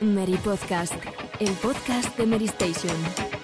Mary 0.00 0.38
Podcast, 0.42 0.94
el 1.40 1.50
podcast 1.56 2.16
de 2.16 2.26
Mary 2.26 2.46
Station. 2.46 3.39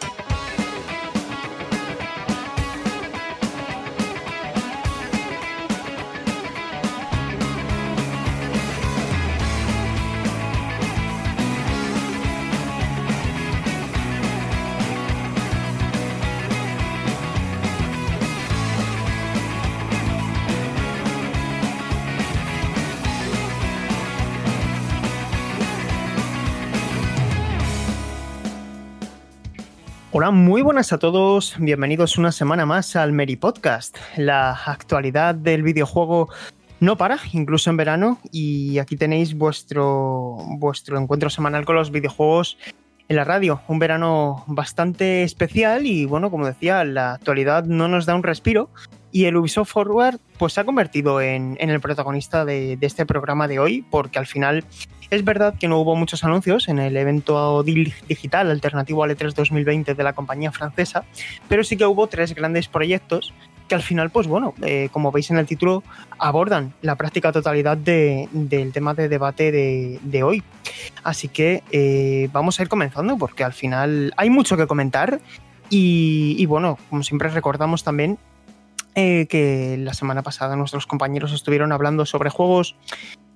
Hola, 30.19 30.31
muy 30.31 30.63
buenas 30.63 30.95
a 30.95 30.99
todos. 30.99 31.57
Bienvenidos 31.59 32.17
una 32.17 32.33
semana 32.33 32.65
más 32.65 32.97
al 32.97 33.13
Meri 33.13 33.37
Podcast. 33.37 33.99
La 34.17 34.53
actualidad 34.53 35.35
del 35.35 35.63
videojuego 35.63 36.31
no 36.81 36.97
para, 36.97 37.19
incluso 37.35 37.69
en 37.69 37.77
verano. 37.77 38.19
Y 38.33 38.79
aquí 38.79 38.97
tenéis 38.97 39.37
vuestro, 39.37 40.39
vuestro 40.57 40.99
encuentro 40.99 41.29
semanal 41.29 41.67
con 41.67 41.77
los 41.77 41.91
videojuegos 41.91 42.57
en 43.11 43.17
la 43.17 43.25
radio. 43.25 43.61
Un 43.69 43.79
verano 43.79 44.43
bastante 44.47 45.23
especial 45.23 45.85
y 45.85 46.07
bueno, 46.07 46.31
como 46.31 46.47
decía, 46.47 46.83
la 46.85 47.13
actualidad 47.13 47.65
no 47.65 47.87
nos 47.87 48.07
da 48.07 48.15
un 48.15 48.23
respiro. 48.23 48.71
Y 49.13 49.27
el 49.27 49.37
Ubisoft 49.37 49.71
Forward 49.71 50.19
pues 50.39 50.55
se 50.55 50.63
ha 50.63 50.65
convertido 50.65 51.21
en, 51.21 51.59
en 51.61 51.69
el 51.69 51.81
protagonista 51.81 52.47
de, 52.47 52.79
de, 52.79 52.87
este 52.87 53.05
programa 53.05 53.49
de 53.49 53.59
hoy, 53.59 53.85
porque 53.91 54.19
al 54.19 54.27
final 54.27 54.65
es 55.11 55.25
verdad 55.25 55.55
que 55.59 55.69
no 55.69 55.79
hubo 55.79 55.97
muchos 55.97 56.25
anuncios 56.25 56.69
en 56.69 56.79
el 56.79 56.97
evento 56.97 57.63
digital 57.63 58.51
alternativo 58.51 59.05
al 59.05 59.17
E3 59.17 59.35
2020 59.35 59.95
de 59.95 60.03
la 60.03 60.13
compañía 60.13 60.53
francesa, 60.53 61.05
pero 61.49 61.65
sí 61.65 61.77
que 61.77 61.87
hubo 61.87 62.07
tres 62.07 62.35
grandes 62.35 62.69
proyectos 62.69 63.33
que 63.69 63.75
al 63.75 63.83
final, 63.83 64.11
pues 64.11 64.27
bueno, 64.27 64.55
eh, 64.63 64.89
como 64.93 65.11
veis 65.11 65.31
en 65.31 65.39
el 65.39 65.47
título, 65.47 65.83
abordan 66.19 66.73
la 66.83 66.95
práctica 66.95 67.33
totalidad 67.33 67.77
de, 67.77 68.29
del 68.33 68.73
tema 68.73 68.95
de 68.95 69.09
debate 69.09 69.51
de, 69.51 69.99
de 70.03 70.23
hoy. 70.23 70.43
Así 71.03 71.29
que 71.29 71.63
eh, 71.73 72.29
vamos 72.33 72.59
a 72.59 72.63
ir 72.63 72.69
comenzando 72.69 73.19
porque 73.19 73.45
al 73.45 73.53
final 73.53 74.13
hay 74.17 74.31
mucho 74.31 74.57
que 74.57 74.67
comentar 74.67 75.21
y, 75.69 76.37
y 76.39 76.47
bueno, 76.47 76.79
como 76.91 77.03
siempre 77.03 77.29
recordamos 77.29 77.83
también 77.83 78.19
eh, 78.99 79.27
que 79.29 79.77
la 79.79 79.93
semana 79.93 80.23
pasada 80.23 80.57
nuestros 80.57 80.87
compañeros 80.87 81.35
estuvieron 81.35 81.71
hablando 81.71 82.07
sobre 82.07 82.31
juegos 82.31 82.77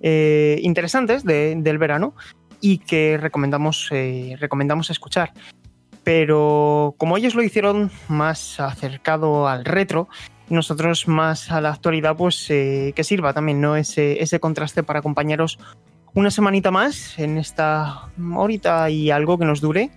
eh, 0.01 0.59
interesantes 0.63 1.23
de, 1.23 1.55
del 1.55 1.77
verano 1.77 2.15
y 2.63 2.79
que 2.79 3.19
recomendamos, 3.21 3.91
eh, 3.93 4.39
recomendamos 4.41 4.89
escuchar. 4.89 5.35
Pero 6.03 6.95
como 6.97 7.19
ellos 7.19 7.35
lo 7.35 7.43
hicieron 7.43 7.91
más 8.09 8.59
acercado 8.59 9.49
al 9.49 9.67
retro, 9.67 10.09
nosotros 10.49 11.07
más 11.07 11.53
a 11.53 11.61
la 11.61 11.73
actualidad, 11.73 12.17
pues 12.17 12.47
que 12.49 13.05
sirva 13.05 13.35
también 13.35 13.61
¿no? 13.61 13.77
ese, 13.77 14.23
ese 14.23 14.41
contraste 14.41 14.83
para 14.83 15.01
acompañaros 15.01 15.59
una 16.15 16.31
semanita 16.31 16.71
más 16.71 17.19
en 17.19 17.37
esta 17.37 18.09
horita 18.35 18.89
y 18.89 19.11
algo 19.11 19.37
que 19.37 19.45
nos 19.45 19.61
dure 19.61 19.91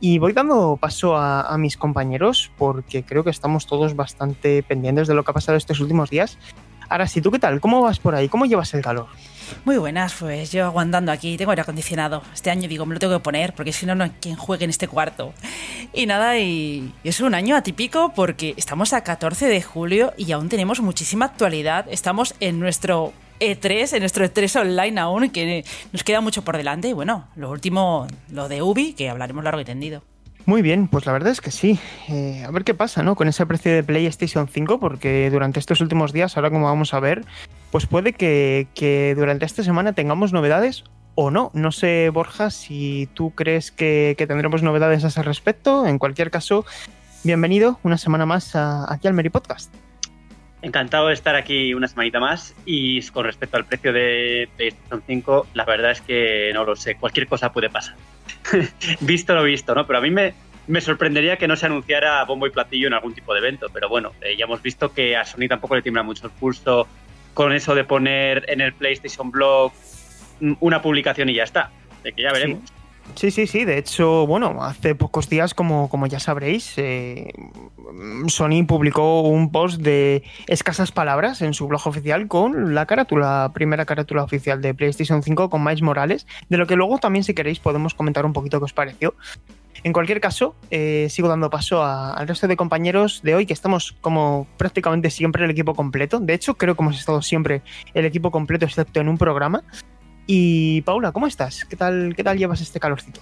y 0.00 0.18
voy 0.18 0.32
dando 0.32 0.78
paso 0.80 1.16
a, 1.16 1.56
mis 1.58 1.76
compañeros 1.76 2.50
porque 2.56 3.02
creo 3.02 3.22
que 3.22 3.30
estamos 3.30 3.66
todos 3.66 3.94
bastante 3.94 4.62
pendientes 4.62 5.08
de 5.08 5.14
lo 5.14 5.24
que 5.24 5.30
ha 5.30 5.34
pasado 5.34 5.58
estos 5.58 5.80
últimos 5.80 6.10
días. 6.10 6.38
Ahora 6.88 7.06
sí, 7.06 7.20
¿tú 7.20 7.30
qué 7.30 7.38
tal? 7.38 7.60
¿Cómo 7.60 7.82
vas 7.82 8.00
por 8.00 8.14
ahí? 8.14 8.28
¿Cómo 8.28 8.46
llevas 8.46 8.74
el 8.74 8.82
calor? 8.82 9.06
Muy 9.64 9.78
buenas, 9.78 10.14
pues 10.14 10.50
yo 10.52 10.64
aguantando 10.64 11.12
aquí, 11.12 11.36
tengo 11.36 11.50
aire 11.50 11.62
acondicionado. 11.62 12.22
Este 12.32 12.50
año 12.50 12.68
digo, 12.68 12.86
me 12.86 12.94
lo 12.94 13.00
tengo 13.00 13.14
que 13.14 13.22
poner 13.22 13.52
porque 13.54 13.72
si 13.72 13.86
no, 13.86 13.94
no 13.94 14.04
hay 14.04 14.10
quien 14.20 14.36
juegue 14.36 14.64
en 14.64 14.70
este 14.70 14.88
cuarto. 14.88 15.32
Y 15.92 16.06
nada, 16.06 16.38
y 16.38 16.92
es 17.04 17.20
un 17.20 17.34
año 17.34 17.56
atípico 17.56 18.12
porque 18.14 18.54
estamos 18.56 18.92
a 18.92 19.02
14 19.02 19.46
de 19.46 19.62
julio 19.62 20.12
y 20.16 20.32
aún 20.32 20.48
tenemos 20.48 20.80
muchísima 20.80 21.26
actualidad. 21.26 21.86
Estamos 21.90 22.34
en 22.40 22.58
nuestro 22.58 23.12
E3, 23.40 23.94
en 23.94 24.00
nuestro 24.00 24.24
E3 24.24 24.60
online 24.60 25.00
aún, 25.00 25.30
que 25.30 25.64
nos 25.92 26.04
queda 26.04 26.20
mucho 26.20 26.42
por 26.42 26.56
delante. 26.56 26.88
Y 26.88 26.92
bueno, 26.92 27.28
lo 27.36 27.50
último, 27.50 28.06
lo 28.30 28.48
de 28.48 28.62
Ubi, 28.62 28.92
que 28.92 29.08
hablaremos 29.08 29.42
largo 29.42 29.60
y 29.60 29.64
tendido. 29.64 30.02
Muy 30.46 30.62
bien, 30.62 30.88
pues 30.88 31.06
la 31.06 31.12
verdad 31.12 31.30
es 31.32 31.40
que 31.40 31.50
sí. 31.50 31.78
Eh, 32.08 32.44
a 32.46 32.50
ver 32.50 32.64
qué 32.64 32.74
pasa, 32.74 33.02
¿no? 33.02 33.14
Con 33.14 33.28
ese 33.28 33.46
precio 33.46 33.72
de 33.72 33.82
PlayStation 33.82 34.48
5, 34.48 34.80
porque 34.80 35.30
durante 35.30 35.60
estos 35.60 35.80
últimos 35.80 36.12
días, 36.12 36.36
ahora 36.36 36.50
como 36.50 36.66
vamos 36.66 36.94
a 36.94 37.00
ver, 37.00 37.24
pues 37.70 37.86
puede 37.86 38.12
que, 38.14 38.66
que 38.74 39.14
durante 39.16 39.44
esta 39.44 39.62
semana 39.62 39.92
tengamos 39.92 40.32
novedades 40.32 40.84
o 41.14 41.30
no. 41.30 41.50
No 41.54 41.72
sé, 41.72 42.10
Borja, 42.10 42.50
si 42.50 43.08
tú 43.14 43.30
crees 43.30 43.70
que, 43.70 44.14
que, 44.16 44.26
tendremos 44.26 44.62
novedades 44.62 45.04
a 45.04 45.08
ese 45.08 45.22
respecto. 45.22 45.86
En 45.86 45.98
cualquier 45.98 46.30
caso, 46.30 46.64
bienvenido 47.22 47.78
una 47.82 47.98
semana 47.98 48.26
más 48.26 48.56
a, 48.56 48.92
aquí 48.92 49.06
al 49.06 49.14
Meri 49.14 49.30
Podcast. 49.30 49.72
Encantado 50.62 51.08
de 51.08 51.14
estar 51.14 51.36
aquí 51.36 51.72
una 51.72 51.88
semanita 51.88 52.20
más 52.20 52.54
y 52.66 53.02
con 53.10 53.24
respecto 53.24 53.56
al 53.56 53.64
precio 53.64 53.92
de 53.92 54.48
PlayStation 54.56 55.02
5, 55.06 55.46
la 55.54 55.64
verdad 55.64 55.92
es 55.92 56.02
que 56.02 56.50
no 56.52 56.64
lo 56.64 56.76
sé, 56.76 56.96
cualquier 56.96 57.26
cosa 57.26 57.52
puede 57.52 57.70
pasar. 57.70 57.96
visto 59.00 59.34
lo 59.34 59.42
visto, 59.42 59.74
¿no? 59.74 59.86
Pero 59.86 59.98
a 59.98 60.02
mí 60.02 60.10
me, 60.10 60.34
me, 60.66 60.80
sorprendería 60.82 61.38
que 61.38 61.48
no 61.48 61.56
se 61.56 61.66
anunciara 61.66 62.22
bombo 62.24 62.46
y 62.46 62.50
platillo 62.50 62.88
en 62.88 62.94
algún 62.94 63.14
tipo 63.14 63.32
de 63.32 63.40
evento, 63.40 63.68
pero 63.72 63.88
bueno, 63.88 64.12
eh, 64.20 64.36
ya 64.36 64.44
hemos 64.44 64.60
visto 64.60 64.92
que 64.92 65.16
a 65.16 65.24
Sony 65.24 65.48
tampoco 65.48 65.76
le 65.76 65.82
tiembla 65.82 66.02
mucho 66.02 66.26
el 66.26 66.32
pulso 66.32 66.86
con 67.32 67.52
eso 67.52 67.74
de 67.74 67.84
poner 67.84 68.44
en 68.48 68.60
el 68.60 68.74
PlayStation 68.74 69.30
Blog 69.30 69.72
una 70.60 70.82
publicación 70.82 71.30
y 71.30 71.34
ya 71.34 71.44
está, 71.44 71.70
de 72.02 72.12
que 72.12 72.22
ya 72.22 72.32
veremos. 72.32 72.60
Sí. 72.68 72.79
Sí, 73.14 73.30
sí, 73.30 73.46
sí. 73.46 73.64
De 73.64 73.78
hecho, 73.78 74.26
bueno, 74.26 74.62
hace 74.62 74.94
pocos 74.94 75.28
días, 75.28 75.54
como, 75.54 75.88
como 75.88 76.06
ya 76.06 76.20
sabréis, 76.20 76.74
eh, 76.76 77.32
Sony 78.28 78.64
publicó 78.66 79.22
un 79.22 79.50
post 79.52 79.80
de 79.80 80.22
escasas 80.46 80.92
palabras 80.92 81.42
en 81.42 81.54
su 81.54 81.68
blog 81.68 81.86
oficial 81.86 82.28
con 82.28 82.74
la 82.74 82.86
carátula, 82.86 83.50
primera 83.52 83.84
carátula 83.84 84.22
oficial 84.22 84.62
de 84.62 84.74
PlayStation 84.74 85.22
5 85.22 85.50
con 85.50 85.62
Miles 85.62 85.82
Morales, 85.82 86.26
de 86.48 86.56
lo 86.56 86.66
que 86.66 86.76
luego 86.76 86.98
también, 86.98 87.24
si 87.24 87.34
queréis, 87.34 87.60
podemos 87.60 87.94
comentar 87.94 88.24
un 88.24 88.32
poquito 88.32 88.58
qué 88.58 88.64
os 88.64 88.72
pareció. 88.72 89.14
En 89.82 89.92
cualquier 89.92 90.20
caso, 90.20 90.54
eh, 90.70 91.08
sigo 91.10 91.28
dando 91.28 91.48
paso 91.48 91.82
a, 91.82 92.12
al 92.12 92.28
resto 92.28 92.46
de 92.48 92.56
compañeros 92.56 93.22
de 93.22 93.34
hoy, 93.34 93.46
que 93.46 93.54
estamos 93.54 93.96
como 94.00 94.46
prácticamente 94.56 95.10
siempre 95.10 95.44
el 95.44 95.50
equipo 95.50 95.74
completo. 95.74 96.20
De 96.20 96.34
hecho, 96.34 96.54
creo 96.54 96.74
que 96.74 96.82
hemos 96.82 96.98
estado 96.98 97.22
siempre 97.22 97.62
el 97.94 98.04
equipo 98.04 98.30
completo, 98.30 98.66
excepto 98.66 99.00
en 99.00 99.08
un 99.08 99.16
programa. 99.16 99.62
Y 100.32 100.82
Paula, 100.82 101.10
¿cómo 101.10 101.26
estás? 101.26 101.64
¿Qué 101.64 101.74
tal, 101.74 102.14
qué 102.14 102.22
tal 102.22 102.38
llevas 102.38 102.60
este 102.60 102.78
calorcito? 102.78 103.20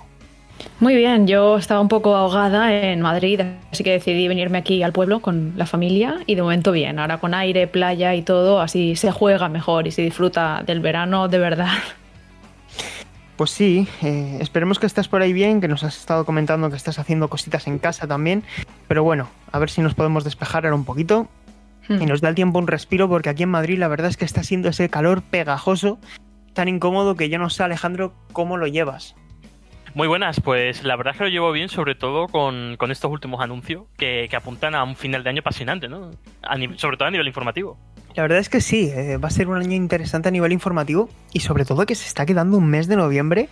Muy 0.79 0.95
bien, 0.95 1.27
yo 1.27 1.57
estaba 1.57 1.81
un 1.81 1.89
poco 1.89 2.15
ahogada 2.15 2.71
en 2.71 3.01
Madrid, 3.01 3.41
así 3.73 3.83
que 3.83 3.93
decidí 3.93 4.29
venirme 4.29 4.59
aquí 4.59 4.83
al 4.83 4.93
pueblo 4.93 5.21
con 5.21 5.55
la 5.57 5.65
familia 5.65 6.19
y 6.27 6.35
de 6.35 6.43
momento 6.43 6.71
bien, 6.71 6.99
ahora 6.99 7.17
con 7.17 7.33
aire, 7.33 7.67
playa 7.67 8.15
y 8.15 8.21
todo, 8.21 8.61
así 8.61 8.95
se 8.95 9.11
juega 9.11 9.49
mejor 9.49 9.87
y 9.87 9.91
se 9.91 10.03
disfruta 10.03 10.63
del 10.67 10.81
verano 10.81 11.29
de 11.29 11.39
verdad. 11.39 11.79
Pues 13.37 13.53
sí, 13.53 13.89
eh, 14.03 14.37
esperemos 14.43 14.79
que 14.79 14.85
estés 14.85 15.09
por 15.09 15.23
ahí 15.23 15.33
bien, 15.33 15.63
que 15.63 15.69
nos 15.69 15.85
has 15.85 15.97
estado 15.97 16.27
comentando 16.27 16.69
que 16.69 16.77
estás 16.77 16.99
haciendo 16.99 17.29
cositas 17.29 17.67
en 17.69 17.79
casa 17.79 18.07
también, 18.07 18.43
pero 18.87 19.03
bueno, 19.03 19.31
a 19.51 19.59
ver 19.59 19.71
si 19.71 19.81
nos 19.81 19.95
podemos 19.95 20.25
despejar 20.25 20.67
ahora 20.67 20.77
un 20.77 20.85
poquito 20.85 21.27
hmm. 21.89 22.03
y 22.03 22.05
nos 22.05 22.21
da 22.21 22.29
el 22.29 22.35
tiempo 22.35 22.59
un 22.59 22.67
respiro 22.67 23.09
porque 23.09 23.31
aquí 23.31 23.45
en 23.45 23.49
Madrid 23.49 23.79
la 23.79 23.89
verdad 23.89 24.11
es 24.11 24.19
que 24.19 24.27
está 24.27 24.43
siendo 24.43 24.69
ese 24.69 24.91
calor 24.91 25.23
pegajoso 25.23 25.99
tan 26.59 26.67
incómodo 26.67 27.15
que 27.15 27.29
yo 27.29 27.39
no 27.39 27.51
sé, 27.51 27.63
Alejandro, 27.63 28.13
cómo 28.33 28.57
lo 28.57 28.67
llevas. 28.67 29.15
Muy 29.95 30.09
buenas, 30.09 30.41
pues 30.41 30.83
la 30.83 30.97
verdad 30.97 31.13
es 31.13 31.19
que 31.19 31.23
lo 31.23 31.31
llevo 31.31 31.53
bien, 31.53 31.69
sobre 31.69 31.95
todo 31.95 32.27
con, 32.27 32.77
con 32.77 32.91
estos 32.91 33.13
últimos 33.13 33.41
anuncios 33.41 33.85
que, 33.97 34.27
que, 34.29 34.35
apuntan 34.35 34.75
a 34.75 34.83
un 34.83 34.97
final 34.97 35.23
de 35.23 35.31
año 35.31 35.39
apasionante, 35.39 35.87
¿no? 35.87 36.11
A 36.43 36.57
sobre 36.75 36.97
todo 36.97 37.07
a 37.07 37.13
nivel 37.13 37.29
informativo. 37.29 37.79
La 38.17 38.23
verdad 38.23 38.41
es 38.41 38.49
que 38.49 38.61
sí, 38.61 38.91
eh, 38.93 39.19
va 39.19 39.29
a 39.29 39.31
ser 39.31 39.47
un 39.47 39.57
año 39.57 39.77
interesante 39.77 40.31
a 40.31 40.33
nivel 40.33 40.51
informativo 40.51 41.09
y 41.33 41.41
sobre 41.41 41.65
todo 41.65 41.87
que 41.87 41.95
se 41.95 42.09
está 42.09 42.27
quedando 42.27 42.59
un 42.59 42.69
mes 42.69 42.89
de 42.89 42.97
noviembre. 42.97 43.49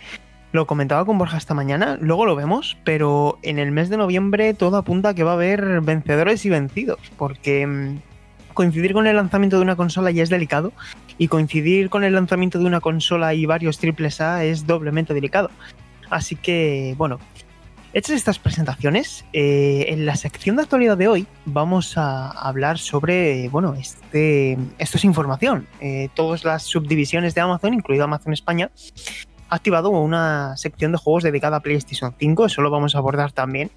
Lo 0.51 0.67
comentaba 0.67 1.05
con 1.05 1.17
Borja 1.17 1.37
esta 1.37 1.53
mañana, 1.53 1.97
luego 2.01 2.25
lo 2.25 2.35
vemos, 2.35 2.75
pero 2.83 3.39
en 3.41 3.57
el 3.57 3.71
mes 3.71 3.87
de 3.87 3.95
noviembre 3.95 4.53
todo 4.53 4.75
apunta 4.75 5.09
a 5.09 5.13
que 5.13 5.23
va 5.23 5.31
a 5.31 5.35
haber 5.35 5.79
vencedores 5.79 6.45
y 6.45 6.49
vencidos, 6.49 6.99
porque 7.17 7.65
mmm, 7.65 7.99
coincidir 8.57 8.91
con 8.91 9.05
el 9.05 9.15
lanzamiento 9.15 9.57
de 9.57 9.61
una 9.61 9.75
consola 9.75 10.09
ya 10.09 10.23
es 10.23 10.31
delicado 10.31 10.73
y 11.19 11.27
coincidir 11.27 11.91
con 11.91 12.03
el 12.03 12.13
lanzamiento 12.13 12.57
de 12.57 12.65
una 12.65 12.81
consola 12.81 13.35
y 13.35 13.45
varios 13.45 13.77
triples 13.77 14.19
A 14.19 14.45
es 14.45 14.65
doblemente 14.65 15.13
delicado. 15.13 15.51
Así 16.09 16.35
que, 16.35 16.95
bueno, 16.97 17.19
hechas 17.93 18.15
estas 18.15 18.39
presentaciones, 18.39 19.25
eh, 19.31 19.85
en 19.89 20.07
la 20.07 20.15
sección 20.15 20.55
de 20.55 20.63
actualidad 20.63 20.97
de 20.97 21.07
hoy 21.07 21.27
vamos 21.45 21.99
a 21.99 22.31
hablar 22.31 22.79
sobre, 22.79 23.47
bueno, 23.49 23.75
este, 23.75 24.57
esto 24.79 24.97
es 24.97 25.05
información. 25.05 25.67
Eh, 25.79 26.09
todas 26.15 26.43
las 26.43 26.63
subdivisiones 26.63 27.35
de 27.35 27.41
Amazon, 27.41 27.75
incluido 27.75 28.05
Amazon 28.05 28.33
España, 28.33 28.71
ha 29.49 29.55
activado 29.55 29.91
una 29.91 30.57
sección 30.57 30.91
de 30.91 30.97
juegos 30.97 31.21
dedicada 31.21 31.57
a 31.57 31.59
PlayStation 31.59 32.15
5, 32.17 32.47
eso 32.47 32.63
lo 32.63 32.71
vamos 32.71 32.95
a 32.95 32.97
abordar 32.97 33.33
también. 33.33 33.69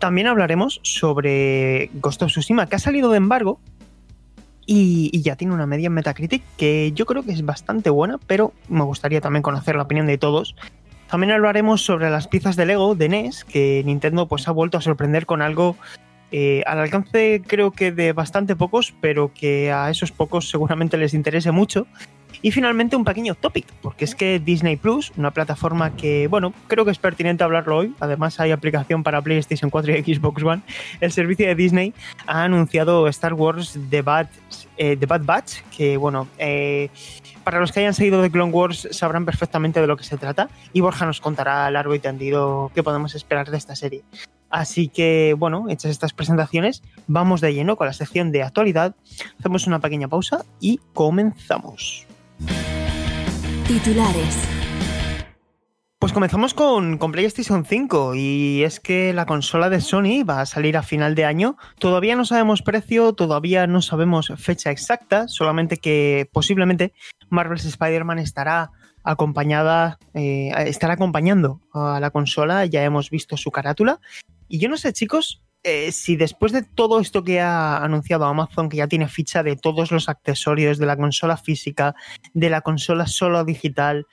También 0.00 0.26
hablaremos 0.26 0.80
sobre 0.82 1.90
Ghost 1.94 2.22
of 2.22 2.32
Tsushima, 2.32 2.66
que 2.66 2.74
ha 2.74 2.80
salido 2.80 3.10
de 3.10 3.18
embargo, 3.18 3.60
y, 4.70 5.22
ya 5.22 5.34
tiene 5.34 5.54
una 5.54 5.66
media 5.66 5.86
en 5.86 5.94
Metacritic 5.94 6.42
que 6.58 6.92
yo 6.92 7.06
creo 7.06 7.22
que 7.22 7.32
es 7.32 7.42
bastante 7.44 7.88
buena, 7.88 8.18
pero 8.26 8.52
me 8.68 8.84
gustaría 8.84 9.22
también 9.22 9.42
conocer 9.42 9.74
la 9.76 9.84
opinión 9.84 10.06
de 10.06 10.18
todos. 10.18 10.54
También 11.10 11.32
hablaremos 11.32 11.82
sobre 11.82 12.10
las 12.10 12.28
piezas 12.28 12.54
de 12.54 12.66
Lego 12.66 12.94
de 12.94 13.08
NES, 13.08 13.44
que 13.44 13.82
Nintendo 13.86 14.28
pues 14.28 14.46
ha 14.46 14.52
vuelto 14.52 14.76
a 14.76 14.82
sorprender 14.82 15.24
con 15.24 15.40
algo 15.40 15.76
eh, 16.30 16.62
al 16.66 16.80
alcance 16.80 17.40
creo 17.46 17.70
que 17.70 17.92
de 17.92 18.12
bastante 18.12 18.54
pocos, 18.56 18.92
pero 19.00 19.32
que 19.32 19.72
a 19.72 19.88
esos 19.88 20.12
pocos 20.12 20.50
seguramente 20.50 20.98
les 20.98 21.14
interese 21.14 21.50
mucho. 21.50 21.86
Y 22.42 22.50
finalmente 22.50 22.96
un 22.96 23.04
pequeño 23.04 23.34
topic, 23.34 23.66
porque 23.82 24.04
es 24.04 24.14
que 24.14 24.38
Disney 24.38 24.76
Plus, 24.76 25.12
una 25.16 25.32
plataforma 25.32 25.96
que, 25.96 26.28
bueno, 26.28 26.52
creo 26.68 26.84
que 26.84 26.90
es 26.90 26.98
pertinente 26.98 27.42
hablarlo 27.44 27.78
hoy, 27.78 27.94
además 28.00 28.38
hay 28.40 28.52
aplicación 28.52 29.02
para 29.02 29.20
PlayStation 29.20 29.70
4 29.70 29.96
y 29.96 30.14
Xbox 30.14 30.42
One, 30.42 30.62
el 31.00 31.12
servicio 31.12 31.46
de 31.46 31.54
Disney 31.54 31.94
ha 32.26 32.44
anunciado 32.44 33.08
Star 33.08 33.34
Wars 33.34 33.78
The 33.90 34.02
Bad, 34.02 34.28
eh, 34.76 34.96
The 34.96 35.06
Bad 35.06 35.22
Batch, 35.24 35.62
que, 35.76 35.96
bueno, 35.96 36.28
eh, 36.38 36.90
para 37.44 37.60
los 37.60 37.72
que 37.72 37.80
hayan 37.80 37.94
seguido 37.94 38.22
de 38.22 38.30
Clone 38.30 38.52
Wars 38.52 38.88
sabrán 38.90 39.24
perfectamente 39.24 39.80
de 39.80 39.86
lo 39.86 39.96
que 39.96 40.04
se 40.04 40.16
trata 40.16 40.48
y 40.72 40.80
Borja 40.80 41.06
nos 41.06 41.20
contará 41.20 41.70
largo 41.70 41.94
y 41.94 41.98
tendido 41.98 42.70
qué 42.74 42.82
podemos 42.82 43.14
esperar 43.14 43.50
de 43.50 43.56
esta 43.56 43.74
serie. 43.74 44.04
Así 44.50 44.88
que, 44.88 45.34
bueno, 45.38 45.66
hechas 45.68 45.90
estas 45.90 46.12
presentaciones, 46.12 46.82
vamos 47.06 47.40
de 47.40 47.52
lleno 47.52 47.76
con 47.76 47.86
la 47.86 47.92
sección 47.92 48.32
de 48.32 48.42
actualidad, 48.42 48.94
hacemos 49.38 49.66
una 49.66 49.78
pequeña 49.78 50.08
pausa 50.08 50.44
y 50.60 50.80
comenzamos. 50.94 52.07
Titulares. 53.66 54.48
Pues 55.98 56.12
comenzamos 56.12 56.54
con, 56.54 56.98
PlayStation 56.98 57.64
5 57.64 58.14
y 58.14 58.62
es 58.62 58.78
que 58.78 59.12
la 59.12 59.26
consola 59.26 59.68
de 59.68 59.80
Sony 59.80 60.24
va 60.24 60.40
a 60.40 60.46
salir 60.46 60.76
a 60.76 60.84
final 60.84 61.16
de 61.16 61.24
año. 61.24 61.56
Todavía 61.80 62.14
no 62.14 62.24
sabemos 62.24 62.62
precio, 62.62 63.14
todavía 63.14 63.66
no 63.66 63.82
sabemos 63.82 64.32
fecha 64.36 64.70
exacta, 64.70 65.26
solamente 65.26 65.78
que 65.78 66.28
posiblemente 66.32 66.92
Marvel's 67.30 67.64
Spider-Man 67.64 68.20
estará 68.20 68.70
acompañada, 69.02 69.98
eh, 70.14 70.52
estará 70.66 70.94
acompañando 70.94 71.60
a 71.72 71.98
la 71.98 72.10
consola, 72.10 72.64
ya 72.64 72.84
hemos 72.84 73.10
visto 73.10 73.36
su 73.36 73.50
carátula. 73.50 74.00
Y 74.46 74.60
yo 74.60 74.68
no 74.68 74.76
sé, 74.76 74.92
chicos, 74.92 75.42
eh, 75.64 75.92
si 75.92 76.16
después 76.16 76.52
de 76.52 76.62
todo 76.62 77.00
esto 77.00 77.24
que 77.24 77.40
ha 77.40 77.82
anunciado 77.82 78.24
Amazon, 78.24 78.68
que 78.68 78.78
ya 78.78 78.86
tiene 78.86 79.08
ficha 79.08 79.42
de 79.42 79.56
todos 79.56 79.90
los 79.90 80.08
accesorios 80.08 80.78
de 80.78 80.86
la 80.86 80.96
consola 80.96 81.36
física, 81.36 81.94
de 82.34 82.50
la 82.50 82.60
consola 82.60 83.06
solo 83.06 83.44
digital, 83.44 84.06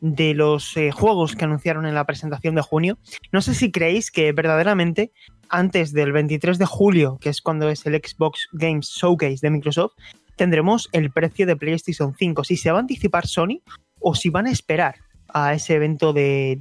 de 0.00 0.34
los 0.34 0.76
eh, 0.76 0.90
juegos 0.90 1.36
que 1.36 1.44
anunciaron 1.44 1.86
en 1.86 1.94
la 1.94 2.04
presentación 2.04 2.54
de 2.54 2.62
junio, 2.62 2.98
no 3.32 3.42
sé 3.42 3.54
si 3.54 3.70
creéis 3.70 4.10
que 4.10 4.32
verdaderamente 4.32 5.12
antes 5.48 5.92
del 5.92 6.12
23 6.12 6.58
de 6.58 6.66
julio, 6.66 7.18
que 7.20 7.28
es 7.28 7.42
cuando 7.42 7.68
es 7.68 7.84
el 7.86 7.94
Xbox 7.94 8.48
Games 8.52 8.88
Showcase 8.88 9.38
de 9.42 9.50
Microsoft, 9.50 9.92
tendremos 10.36 10.88
el 10.92 11.10
precio 11.10 11.44
de 11.44 11.56
PlayStation 11.56 12.14
5. 12.14 12.44
Si 12.44 12.56
se 12.56 12.70
va 12.70 12.78
a 12.78 12.80
anticipar 12.80 13.26
Sony 13.26 13.60
o 13.98 14.14
si 14.14 14.30
van 14.30 14.46
a 14.46 14.50
esperar 14.50 14.96
a 15.32 15.54
ese 15.54 15.74
evento 15.74 16.12
de, 16.12 16.58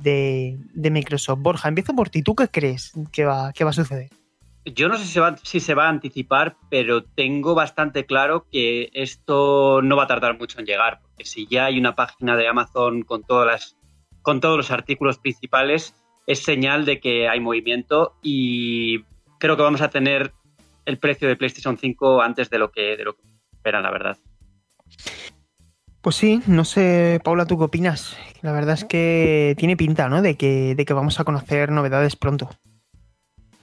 de, 0.74 0.92
Microsoft. 0.92 1.40
Borja, 1.42 1.70
empiezo 1.70 1.96
por 1.96 2.10
ti. 2.10 2.22
¿Tú 2.22 2.36
qué 2.36 2.48
crees 2.48 2.92
que 3.12 3.26
va, 3.26 3.54
que 3.54 3.64
va 3.64 3.70
a 3.72 3.74
suceder? 3.74 4.10
Yo 4.74 4.88
no 4.88 4.98
sé 4.98 5.06
si 5.06 5.60
se, 5.60 5.74
va, 5.74 5.86
a 5.86 5.90
anticipar, 5.90 6.58
pero 6.70 7.04
tengo 7.04 7.56
bastante 7.56 8.06
claro 8.06 8.46
que 8.52 8.90
esto 8.94 9.82
no 9.82 9.96
va 9.96 10.04
a 10.04 10.08
tardar 10.08 10.38
mucho 10.38 10.60
en 10.60 10.66
llegar, 10.66 11.00
porque 11.02 11.26
si 11.26 11.48
ya 11.48 11.66
hay 11.66 11.80
una 11.80 11.96
página 11.96 12.36
de 12.36 12.48
Amazon 12.48 13.04
con, 13.04 13.24
todas 13.24 13.48
las, 13.48 13.78
con 14.22 14.42
todos 14.42 14.58
los 14.58 14.72
artículos 14.72 15.18
principales, 15.18 15.96
es 16.28 16.44
señal 16.44 16.86
de 16.86 17.00
que 17.00 17.28
hay 17.28 17.40
movimiento 17.40 18.16
y 18.22 19.04
creo 19.40 19.56
que 19.56 19.64
vamos 19.64 19.82
a 19.82 19.90
tener 19.90 20.34
el 20.86 20.98
precio 20.98 21.28
de 21.28 21.36
PlayStation 21.36 21.78
5 21.78 22.22
antes 22.22 22.50
de 22.50 22.60
lo 22.60 22.72
que, 22.72 22.98
de 22.98 23.04
lo 23.04 23.16
que 23.16 23.22
esperan, 23.54 23.84
la 23.84 23.92
verdad. 23.92 24.18
Pues 26.02 26.16
sí, 26.16 26.42
no 26.48 26.64
sé, 26.64 27.20
Paula, 27.24 27.46
¿tú 27.46 27.58
qué 27.58 27.66
opinas? 27.66 28.18
La 28.42 28.54
verdad 28.54 28.76
es 28.76 28.86
que 28.86 29.54
tiene 29.58 29.76
pinta, 29.76 30.08
¿no? 30.08 30.22
De 30.22 30.36
que, 30.36 30.74
de 30.76 30.86
que 30.86 30.94
vamos 30.94 31.20
a 31.20 31.26
conocer 31.26 31.72
novedades 31.72 32.16
pronto. 32.16 32.50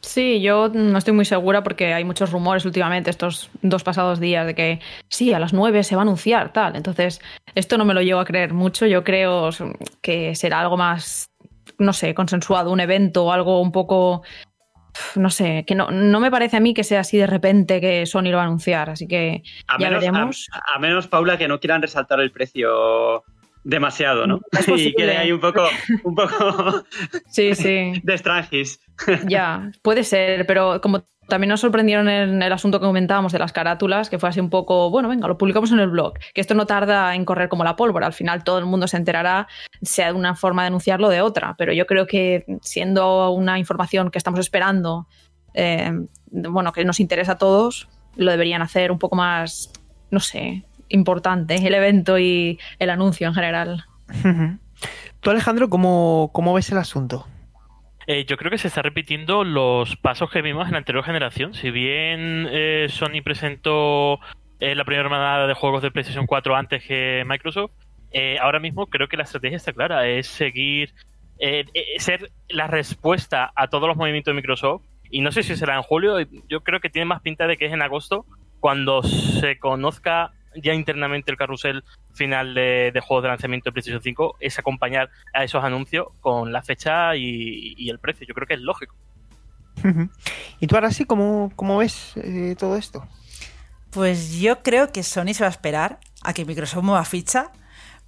Sí, 0.06 0.40
yo 0.40 0.68
no 0.68 0.98
estoy 0.98 1.14
muy 1.14 1.24
segura 1.24 1.64
porque 1.64 1.92
hay 1.92 2.04
muchos 2.04 2.30
rumores 2.30 2.64
últimamente 2.64 3.10
estos 3.10 3.50
dos 3.62 3.82
pasados 3.82 4.20
días 4.20 4.46
de 4.46 4.54
que 4.54 4.80
sí, 5.08 5.32
a 5.32 5.40
las 5.40 5.52
nueve 5.52 5.82
se 5.82 5.96
va 5.96 6.02
a 6.02 6.04
anunciar, 6.04 6.52
tal. 6.52 6.76
Entonces, 6.76 7.20
esto 7.56 7.76
no 7.76 7.84
me 7.84 7.92
lo 7.92 8.02
llevo 8.02 8.20
a 8.20 8.24
creer 8.24 8.54
mucho. 8.54 8.86
Yo 8.86 9.02
creo 9.02 9.50
que 10.02 10.36
será 10.36 10.60
algo 10.60 10.76
más, 10.76 11.28
no 11.78 11.92
sé, 11.92 12.14
consensuado, 12.14 12.70
un 12.70 12.78
evento 12.78 13.24
o 13.24 13.32
algo 13.32 13.60
un 13.60 13.72
poco 13.72 14.22
no 15.16 15.28
sé, 15.28 15.64
que 15.66 15.74
no, 15.74 15.90
no, 15.90 16.20
me 16.20 16.30
parece 16.30 16.56
a 16.56 16.60
mí 16.60 16.72
que 16.72 16.84
sea 16.84 17.00
así 17.00 17.18
de 17.18 17.26
repente 17.26 17.82
que 17.82 18.06
Sony 18.06 18.30
lo 18.30 18.36
va 18.36 18.44
a 18.44 18.46
anunciar, 18.46 18.88
así 18.88 19.06
que 19.06 19.42
ya 19.78 19.90
veremos. 19.90 20.48
A, 20.74 20.78
menos, 20.78 21.06
Paula, 21.06 21.36
que 21.36 21.48
no 21.48 21.60
quieran 21.60 21.82
resaltar 21.82 22.20
el 22.20 22.32
precio 22.32 23.22
demasiado, 23.66 24.28
¿no? 24.28 24.40
y 24.76 24.94
quede 24.94 25.16
ahí 25.16 25.32
un 25.32 25.40
poco, 25.40 25.64
un 26.04 26.14
poco 26.14 26.84
sí, 27.28 27.54
sí. 27.54 27.92
de 28.02 28.14
estrangis. 28.14 28.80
Ya, 29.26 29.70
puede 29.82 30.04
ser, 30.04 30.46
pero 30.46 30.80
como 30.80 31.04
también 31.28 31.50
nos 31.50 31.60
sorprendieron 31.60 32.08
en 32.08 32.40
el 32.40 32.52
asunto 32.52 32.78
que 32.78 32.86
comentábamos 32.86 33.32
de 33.32 33.40
las 33.40 33.52
carátulas, 33.52 34.08
que 34.08 34.18
fue 34.18 34.28
así 34.28 34.38
un 34.38 34.48
poco, 34.48 34.90
bueno, 34.90 35.08
venga, 35.08 35.26
lo 35.26 35.36
publicamos 35.36 35.72
en 35.72 35.80
el 35.80 35.90
blog, 35.90 36.14
que 36.32 36.40
esto 36.40 36.54
no 36.54 36.66
tarda 36.66 37.14
en 37.16 37.24
correr 37.24 37.48
como 37.48 37.64
la 37.64 37.74
pólvora, 37.74 38.06
al 38.06 38.12
final 38.12 38.44
todo 38.44 38.58
el 38.58 38.64
mundo 38.64 38.86
se 38.86 38.96
enterará, 38.96 39.48
sea 39.82 40.06
de 40.06 40.12
una 40.12 40.36
forma 40.36 40.62
de 40.62 40.68
anunciarlo 40.68 41.08
o 41.08 41.10
de 41.10 41.20
otra, 41.20 41.56
pero 41.58 41.72
yo 41.72 41.86
creo 41.86 42.06
que 42.06 42.44
siendo 42.62 43.30
una 43.32 43.58
información 43.58 44.12
que 44.12 44.18
estamos 44.18 44.38
esperando, 44.38 45.08
eh, 45.54 45.92
bueno, 46.26 46.72
que 46.72 46.84
nos 46.84 47.00
interesa 47.00 47.32
a 47.32 47.38
todos, 47.38 47.88
lo 48.14 48.30
deberían 48.30 48.62
hacer 48.62 48.92
un 48.92 48.98
poco 49.00 49.16
más, 49.16 49.72
no 50.10 50.20
sé, 50.20 50.64
importante 50.88 51.54
el 51.54 51.74
evento 51.74 52.18
y 52.18 52.58
el 52.78 52.90
anuncio 52.90 53.26
en 53.26 53.34
general. 53.34 53.84
Tú, 55.20 55.30
Alejandro, 55.30 55.68
¿cómo, 55.68 56.30
cómo 56.32 56.54
ves 56.54 56.70
el 56.70 56.78
asunto? 56.78 57.26
Eh, 58.06 58.24
yo 58.24 58.36
creo 58.36 58.50
que 58.50 58.58
se 58.58 58.68
está 58.68 58.82
repitiendo 58.82 59.42
los 59.42 59.96
pasos 59.96 60.30
que 60.30 60.42
vimos 60.42 60.66
en 60.66 60.72
la 60.72 60.78
anterior 60.78 61.04
generación. 61.04 61.54
Si 61.54 61.70
bien 61.70 62.46
eh, 62.50 62.86
Sony 62.88 63.20
presentó 63.24 64.20
eh, 64.60 64.76
la 64.76 64.84
primera 64.84 65.08
manada 65.08 65.48
de 65.48 65.54
juegos 65.54 65.82
de 65.82 65.90
PlayStation 65.90 66.26
4 66.26 66.54
antes 66.54 66.84
que 66.84 67.24
Microsoft, 67.26 67.72
ahora 68.40 68.60
mismo 68.60 68.86
creo 68.86 69.08
que 69.08 69.18
la 69.18 69.24
estrategia 69.24 69.56
está 69.56 69.74
clara, 69.74 70.06
es 70.08 70.26
seguir, 70.26 70.94
ser 71.98 72.30
la 72.48 72.66
respuesta 72.66 73.52
a 73.54 73.68
todos 73.68 73.88
los 73.88 73.96
movimientos 73.96 74.32
de 74.32 74.36
Microsoft. 74.36 74.84
Y 75.10 75.20
no 75.20 75.32
sé 75.32 75.42
si 75.42 75.54
será 75.54 75.76
en 75.76 75.82
julio, 75.82 76.16
yo 76.48 76.62
creo 76.62 76.80
que 76.80 76.88
tiene 76.88 77.04
más 77.04 77.20
pinta 77.20 77.46
de 77.46 77.58
que 77.58 77.66
es 77.66 77.74
en 77.74 77.82
agosto, 77.82 78.24
cuando 78.58 79.02
se 79.02 79.58
conozca 79.58 80.32
ya 80.62 80.74
internamente 80.74 81.30
el 81.30 81.36
carrusel 81.36 81.84
final 82.14 82.54
de, 82.54 82.92
juegos 83.02 83.22
de 83.22 83.28
lanzamiento 83.28 83.70
de 83.70 83.72
PlayStation 83.72 84.02
5 84.02 84.36
es 84.40 84.58
acompañar 84.58 85.10
a 85.32 85.44
esos 85.44 85.62
anuncios 85.62 86.08
con 86.20 86.52
la 86.52 86.62
fecha 86.62 87.16
y, 87.16 87.88
el 87.88 87.98
precio. 87.98 88.26
Yo 88.26 88.34
creo 88.34 88.46
que 88.46 88.54
es 88.54 88.60
lógico. 88.60 88.94
¿Y 90.58 90.66
tú 90.66 90.74
ahora 90.74 90.90
sí 90.90 91.04
cómo, 91.04 91.52
cómo 91.54 91.78
ves 91.78 92.16
eh, 92.16 92.56
todo 92.58 92.76
esto? 92.76 93.06
Pues 93.90 94.38
yo 94.38 94.62
creo 94.62 94.90
que 94.90 95.02
Sony 95.02 95.32
se 95.32 95.44
va 95.44 95.48
a 95.48 95.50
esperar 95.50 96.00
a 96.22 96.32
que 96.32 96.44
Microsoft 96.44 96.82
mueva 96.82 97.04
ficha 97.04 97.52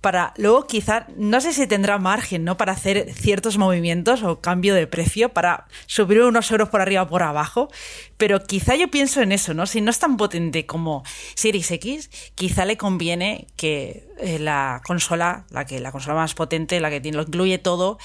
para 0.01 0.33
luego 0.37 0.67
quizá, 0.67 1.07
no 1.17 1.41
sé 1.41 1.53
si 1.53 1.67
tendrá 1.67 1.99
margen, 1.99 2.45
¿no? 2.45 2.57
Para 2.57 2.73
hacer 2.73 3.13
ciertos 3.13 3.59
movimientos 3.59 4.23
o 4.23 4.41
cambio 4.41 4.75
de 4.75 4.87
precio, 4.87 5.31
para 5.31 5.67
subir 5.87 6.23
unos 6.23 6.51
euros 6.51 6.69
por 6.69 6.81
arriba 6.81 7.03
o 7.03 7.09
por 7.09 7.23
abajo, 7.23 7.69
pero 8.17 8.45
quizá 8.45 8.77
yo 8.77 8.89
pienso 8.89 9.21
en 9.23 9.33
eso, 9.33 9.55
¿no? 9.55 9.67
Si 9.67 9.81
no 9.81 9.91
es 9.91 9.99
tan 9.99 10.17
potente 10.17 10.67
como 10.67 11.03
Series 11.35 11.71
X, 11.73 12.11
quizá 12.37 12.65
le 12.65 12.77
conviene 12.77 13.49
que 13.57 14.09
eh, 14.19 14.39
la 14.39 14.83
consola, 14.87 15.47
la 15.51 15.67
que 15.67 15.81
la 15.81 15.91
consola 15.91 16.15
más 16.15 16.35
potente, 16.35 16.79
la 16.81 16.91
que 16.91 17.01
tiene, 17.01 17.17
lo 17.17 17.25
incluye 17.25 17.59
todo, 17.59 17.99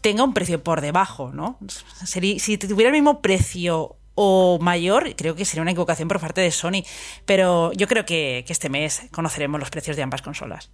tenga 0.00 0.24
un 0.24 0.34
precio 0.34 0.64
por 0.64 0.80
debajo, 0.80 1.30
¿no? 1.32 1.58
si 2.04 2.58
tuviera 2.58 2.88
el 2.88 2.94
mismo 2.94 3.22
precio 3.22 3.96
o 4.16 4.58
mayor, 4.60 5.14
creo 5.14 5.36
que 5.36 5.44
sería 5.44 5.62
una 5.62 5.70
equivocación 5.70 6.08
por 6.08 6.20
parte 6.20 6.40
de 6.40 6.50
Sony, 6.50 6.82
pero 7.24 7.72
yo 7.74 7.86
creo 7.86 8.04
que 8.04 8.44
este 8.48 8.68
mes 8.68 9.02
conoceremos 9.12 9.60
los 9.60 9.70
precios 9.70 9.96
de 9.96 10.02
ambas 10.02 10.20
consolas. 10.20 10.70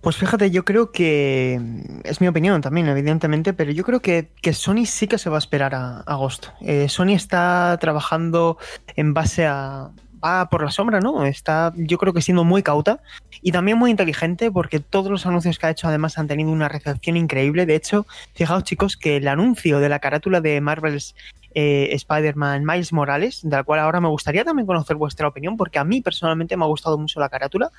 Pues 0.00 0.16
fíjate, 0.16 0.50
yo 0.50 0.64
creo 0.64 0.90
que 0.90 1.60
es 2.02 2.20
mi 2.20 2.26
opinión 2.26 2.60
también, 2.60 2.88
evidentemente, 2.88 3.52
pero 3.52 3.70
yo 3.70 3.84
creo 3.84 4.00
que, 4.00 4.28
Sony 4.52 4.84
sí 4.84 5.06
que 5.06 5.16
se 5.16 5.30
va 5.30 5.36
a 5.36 5.38
esperar 5.38 5.76
a, 5.76 6.00
agosto. 6.00 6.48
Eh, 6.60 6.88
Sony 6.88 7.10
está 7.10 7.78
trabajando 7.80 8.58
en 8.96 9.14
base 9.14 9.46
a, 9.46 9.92
va 10.22 10.48
por 10.48 10.62
la 10.62 10.70
sombra, 10.70 11.00
¿no? 11.00 11.24
Está, 11.24 11.72
yo 11.76 11.98
creo 11.98 12.12
que 12.12 12.20
siendo 12.20 12.44
muy 12.44 12.62
cauta 12.62 13.00
y 13.42 13.52
también 13.52 13.78
muy 13.78 13.90
inteligente 13.90 14.50
porque 14.50 14.80
todos 14.80 15.10
los 15.10 15.26
anuncios 15.26 15.58
que 15.58 15.66
ha 15.66 15.70
hecho 15.70 15.88
además 15.88 16.18
han 16.18 16.28
tenido 16.28 16.50
una 16.50 16.68
recepción 16.68 17.16
increíble. 17.16 17.66
De 17.66 17.74
hecho, 17.74 18.06
fijaos 18.34 18.64
chicos 18.64 18.96
que 18.96 19.16
el 19.16 19.28
anuncio 19.28 19.80
de 19.80 19.88
la 19.88 19.98
carátula 19.98 20.40
de 20.40 20.60
Marvel's 20.60 21.14
eh, 21.54 21.90
Spider-Man 21.92 22.64
Miles 22.64 22.92
Morales, 22.92 23.40
de 23.42 23.56
la 23.56 23.64
cual 23.64 23.80
ahora 23.80 24.00
me 24.00 24.08
gustaría 24.08 24.44
también 24.44 24.66
conocer 24.66 24.96
vuestra 24.96 25.28
opinión 25.28 25.56
porque 25.56 25.78
a 25.78 25.84
mí 25.84 26.00
personalmente 26.00 26.56
me 26.56 26.64
ha 26.64 26.68
gustado 26.68 26.96
mucho 26.98 27.20
la 27.20 27.28
carátula. 27.28 27.70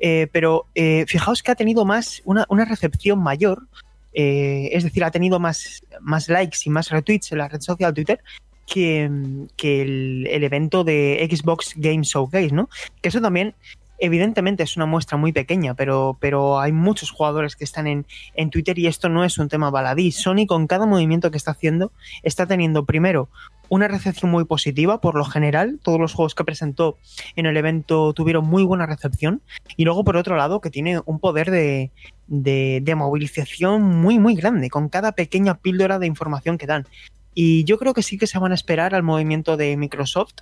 Eh, 0.00 0.28
pero 0.32 0.66
eh, 0.74 1.04
fijaos 1.06 1.42
que 1.42 1.52
ha 1.52 1.54
tenido 1.54 1.84
más 1.84 2.22
una, 2.24 2.46
recepción 2.64 3.22
mayor, 3.22 3.68
eh, 4.14 4.70
es 4.72 4.82
decir, 4.82 5.04
ha 5.04 5.10
tenido 5.10 5.38
más, 5.38 5.82
más 6.00 6.28
likes 6.28 6.58
y 6.64 6.70
más 6.70 6.88
retweets 6.88 7.32
en 7.32 7.38
la 7.38 7.48
red 7.48 7.60
social 7.60 7.92
Twitter 7.92 8.18
que, 8.66 9.04
el, 9.04 10.26
evento 10.42 10.84
de 10.84 11.28
Xbox 11.30 11.74
Game 11.76 12.02
Showcase, 12.02 12.52
¿no? 12.52 12.70
Que 13.02 13.10
eso 13.10 13.20
también 13.20 13.54
Evidentemente 14.00 14.62
es 14.62 14.76
una 14.76 14.86
muestra 14.86 15.16
muy 15.18 15.32
pequeña, 15.32 15.74
pero, 15.74 16.16
pero 16.20 16.58
hay 16.58 16.72
muchos 16.72 17.10
jugadores 17.10 17.54
que 17.54 17.64
están 17.64 17.86
en, 17.86 18.06
en 18.34 18.50
Twitter 18.50 18.78
y 18.78 18.86
esto 18.86 19.08
no 19.08 19.24
es 19.24 19.38
un 19.38 19.48
tema 19.48 19.70
baladí. 19.70 20.10
Sony 20.10 20.46
con 20.46 20.66
cada 20.66 20.86
movimiento 20.86 21.30
que 21.30 21.36
está 21.36 21.52
haciendo 21.52 21.92
está 22.22 22.46
teniendo 22.46 22.84
primero 22.84 23.28
una 23.70 23.88
recepción 23.88 24.30
muy 24.30 24.44
positiva 24.44 25.00
por 25.00 25.14
lo 25.14 25.24
general. 25.24 25.78
Todos 25.82 25.98
los 25.98 26.12
juegos 26.12 26.34
que 26.34 26.44
presentó 26.44 26.98
en 27.36 27.46
el 27.46 27.56
evento 27.56 28.12
tuvieron 28.12 28.44
muy 28.44 28.64
buena 28.64 28.84
recepción. 28.84 29.42
Y 29.76 29.84
luego, 29.84 30.04
por 30.04 30.16
otro 30.16 30.36
lado, 30.36 30.60
que 30.60 30.70
tiene 30.70 31.00
un 31.06 31.20
poder 31.20 31.50
de, 31.50 31.90
de, 32.26 32.80
de 32.82 32.94
movilización 32.94 33.82
muy, 33.82 34.18
muy 34.18 34.34
grande 34.34 34.68
con 34.68 34.88
cada 34.88 35.12
pequeña 35.12 35.54
píldora 35.54 35.98
de 35.98 36.08
información 36.08 36.58
que 36.58 36.66
dan. 36.66 36.86
Y 37.32 37.64
yo 37.64 37.78
creo 37.78 37.94
que 37.94 38.02
sí 38.02 38.18
que 38.18 38.26
se 38.26 38.38
van 38.38 38.52
a 38.52 38.56
esperar 38.56 38.94
al 38.94 39.04
movimiento 39.04 39.56
de 39.56 39.76
Microsoft 39.76 40.34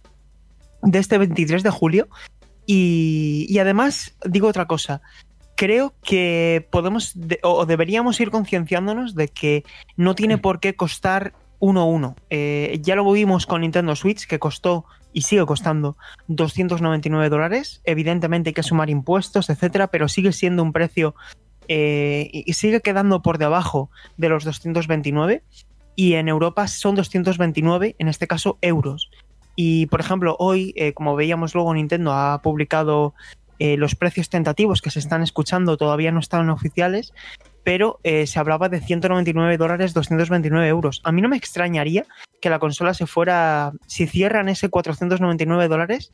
de 0.82 0.98
este 0.98 1.18
23 1.18 1.62
de 1.62 1.70
julio. 1.70 2.08
Y, 2.70 3.46
y 3.48 3.58
además, 3.60 4.14
digo 4.26 4.46
otra 4.46 4.66
cosa. 4.66 5.00
Creo 5.56 5.94
que 6.04 6.68
podemos 6.70 7.12
de- 7.14 7.40
o 7.42 7.64
deberíamos 7.64 8.20
ir 8.20 8.30
concienciándonos 8.30 9.14
de 9.14 9.28
que 9.28 9.64
no 9.96 10.14
tiene 10.14 10.36
por 10.36 10.60
qué 10.60 10.76
costar 10.76 11.32
1-1. 11.60 12.14
Eh, 12.28 12.78
ya 12.82 12.94
lo 12.94 13.10
vimos 13.10 13.46
con 13.46 13.62
Nintendo 13.62 13.96
Switch, 13.96 14.26
que 14.26 14.38
costó 14.38 14.84
y 15.14 15.22
sigue 15.22 15.46
costando 15.46 15.96
299 16.26 17.30
dólares. 17.30 17.80
Evidentemente 17.84 18.50
hay 18.50 18.54
que 18.54 18.62
sumar 18.62 18.90
impuestos, 18.90 19.48
etcétera, 19.48 19.86
pero 19.86 20.06
sigue 20.06 20.32
siendo 20.32 20.62
un 20.62 20.72
precio 20.74 21.14
eh, 21.68 22.28
y 22.32 22.50
y 22.50 22.52
sigue 22.52 22.82
quedando 22.82 23.22
por 23.22 23.38
debajo 23.38 23.90
de 24.18 24.28
los 24.28 24.44
229. 24.44 25.42
Y 25.96 26.12
en 26.14 26.28
Europa 26.28 26.68
son 26.68 26.94
229, 26.94 27.96
en 27.98 28.08
este 28.08 28.26
caso, 28.28 28.58
euros. 28.60 29.10
Y 29.60 29.86
por 29.86 29.98
ejemplo, 29.98 30.36
hoy, 30.38 30.72
eh, 30.76 30.92
como 30.92 31.16
veíamos 31.16 31.52
luego, 31.52 31.74
Nintendo 31.74 32.12
ha 32.12 32.40
publicado 32.42 33.12
eh, 33.58 33.76
los 33.76 33.96
precios 33.96 34.28
tentativos 34.28 34.80
que 34.80 34.92
se 34.92 35.00
están 35.00 35.20
escuchando, 35.20 35.76
todavía 35.76 36.12
no 36.12 36.20
están 36.20 36.48
oficiales, 36.48 37.12
pero 37.64 37.98
eh, 38.04 38.28
se 38.28 38.38
hablaba 38.38 38.68
de 38.68 38.80
199 38.80 39.56
dólares, 39.56 39.94
229 39.94 40.68
euros. 40.68 41.00
A 41.02 41.10
mí 41.10 41.20
no 41.22 41.28
me 41.28 41.36
extrañaría 41.36 42.06
que 42.40 42.50
la 42.50 42.60
consola 42.60 42.94
se 42.94 43.08
fuera, 43.08 43.72
si 43.88 44.06
cierran 44.06 44.48
ese 44.48 44.68
499 44.68 45.66
dólares, 45.66 46.12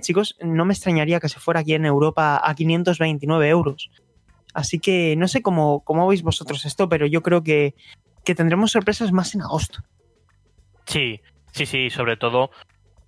chicos, 0.00 0.36
no 0.42 0.66
me 0.66 0.74
extrañaría 0.74 1.20
que 1.20 1.30
se 1.30 1.40
fuera 1.40 1.60
aquí 1.60 1.72
en 1.72 1.86
Europa 1.86 2.38
a 2.44 2.54
529 2.54 3.48
euros. 3.48 3.90
Así 4.52 4.78
que 4.78 5.16
no 5.16 5.26
sé 5.26 5.40
cómo, 5.40 5.80
cómo 5.84 6.06
veis 6.06 6.22
vosotros 6.22 6.66
esto, 6.66 6.90
pero 6.90 7.06
yo 7.06 7.22
creo 7.22 7.42
que, 7.42 7.74
que 8.24 8.34
tendremos 8.34 8.72
sorpresas 8.72 9.10
más 9.10 9.34
en 9.34 9.40
agosto. 9.40 9.80
Sí, 10.84 11.22
sí, 11.52 11.64
sí, 11.64 11.88
sobre 11.88 12.18
todo. 12.18 12.50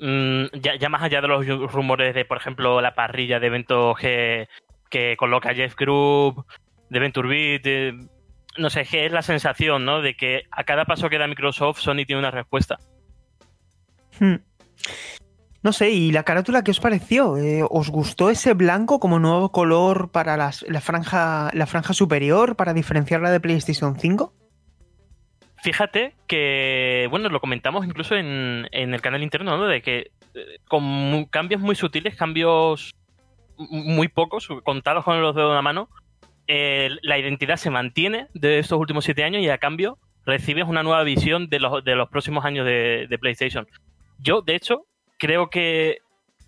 Mm, 0.00 0.45
ya, 0.61 0.76
ya 0.76 0.88
más 0.88 1.03
allá 1.03 1.21
de 1.21 1.29
los 1.29 1.47
rumores 1.73 2.15
de, 2.15 2.25
por 2.25 2.37
ejemplo, 2.38 2.81
la 2.81 2.95
parrilla 2.95 3.41
de 3.41 3.47
eventos 3.47 3.99
que, 3.99 4.49
que 4.91 5.17
coloca 5.17 5.55
Jeff 5.55 5.75
Group, 5.76 6.45
de 6.91 6.99
Venture 7.00 7.29
Beat, 7.29 7.95
no 8.59 8.71
sé, 8.71 8.85
que 8.85 9.07
es 9.07 9.12
la 9.12 9.23
sensación, 9.23 9.85
¿no? 9.85 10.00
De 10.00 10.17
que 10.17 10.45
a 10.50 10.65
cada 10.65 10.85
paso 10.85 11.11
que 11.11 11.19
da 11.19 11.26
Microsoft, 11.26 11.81
Sony 11.81 12.05
tiene 12.07 12.19
una 12.21 12.31
respuesta. 12.31 12.79
Hmm. 14.19 14.37
No 15.62 15.73
sé, 15.73 15.91
¿y 15.91 16.12
la 16.12 16.23
carátula 16.23 16.62
qué 16.62 16.71
os 16.71 16.79
pareció? 16.81 17.37
Eh, 17.37 17.65
¿Os 17.69 17.91
gustó 17.91 18.31
ese 18.31 18.55
blanco 18.55 19.00
como 19.00 19.19
nuevo 19.19 19.50
color 19.50 20.11
para 20.12 20.37
las- 20.37 20.65
la, 20.69 20.81
franja, 20.81 21.50
la 21.55 21.67
franja 21.67 21.93
superior 21.93 22.55
para 22.57 22.73
diferenciarla 22.73 23.31
de 23.33 23.41
PlayStation 23.41 23.99
5? 23.99 24.33
Fíjate 25.63 26.15
que, 26.27 27.07
bueno, 27.11 27.29
lo 27.29 27.41
comentamos 27.41 27.87
incluso 27.87 28.15
en, 28.15 28.69
en 28.73 28.95
el 28.95 29.01
canal 29.01 29.23
interno, 29.23 29.57
¿no? 29.57 29.67
De 29.67 29.83
que 29.83 30.11
eh, 30.35 30.59
con 30.69 31.25
cambios 31.27 31.61
muy 31.61 31.75
sutiles, 31.75 32.15
cambios 32.17 32.95
muy 33.59 34.09
pocos, 34.09 34.49
contados 34.65 35.05
con 35.05 35.21
los 35.21 35.35
dedos 35.35 35.51
de 35.51 35.55
la 35.55 35.63
mano, 35.63 35.89
eh, 36.47 36.91
la 37.03 37.19
identidad 37.19 37.57
se 37.57 37.71
mantiene 37.71 38.29
de 38.35 38.59
estos 38.59 38.79
últimos 38.79 39.05
siete 39.05 39.25
años 39.25 39.43
y 39.43 39.49
a 39.49 39.59
cambio 39.59 39.99
recibes 40.25 40.67
una 40.67 40.83
nueva 40.83 41.03
visión 41.05 41.49
de 41.49 41.59
los, 41.59 41.83
de 41.83 41.95
los 41.97 42.09
próximos 42.09 42.45
años 42.45 42.67
de 42.67 43.19
PlayStation. 43.21 43.67
Yo, 44.19 44.43
de 44.43 44.55
hecho, 44.55 44.87
creo 45.19 45.51
que 45.51 45.99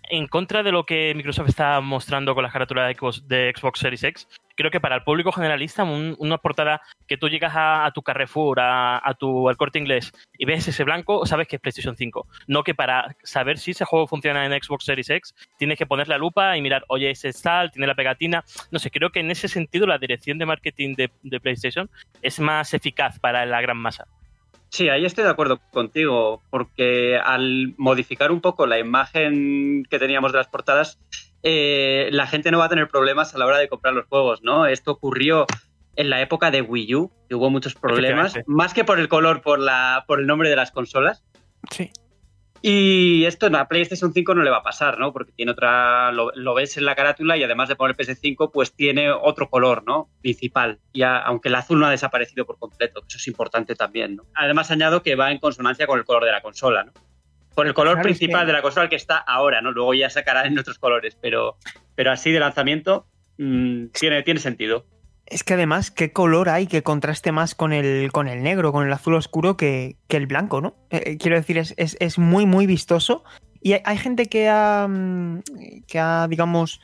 en 0.09 0.27
contra 0.27 0.63
de 0.63 0.71
lo 0.71 0.85
que 0.85 1.13
Microsoft 1.15 1.49
está 1.49 1.79
mostrando 1.81 2.33
con 2.35 2.43
las 2.43 2.51
carátulas 2.53 2.93
de 3.27 3.53
Xbox, 3.55 3.79
Series 3.79 4.03
X, 4.03 4.27
creo 4.55 4.71
que 4.71 4.79
para 4.81 4.95
el 4.95 5.03
público 5.03 5.31
generalista 5.31 5.83
un- 5.83 6.15
una 6.19 6.37
portada 6.37 6.81
que 7.07 7.15
tú 7.17 7.29
llegas 7.29 7.53
a, 7.55 7.89
tu 7.93 8.01
Carrefour, 8.01 8.59
a, 8.59 9.01
tu 9.17 9.47
al 9.47 9.55
corte 9.57 9.79
inglés 9.79 10.11
y 10.37 10.45
ves 10.45 10.67
ese 10.67 10.83
blanco, 10.83 11.25
sabes 11.25 11.47
que 11.47 11.55
es 11.55 11.61
PlayStation 11.61 11.95
5. 11.95 12.27
No 12.47 12.63
que 12.63 12.75
para 12.75 13.15
saber 13.23 13.57
si 13.57 13.71
ese 13.71 13.85
juego 13.85 14.07
funciona 14.07 14.45
en 14.45 14.51
Xbox 14.61 14.83
Series 14.85 15.09
X, 15.09 15.33
tienes 15.57 15.77
que 15.77 15.85
poner 15.85 16.07
la 16.07 16.17
lupa 16.17 16.57
y 16.57 16.61
mirar, 16.61 16.83
oye, 16.89 17.09
ese 17.11 17.29
es 17.29 17.41
tal, 17.41 17.71
tiene 17.71 17.87
la 17.87 17.95
pegatina. 17.95 18.43
No 18.71 18.79
sé, 18.79 18.91
creo 18.91 19.11
que 19.11 19.19
en 19.21 19.31
ese 19.31 19.47
sentido 19.47 19.87
la 19.87 19.97
dirección 19.97 20.37
de 20.37 20.45
marketing 20.45 20.95
de 20.95 21.39
PlayStation 21.39 21.89
es 22.21 22.39
más 22.39 22.73
eficaz 22.73 23.19
para 23.19 23.45
la 23.45 23.61
gran 23.61 23.77
masa. 23.77 24.05
Sí, 24.69 24.87
ahí 24.89 25.05
estoy 25.05 25.23
de 25.23 25.31
acuerdo 25.31 25.59
contigo, 25.71 26.43
porque 26.49 27.17
al 27.17 27.73
modificar 27.77 28.31
un 28.31 28.39
poco 28.39 28.67
la 28.67 28.77
imagen 28.77 29.83
que 29.89 29.97
teníamos 29.97 30.31
de 30.31 30.37
las 30.37 30.47
portadas, 30.47 30.99
eh, 31.41 32.09
la 32.11 32.27
gente 32.27 32.51
no 32.51 32.59
va 32.59 32.65
a 32.65 32.69
tener 32.69 32.87
problemas 32.87 33.33
a 33.33 33.39
la 33.39 33.45
hora 33.45 33.57
de 33.57 33.67
comprar 33.67 33.93
los 33.93 34.05
juegos, 34.05 34.43
¿no? 34.43 34.67
Esto 34.67 34.91
ocurrió 34.91 35.47
en 35.95 36.09
la 36.09 36.21
época 36.21 36.51
de 36.51 36.61
Wii 36.61 36.95
U, 36.95 37.11
que 37.27 37.35
hubo 37.35 37.49
muchos 37.49 37.75
problemas, 37.75 38.35
más 38.45 38.73
que 38.73 38.83
por 38.83 38.99
el 38.99 39.09
color, 39.09 39.41
por, 39.41 39.59
la, 39.59 40.05
por 40.07 40.19
el 40.19 40.27
nombre 40.27 40.49
de 40.49 40.55
las 40.55 40.71
consolas. 40.71 41.23
Sí. 41.71 41.91
Y 42.61 43.25
esto 43.25 43.47
en 43.47 43.53
la 43.53 43.67
PlayStation 43.67 44.11
5 44.13 44.35
no 44.35 44.43
le 44.43 44.49
va 44.49 44.57
a 44.57 44.63
pasar, 44.63 44.99
¿no? 44.99 45.13
Porque 45.13 45.31
tiene 45.31 45.51
otra, 45.53 46.11
lo, 46.11 46.31
lo 46.35 46.53
ves 46.53 46.75
en 46.77 46.85
la 46.85 46.95
carátula 46.95 47.37
y 47.37 47.43
además 47.43 47.69
de 47.69 47.75
poner 47.75 47.95
PS5, 47.95 48.51
pues 48.51 48.73
tiene 48.73 49.11
otro 49.11 49.49
color, 49.49 49.83
¿no? 49.85 50.09
Principal. 50.21 50.79
Y 50.91 51.03
a- 51.03 51.19
aunque 51.19 51.47
el 51.49 51.55
azul 51.55 51.79
no 51.79 51.85
ha 51.85 51.91
desaparecido 51.91 52.45
por 52.45 52.57
completo, 52.59 53.01
eso 53.07 53.17
es 53.17 53.27
importante 53.27 53.75
también, 53.75 54.17
¿no? 54.17 54.23
Además 54.35 54.71
añado 54.71 55.01
que 55.03 55.15
va 55.15 55.31
en 55.31 55.39
consonancia 55.39 55.87
con 55.87 55.99
el 55.99 56.05
color 56.05 56.25
de 56.25 56.31
la 56.31 56.41
consola, 56.41 56.83
¿no? 56.83 56.91
Con 57.55 57.67
el 57.67 57.73
color 57.73 57.93
Claro, 57.95 58.03
principal 58.07 58.41
que- 58.41 58.47
de 58.47 58.53
la 58.53 58.61
consola 58.61 58.89
que 58.89 58.95
está 58.95 59.17
ahora, 59.17 59.61
¿no? 59.61 59.71
Luego 59.71 59.93
ya 59.93 60.09
sacará 60.09 60.45
en 60.45 60.57
otros 60.59 60.79
colores, 60.79 61.17
pero, 61.21 61.57
pero 61.95 62.11
así 62.11 62.31
de 62.31 62.39
lanzamiento 62.39 63.07
mm, 63.37 63.87
tiene, 63.97 64.21
tiene 64.23 64.39
sentido. 64.41 64.85
Es 65.29 65.43
que 65.43 65.53
además, 65.53 65.91
¿qué 65.91 66.11
color 66.11 66.49
hay 66.49 66.65
que 66.67 66.81
contraste 66.83 67.31
más 67.31 67.53
con 67.53 67.71
el, 67.71 68.11
con 68.11 68.27
el 68.27 68.41
negro, 68.41 68.71
con 68.71 68.85
el 68.87 68.93
azul 68.93 69.13
oscuro 69.13 69.57
que, 69.57 69.95
que 70.07 70.17
el 70.17 70.25
blanco, 70.27 70.59
¿no? 70.59 70.75
Eh, 70.89 71.03
eh, 71.05 71.17
quiero 71.17 71.35
decir, 71.37 71.57
es, 71.59 71.73
es- 71.77 71.97
es 71.99 72.17
muy, 72.17 72.45
muy 72.45 72.65
vistoso. 72.65 73.23
Y 73.61 73.73
hay, 73.73 73.81
hay 73.85 73.97
gente 73.97 74.25
que 74.25 74.49
ha, 74.49 74.87
mm, 74.89 75.41
que 75.87 75.99
ha, 75.99 76.27
digamos, 76.27 76.81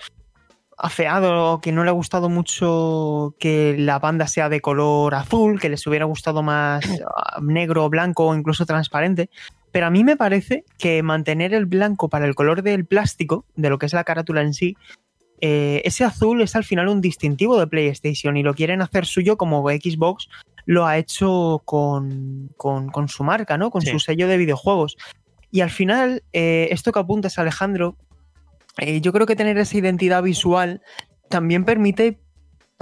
afeado 0.77 1.53
o 1.53 1.61
que 1.61 1.71
no 1.71 1.83
le 1.83 1.89
ha 1.89 1.93
gustado 1.93 2.29
mucho 2.29 3.33
que 3.39 3.75
la 3.79 3.97
banda 3.99 4.27
sea 4.27 4.49
de 4.49 4.61
color 4.61 5.15
azul, 5.15 5.59
que 5.59 5.69
les 5.69 5.87
hubiera 5.87 6.05
gustado 6.05 6.43
más 6.43 6.83
ah, 7.15 7.39
negro, 7.41 7.89
blanco 7.89 8.27
o 8.27 8.35
incluso 8.35 8.65
transparente. 8.65 9.29
Pero 9.71 9.87
a 9.87 9.89
mí 9.89 10.03
me 10.03 10.17
parece 10.17 10.63
que 10.77 11.01
mantener 11.03 11.53
el 11.53 11.65
blanco 11.65 12.09
para 12.09 12.25
el 12.25 12.35
color 12.35 12.61
del 12.61 12.85
plástico, 12.85 13.45
de 13.55 13.69
lo 13.69 13.77
que 13.79 13.87
es 13.87 13.93
la 13.93 14.03
carátula 14.03 14.41
en 14.41 14.53
sí, 14.53 14.77
eh, 15.41 15.81
ese 15.85 16.03
azul 16.03 16.41
es 16.41 16.55
al 16.55 16.63
final 16.63 16.87
un 16.87 17.01
distintivo 17.01 17.59
de 17.59 17.67
PlayStation 17.67 18.37
y 18.37 18.43
lo 18.43 18.53
quieren 18.53 18.81
hacer 18.81 19.05
suyo 19.05 19.37
como 19.37 19.67
Xbox 19.69 20.29
lo 20.67 20.85
ha 20.87 20.97
hecho 20.97 21.61
con, 21.65 22.49
con- 22.57 22.89
con 22.89 23.07
su 23.07 23.23
marca, 23.23 23.55
¿no? 23.57 23.69
Con 23.69 23.81
Sí. 23.83 23.91
su 23.91 23.99
sello 23.99 24.27
de 24.27 24.37
videojuegos. 24.37 24.97
Y 25.51 25.61
al 25.61 25.69
final, 25.69 26.23
eh, 26.33 26.69
esto 26.71 26.91
que 26.91 26.99
apuntas, 26.99 27.37
Alejandro, 27.37 27.95
eh, 28.79 28.99
yo 28.99 29.13
creo 29.13 29.27
que 29.27 29.35
tener 29.35 29.57
esa 29.59 29.77
identidad 29.77 30.23
visual 30.23 30.81
también 31.29 31.65
permite 31.65 32.19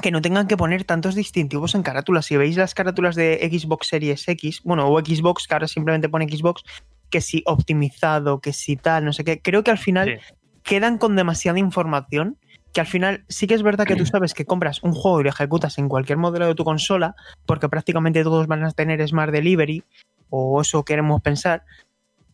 que 0.01 0.11
no 0.11 0.21
tengan 0.21 0.47
que 0.47 0.55
poner 0.57 0.85
tantos 0.85 1.13
distintivos 1.13 1.75
en 1.75 1.83
carátulas. 1.83 2.25
Si 2.25 2.37
veis 2.37 2.55
las 2.57 2.73
carátulas 2.73 3.15
de 3.15 3.37
Xbox 3.51 3.87
Series 3.87 4.27
X, 4.27 4.61
bueno, 4.63 4.87
o 4.89 4.99
Xbox, 5.01 5.45
que 5.47 5.53
ahora 5.53 5.67
simplemente 5.67 6.07
pone 6.09 6.27
Xbox, 6.27 6.63
que 7.09 7.21
si 7.21 7.43
optimizado, 7.45 8.39
que 8.39 8.53
si 8.53 8.75
tal, 8.75 9.05
no 9.05 9.13
sé 9.13 9.23
qué, 9.23 9.41
creo 9.41 9.63
que 9.63 9.71
al 9.71 9.77
final 9.77 10.19
Sí. 10.19 10.33
Quedan 10.63 10.97
con 10.97 11.15
demasiada 11.15 11.59
información 11.59 12.37
que 12.73 12.81
al 12.81 12.87
final 12.87 13.23
sí 13.29 13.45
que 13.45 13.53
es 13.53 13.61
verdad 13.61 13.85
que 13.85 13.95
tú 13.95 14.05
sabes 14.05 14.33
que 14.33 14.45
compras 14.45 14.81
un 14.81 14.93
juego 14.93 15.21
y 15.21 15.23
lo 15.23 15.29
ejecutas 15.29 15.77
en 15.77 15.87
cualquier 15.87 16.17
modelo 16.17 16.47
de 16.47 16.55
tu 16.55 16.63
consola, 16.63 17.15
porque 17.45 17.69
prácticamente 17.69 18.23
todos 18.23 18.47
van 18.47 18.63
a 18.63 18.71
tener 18.71 19.07
Smart 19.07 19.31
Delivery, 19.31 19.83
o 20.31 20.59
eso 20.59 20.83
queremos 20.83 21.21
pensar, 21.21 21.63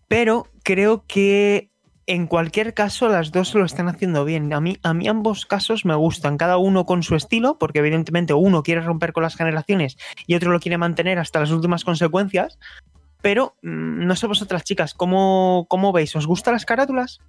pero 0.08 0.48
creo 0.64 1.04
que 1.08 1.70
en 2.08 2.26
cualquier 2.26 2.74
caso 2.74 3.10
las 3.10 3.32
dos 3.32 3.54
lo 3.54 3.66
están 3.66 3.88
haciendo 3.90 4.26
bien. 4.26 4.52
A 4.54 4.62
mí, 4.62 4.78
a 4.82 4.94
mí 4.94 5.08
ambos 5.08 5.46
casos 5.46 5.86
me 5.86 5.94
gustan, 5.94 6.38
cada 6.38 6.58
uno 6.58 6.86
con 6.86 7.04
su 7.04 7.16
estilo, 7.16 7.60
porque 7.60 7.80
evidentemente 7.80 8.34
uno 8.34 8.64
quiere 8.64 8.82
romper 8.82 9.14
con 9.14 9.24
las 9.24 9.36
generaciones 9.36 9.98
y 10.26 10.36
otro 10.36 10.52
lo 10.52 10.60
quiere 10.60 10.78
mantener 10.78 11.20
hasta 11.20 11.42
las 11.42 11.52
últimas 11.52 11.84
consecuencias. 11.84 12.58
Pero 13.22 13.58
mm, 13.62 14.08
no 14.08 14.16
sé 14.16 14.26
vosotras, 14.26 14.64
chicas, 14.64 14.94
¿cómo, 14.94 15.68
cómo 15.70 15.92
veis? 15.92 16.16
¿Os 16.16 16.26
gustan 16.26 16.54
las 16.54 16.66
carátulas? 16.66 17.20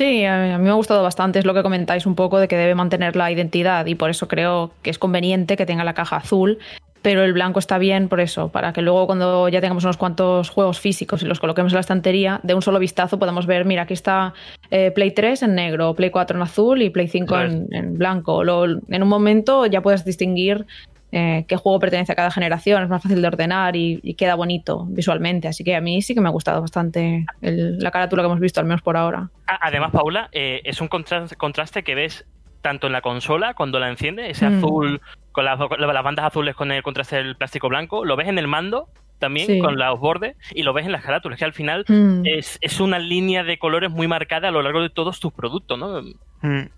Sí, 0.00 0.24
a 0.24 0.56
mí 0.56 0.64
me 0.64 0.70
ha 0.70 0.72
gustado 0.72 1.02
bastante, 1.02 1.40
es 1.40 1.44
lo 1.44 1.52
que 1.52 1.62
comentáis 1.62 2.06
un 2.06 2.14
poco 2.14 2.38
de 2.38 2.48
que 2.48 2.56
debe 2.56 2.74
mantener 2.74 3.16
la 3.16 3.30
identidad 3.30 3.84
y 3.84 3.96
por 3.96 4.08
eso 4.08 4.28
creo 4.28 4.70
que 4.80 4.88
es 4.88 4.98
conveniente 4.98 5.58
que 5.58 5.66
tenga 5.66 5.84
la 5.84 5.92
caja 5.92 6.16
azul 6.16 6.58
pero 7.02 7.22
el 7.22 7.32
blanco 7.32 7.58
está 7.58 7.78
bien 7.78 8.08
por 8.08 8.20
eso, 8.20 8.48
para 8.48 8.72
que 8.72 8.82
luego 8.82 9.06
cuando 9.06 9.48
ya 9.48 9.60
tengamos 9.60 9.84
unos 9.84 9.96
cuantos 9.96 10.50
juegos 10.50 10.80
físicos 10.80 11.22
y 11.22 11.26
los 11.26 11.40
coloquemos 11.40 11.72
en 11.72 11.76
la 11.76 11.80
estantería, 11.80 12.40
de 12.42 12.54
un 12.54 12.62
solo 12.62 12.78
vistazo 12.78 13.18
podamos 13.18 13.46
ver, 13.46 13.64
mira, 13.64 13.82
aquí 13.82 13.94
está 13.94 14.34
eh, 14.70 14.90
Play 14.90 15.12
3 15.12 15.42
en 15.44 15.54
negro, 15.54 15.94
Play 15.94 16.10
4 16.10 16.36
en 16.36 16.42
azul 16.42 16.82
y 16.82 16.90
Play 16.90 17.08
5 17.08 17.40
en, 17.40 17.66
en, 17.70 17.98
blanco. 17.98 18.42
en 18.42 19.02
un 19.02 19.08
momento 19.08 19.66
ya 19.66 19.82
puedes 19.82 20.04
distinguir 20.04 20.66
eh, 21.12 21.44
qué 21.48 21.56
juego 21.56 21.78
pertenece 21.80 22.12
a 22.12 22.14
cada 22.14 22.30
generación, 22.30 22.82
es 22.82 22.88
más 22.88 23.02
fácil 23.02 23.20
de 23.20 23.28
ordenar 23.28 23.74
y, 23.76 24.14
queda 24.14 24.34
bonito 24.34 24.86
visualmente. 24.88 25.48
Así 25.48 25.64
que 25.64 25.74
a 25.74 25.80
mí 25.80 26.02
sí 26.02 26.14
que 26.14 26.20
me 26.20 26.28
ha 26.28 26.32
gustado 26.32 26.60
bastante 26.60 27.24
la 27.40 27.90
carátula 27.90 28.22
que 28.22 28.26
hemos 28.26 28.40
visto, 28.40 28.60
al 28.60 28.66
menos 28.66 28.82
por 28.82 28.96
ahora. 28.96 29.30
Además, 29.46 29.90
Paula, 29.90 30.28
eh, 30.32 30.60
es 30.64 30.80
un 30.80 30.88
contraste, 30.88 31.82
que 31.82 31.94
ves 31.94 32.26
tanto 32.60 32.86
en 32.86 32.92
la 32.92 33.00
consola 33.00 33.54
cuando 33.54 33.78
la 33.78 33.88
enciende, 33.88 34.30
ese 34.30 34.48
mm. 34.48 34.58
azul 34.58 35.00
con 35.32 35.44
las, 35.44 35.58
bandas 35.58 36.26
azules 36.26 36.54
con 36.54 36.70
el 36.72 36.82
contraste 36.82 37.16
del 37.16 37.36
plástico 37.36 37.68
blanco, 37.68 38.04
lo 38.04 38.16
ves 38.16 38.28
en 38.28 38.38
el 38.38 38.48
mando 38.48 38.88
también 39.18 39.60
con 39.60 39.78
los 39.78 40.00
bordes 40.00 40.36
y 40.52 40.62
lo 40.62 40.72
ves 40.72 40.86
en 40.86 40.92
las 40.92 41.04
carátulas, 41.04 41.38
que 41.38 41.44
al 41.44 41.52
final 41.52 41.84
mm. 41.86 42.22
es, 42.24 42.80
una 42.80 42.98
línea 42.98 43.44
de 43.44 43.58
colores 43.58 43.90
muy 43.90 44.08
marcada 44.08 44.48
a 44.48 44.50
lo 44.50 44.62
largo 44.62 44.80
de 44.80 44.90
todos 44.90 45.20
tus 45.20 45.32
productos, 45.32 45.78
¿no? 45.78 46.02
Mm. 46.42 46.68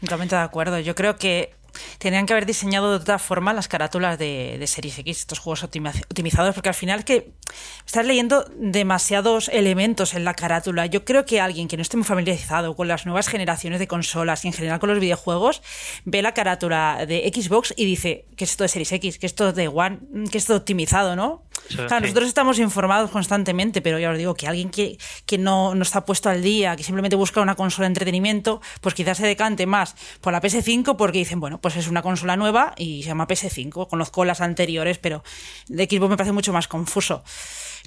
Totalmente 0.00 0.36
de 0.36 0.42
acuerdo. 0.42 0.80
Yo 0.80 0.94
creo 0.94 1.16
que 1.16 1.52
Tenían 1.98 2.26
que 2.26 2.32
haber 2.32 2.46
diseñado 2.46 2.90
de 2.90 2.96
otra 2.96 3.18
forma 3.18 3.52
las 3.52 3.68
carátulas 3.68 4.18
de, 4.18 4.56
de 4.58 4.66
Series 4.66 4.98
X, 4.98 5.20
estos 5.20 5.38
juegos 5.38 5.64
optimizados, 5.64 6.54
porque 6.54 6.68
al 6.68 6.74
final 6.74 7.04
que 7.04 7.32
estás 7.86 8.06
leyendo 8.06 8.44
demasiados 8.56 9.48
elementos 9.48 10.14
en 10.14 10.24
la 10.24 10.34
carátula. 10.34 10.86
Yo 10.86 11.04
creo 11.04 11.24
que 11.24 11.40
alguien 11.40 11.68
que 11.68 11.76
no 11.76 11.82
esté 11.82 11.96
muy 11.96 12.04
familiarizado 12.04 12.74
con 12.76 12.88
las 12.88 13.06
nuevas 13.06 13.28
generaciones 13.28 13.78
de 13.78 13.86
consolas 13.86 14.44
y 14.44 14.48
en 14.48 14.54
general 14.54 14.78
con 14.78 14.90
los 14.90 15.00
videojuegos, 15.00 15.62
ve 16.04 16.22
la 16.22 16.34
carátula 16.34 17.04
de 17.06 17.30
Xbox 17.32 17.74
y 17.76 17.84
dice 17.84 18.26
que 18.36 18.44
esto 18.44 18.64
de 18.64 18.68
Series 18.68 18.92
X, 18.92 19.18
que 19.18 19.26
esto 19.26 19.52
de 19.52 19.68
One, 19.68 20.00
que 20.30 20.38
esto 20.38 20.56
optimizado, 20.56 21.16
¿no? 21.16 21.45
Nosotros 21.70 22.28
estamos 22.28 22.58
informados 22.58 23.10
constantemente, 23.10 23.82
pero 23.82 23.98
ya 23.98 24.10
os 24.10 24.18
digo 24.18 24.34
que 24.34 24.46
alguien 24.46 24.70
que, 24.70 24.98
que 25.24 25.38
no, 25.38 25.74
no, 25.74 25.82
está 25.82 26.04
puesto 26.04 26.28
al 26.28 26.42
día, 26.42 26.76
que 26.76 26.82
simplemente 26.82 27.16
busca 27.16 27.40
una 27.40 27.54
consola 27.54 27.86
de 27.86 27.92
entretenimiento, 27.92 28.60
pues 28.80 28.94
quizás 28.94 29.18
se 29.18 29.26
decante 29.26 29.66
más 29.66 29.96
por 30.20 30.32
la 30.32 30.40
PS5 30.40 30.96
porque 30.96 31.18
dicen, 31.18 31.40
bueno, 31.40 31.60
pues 31.60 31.76
es 31.76 31.88
una 31.88 32.02
consola 32.02 32.36
nueva 32.36 32.74
y 32.76 33.02
se 33.02 33.08
llama 33.08 33.26
PS5. 33.26 33.88
Conozco 33.88 34.24
las 34.24 34.40
anteriores, 34.40 34.98
pero 34.98 35.22
de 35.68 35.84
Xbox 35.84 36.10
me 36.10 36.16
parece 36.16 36.32
mucho 36.32 36.52
más 36.52 36.68
confuso. 36.68 37.24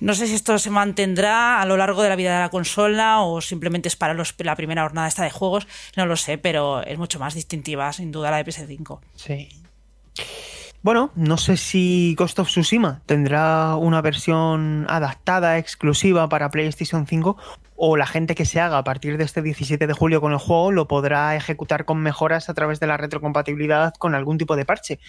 No 0.01 0.13
sé 0.13 0.27
si 0.27 0.35
esto 0.35 0.57
se 0.59 0.69
mantendrá 0.69 1.61
a 1.61 1.65
lo 1.65 1.75
largo 1.75 2.03
de 2.03 2.09
la 2.09 2.15
vida 2.15 2.33
de 2.33 2.39
la 2.39 2.49
consola 2.49 3.21
o 3.21 3.41
simplemente 3.41 3.89
es 3.89 3.95
para 3.95 4.13
los, 4.13 4.33
la 4.37 4.55
primera 4.55 4.83
jornada 4.83 5.07
esta 5.07 5.23
de 5.23 5.31
juegos. 5.31 5.67
No 5.95 6.05
lo 6.05 6.15
sé, 6.15 6.37
pero 6.37 6.83
es 6.83 6.97
mucho 6.97 7.19
más 7.19 7.33
distintiva, 7.33 7.91
sin 7.91 8.11
duda, 8.11 8.31
la 8.31 8.37
de 8.37 8.45
PS5. 8.45 8.99
Sí. 9.15 9.49
Bueno, 10.81 11.11
no 11.15 11.37
sé 11.37 11.57
si 11.57 12.15
Ghost 12.17 12.39
of 12.39 12.47
Tsushima 12.47 13.01
tendrá 13.05 13.75
una 13.75 14.01
versión 14.01 14.85
adaptada, 14.87 15.57
exclusiva 15.57 16.29
para 16.29 16.49
PlayStation 16.49 17.05
5, 17.05 17.35
o 17.75 17.97
la 17.97 18.07
gente 18.07 18.33
que 18.33 18.45
se 18.45 18.61
haga 18.61 18.77
a 18.77 18.83
partir 18.85 19.17
de 19.17 19.25
este 19.25 19.41
17 19.41 19.87
de 19.87 19.93
julio 19.93 20.21
con 20.21 20.31
el 20.31 20.37
juego 20.37 20.71
lo 20.71 20.87
podrá 20.87 21.35
ejecutar 21.35 21.83
con 21.83 21.99
mejoras 21.99 22.47
a 22.47 22.53
través 22.53 22.79
de 22.79 22.87
la 22.87 22.95
retrocompatibilidad 22.95 23.93
con 23.95 24.15
algún 24.15 24.37
tipo 24.37 24.55
de 24.55 24.63
parche. 24.63 24.99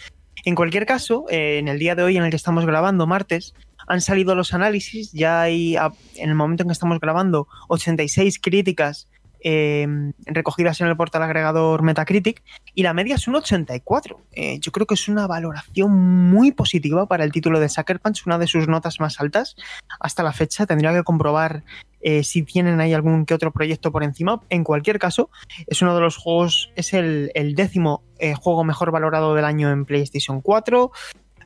En 0.45 0.57
cualquier 0.57 0.87
caso, 0.87 1.27
eh, 1.31 1.59
en 1.59 1.69
el 1.69 1.79
día 1.79 1.95
de 1.95 2.03
hoy 2.03 2.17
en 2.17 2.25
el 2.25 2.31
que 2.31 2.37
estamos 2.37 2.67
grabando, 2.67 3.07
martes, 3.07 3.55
han 3.87 4.01
salido 4.01 4.35
los 4.35 4.55
análisis, 4.55 5.13
ya 5.13 5.43
hay, 5.43 5.77
en 6.17 6.31
el 6.31 6.35
momento 6.35 6.65
en 6.65 6.69
que 6.69 6.73
estamos 6.73 6.99
grabando, 6.99 7.47
86 7.69 8.41
críticas 8.41 9.09
Em, 9.43 10.13
recogidas 10.27 10.81
en 10.83 10.89
el 10.89 10.97
portal 10.97 11.23
agregador 11.23 11.83
Metacritic 11.83 12.43
y 12.75 12.83
la 12.83 12.93
media 12.93 13.15
es 13.15 13.27
un 13.27 13.37
84. 13.37 14.21
Eh, 14.33 14.59
yo 14.61 14.71
creo 14.71 14.87
que 14.87 14.95
es 14.95 15.09
una 15.09 15.27
valoración 15.27 15.93
muy 16.31 16.53
positiva 16.53 17.07
para 17.07 17.25
el 17.25 17.33
título 17.33 17.59
de 17.59 17.71
Sucker 17.71 18.01
Punch, 18.01 18.27
una 18.27 18.39
de 18.39 18.47
sus 18.47 18.69
notas 18.69 19.01
más 19.01 19.19
altas 19.21 19.57
hasta 19.99 20.23
la 20.23 20.33
fecha. 20.33 20.67
Tendría 20.67 20.93
que 20.93 21.05
comprobar 21.05 21.65
eh, 22.03 22.23
si 22.23 22.43
tienen 22.43 22.81
ahí 22.81 22.93
algún 22.93 23.25
que 23.25 23.35
otro 23.35 23.51
proyecto 23.51 23.91
por 23.93 24.03
encima. 24.03 24.41
En 24.51 24.63
cualquier 24.63 24.99
caso, 24.99 25.31
es 25.67 25.81
uno 25.81 25.95
de 25.95 26.01
los 26.03 26.17
juegos, 26.17 26.71
es 26.77 26.93
el, 26.93 27.31
décimo 27.55 28.03
eh, 28.19 28.35
juego 28.35 28.65
mejor 28.65 28.91
valorado 28.91 29.35
del 29.35 29.47
año 29.47 29.71
en 29.71 29.87
PlayStation 29.87 30.43
4. 30.43 30.93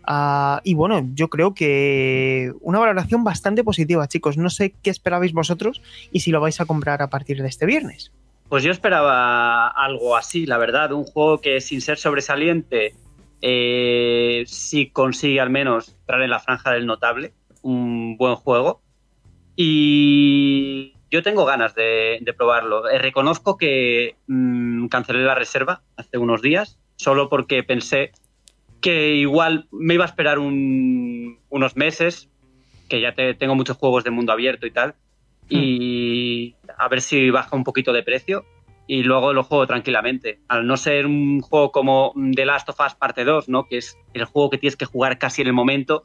Ah, 0.07 0.61
y 0.65 0.75
bueno, 0.75 1.09
yo 1.15 1.29
creo 1.29 1.55
que 1.55 2.53
una 2.61 2.79
valoración 2.79 3.25
bastante 3.25 3.65
positiva, 3.65 4.07
chicos. 4.09 4.37
No 4.37 4.51
sé 4.51 4.75
qué 4.83 4.91
esperabais 4.91 5.33
vosotros 5.33 5.81
y 6.13 6.21
si 6.21 6.31
lo 6.31 6.41
vais 6.41 6.61
a 6.61 6.67
comprar 6.67 7.03
a 7.03 7.09
partir 7.09 7.41
de 7.41 7.49
este 7.49 7.67
viernes. 7.67 8.13
Pues 8.49 8.63
yo 8.63 8.71
esperaba 8.71 9.69
algo 9.69 10.17
así, 10.17 10.47
la 10.47 10.59
verdad. 10.59 10.93
Un 10.93 11.05
juego 11.05 11.41
que 11.41 11.61
sin 11.61 11.81
ser 11.81 11.97
sobresaliente, 11.97 12.95
eh, 13.41 14.45
si 14.47 14.91
consigue 14.91 15.41
al 15.41 15.51
menos 15.51 15.97
entrar 16.01 16.23
en 16.23 16.31
la 16.31 16.41
franja 16.41 16.73
del 16.73 16.87
notable. 16.87 17.33
Un 17.63 18.17
buen 18.19 18.37
juego. 18.37 18.83
Y 19.57 20.95
yo 21.11 21.23
tengo 21.23 21.45
ganas 21.47 21.75
de, 21.75 22.35
probarlo. 22.37 22.91
Eh, 22.91 22.99
reconozco 22.99 23.57
que 23.57 24.17
mm, 24.27 24.89
cancelé 24.89 25.25
la 25.25 25.35
reserva 25.35 25.83
hace 25.97 26.19
unos 26.19 26.43
días, 26.43 26.79
solo 26.97 27.29
porque 27.31 27.63
pensé 27.63 28.13
que 28.85 29.15
igual 29.15 29.67
me 29.73 29.95
iba 29.95 30.05
a 30.05 30.07
esperar 30.07 30.39
unos 30.39 31.75
meses, 31.75 32.29
que 32.87 33.01
ya 33.01 33.15
tengo 33.15 33.55
muchos 33.55 33.79
juegos 33.79 34.05
de 34.05 34.11
mundo 34.11 34.31
abierto 34.31 34.67
y 34.67 34.73
tal, 34.73 34.95
y 35.49 36.55
a 36.77 36.87
ver 36.89 37.01
si 37.01 37.31
baja 37.31 37.57
un 37.57 37.65
poquito 37.65 37.95
de 37.95 38.03
precio 38.03 38.45
y 38.87 39.03
luego 39.03 39.33
lo 39.33 39.43
juego 39.43 39.67
tranquilamente. 39.67 40.41
Al 40.49 40.67
no 40.67 40.77
ser 40.77 41.07
un 41.07 41.41
juego 41.41 41.73
como 41.73 42.13
The 42.35 42.45
Last 42.45 42.69
of 42.69 42.79
Us 42.79 42.95
Parte 42.95 43.25
2, 43.25 43.49
¿no? 43.49 43.67
que 43.67 43.79
es 43.79 43.97
el 44.13 44.27
juego 44.27 44.51
que 44.51 44.59
tienes 44.59 44.77
que 44.77 44.85
jugar 44.85 45.19
casi 45.19 45.41
en 45.41 45.49
el 45.49 45.55
momento, 45.55 46.05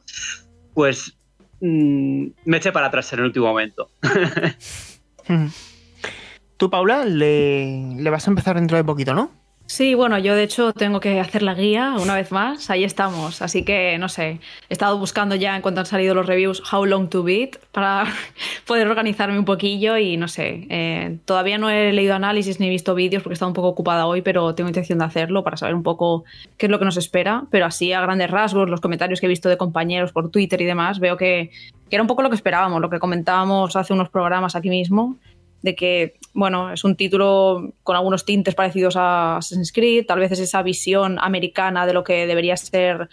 pues 0.72 1.18
mm, 1.60 2.28
me 2.46 2.56
eché 2.56 2.72
para 2.72 2.86
atrás 2.86 3.12
en 3.12 3.18
el 3.18 3.26
último 3.26 3.48
momento. 3.48 3.90
Tú, 6.56 6.70
Paula, 6.70 7.04
le, 7.04 7.94
le 7.94 8.08
vas 8.08 8.26
a 8.26 8.30
empezar 8.30 8.56
dentro 8.56 8.78
de 8.78 8.84
poquito, 8.84 9.12
¿no? 9.12 9.39
Sí, 9.70 9.94
bueno, 9.94 10.18
yo 10.18 10.34
de 10.34 10.42
hecho 10.42 10.72
tengo 10.72 10.98
que 10.98 11.20
hacer 11.20 11.42
la 11.44 11.54
guía 11.54 11.94
una 12.02 12.16
vez 12.16 12.32
más, 12.32 12.70
ahí 12.70 12.82
estamos, 12.82 13.40
así 13.40 13.62
que 13.64 13.98
no 13.98 14.08
sé, 14.08 14.40
he 14.68 14.72
estado 14.72 14.98
buscando 14.98 15.36
ya 15.36 15.54
en 15.54 15.62
cuanto 15.62 15.78
han 15.78 15.86
salido 15.86 16.12
los 16.12 16.26
reviews 16.26 16.60
How 16.72 16.86
Long 16.86 17.08
to 17.08 17.22
Beat 17.22 17.56
para 17.70 18.04
poder 18.66 18.88
organizarme 18.88 19.38
un 19.38 19.44
poquillo 19.44 19.96
y 19.96 20.16
no 20.16 20.26
sé, 20.26 20.66
eh, 20.70 21.18
todavía 21.24 21.56
no 21.56 21.70
he 21.70 21.92
leído 21.92 22.16
análisis 22.16 22.58
ni 22.58 22.68
visto 22.68 22.96
vídeos 22.96 23.22
porque 23.22 23.38
he 23.40 23.46
un 23.46 23.52
poco 23.52 23.68
ocupada 23.68 24.06
hoy, 24.06 24.22
pero 24.22 24.56
tengo 24.56 24.66
intención 24.66 24.98
de 24.98 25.04
hacerlo 25.04 25.44
para 25.44 25.56
saber 25.56 25.76
un 25.76 25.84
poco 25.84 26.24
qué 26.56 26.66
es 26.66 26.72
lo 26.72 26.80
que 26.80 26.84
nos 26.84 26.96
espera, 26.96 27.44
pero 27.52 27.64
así 27.64 27.92
a 27.92 28.00
grandes 28.00 28.28
rasgos, 28.28 28.68
los 28.68 28.80
comentarios 28.80 29.20
que 29.20 29.26
he 29.26 29.28
visto 29.28 29.48
de 29.48 29.56
compañeros 29.56 30.10
por 30.10 30.32
Twitter 30.32 30.60
y 30.62 30.64
demás, 30.64 30.98
veo 30.98 31.16
que 31.16 31.52
era 31.92 32.02
un 32.02 32.08
poco 32.08 32.22
lo 32.22 32.28
que 32.28 32.34
esperábamos, 32.34 32.80
lo 32.80 32.90
que 32.90 32.98
comentábamos 32.98 33.76
hace 33.76 33.92
unos 33.92 34.08
programas 34.08 34.56
aquí 34.56 34.68
mismo 34.68 35.16
de 35.62 35.74
que, 35.74 36.14
bueno, 36.32 36.72
es 36.72 36.84
un 36.84 36.96
título 36.96 37.72
con 37.82 37.96
algunos 37.96 38.24
tintes 38.24 38.54
parecidos 38.54 38.96
a 38.96 39.36
Assassin's 39.36 39.72
Creed, 39.72 40.06
tal 40.06 40.18
vez 40.18 40.32
es 40.32 40.40
esa 40.40 40.62
visión 40.62 41.18
americana 41.20 41.86
de 41.86 41.92
lo 41.92 42.04
que 42.04 42.26
debería 42.26 42.56
ser 42.56 43.08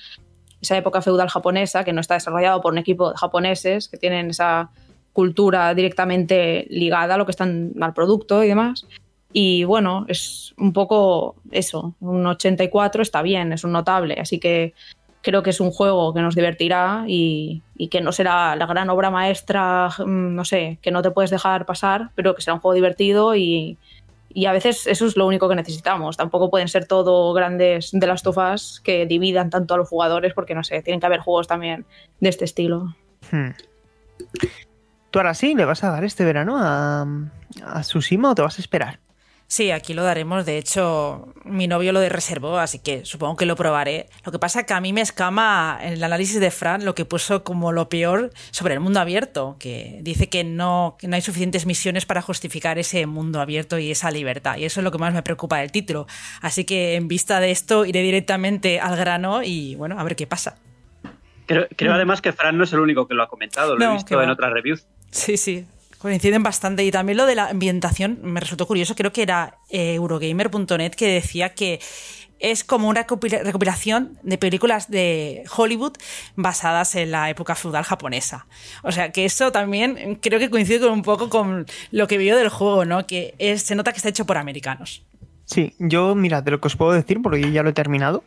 esa 0.61 0.77
época 0.77 1.01
feudal 1.01 1.29
japonesa, 1.29 1.83
que 1.83 1.93
no 1.93 2.01
está 2.01 2.15
desarrollado 2.15 2.61
por 2.61 2.71
un 2.71 2.79
equipo 2.79 3.11
de 3.11 3.17
japoneses 3.17 3.87
que 3.89 3.97
tienen 3.97 4.31
esa 4.31 4.69
cultura 5.13 5.73
directamente 5.73 6.67
ligada 6.69 7.15
a 7.15 7.17
lo 7.17 7.25
que 7.25 7.31
están 7.31 7.73
al 7.81 7.93
producto 7.93 8.43
y 8.43 8.47
demás. 8.47 8.85
Y 9.33 9.65
bueno, 9.65 10.05
es 10.07 10.53
un 10.57 10.73
poco 10.73 11.35
eso, 11.51 11.95
un 11.99 12.25
84 12.25 13.01
está 13.01 13.21
bien, 13.21 13.51
es 13.51 13.63
un 13.63 13.71
notable, 13.71 14.15
así 14.19 14.39
que 14.39 14.73
creo 15.21 15.43
que 15.43 15.49
es 15.49 15.59
un 15.59 15.71
juego 15.71 16.13
que 16.13 16.21
nos 16.21 16.35
divertirá 16.35 17.03
y, 17.07 17.63
que 17.91 18.01
no 18.01 18.11
será 18.11 18.55
la 18.55 18.65
gran 18.65 18.89
obra 18.89 19.09
maestra, 19.09 19.89
mm, 19.97 20.35
no 20.35 20.45
sé, 20.45 20.79
que 20.81 20.91
no 20.91 21.01
te 21.01 21.11
puedes 21.11 21.31
dejar 21.31 21.65
pasar, 21.65 22.11
pero 22.15 22.35
que 22.35 22.41
será 22.41 22.55
un 22.55 22.59
juego 22.59 22.75
divertido 22.75 23.35
y, 23.35 23.77
a 24.45 24.51
veces 24.51 24.85
eso 24.85 25.07
es 25.07 25.17
lo 25.17 25.25
único 25.25 25.49
que 25.49 25.55
necesitamos. 25.55 26.15
Tampoco 26.15 26.51
pueden 26.51 26.67
ser 26.67 26.85
todo 26.85 27.33
grandes 27.33 27.89
de 27.91 28.05
las 28.05 28.21
tofas 28.21 28.79
que 28.83 29.07
dividan 29.07 29.49
tanto 29.49 29.73
a 29.73 29.77
los 29.77 29.89
jugadores 29.89 30.33
porque, 30.35 30.53
no 30.53 30.63
sé, 30.63 30.83
tienen 30.83 30.99
que 30.99 31.07
haber 31.07 31.21
juegos 31.21 31.47
también 31.47 31.85
de 32.19 32.29
este 32.29 32.45
estilo. 32.45 32.95
Hmm. 33.31 33.49
¿Tú 35.09 35.19
ahora 35.19 35.33
sí 35.33 35.55
le 35.55 35.65
vas 35.65 35.83
a 35.83 35.89
dar 35.89 36.03
este 36.03 36.23
verano 36.23 36.55
a, 36.59 37.07
a 37.63 37.81
Tsushima 37.81 38.31
o 38.31 38.35
te 38.35 38.43
vas 38.43 38.59
a 38.59 38.61
esperar? 38.61 38.99
Sí, 39.49 39.71
aquí 39.71 39.93
lo 39.93 40.03
daremos. 40.03 40.45
De 40.45 40.57
hecho, 40.57 41.33
mi 41.45 41.67
novio 41.67 41.93
lo 41.93 42.01
de 42.01 42.09
reservó, 42.09 42.57
así 42.57 42.79
que 42.79 43.05
supongo 43.05 43.37
que 43.37 43.45
lo 43.45 43.55
probaré. 43.55 44.09
Lo 44.25 44.33
que 44.33 44.39
pasa 44.39 44.59
es 44.59 44.65
que 44.65 44.73
a 44.73 44.81
mí 44.81 44.91
me 44.91 44.99
escama 44.99 45.79
en 45.81 45.93
el 45.93 46.03
análisis 46.03 46.41
de 46.41 46.51
Fran 46.51 46.83
lo 46.83 46.95
que 46.95 47.05
puso 47.05 47.45
como 47.45 47.71
lo 47.71 47.87
peor 47.87 48.31
sobre 48.51 48.73
el 48.73 48.81
mundo 48.81 48.99
abierto, 48.99 49.55
que 49.57 49.99
dice 50.01 50.27
que 50.27 50.43
no, 50.43 50.97
que 50.99 51.07
no 51.07 51.15
hay 51.15 51.21
suficientes 51.21 51.65
misiones 51.65 52.05
para 52.05 52.21
justificar 52.21 52.77
ese 52.77 53.05
mundo 53.05 53.39
abierto 53.39 53.79
y 53.79 53.89
esa 53.89 54.11
libertad. 54.11 54.57
Y 54.57 54.65
eso 54.65 54.81
es 54.81 54.83
lo 54.83 54.91
que 54.91 54.97
más 54.97 55.13
me 55.13 55.23
preocupa 55.23 55.59
del 55.59 55.71
título. 55.71 56.07
Así 56.41 56.65
que 56.65 56.95
en 56.95 57.07
vista 57.07 57.39
de 57.39 57.51
esto 57.51 57.85
iré 57.85 58.01
directamente 58.01 58.81
al 58.81 58.97
grano 58.97 59.43
y 59.43 59.75
bueno, 59.75 59.97
a 59.97 60.03
ver 60.03 60.17
qué 60.17 60.27
pasa. 60.27 60.57
Creo, 61.45 61.67
creo 61.77 61.93
además 61.93 62.21
que 62.21 62.33
Fran 62.33 62.57
no 62.57 62.65
es 62.65 62.73
el 62.73 62.81
único 62.81 63.07
que 63.07 63.13
lo 63.13 63.23
ha 63.23 63.29
comentado, 63.29 63.77
lo 63.77 63.91
he 63.91 63.93
visto 63.93 64.21
en 64.21 64.29
otras 64.29 64.51
reviews. 64.51 64.85
Sí, 65.11 65.37
sí, 65.37 65.65
Coinciden 65.99 66.43
bastante. 66.43 66.83
Y 66.83 66.91
también 66.91 67.17
lo 67.17 67.25
de 67.25 67.35
la 67.35 67.47
ambientación 67.47 68.19
me 68.21 68.39
resultó 68.39 68.67
curioso. 68.67 68.95
Creo 68.95 69.11
que 69.11 69.23
era 69.23 69.57
eh, 69.69 69.95
Eurogamer.net 69.95 70.91
que 70.91 71.07
decía 71.07 71.53
que 71.53 71.79
es 72.39 72.63
como 72.63 72.87
una 72.87 73.01
recopilación 73.01 74.19
de 74.21 74.37
películas 74.37 74.89
de 74.89 75.43
Hollywood 75.55 75.93
basadas 76.35 76.95
en 76.95 77.11
la 77.11 77.29
época 77.29 77.55
feudal 77.55 77.83
japonesa. 77.83 78.47
O 78.83 78.91
sea, 78.91 79.11
que 79.11 79.25
eso 79.25 79.51
también 79.51 80.19
creo 80.21 80.39
que 80.39 80.49
coincide 80.49 80.81
con 80.81 80.91
un 80.91 81.01
poco 81.01 81.29
con 81.29 81.65
lo 81.91 82.07
que 82.07 82.17
veo 82.17 82.37
del 82.37 82.49
juego, 82.49 82.85
¿no? 82.85 83.07
Que 83.07 83.33
se 83.57 83.75
nota 83.75 83.91
que 83.91 83.97
está 83.97 84.09
hecho 84.09 84.25
por 84.25 84.37
americanos. 84.37 85.03
Sí, 85.45 85.73
yo, 85.79 86.13
mira, 86.13 86.41
de 86.41 86.51
lo 86.51 86.59
que 86.59 86.67
os 86.67 86.75
puedo 86.75 86.91
decir, 86.91 87.21
porque 87.21 87.41
yo 87.41 87.47
ya 87.47 87.63
lo 87.63 87.69
he 87.69 87.73
terminado, 87.73 88.23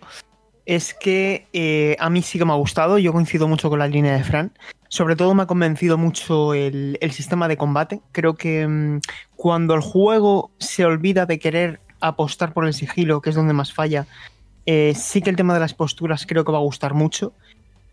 es 0.65 0.95
que 0.95 1.47
eh, 1.53 1.97
a 1.99 2.11
mí 2.11 2.23
sí 2.23 2.39
que 2.39 2.45
me 2.45 2.53
ha 2.53 2.57
gustado, 2.57 2.99
yo 2.99 3.13
coincido 3.13 3.47
mucho 3.47 3.69
con 3.69 3.79
la 3.79 3.89
línea 3.89 4.15
de 4.15 4.25
Fran. 4.25 4.53
Sobre 4.91 5.15
todo 5.15 5.37
me 5.37 5.45
ha 5.45 5.47
convencido 5.47 5.97
mucho 5.97 6.53
el, 6.53 6.99
sistema 7.13 7.47
de 7.47 7.57
combate. 7.57 8.01
Creo 8.11 8.35
que 8.35 8.67
mm, 8.67 9.01
cuando 9.37 9.75
el 9.75 9.81
juego 9.81 10.51
se 10.59 10.85
olvida 10.85 11.27
de 11.27 11.39
querer 11.39 11.81
apostar 12.01 12.53
por 12.53 12.67
el 12.67 12.75
sigilo, 12.75 13.21
que 13.21 13.31
es 13.31 13.37
donde 13.37 13.53
más 13.53 13.73
falla, 13.73 14.09
eh, 14.67 14.95
sí 14.97 15.23
que 15.23 15.31
el 15.31 15.37
tema 15.37 15.55
de 15.55 15.61
las 15.61 15.75
posturas 15.75 16.27
creo 16.27 16.45
que 16.45 16.51
va 16.51 16.59
a 16.59 16.63
gustar 16.63 16.95
mucho. 16.95 17.33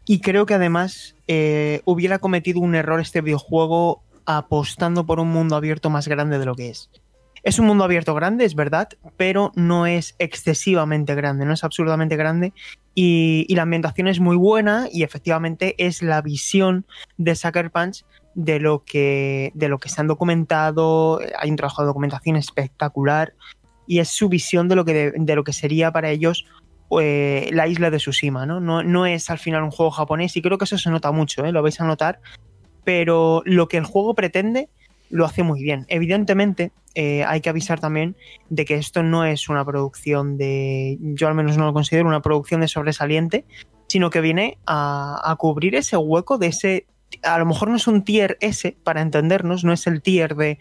Y 0.06 0.22
creo 0.22 0.48
que 0.48 0.56
además 0.56 1.16
eh, 1.28 1.82
hubiera 1.86 2.18
cometido 2.18 2.62
un 2.62 2.74
error 2.74 3.00
este 3.00 3.22
videojuego 3.22 4.02
apostando 4.26 5.06
por 5.06 5.20
un 5.20 5.28
mundo 5.28 5.56
abierto 5.56 5.92
más 5.92 6.08
grande 6.08 6.40
de 6.40 6.46
lo 6.46 6.56
que 6.56 6.70
es. 6.70 6.90
Es 7.44 7.60
un 7.60 7.68
mundo 7.68 7.84
abierto 7.84 8.16
grande, 8.16 8.44
es 8.44 8.56
verdad, 8.56 8.90
pero 9.18 9.52
no 9.54 9.86
es 9.86 10.16
excesivamente 10.18 11.14
grande, 11.14 11.46
no 11.46 11.54
es 11.54 11.64
absurdamente 11.64 12.16
grande. 12.16 12.54
Y, 13.00 13.54
la 13.54 13.62
ambientación 13.62 14.08
es 14.08 14.20
muy 14.20 14.36
buena 14.36 14.88
y 14.92 15.04
efectivamente 15.04 15.76
es 15.78 16.02
la 16.02 16.20
visión 16.24 16.88
de 17.18 17.36
Sucker 17.36 17.70
Punch 17.70 18.04
de 18.34 18.60
lo 18.60 18.84
que, 18.86 19.52
de 19.54 19.70
lo 19.70 19.78
que 19.78 19.88
se 19.88 20.02
han 20.02 20.08
documentado. 20.08 21.20
Hay 21.38 21.52
un 21.52 21.58
trabajo 21.58 21.84
de 21.84 21.86
documentación 21.90 22.38
espectacular 22.38 23.36
y 23.86 24.00
es 24.00 24.10
su 24.10 24.30
visión 24.30 24.68
de 24.68 24.76
lo 24.76 24.84
que, 24.84 25.14
de, 25.16 25.36
lo 25.36 25.44
que 25.44 25.54
sería 25.54 25.92
para 25.92 26.10
ellos 26.10 26.48
eh, 27.00 27.52
la 27.54 27.68
isla 27.68 27.92
de 27.92 27.98
Tsushima, 27.98 28.48
¿no? 28.48 28.60
¿no? 28.60 28.82
¿no? 28.82 29.06
es 29.06 29.30
al 29.30 29.38
final 29.38 29.62
un 29.62 29.70
juego 29.70 29.92
japonés 29.92 30.36
y 30.36 30.42
creo 30.42 30.58
que 30.58 30.66
eso 30.66 30.80
se 30.80 30.90
nota 30.90 31.12
mucho, 31.12 31.46
¿eh? 31.46 31.52
lo 31.52 31.62
vais 31.62 31.80
a 31.80 31.86
notar, 31.86 32.20
pero 32.84 33.44
lo 33.46 33.68
que 33.68 33.78
el 33.78 33.86
juego 33.86 34.16
pretende 34.16 34.70
lo 35.10 35.26
hace 35.26 35.44
muy 35.44 35.62
bien. 35.62 35.86
Evidentemente, 35.90 36.72
eh, 36.96 37.24
hay 37.26 37.42
que 37.42 37.50
avisar 37.50 37.80
también 37.80 38.16
de 38.50 38.66
que 38.66 38.76
esto 38.76 39.04
no 39.04 39.26
es 39.26 39.50
una 39.50 39.64
producción 39.64 40.38
de, 40.38 40.98
yo 41.00 41.28
al 41.28 41.36
menos 41.36 41.58
no 41.58 41.66
lo 41.66 41.74
considero 41.74 42.08
una 42.08 42.22
producción 42.22 42.62
de 42.62 42.68
sobresaliente, 42.68 43.46
sino 43.88 44.10
que 44.10 44.22
viene 44.22 44.58
a, 44.66 45.36
cubrir 45.38 45.76
ese 45.76 45.96
hueco 45.96 46.38
de 46.38 46.48
ese, 46.48 46.88
a 47.24 47.38
lo 47.38 47.46
mejor 47.46 47.70
no 47.70 47.76
es 47.76 47.88
un 47.88 48.04
tier 48.04 48.38
S 48.42 48.76
para 48.84 49.02
entendernos, 49.02 49.64
no 49.64 49.74
es 49.74 49.86
el 49.88 50.02
tier 50.02 50.36
de, 50.36 50.58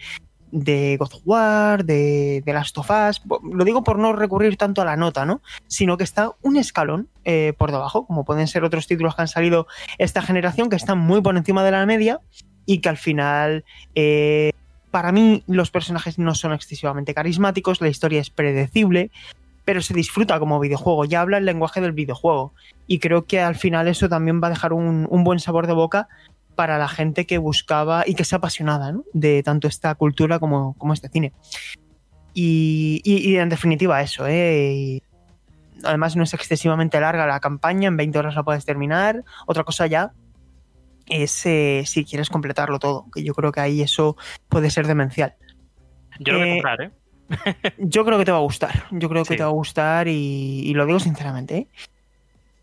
de 0.52 0.96
God 0.98 1.14
of 1.14 1.22
War, 1.24 1.84
de, 1.84 2.42
de 2.44 2.52
Last 2.52 2.76
of 2.78 2.90
Us, 2.90 3.22
lo 3.52 3.64
digo 3.64 3.82
por 3.82 3.98
no 3.98 4.12
recurrir 4.12 4.56
tanto 4.56 4.82
a 4.82 4.84
la 4.84 4.96
nota, 4.96 5.24
¿no? 5.24 5.40
Sino 5.66 5.96
que 5.96 6.04
está 6.04 6.32
un 6.42 6.56
escalón 6.56 7.08
eh, 7.24 7.54
por 7.56 7.72
debajo, 7.72 8.06
como 8.06 8.24
pueden 8.24 8.46
ser 8.46 8.62
otros 8.62 8.86
títulos 8.86 9.16
que 9.16 9.22
han 9.22 9.28
salido 9.28 9.66
esta 9.98 10.22
generación, 10.22 10.68
que 10.68 10.76
están 10.76 10.98
muy 10.98 11.20
por 11.22 11.36
encima 11.36 11.64
de 11.64 11.70
la 11.70 11.86
media 11.86 12.20
y 12.66 12.78
que 12.78 12.88
al 12.88 12.96
final, 12.98 13.64
eh, 13.94 14.52
para 14.90 15.12
mí, 15.12 15.42
los 15.46 15.70
personajes 15.70 16.18
no 16.18 16.34
son 16.34 16.52
excesivamente 16.52 17.14
carismáticos, 17.14 17.80
la 17.80 17.88
historia 17.88 18.20
es 18.20 18.30
predecible, 18.30 19.10
pero 19.64 19.80
se 19.82 19.94
disfruta 19.94 20.38
como 20.38 20.60
videojuego, 20.60 21.04
ya 21.04 21.20
habla 21.20 21.38
el 21.38 21.44
lenguaje 21.44 21.80
del 21.80 21.92
videojuego. 21.92 22.52
Y 22.86 22.98
creo 22.98 23.24
que 23.24 23.40
al 23.40 23.56
final 23.56 23.88
eso 23.88 24.08
también 24.08 24.40
va 24.42 24.48
a 24.48 24.50
dejar 24.50 24.72
un, 24.72 25.06
buen 25.24 25.40
sabor 25.40 25.66
de 25.66 25.72
boca 25.72 26.08
para 26.54 26.78
la 26.78 26.88
gente 26.88 27.26
que 27.26 27.38
buscaba 27.38 28.04
y 28.06 28.14
que 28.14 28.22
es 28.22 28.32
apasionada 28.32 28.94
de 29.12 29.42
tanto 29.42 29.68
esta 29.68 29.94
cultura 29.94 30.38
como, 30.38 30.74
como 30.78 30.92
este 30.92 31.08
cine. 31.08 31.32
Y, 32.32 33.36
en 33.36 33.48
definitiva 33.48 34.02
eso, 34.02 34.26
¿eh? 34.28 35.00
además 35.84 36.16
no 36.16 36.22
es 36.22 36.34
excesivamente 36.34 37.00
larga 37.00 37.26
la 37.26 37.40
campaña, 37.40 37.88
en 37.88 37.96
20 37.96 38.18
horas 38.18 38.34
la 38.34 38.42
puedes 38.42 38.64
terminar. 38.64 39.24
Otra 39.46 39.64
cosa 39.64 39.86
ya 39.86 40.12
es 41.08 41.46
eh, 41.46 41.82
si 41.86 42.04
quieres 42.04 42.28
completarlo 42.28 42.78
todo, 42.78 43.06
que 43.12 43.22
yo 43.22 43.34
creo 43.34 43.52
que 43.52 43.60
ahí 43.60 43.82
eso 43.82 44.16
puede 44.48 44.70
ser 44.70 44.86
demencial. 44.86 45.34
Yo 46.18 46.32
lo 46.32 46.38
voy 46.40 46.48
a 46.48 46.52
eh, 46.52 46.56
comprar, 46.56 46.82
¿eh? 46.82 46.90
yo 47.78 48.04
creo 48.04 48.18
que 48.18 48.24
te 48.24 48.32
va 48.32 48.38
a 48.38 48.42
gustar, 48.42 48.84
yo 48.90 49.08
creo 49.08 49.24
que 49.24 49.36
te 49.36 49.42
va 49.42 49.48
a 49.48 49.52
gustar 49.52 50.08
y, 50.08 50.72
lo 50.74 50.86
digo 50.86 51.00
sinceramente. 51.00 51.56
¿eh? 51.56 51.66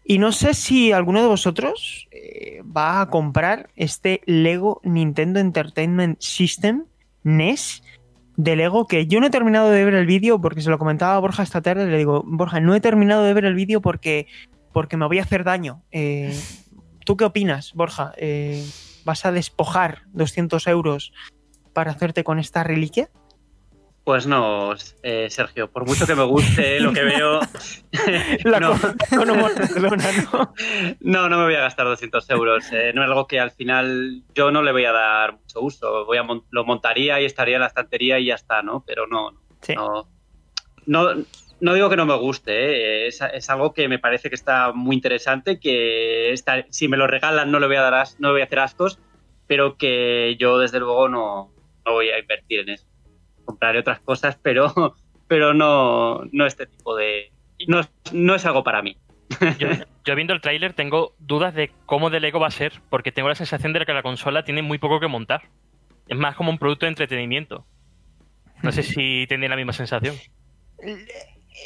Y 0.05 0.17
no 0.17 0.31
sé 0.31 0.53
si 0.53 0.91
alguno 0.91 1.21
de 1.21 1.27
vosotros 1.27 2.07
va 2.75 3.01
a 3.01 3.09
comprar 3.09 3.69
este 3.75 4.21
Lego 4.25 4.81
Nintendo 4.83 5.39
Entertainment 5.39 6.19
System 6.19 6.85
NES 7.23 7.83
de 8.35 8.55
Lego 8.55 8.87
que 8.87 9.07
yo 9.07 9.19
no 9.19 9.27
he 9.27 9.29
terminado 9.29 9.69
de 9.69 9.85
ver 9.85 9.93
el 9.93 10.05
vídeo 10.05 10.41
porque 10.41 10.61
se 10.61 10.69
lo 10.69 10.79
comentaba 10.79 11.15
a 11.15 11.19
Borja 11.19 11.43
esta 11.43 11.61
tarde. 11.61 11.87
Le 11.87 11.97
digo, 11.97 12.23
Borja, 12.25 12.59
no 12.59 12.75
he 12.75 12.81
terminado 12.81 13.23
de 13.23 13.33
ver 13.33 13.45
el 13.45 13.55
vídeo 13.55 13.81
porque, 13.81 14.27
porque 14.71 14.97
me 14.97 15.05
voy 15.05 15.19
a 15.19 15.23
hacer 15.23 15.43
daño. 15.43 15.81
Eh, 15.91 16.35
¿Tú 17.05 17.17
qué 17.17 17.25
opinas, 17.25 17.73
Borja? 17.73 18.13
Eh, 18.17 18.65
¿Vas 19.05 19.25
a 19.25 19.31
despojar 19.31 20.03
200 20.13 20.67
euros 20.67 21.11
para 21.73 21.91
hacerte 21.91 22.23
con 22.23 22.39
esta 22.39 22.63
reliquia? 22.63 23.09
Pues 24.03 24.27
no, 24.27 24.73
eh, 25.01 25.29
Sergio, 25.29 25.71
por 25.71 25.87
mucho 25.87 26.05
que 26.05 26.15
me 26.15 26.23
guste 26.23 26.81
lo 26.81 26.91
que 26.91 27.03
veo. 27.03 27.39
no. 28.45 28.59
¿no? 30.99 31.29
¿no? 31.29 31.37
me 31.37 31.43
voy 31.43 31.55
a 31.55 31.61
gastar 31.61 31.85
200 31.85 32.29
euros. 32.31 32.65
Eh, 32.73 32.91
no 32.93 33.01
es 33.01 33.07
algo 33.07 33.27
que 33.27 33.39
al 33.39 33.51
final 33.51 34.23
yo 34.35 34.51
no 34.51 34.61
le 34.61 34.73
voy 34.73 34.83
a 34.83 34.91
dar 34.91 35.37
mucho 35.37 35.61
uso. 35.61 36.05
Voy 36.05 36.17
a 36.17 36.25
lo 36.49 36.65
montaría 36.65 37.21
y 37.21 37.25
estaría 37.25 37.55
en 37.55 37.61
la 37.61 37.67
estantería 37.67 38.19
y 38.19 38.25
ya 38.25 38.35
está, 38.35 38.61
¿no? 38.61 38.83
Pero 38.85 39.07
no, 39.07 39.31
no, 39.73 40.09
no, 40.85 41.15
no 41.15 41.25
digo 41.73 41.89
que 41.89 41.95
no 41.95 42.05
me 42.05 42.17
guste, 42.17 43.05
¿eh? 43.05 43.07
es, 43.07 43.49
algo 43.49 43.73
que 43.73 43.87
me 43.87 43.97
parece 43.97 44.27
que 44.27 44.35
está 44.35 44.73
muy 44.73 44.97
interesante, 44.97 45.61
que 45.61 46.35
si 46.69 46.89
me 46.89 46.97
lo 46.97 47.07
regalan 47.07 47.51
no 47.51 47.59
le 47.61 47.67
voy 47.67 47.77
a 47.77 47.81
dar 47.83 48.05
no 48.19 48.31
voy 48.31 48.41
a 48.41 48.43
hacer 48.43 48.59
ascos, 48.59 48.99
pero 49.47 49.77
que 49.77 50.35
yo 50.37 50.59
desde 50.59 50.79
luego 50.79 51.07
no, 51.07 51.53
voy 51.85 52.09
a 52.09 52.19
invertir 52.19 52.59
en 52.59 52.69
eso. 52.69 52.85
Compraré 53.45 53.79
otras 53.79 54.01
cosas, 54.01 54.37
pero, 54.43 54.73
pero 55.27 55.53
no, 55.53 56.23
no 56.33 56.45
este 56.45 56.65
tipo 56.65 56.97
de... 56.97 57.31
No, 57.65 57.79
no 58.11 58.35
es 58.35 58.45
algo 58.45 58.65
para 58.65 58.81
mí. 58.81 58.97
Yo, 60.05 60.15
viendo 60.15 60.33
el 60.33 60.41
tráiler 60.41 60.73
tengo 60.73 61.15
dudas 61.17 61.53
de 61.53 61.71
cómo 61.85 62.09
de 62.09 62.19
Lego 62.19 62.41
va 62.41 62.47
a 62.47 62.51
ser, 62.51 62.81
porque 62.89 63.13
tengo 63.13 63.29
la 63.29 63.35
sensación 63.35 63.71
de 63.71 63.85
que 63.85 63.93
la 63.93 64.03
consola 64.03 64.43
tiene 64.43 64.61
muy 64.61 64.79
poco 64.79 64.99
que 64.99 65.07
montar. 65.07 65.43
Es 66.09 66.17
más 66.17 66.35
como 66.35 66.51
un 66.51 66.57
producto 66.57 66.85
de 66.85 66.89
entretenimiento. 66.89 67.65
No 68.61 68.71
sé 68.71 68.83
si 68.83 69.25
tiene 69.27 69.47
la 69.47 69.55
misma 69.55 69.73
sensación. 69.73 70.15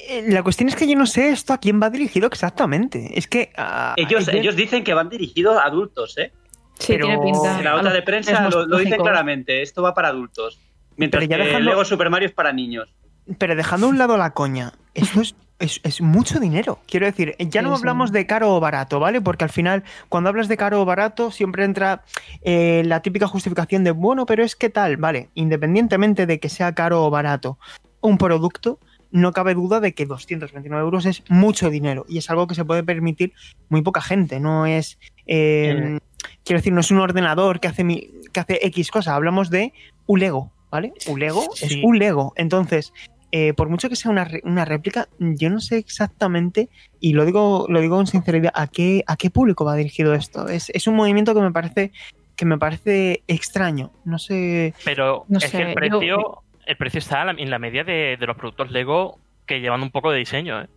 Eh, 0.09 0.25
la 0.27 0.43
cuestión 0.43 0.69
es 0.69 0.75
que 0.75 0.87
yo 0.87 0.97
no 0.97 1.05
sé 1.05 1.29
esto 1.29 1.53
a 1.53 1.59
quién 1.59 1.81
va 1.81 1.89
dirigido 1.89 2.27
exactamente. 2.27 3.17
Es 3.17 3.27
que. 3.27 3.51
Ah, 3.57 3.93
ellos, 3.97 4.27
ellos 4.27 4.55
dicen 4.55 4.83
que 4.83 4.93
van 4.93 5.09
dirigidos 5.09 5.57
a 5.57 5.63
adultos, 5.63 6.17
¿eh? 6.17 6.31
Sí, 6.79 6.97
tiene 6.97 7.17
pinta. 7.19 7.57
En 7.57 7.63
la 7.63 7.75
nota 7.75 7.91
de 7.91 8.01
prensa 8.01 8.49
lo, 8.49 8.77
dicen 8.77 9.01
claramente. 9.01 9.61
Esto 9.61 9.81
va 9.81 9.93
para 9.93 10.09
adultos. 10.09 10.59
Mientras 10.95 11.27
que 11.27 11.37
dejando, 11.37 11.69
Lego 11.69 11.85
Super 11.85 12.09
Mario 12.09 12.27
es 12.27 12.33
para 12.33 12.51
niños. 12.51 12.93
Pero 13.37 13.55
dejando 13.55 13.87
a 13.87 13.89
un 13.89 13.97
lado 13.97 14.17
la 14.17 14.31
coña, 14.31 14.73
esto 14.93 15.21
es, 15.21 15.35
es, 15.83 16.01
mucho 16.01 16.39
dinero. 16.39 16.79
Quiero 16.87 17.05
decir, 17.05 17.35
ya 17.39 17.61
no 17.61 17.75
hablamos 17.75 18.11
de 18.11 18.25
caro 18.25 18.55
o 18.55 18.59
barato, 18.59 18.99
¿vale? 18.99 19.21
Porque 19.21 19.43
al 19.43 19.49
final, 19.49 19.83
cuando 20.09 20.29
hablas 20.29 20.47
de 20.47 20.57
caro 20.57 20.81
o 20.81 20.85
barato, 20.85 21.31
siempre 21.31 21.65
entra 21.65 22.03
eh, 22.41 22.83
la 22.85 23.01
típica 23.01 23.27
justificación 23.27 23.83
de, 23.83 23.91
bueno, 23.91 24.25
pero 24.25 24.43
es 24.43 24.55
que 24.55 24.69
tal, 24.69 24.97
¿vale? 24.97 25.29
Independientemente 25.33 26.25
de 26.25 26.39
que 26.39 26.49
sea 26.49 26.73
caro 26.73 27.03
o 27.03 27.09
barato, 27.09 27.57
un 28.01 28.17
producto 28.17 28.79
no 29.17 29.33
cabe 29.33 29.53
duda 29.53 29.79
de 29.79 29.93
que 29.93 30.05
229 30.05 30.81
euros 30.81 31.05
es 31.05 31.23
mucho 31.29 31.69
dinero 31.69 32.05
y 32.07 32.19
es 32.19 32.29
algo 32.29 32.47
que 32.47 32.55
se 32.55 32.65
puede 32.65 32.83
permitir 32.83 33.33
muy 33.69 33.81
poca 33.81 34.01
gente. 34.01 34.39
No 34.39 34.65
es, 34.65 34.99
eh, 35.25 35.99
quiero 36.43 36.59
decir, 36.59 36.73
no 36.73 36.81
es 36.81 36.91
un 36.91 36.99
ordenador 36.99 37.59
que 37.59 37.67
hace, 37.67 38.11
que 38.31 38.39
hace 38.39 38.59
X 38.67 38.91
cosa. 38.91 39.15
Hablamos 39.15 39.49
de 39.49 39.73
un 40.05 40.19
Lego, 40.19 40.51
¿vale? 40.71 40.93
Un 41.07 41.19
Lego 41.19 41.49
es 41.61 41.77
un 41.83 41.99
Lego. 41.99 42.33
Entonces, 42.35 42.93
eh, 43.31 43.53
por 43.53 43.69
mucho 43.69 43.89
que 43.89 43.95
sea 43.95 44.11
una, 44.11 44.65
réplica, 44.65 45.09
yo 45.19 45.49
no 45.49 45.59
sé 45.59 45.77
exactamente, 45.77 46.69
y 46.99 47.13
lo 47.13 47.25
digo, 47.25 47.65
lo 47.67 47.81
digo 47.81 47.97
con 47.97 48.07
sinceridad, 48.07 48.53
a 48.55 48.67
qué, 48.67 49.03
a 49.07 49.17
qué 49.17 49.29
público 49.29 49.65
va 49.65 49.75
dirigido 49.75 50.13
esto. 50.13 50.47
Es, 50.47 50.69
es 50.69 50.87
un 50.87 50.95
movimiento 50.95 51.33
que 51.33 51.41
me 51.41 51.51
parece 51.51 51.91
que 52.37 52.45
me 52.45 52.59
parece 52.59 53.23
extraño. 53.27 53.91
No 54.05 54.19
sé. 54.19 54.73
Pero 54.85 55.25
es 55.27 55.51
que 55.51 55.57
el 55.63 55.73
precio 55.73 56.43
el 56.67 56.75
precio 56.77 56.99
está 56.99 57.29
en 57.31 57.49
la 57.49 57.59
media 57.59 57.83
de, 57.83 58.17
los 58.19 58.35
productos 58.35 58.71
Lego 58.71 59.19
que 59.45 59.61
llevan 59.61 59.81
un 59.81 59.91
poco 59.91 60.11
de 60.11 60.19
diseño. 60.19 60.61
¿eh? 60.61 60.67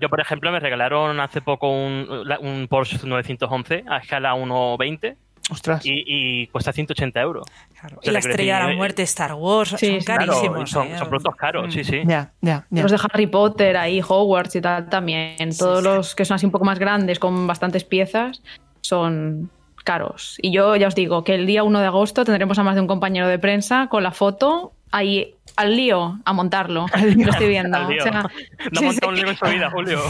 yo, 0.00 0.08
por 0.10 0.20
ejemplo, 0.20 0.52
me 0.52 0.60
regalaron 0.60 1.18
hace 1.20 1.40
poco 1.40 1.70
un, 1.70 2.66
Porsche 2.68 2.98
911 3.02 3.84
a 3.88 3.96
escala 3.98 4.34
1.20. 4.34 5.16
Ostras. 5.48 5.80
Y, 5.84 6.48
cuesta 6.48 6.72
180 6.72 7.20
euros. 7.20 7.46
y 8.02 8.10
la 8.10 8.18
estrella 8.18 8.58
de 8.58 8.72
la 8.72 8.76
muerte 8.76 9.02
Star 9.04 9.34
Wars 9.34 9.70
son 9.70 10.00
carísimos. 10.00 10.68
son, 10.68 10.88
¿eh? 10.88 10.96
productos 10.98 11.36
caros, 11.36 11.72
sí, 11.72 11.84
sí. 11.84 12.02
Ya, 12.04 12.32
ya, 12.40 12.66
Los 12.70 12.90
de 12.90 12.98
Harry 13.02 13.28
Potter, 13.28 13.76
ahí, 13.76 14.02
Hogwarts 14.06 14.56
y 14.56 14.60
tal 14.60 14.88
también. 14.88 15.56
Todos 15.56 15.82
los 15.82 16.14
que 16.14 16.24
son 16.24 16.34
así 16.34 16.46
un 16.46 16.52
poco 16.52 16.64
más 16.64 16.78
grandes, 16.78 17.18
con 17.20 17.46
bastantes 17.46 17.84
piezas, 17.84 18.42
son, 18.80 19.50
caros. 19.86 20.36
Y 20.42 20.50
yo 20.50 20.76
ya 20.76 20.88
os 20.88 20.94
digo 20.94 21.24
que 21.24 21.36
el 21.36 21.46
día 21.46 21.62
1 21.62 21.80
de 21.80 21.86
agosto 21.86 22.24
tendremos 22.24 22.58
a 22.58 22.64
más 22.64 22.74
de 22.74 22.82
un 22.82 22.88
compañero 22.88 23.28
de 23.28 23.38
prensa 23.38 23.86
con 23.86 24.02
la 24.02 24.10
foto 24.10 24.72
ahí 24.90 25.34
al 25.54 25.76
lío 25.76 26.18
a 26.24 26.32
montarlo. 26.32 26.86
Lío. 27.00 27.24
Lo 27.24 27.32
estoy 27.32 27.48
viendo. 27.48 27.78
O 27.86 28.02
sea, 28.02 28.22
No 28.72 28.80
sí, 28.80 28.84
monta 28.84 29.08
un 29.08 29.14
lío 29.14 29.28
en 29.28 29.36
su 29.36 29.46
vida, 29.46 29.70
Julio. 29.70 30.00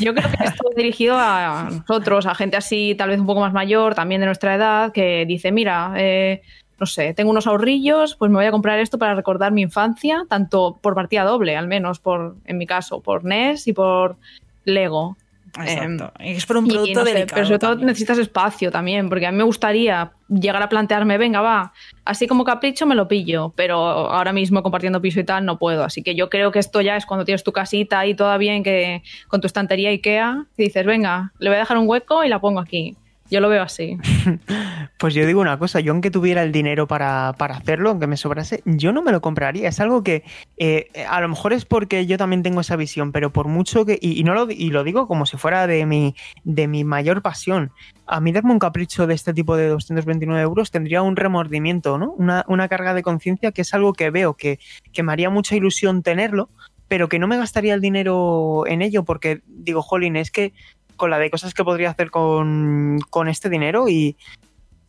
Yo 0.00 0.14
creo 0.14 0.30
que 0.30 0.44
esto 0.44 0.70
es 0.70 0.76
dirigido 0.76 1.16
a 1.18 1.68
nosotros, 1.70 2.26
a 2.26 2.34
gente 2.34 2.56
así, 2.56 2.94
tal 2.96 3.10
vez 3.10 3.20
un 3.20 3.26
poco 3.26 3.40
más 3.40 3.52
mayor, 3.52 3.94
también 3.94 4.20
de 4.20 4.26
nuestra 4.26 4.54
edad, 4.54 4.92
que 4.92 5.26
dice, 5.26 5.52
mira, 5.52 5.92
eh, 5.96 6.42
no 6.80 6.86
sé, 6.86 7.12
tengo 7.12 7.30
unos 7.30 7.46
ahorrillos, 7.46 8.16
pues 8.16 8.30
me 8.30 8.38
voy 8.38 8.46
a 8.46 8.50
comprar 8.50 8.78
esto 8.80 8.98
para 8.98 9.14
recordar 9.14 9.52
mi 9.52 9.62
infancia, 9.62 10.24
tanto 10.28 10.78
por 10.80 10.94
partida 10.94 11.22
doble, 11.24 11.56
al 11.56 11.68
menos, 11.68 12.00
por, 12.00 12.36
en 12.46 12.58
mi 12.58 12.66
caso, 12.66 13.00
por 13.00 13.24
NES 13.24 13.68
y 13.68 13.72
por 13.74 14.16
Lego. 14.64 15.16
Exacto. 15.60 16.12
es 16.18 16.46
por 16.46 16.56
un 16.56 16.66
Y 16.66 16.70
producto 16.70 17.00
no 17.00 17.06
sé, 17.06 17.12
delicado. 17.12 17.34
pero 17.34 17.46
sobre 17.46 17.58
todo 17.58 17.70
también. 17.72 17.86
necesitas 17.88 18.18
espacio 18.18 18.70
también, 18.70 19.08
porque 19.08 19.26
a 19.26 19.32
mí 19.32 19.36
me 19.36 19.44
gustaría 19.44 20.12
llegar 20.28 20.62
a 20.62 20.68
plantearme, 20.68 21.18
venga, 21.18 21.42
va, 21.42 21.72
así 22.06 22.26
como 22.26 22.44
capricho 22.44 22.86
me 22.86 22.94
lo 22.94 23.06
pillo, 23.06 23.52
pero 23.54 23.76
ahora 23.76 24.32
mismo 24.32 24.62
compartiendo 24.62 25.02
piso 25.02 25.20
y 25.20 25.24
tal 25.24 25.44
no 25.44 25.58
puedo. 25.58 25.84
Así 25.84 26.02
que 26.02 26.14
yo 26.14 26.30
creo 26.30 26.52
que 26.52 26.58
esto 26.58 26.80
ya 26.80 26.96
es 26.96 27.04
cuando 27.04 27.26
tienes 27.26 27.44
tu 27.44 27.52
casita 27.52 27.98
ahí 27.98 28.14
toda 28.14 28.38
bien, 28.38 28.62
que 28.62 29.02
con 29.28 29.40
tu 29.42 29.46
estantería 29.46 29.90
IKEA, 29.90 30.46
y 30.56 30.62
dices, 30.64 30.86
venga, 30.86 31.32
le 31.38 31.50
voy 31.50 31.56
a 31.56 31.60
dejar 31.60 31.76
un 31.76 31.86
hueco 31.88 32.24
y 32.24 32.28
la 32.28 32.40
pongo 32.40 32.60
aquí. 32.60 32.96
Yo 33.32 33.40
lo 33.40 33.48
veo 33.48 33.62
así. 33.62 33.96
Pues 34.98 35.14
yo 35.14 35.26
digo 35.26 35.40
una 35.40 35.58
cosa, 35.58 35.80
yo 35.80 35.90
aunque 35.90 36.12
tuviera 36.12 36.44
el 36.44 36.52
dinero 36.52 36.86
para, 36.86 37.34
para 37.36 37.56
hacerlo, 37.56 37.90
aunque 37.90 38.06
me 38.06 38.16
sobrase, 38.16 38.62
yo 38.64 38.92
no 38.92 39.02
me 39.02 39.10
lo 39.10 39.20
compraría. 39.20 39.68
Es 39.68 39.80
algo 39.80 40.04
que 40.04 40.22
eh, 40.58 40.90
a 41.08 41.20
lo 41.20 41.28
mejor 41.28 41.52
es 41.52 41.64
porque 41.64 42.06
yo 42.06 42.16
también 42.18 42.44
tengo 42.44 42.60
esa 42.60 42.76
visión, 42.76 43.10
pero 43.10 43.32
por 43.32 43.48
mucho 43.48 43.84
que, 43.84 43.98
y, 44.00 44.22
no 44.22 44.32
lo, 44.34 44.48
y 44.48 44.70
lo 44.70 44.84
digo 44.84 45.08
como 45.08 45.26
si 45.26 45.38
fuera 45.38 45.66
de 45.66 45.86
mi, 45.86 46.14
de 46.44 46.68
mi 46.68 46.84
mayor 46.84 47.20
pasión, 47.20 47.72
a 48.06 48.20
mí 48.20 48.30
darme 48.30 48.52
un 48.52 48.60
capricho 48.60 49.08
de 49.08 49.14
este 49.14 49.34
tipo 49.34 49.56
de 49.56 49.66
229 49.66 50.40
euros 50.40 50.70
tendría 50.70 51.02
un 51.02 51.16
remordimiento, 51.16 51.98
¿no? 51.98 52.12
Una, 52.12 52.44
una 52.46 52.68
carga 52.68 52.94
de 52.94 53.02
conciencia 53.02 53.50
que 53.50 53.62
es 53.62 53.74
algo 53.74 53.92
que 53.92 54.10
veo 54.10 54.34
que, 54.34 54.60
que 54.92 55.02
me 55.02 55.12
haría 55.12 55.30
mucha 55.30 55.56
ilusión 55.56 56.04
tenerlo, 56.04 56.48
pero 56.86 57.08
que 57.08 57.18
no 57.18 57.26
me 57.26 57.38
gastaría 57.38 57.74
el 57.74 57.80
dinero 57.80 58.64
en 58.66 58.82
ello 58.82 59.04
porque 59.04 59.40
digo, 59.46 59.82
jolín, 59.82 60.14
es 60.14 60.30
que 60.30 60.52
con 61.02 61.10
la 61.10 61.18
de 61.18 61.30
cosas 61.32 61.52
que 61.52 61.64
podría 61.64 61.90
hacer 61.90 62.12
con, 62.12 63.00
con 63.10 63.26
este 63.26 63.48
dinero 63.48 63.88
y 63.88 64.16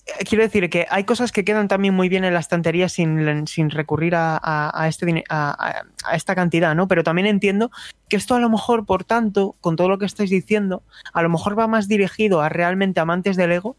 eh, 0.05 0.23
quiero 0.29 0.43
decir 0.43 0.69
que 0.69 0.85
hay 0.91 1.05
cosas 1.05 1.31
que 1.31 1.43
quedan 1.43 1.67
también 1.67 1.95
muy 1.95 2.07
bien 2.07 2.23
en 2.23 2.35
la 2.35 2.39
estantería 2.39 2.87
sin, 2.87 3.47
sin 3.47 3.71
recurrir 3.71 4.13
a, 4.13 4.37
a- 4.37 4.69
a 4.83 4.87
este, 4.87 5.23
a, 5.27 5.83
a- 6.05 6.15
esta 6.15 6.35
cantidad, 6.35 6.75
¿no? 6.75 6.87
Pero 6.87 7.01
también 7.03 7.25
entiendo 7.25 7.71
que 8.09 8.15
esto 8.17 8.35
a 8.35 8.39
lo 8.39 8.47
mejor, 8.47 8.85
por 8.85 9.03
tanto, 9.05 9.55
con 9.59 9.75
todo 9.75 9.89
lo 9.89 9.97
que 9.97 10.05
estáis 10.05 10.29
diciendo, 10.29 10.83
a 11.13 11.23
lo 11.23 11.29
mejor 11.29 11.57
va 11.57 11.65
más 11.65 11.87
dirigido 11.87 12.41
a 12.41 12.49
realmente 12.49 12.99
amantes 12.99 13.35
del 13.35 13.49
Lego 13.49 13.75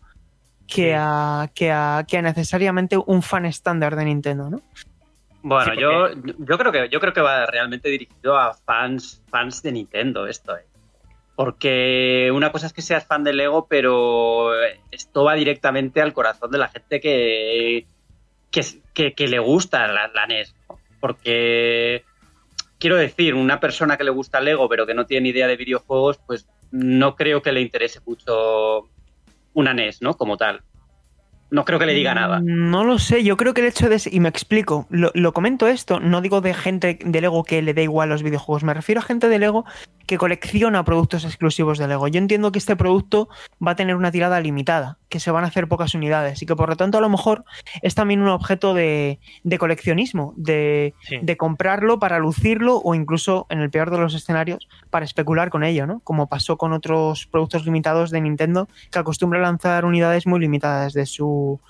que, 0.66 0.96
a, 0.98 1.50
que, 1.54 1.70
a, 1.70 2.04
que 2.08 2.18
a 2.18 2.22
necesariamente 2.22 2.96
un 2.98 3.22
fan 3.22 3.46
estándar 3.46 3.94
de 3.94 4.06
Nintendo, 4.06 4.50
¿no? 4.50 4.60
Bueno, 5.42 5.72
Sí, 5.72 5.80
yo, 5.80 6.08
yo 6.38 6.58
creo 6.58 6.72
que 6.72 6.88
yo 6.88 6.98
creo 6.98 7.12
que 7.12 7.20
va 7.20 7.46
realmente 7.46 7.88
dirigido 7.90 8.36
a 8.36 8.54
fans, 8.54 9.22
fans 9.30 9.62
de 9.62 9.70
Nintendo 9.70 10.26
esto, 10.26 10.56
¿eh? 10.56 10.64
Porque 11.36 12.30
una 12.32 12.52
cosa 12.52 12.66
es 12.66 12.72
que 12.72 12.82
seas 12.82 13.06
fan 13.06 13.24
de 13.24 13.32
Lego, 13.32 13.66
pero 13.68 14.52
esto 14.92 15.24
va 15.24 15.34
directamente 15.34 16.00
al 16.00 16.12
corazón 16.12 16.50
de 16.52 16.58
la 16.58 16.68
gente 16.68 17.00
que, 17.00 17.86
que, 18.50 18.62
que- 18.92 19.14
que 19.14 19.28
le 19.28 19.40
gusta 19.40 19.86
la, 19.88 20.08
la 20.14 20.26
NES. 20.26 20.54
Porque 21.00 22.04
quiero 22.78 22.96
decir, 22.96 23.34
una 23.34 23.58
persona 23.60 23.96
que 23.96 24.04
le 24.04 24.10
gusta 24.10 24.40
Lego, 24.40 24.68
pero 24.68 24.86
que 24.86 24.94
no 24.94 25.06
tiene 25.06 25.24
ni 25.24 25.28
idea 25.30 25.48
de 25.48 25.56
videojuegos, 25.56 26.18
pues 26.26 26.46
no 26.70 27.16
creo 27.16 27.42
que 27.42 27.52
le 27.52 27.60
interese 27.60 28.00
mucho 28.06 28.88
una 29.54 29.74
NES, 29.74 30.02
¿no? 30.02 30.14
Como 30.16 30.36
tal. 30.36 30.62
No 31.50 31.64
creo 31.64 31.78
que 31.78 31.86
le 31.86 31.94
diga 31.94 32.14
nada. 32.14 32.40
No 32.42 32.82
lo 32.84 32.98
sé, 32.98 33.22
yo 33.22 33.36
creo 33.36 33.54
que 33.54 33.60
el 33.60 33.68
hecho 33.68 33.88
de... 33.88 34.00
Y 34.10 34.18
me 34.18 34.28
explico, 34.28 34.86
lo, 34.90 35.12
lo 35.14 35.32
comento 35.32 35.68
esto, 35.68 36.00
no 36.00 36.20
digo 36.20 36.40
de 36.40 36.52
gente 36.52 36.98
de 37.04 37.20
Lego 37.20 37.44
que 37.44 37.62
le 37.62 37.74
dé 37.74 37.84
igual 37.84 38.08
los 38.08 38.22
videojuegos, 38.24 38.64
me 38.64 38.74
refiero 38.74 39.00
a 39.00 39.04
gente 39.04 39.28
de 39.28 39.38
Lego 39.38 39.64
que 40.06 40.18
colecciona 40.18 40.84
productos 40.84 41.24
exclusivos 41.24 41.78
de 41.78 41.88
Lego. 41.88 42.08
Yo 42.08 42.18
entiendo 42.18 42.52
que 42.52 42.58
este 42.58 42.76
producto 42.76 43.28
va 43.64 43.72
a 43.72 43.76
tener 43.76 43.96
una 43.96 44.10
tirada 44.10 44.40
limitada, 44.40 44.98
que 45.08 45.20
se 45.20 45.30
van 45.30 45.44
a 45.44 45.48
hacer 45.48 45.68
pocas 45.68 45.94
unidades 45.94 46.42
y 46.42 46.46
que 46.46 46.56
por 46.56 46.68
lo 46.68 46.76
tanto 46.76 46.98
a 46.98 47.00
lo 47.00 47.08
mejor 47.08 47.44
es 47.82 47.94
también 47.94 48.20
un 48.20 48.28
objeto 48.28 48.74
de, 48.74 49.18
de 49.42 49.58
coleccionismo, 49.58 50.34
de, 50.36 50.94
Sí. 51.08 51.18
de 51.22 51.36
comprarlo 51.36 51.98
para 51.98 52.18
lucirlo 52.18 52.78
o 52.78 52.94
incluso, 52.94 53.46
en 53.50 53.60
el 53.60 53.70
peor 53.70 53.90
de 53.90 53.98
los 53.98 54.14
escenarios, 54.14 54.68
para 54.90 55.04
especular 55.04 55.50
con 55.50 55.64
ello, 55.64 55.86
¿no? 55.86 56.00
Como 56.00 56.28
pasó 56.28 56.56
con 56.56 56.72
otros 56.72 57.26
productos 57.26 57.64
limitados 57.64 58.10
de 58.10 58.20
Nintendo 58.20 58.68
que 58.90 58.98
acostumbra 58.98 59.40
lanzar 59.40 59.84
unidades 59.84 60.26
muy 60.26 60.40
limitadas 60.40 60.92
de 60.92 61.06
su 61.06 61.60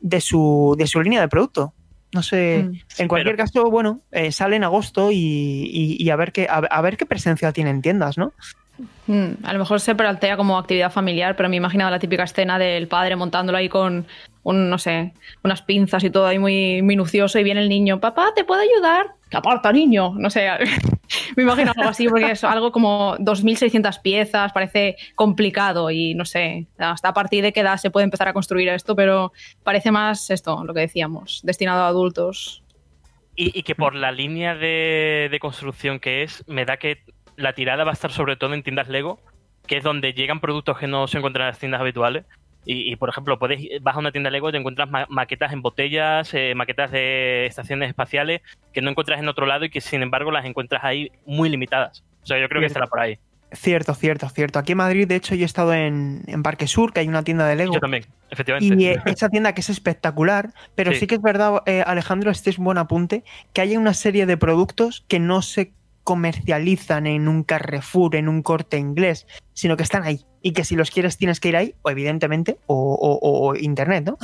de 0.00 0.20
su 0.20 0.76
de 0.78 0.86
su 0.86 1.00
línea 1.02 1.20
de 1.20 1.28
producto. 1.28 1.72
No 2.12 2.22
sé, 2.22 2.64
Mm. 2.64 2.78
en 3.02 3.08
cualquier 3.08 3.36
pero- 3.36 3.46
caso, 3.46 3.70
bueno, 3.70 4.00
eh, 4.12 4.32
sale 4.32 4.56
en 4.56 4.64
agosto 4.64 5.10
y, 5.12 5.16
y- 5.16 5.96
y 6.02 6.10
a 6.10 6.16
ver 6.16 6.32
qué 6.32 6.46
a, 6.48 6.56
a 6.56 6.80
ver 6.80 6.96
qué 6.96 7.04
presencia 7.06 7.52
tiene 7.52 7.70
en 7.70 7.82
tiendas, 7.82 8.16
¿no? 8.16 8.32
Mm, 9.08 9.44
a 9.44 9.52
lo 9.52 9.58
mejor 9.58 9.80
se 9.80 9.94
plantea 9.94 10.36
como 10.36 10.56
actividad 10.56 10.92
familiar, 10.92 11.34
pero 11.36 11.48
me 11.48 11.56
he 11.56 11.58
imaginado 11.58 11.90
la 11.90 11.98
típica 11.98 12.22
escena 12.24 12.58
del 12.58 12.86
padre 12.88 13.16
montándolo 13.16 13.58
ahí 13.58 13.68
con, 13.68 14.06
un, 14.48 14.70
no 14.70 14.78
sé, 14.78 15.12
unas 15.44 15.62
pinzas 15.62 16.02
y 16.04 16.10
todo 16.10 16.26
ahí 16.26 16.38
muy 16.38 16.80
minucioso 16.82 17.38
y 17.38 17.44
viene 17.44 17.60
el 17.60 17.68
niño, 17.68 18.00
papá, 18.00 18.32
¿te 18.34 18.44
puedo 18.44 18.62
ayudar? 18.62 19.08
Que 19.28 19.36
aparta, 19.36 19.70
niño. 19.72 20.14
No 20.16 20.30
sé, 20.30 20.48
me 21.36 21.42
imagino 21.42 21.72
algo 21.76 21.90
así 21.90 22.08
porque 22.08 22.30
es 22.30 22.44
algo 22.44 22.72
como 22.72 23.16
2.600 23.18 24.00
piezas, 24.00 24.52
parece 24.52 24.96
complicado 25.14 25.90
y 25.90 26.14
no 26.14 26.24
sé, 26.24 26.66
hasta 26.78 27.10
a 27.10 27.14
partir 27.14 27.42
de 27.42 27.52
qué 27.52 27.60
edad 27.60 27.76
se 27.76 27.90
puede 27.90 28.04
empezar 28.04 28.28
a 28.28 28.32
construir 28.32 28.68
esto, 28.70 28.96
pero 28.96 29.32
parece 29.62 29.90
más 29.90 30.30
esto, 30.30 30.64
lo 30.64 30.72
que 30.72 30.80
decíamos, 30.80 31.40
destinado 31.44 31.82
a 31.82 31.88
adultos. 31.88 32.62
Y, 33.40 33.62
que 33.62 33.76
por 33.76 33.94
la 33.94 34.10
línea 34.10 34.56
de, 34.56 35.28
de 35.30 35.38
construcción 35.38 36.00
que 36.00 36.24
es, 36.24 36.42
me 36.48 36.64
da 36.64 36.76
que 36.76 37.04
la 37.36 37.52
tirada 37.52 37.84
va 37.84 37.90
a 37.90 37.94
estar 37.94 38.10
sobre 38.10 38.34
todo 38.34 38.52
en 38.54 38.64
tiendas 38.64 38.88
Lego, 38.88 39.20
que 39.68 39.76
es 39.76 39.84
donde 39.84 40.12
llegan 40.12 40.40
productos 40.40 40.78
que 40.78 40.88
no 40.88 41.06
se 41.06 41.18
encuentran 41.18 41.44
en 41.44 41.50
las 41.50 41.58
tiendas 41.60 41.80
habituales. 41.80 42.24
Y, 42.70 42.92
y, 42.92 42.96
por 42.96 43.08
ejemplo, 43.08 43.38
puedes 43.38 43.60
vas 43.80 43.96
a 43.96 43.98
una 43.98 44.12
tienda 44.12 44.28
Lego 44.28 44.50
y 44.50 44.52
te 44.52 44.58
encuentras 44.58 44.90
ma- 44.90 45.06
maquetas 45.08 45.54
en 45.54 45.62
botellas, 45.62 46.34
eh, 46.34 46.52
maquetas 46.54 46.90
de 46.92 47.46
estaciones 47.46 47.88
espaciales 47.88 48.42
que 48.74 48.82
no 48.82 48.90
encuentras 48.90 49.18
en 49.20 49.26
otro 49.28 49.46
lado 49.46 49.64
y 49.64 49.70
que 49.70 49.80
sin 49.80 50.02
embargo 50.02 50.30
las 50.30 50.44
encuentras 50.44 50.84
ahí 50.84 51.10
muy 51.24 51.48
limitadas. 51.48 52.04
O 52.22 52.26
sea, 52.26 52.38
yo 52.38 52.46
creo 52.46 52.60
que 52.60 52.66
estará 52.66 52.86
por 52.86 53.00
ahí. 53.00 53.18
Cierto, 53.52 53.94
cierto, 53.94 54.28
cierto. 54.28 54.58
Aquí 54.58 54.72
en 54.72 54.78
Madrid, 54.78 55.08
de 55.08 55.16
hecho, 55.16 55.34
yo 55.34 55.44
he 55.44 55.46
estado 55.46 55.72
en, 55.72 56.20
en 56.26 56.42
Parque 56.42 56.66
Sur, 56.66 56.92
que 56.92 57.00
hay 57.00 57.08
una 57.08 57.22
tienda 57.24 57.46
de 57.48 57.56
Lego. 57.56 57.72
Yo 57.72 57.80
también, 57.80 58.04
efectivamente. 58.28 58.74
Y 58.78 58.86
eh, 58.88 58.98
esa 59.06 59.30
tienda 59.30 59.54
que 59.54 59.62
es 59.62 59.70
espectacular, 59.70 60.50
pero 60.74 60.92
sí, 60.92 60.98
Sí. 61.00 61.06
que 61.06 61.14
es 61.14 61.22
verdad, 61.22 61.62
eh, 61.64 61.82
Alejandro, 61.86 62.30
este 62.30 62.50
es 62.50 62.58
un 62.58 62.66
buen 62.66 62.76
apunte, 62.76 63.24
que 63.54 63.62
hay 63.62 63.78
una 63.78 63.94
serie 63.94 64.26
de 64.26 64.36
productos 64.36 65.06
que 65.08 65.18
no 65.20 65.40
se 65.40 65.72
comercializan 66.08 67.06
en 67.06 67.28
un 67.28 67.42
Carrefour, 67.42 68.16
en 68.16 68.30
un 68.30 68.40
corte 68.40 68.78
inglés, 68.78 69.26
sino 69.52 69.76
que 69.76 69.82
están 69.82 70.04
ahí. 70.04 70.24
Y 70.40 70.52
que 70.52 70.64
si 70.64 70.74
los 70.74 70.90
quieres 70.90 71.18
tienes 71.18 71.38
que 71.38 71.50
ir 71.50 71.56
ahí, 71.58 71.74
o 71.82 71.90
evidentemente, 71.90 72.56
o, 72.64 73.54
internet, 73.60 74.06
¿no? 74.06 74.16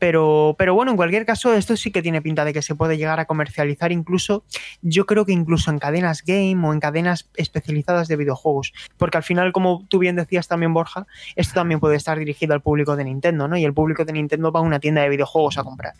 Pero, 0.00 0.56
pero 0.58 0.74
bueno, 0.74 0.90
en 0.90 0.96
cualquier 0.96 1.24
caso, 1.24 1.54
esto 1.54 1.76
sí 1.76 1.92
que 1.92 2.02
tiene 2.02 2.20
pinta 2.22 2.44
de 2.44 2.52
que 2.52 2.60
se 2.60 2.74
puede 2.74 2.96
llegar 2.96 3.20
a 3.20 3.26
comercializar 3.26 3.92
incluso, 3.92 4.42
yo 4.82 5.06
creo 5.06 5.24
que 5.24 5.30
incluso 5.30 5.70
en 5.70 5.78
cadenas 5.78 6.24
game 6.24 6.66
o 6.66 6.72
en 6.72 6.80
cadenas 6.80 7.30
especializadas 7.36 8.08
de 8.08 8.16
videojuegos. 8.16 8.72
Porque 8.96 9.18
al 9.18 9.22
final, 9.22 9.52
como 9.52 9.86
tú 9.86 10.00
bien 10.00 10.16
decías 10.16 10.48
también, 10.48 10.74
Borja, 10.74 11.06
esto 11.36 11.54
también 11.54 11.78
puede 11.78 11.94
estar 11.94 12.18
dirigido 12.18 12.52
al 12.52 12.62
público 12.62 12.96
de 12.96 13.04
Nintendo, 13.04 13.46
¿no? 13.46 13.56
Y 13.56 13.64
el 13.64 13.74
público 13.74 14.04
de 14.04 14.12
Nintendo 14.12 14.50
va 14.50 14.58
a 14.58 14.64
una 14.64 14.80
tienda 14.80 15.02
de 15.02 15.08
videojuegos 15.08 15.56
a 15.56 15.62
comprar. 15.62 15.92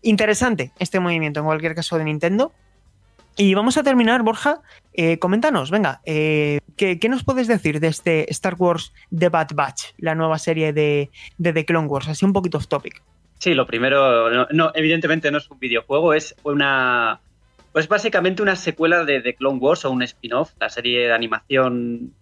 Interesante 0.00 0.72
este 0.78 0.98
movimiento 0.98 1.40
en 1.40 1.46
cualquier 1.46 1.74
caso 1.74 1.98
de 1.98 2.04
Nintendo. 2.04 2.54
Y 3.36 3.54
vamos 3.54 3.76
a 3.78 3.82
terminar, 3.82 4.22
Borja. 4.22 4.60
Eh, 4.92 5.18
coméntanos, 5.18 5.70
venga, 5.70 6.00
eh, 6.04 6.60
¿qué, 6.76 6.98
nos 7.08 7.24
puedes 7.24 7.46
decir 7.46 7.80
de 7.80 7.86
este 7.86 8.30
Star 8.30 8.54
Wars 8.58 8.92
The 9.16 9.28
Bad 9.28 9.48
Batch, 9.54 9.94
la 9.98 10.14
nueva 10.14 10.38
serie 10.38 10.72
de, 10.72 11.10
de 11.38 11.52
The 11.52 11.64
Clone 11.64 11.86
Wars? 11.86 12.08
Así 12.08 12.24
un 12.24 12.32
poquito 12.32 12.58
off 12.58 12.66
topic. 12.66 13.02
Sí, 13.38 13.54
lo 13.54 13.66
primero, 13.66 14.30
no, 14.30 14.46
no, 14.50 14.72
evidentemente 14.74 15.30
no 15.30 15.38
es 15.38 15.50
un 15.50 15.58
videojuego, 15.58 16.12
es 16.12 16.34
una. 16.42 17.20
Pues 17.72 17.88
básicamente 17.88 18.42
una 18.42 18.56
secuela 18.56 19.04
de 19.04 19.20
The 19.20 19.34
Clone 19.36 19.58
Wars 19.58 19.84
o 19.84 19.90
un 19.90 20.02
spin-off, 20.02 20.52
la 20.60 20.68
serie 20.68 21.06
de 21.06 21.12
animación 21.12 22.12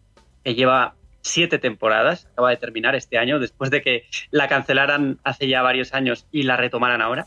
que 0.44 0.54
lleva 0.54 0.94
siete 1.22 1.58
temporadas, 1.58 2.28
acaba 2.32 2.50
de 2.50 2.58
terminar 2.58 2.94
este 2.94 3.18
año, 3.18 3.38
después 3.38 3.70
de 3.70 3.82
que 3.82 4.04
la 4.30 4.46
cancelaran 4.46 5.18
hace 5.24 5.48
ya 5.48 5.62
varios 5.62 5.94
años 5.94 6.26
y 6.30 6.42
la 6.42 6.56
retomaran 6.56 7.02
ahora. 7.02 7.26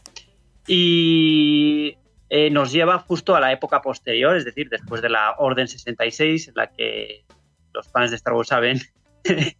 Y 0.68 1.98
eh, 2.34 2.50
nos 2.50 2.72
lleva 2.72 2.98
justo 2.98 3.36
a 3.36 3.42
la 3.42 3.52
época 3.52 3.82
posterior, 3.82 4.38
es 4.38 4.46
decir, 4.46 4.70
después 4.70 5.02
de 5.02 5.10
la 5.10 5.36
Orden 5.38 5.68
66, 5.68 6.48
en 6.48 6.54
la 6.56 6.72
que 6.72 7.26
los 7.74 7.90
fans 7.90 8.10
de 8.10 8.16
Star 8.16 8.34
Wars 8.34 8.48
saben 8.48 8.80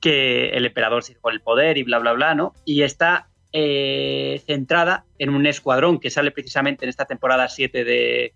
que 0.00 0.50
el 0.50 0.66
emperador 0.66 1.02
se 1.02 1.14
con 1.14 1.32
el 1.32 1.40
poder 1.40 1.78
y 1.78 1.82
bla, 1.82 1.98
bla, 1.98 2.12
bla, 2.12 2.34
¿no? 2.34 2.52
Y 2.66 2.82
está 2.82 3.30
eh, 3.54 4.42
centrada 4.46 5.06
en 5.18 5.30
un 5.30 5.46
escuadrón 5.46 5.98
que 5.98 6.10
sale 6.10 6.30
precisamente 6.30 6.84
en 6.84 6.90
esta 6.90 7.06
temporada 7.06 7.48
7 7.48 7.84
de, 7.84 8.34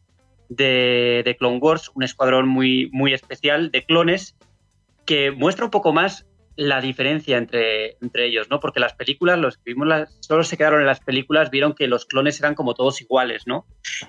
de, 0.49 1.23
de, 1.23 1.37
Clone 1.37 1.59
Wars, 1.59 1.91
un 1.95 2.05
escuadrón 2.05 2.49
muy, 2.49 2.89
muy 2.91 3.13
especial 3.13 3.71
de 3.71 3.85
clones 3.85 4.35
que 5.05 5.31
muestra 5.31 5.67
un 5.67 5.71
poco 5.71 5.93
más 5.93 6.25
la 6.57 6.81
diferencia 6.81 7.37
entre, 7.37 7.97
entre 8.01 8.27
ellos, 8.27 8.49
¿no? 8.51 8.61
Porque 8.61 8.81
las 8.81 8.95
películas, 8.95 9.39
los 9.39 9.57
que 9.57 9.73
vimos 9.73 9.89
solo 10.21 10.45
se 10.45 10.57
quedaron 10.57 10.81
en 10.81 10.87
las 10.87 11.01
películas, 11.01 11.51
vieron 11.51 11.75
que 11.75 11.89
los 11.89 12.07
clones 12.07 12.39
eran 12.39 12.55
como 12.55 12.75
todos 12.75 13.01
iguales, 13.01 13.47
¿no? 13.47 13.67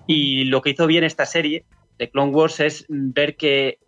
Y 0.08 0.46
lo 0.46 0.62
que 0.62 0.72
hizo 0.72 0.88
bien 0.88 1.04
esta 1.04 1.26
serie 1.26 1.66
de 1.98 2.10
Clone 2.10 2.32
Wars 2.32 2.60
es 2.60 2.86
ver 2.88 3.36
que 3.36 3.80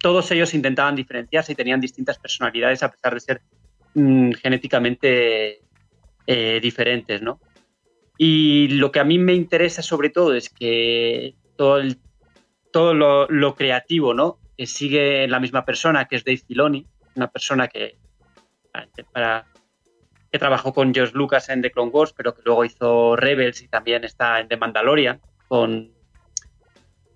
todos 0.00 0.30
ellos 0.30 0.54
intentaban 0.54 0.96
diferenciarse 0.96 1.52
y 1.52 1.56
tenían 1.56 1.80
distintas 1.80 2.18
personalidades 2.18 2.82
a 2.82 2.90
pesar 2.90 3.14
de 3.14 3.20
ser 3.20 3.42
mm, 3.94 4.32
genéticamente 4.32 5.60
eh, 6.26 6.60
diferentes, 6.62 7.20
¿no? 7.20 7.40
Y 8.16 8.68
lo 8.68 8.90
que 8.90 9.00
a 9.00 9.04
mí 9.04 9.18
me 9.18 9.34
interesa 9.34 9.82
sobre 9.82 10.10
todo 10.10 10.34
es 10.34 10.48
que 10.48 11.34
todo, 11.56 11.80
todo 12.72 12.94
lo, 12.94 13.28
lo, 13.28 13.54
creativo, 13.54 14.14
¿no? 14.14 14.38
Que 14.56 14.66
sigue 14.66 15.28
la 15.28 15.40
misma 15.40 15.64
persona, 15.64 16.06
que 16.06 16.16
es 16.16 16.24
Dave 16.24 16.42
Filoni, 16.46 16.86
una 17.18 17.30
persona 17.30 17.68
que, 17.68 17.98
para, 19.12 19.46
que 20.30 20.38
trabajó 20.38 20.72
con 20.72 20.94
George 20.94 21.14
Lucas 21.14 21.48
en 21.48 21.62
The 21.62 21.70
Clone 21.70 21.90
Wars, 21.90 22.14
pero 22.16 22.34
que 22.34 22.42
luego 22.44 22.64
hizo 22.64 23.16
Rebels 23.16 23.60
y 23.62 23.68
también 23.68 24.04
está 24.04 24.40
en 24.40 24.48
The 24.48 24.56
Mandalorian, 24.56 25.20
con, 25.48 25.92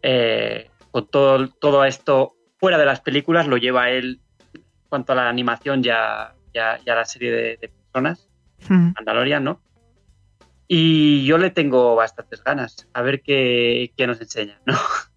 eh, 0.02 0.70
con 0.90 1.06
todo, 1.08 1.48
todo 1.48 1.84
esto 1.84 2.34
fuera 2.58 2.78
de 2.78 2.86
las 2.86 3.00
películas, 3.00 3.46
lo 3.46 3.56
lleva 3.56 3.90
él 3.90 4.20
en 4.54 4.62
cuanto 4.88 5.12
a 5.12 5.16
la 5.16 5.28
animación 5.28 5.82
ya, 5.82 6.34
ya, 6.52 6.78
ya 6.84 6.94
la 6.94 7.04
serie 7.04 7.30
de, 7.30 7.56
de 7.56 7.68
personas, 7.68 8.28
Mandalorian, 8.68 9.42
¿no? 9.42 9.60
Y 10.68 11.24
yo 11.26 11.38
le 11.38 11.50
tengo 11.50 11.96
bastantes 11.96 12.42
ganas, 12.42 12.88
a 12.92 13.02
ver 13.02 13.22
qué, 13.22 13.92
qué 13.96 14.06
nos 14.06 14.20
enseña, 14.20 14.60
¿no? 14.64 14.74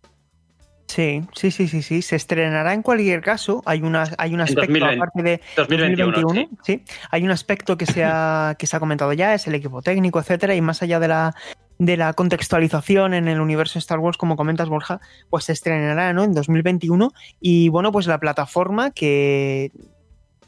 Sí, 0.87 1.23
sí, 1.33 1.51
sí, 1.51 1.67
sí, 1.67 1.81
sí. 1.81 2.01
Se 2.01 2.15
estrenará 2.15 2.73
en 2.73 2.81
cualquier 2.81 3.21
caso. 3.21 3.61
Hay, 3.65 3.81
una, 3.81 4.07
hay 4.17 4.33
un 4.33 4.41
aspecto 4.41 4.71
2020, 4.71 4.95
aparte 4.95 5.23
de 5.23 5.41
2021, 5.57 6.11
2021, 6.11 6.57
sí. 6.63 6.83
Hay 7.11 7.23
un 7.23 7.31
aspecto 7.31 7.77
que 7.77 7.85
se, 7.85 8.03
ha, 8.03 8.55
que 8.59 8.67
se 8.67 8.75
ha 8.75 8.79
comentado 8.79 9.11
ya, 9.13 9.33
es 9.33 9.47
el 9.47 9.55
equipo 9.55 9.81
técnico, 9.81 10.19
etcétera, 10.19 10.55
y 10.55 10.61
más 10.61 10.83
allá 10.83 10.99
de 10.99 11.07
la, 11.07 11.35
de 11.79 11.97
la 11.97 12.13
contextualización 12.13 13.13
en 13.13 13.27
el 13.27 13.41
universo 13.41 13.79
Star 13.79 13.99
Wars, 13.99 14.17
como 14.17 14.35
comentas, 14.35 14.69
Borja, 14.69 15.01
pues 15.29 15.45
se 15.45 15.53
estrenará 15.53 16.13
¿no? 16.13 16.23
en 16.23 16.33
2021. 16.33 17.11
Y 17.41 17.69
bueno, 17.69 17.91
pues 17.91 18.07
la 18.07 18.19
plataforma 18.19 18.91
que 18.91 19.71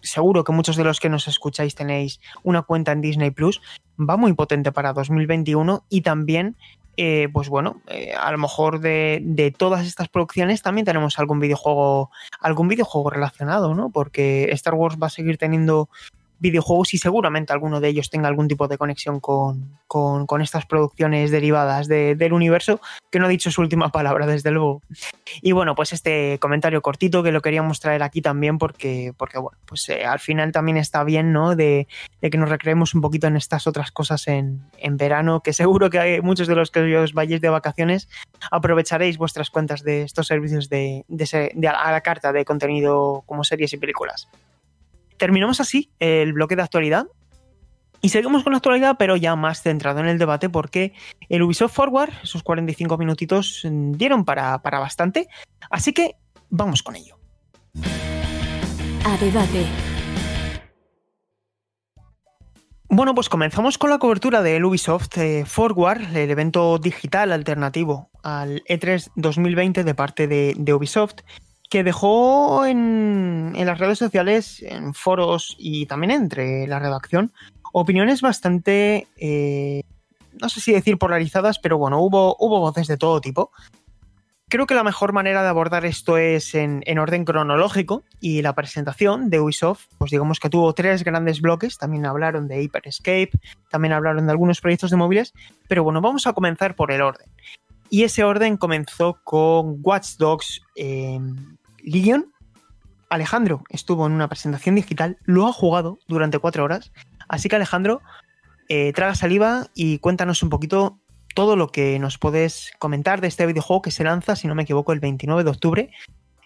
seguro 0.02 0.44
que 0.44 0.54
muchos 0.54 0.76
de 0.76 0.84
los 0.84 1.00
que 1.00 1.10
nos 1.10 1.28
escucháis 1.28 1.76
tenéis 1.76 2.20
una 2.44 2.62
cuenta 2.62 2.92
en 2.92 3.02
Disney 3.02 3.32
Plus, 3.32 3.62
va 3.98 4.16
muy 4.16 4.34
potente 4.34 4.72
para 4.72 4.94
2021 4.94 5.86
y 5.90 6.02
también 6.02 6.56
eh, 6.98 7.30
pues 7.32 7.48
bueno, 7.48 7.82
eh, 7.88 8.14
a 8.20 8.32
lo 8.32 8.40
mejor 8.40 8.80
de, 8.80 9.20
de, 9.24 9.52
todas 9.52 9.86
estas 9.86 10.10
producciones 10.10 10.64
también 10.64 10.84
tenemos 10.84 11.20
algún 11.20 11.40
videojuego, 11.40 12.10
algún 12.40 12.68
videojuego 12.68 13.12
relacionado, 13.12 13.76
¿no? 13.76 13.92
Porque 13.92 14.50
Star 14.52 14.74
Wars 14.74 14.98
va 15.02 15.08
a 15.08 15.12
seguir 15.12 15.38
teniendo 15.38 15.90
videojuegos 16.40 16.94
y 16.94 16.98
seguramente 16.98 17.54
alguno 17.54 17.80
de 17.80 17.90
ellos 17.90 18.10
tenga 18.10 18.28
algún 18.28 18.48
tipo 18.48 18.68
de 18.68 18.78
conexión 18.78 19.20
con, 19.20 19.78
con, 19.88 20.42
estas 20.42 20.66
producciones 20.66 21.32
derivadas 21.32 21.88
de, 21.88 22.16
del 22.16 22.34
universo, 22.34 22.80
que 23.10 23.20
no 23.20 23.26
ha 23.26 23.30
dicho 23.30 23.52
su 23.52 23.62
última 23.62 23.90
palabra, 23.92 24.28
desde 24.28 24.52
luego. 24.52 24.82
Y 25.42 25.52
bueno, 25.52 25.76
pues 25.76 25.94
este 25.94 26.38
comentario 26.40 26.82
cortito 26.82 27.24
que 27.24 27.32
lo 27.32 27.42
queríamos 27.42 27.80
traer 27.80 28.04
aquí 28.04 28.22
también 28.22 28.58
porque, 28.58 29.14
porque 29.18 29.40
bueno, 29.40 29.58
pues 29.66 29.88
eh, 29.90 30.06
al 30.06 30.20
final 30.20 30.52
también 30.52 30.78
está 30.78 31.04
bien, 31.04 31.34
¿no? 31.34 31.56
De, 31.56 31.88
de, 32.22 32.30
que 32.30 32.38
nos 32.38 32.50
recreemos 32.50 32.94
un 32.94 33.02
poquito 33.02 33.28
en 33.28 33.36
estas 33.36 33.68
otras 33.68 33.92
cosas 33.92 34.28
en, 34.28 34.62
en 34.78 34.98
verano, 34.98 35.42
que 35.42 35.54
seguro 35.54 35.90
que 35.90 36.00
hay 36.00 36.22
muchos 36.22 36.48
de 36.48 36.56
los 36.56 36.72
que 36.72 36.98
os 36.98 37.14
vayáis 37.14 37.42
de 37.42 37.50
vacaciones, 37.50 38.10
aprovecharéis 38.52 39.18
vuestras 39.18 39.50
cuentas 39.50 39.84
de 39.84 40.04
estos 40.04 40.28
servicios 40.28 40.70
de, 40.70 41.06
de, 41.08 41.52
de 41.54 41.68
a 41.68 41.92
la 41.92 42.02
carta 42.02 42.32
de 42.32 42.46
contenido 42.46 43.24
como 43.26 43.44
series 43.44 43.74
y 43.74 43.78
películas 43.78 44.28
terminamos 45.18 45.60
así 45.60 45.92
el 46.00 46.34
bloque 46.34 46.56
de 46.56 46.64
actualidad. 46.64 47.08
Y 48.02 48.10
seguimos 48.10 48.44
con 48.44 48.54
la 48.54 48.58
actualidad, 48.58 48.96
pero 49.00 49.16
ya 49.16 49.36
más 49.36 49.64
centrado 49.64 50.00
en 50.00 50.08
el 50.08 50.20
debate, 50.20 50.50
porque 50.50 50.94
el 51.30 51.42
Ubisoft 51.42 51.74
Forward, 51.74 52.12
esos 52.24 52.44
45 52.44 52.98
minutitos, 52.98 53.66
dieron 53.66 54.24
para, 54.24 54.62
para 54.62 54.80
bastante. 54.80 55.28
Así 55.70 55.94
que 55.94 56.16
vamos 56.50 56.84
con 56.84 56.96
ello. 56.96 57.18
A 59.04 59.18
debate. 59.18 59.66
Bueno, 62.90 63.14
pues 63.14 63.28
comenzamos 63.28 63.78
con 63.78 63.90
la 63.90 64.00
cobertura 64.00 64.42
del 64.42 64.64
Ubisoft 64.64 65.18
eh, 65.18 65.44
Forward, 65.46 66.16
el 66.16 66.32
evento 66.32 66.78
digital 66.78 67.34
alternativo 67.34 68.10
al 68.24 68.64
E3 68.64 69.12
2020 69.16 69.84
de 69.84 69.94
parte 69.94 70.28
de, 70.28 70.54
de 70.58 70.74
Ubisoft, 70.74 71.20
que 71.70 71.84
dejó 71.84 72.66
en, 72.66 73.54
las 73.54 73.80
redes 73.80 74.00
sociales, 74.00 74.62
en 74.62 74.94
foros 74.94 75.56
y 75.60 75.86
también 75.86 76.12
entre 76.12 76.68
la 76.68 76.80
redacción, 76.80 77.32
opiniones 77.74 78.22
bastante, 78.22 79.08
eh, 79.18 79.84
no 80.42 80.50
sé 80.50 80.62
si 80.62 80.72
decir 80.72 80.98
polarizadas, 80.98 81.60
pero 81.60 81.78
bueno, 81.78 82.00
hubo, 82.00 82.36
hubo 82.40 82.60
voces 82.60 82.88
de 82.88 82.98
todo 82.98 83.20
tipo. 83.20 83.52
Creo 84.50 84.66
que 84.66 84.76
la 84.76 84.86
mejor 84.86 85.12
manera 85.12 85.44
de 85.44 85.50
abordar 85.50 85.84
esto 85.84 86.18
es 86.18 86.56
en, 86.56 86.82
en, 86.86 87.00
orden 87.00 87.26
cronológico 87.26 88.04
y 88.22 88.42
la 88.42 88.56
presentación 88.56 89.30
de 89.30 89.42
Ubisoft, 89.42 89.88
pues 89.98 90.12
digamos 90.12 90.40
que 90.40 90.50
tuvo 90.50 90.72
tres 90.72 91.04
grandes 91.04 91.42
bloques, 91.42 91.78
también 91.78 92.06
hablaron 92.06 92.48
de 92.48 92.64
Hyper 92.64 92.88
Escape, 92.88 93.32
también 93.70 93.92
hablaron 93.92 94.26
de 94.26 94.32
algunos 94.32 94.62
proyectos 94.62 94.90
de 94.90 94.96
móviles, 94.96 95.34
pero 95.68 95.84
bueno, 95.84 96.00
vamos 96.00 96.28
a 96.28 96.34
comenzar 96.34 96.78
por 96.78 96.94
el 96.94 97.02
orden. 97.02 97.30
Y 97.90 98.04
ese 98.04 98.24
orden 98.24 98.58
comenzó 98.58 99.20
con 99.24 99.78
Watch 99.82 100.18
Dogs 100.18 100.62
eh, 100.76 101.20
Legion. 101.84 102.32
Alejandro 103.10 103.64
estuvo 103.70 104.06
en 104.06 104.12
una 104.12 104.28
presentación 104.28 104.76
digital, 104.76 105.18
lo 105.24 105.48
ha 105.48 105.54
jugado 105.54 105.98
durante 106.08 106.40
cuatro 106.40 106.64
horas. 106.64 106.92
Así 107.30 107.48
que 107.48 107.56
Alejandro, 107.56 108.02
eh, 108.68 108.92
traga 108.94 109.16
saliva 109.16 109.68
y 109.74 110.00
cuéntanos 110.00 110.44
un 110.44 110.50
poquito 110.50 111.00
todo 111.34 111.56
lo 111.56 111.70
que 111.70 112.00
nos 112.00 112.18
puedes 112.18 112.72
comentar 112.80 113.22
de 113.22 113.28
este 113.28 113.46
videojuego 113.46 113.82
que 113.82 113.92
se 113.92 114.04
lanza, 114.04 114.36
si 114.36 114.48
no 114.48 114.56
me 114.56 114.64
equivoco, 114.64 114.92
el 114.92 115.00
29 115.00 115.44
de 115.44 115.50
octubre 115.50 115.92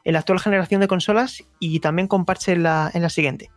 en 0.03 0.13
la 0.13 0.19
actual 0.19 0.39
generación 0.39 0.81
de 0.81 0.87
consolas 0.87 1.43
y 1.59 1.79
también 1.79 2.07
con 2.07 2.25
parche 2.25 2.53
en 2.53 2.63
la, 2.63 2.91
en 2.93 3.01
la 3.01 3.09
siguiente. 3.09 3.49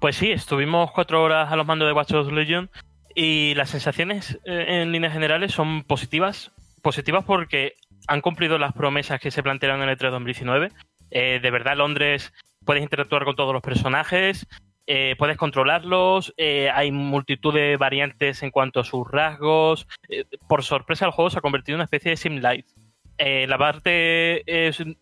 Pues 0.00 0.16
sí, 0.16 0.30
estuvimos 0.30 0.90
cuatro 0.92 1.22
horas 1.22 1.52
a 1.52 1.56
los 1.56 1.66
mandos 1.66 1.86
de 1.86 1.92
Watch 1.92 2.10
Dogs 2.10 2.32
Legion 2.32 2.70
y 3.14 3.54
las 3.54 3.70
sensaciones 3.70 4.38
eh, 4.44 4.82
en 4.82 4.92
líneas 4.92 5.12
generales 5.12 5.52
son 5.52 5.84
positivas. 5.84 6.52
Positivas 6.82 7.24
porque 7.24 7.74
han 8.06 8.20
cumplido 8.20 8.58
las 8.58 8.72
promesas 8.72 9.20
que 9.20 9.30
se 9.30 9.42
plantearon 9.42 9.82
en 9.82 9.88
el 9.88 9.98
E3 9.98 10.10
2019. 10.10 10.72
Eh, 11.10 11.40
de 11.42 11.50
verdad, 11.50 11.76
Londres 11.76 12.32
puedes 12.64 12.82
interactuar 12.82 13.24
con 13.24 13.36
todos 13.36 13.52
los 13.52 13.62
personajes, 13.62 14.46
eh, 14.92 15.14
puedes 15.18 15.36
controlarlos, 15.36 16.34
eh, 16.36 16.68
hay 16.74 16.90
multitud 16.90 17.54
de 17.54 17.76
variantes 17.76 18.42
en 18.42 18.50
cuanto 18.50 18.80
a 18.80 18.84
sus 18.84 19.08
rasgos. 19.08 19.86
Eh, 20.08 20.24
por 20.48 20.64
sorpresa, 20.64 21.06
el 21.06 21.12
juego 21.12 21.30
se 21.30 21.38
ha 21.38 21.42
convertido 21.42 21.74
en 21.74 21.78
una 21.78 21.84
especie 21.84 22.10
de 22.10 22.16
sim 22.16 22.40
life. 22.40 22.68
la 23.46 23.56
parte 23.56 24.42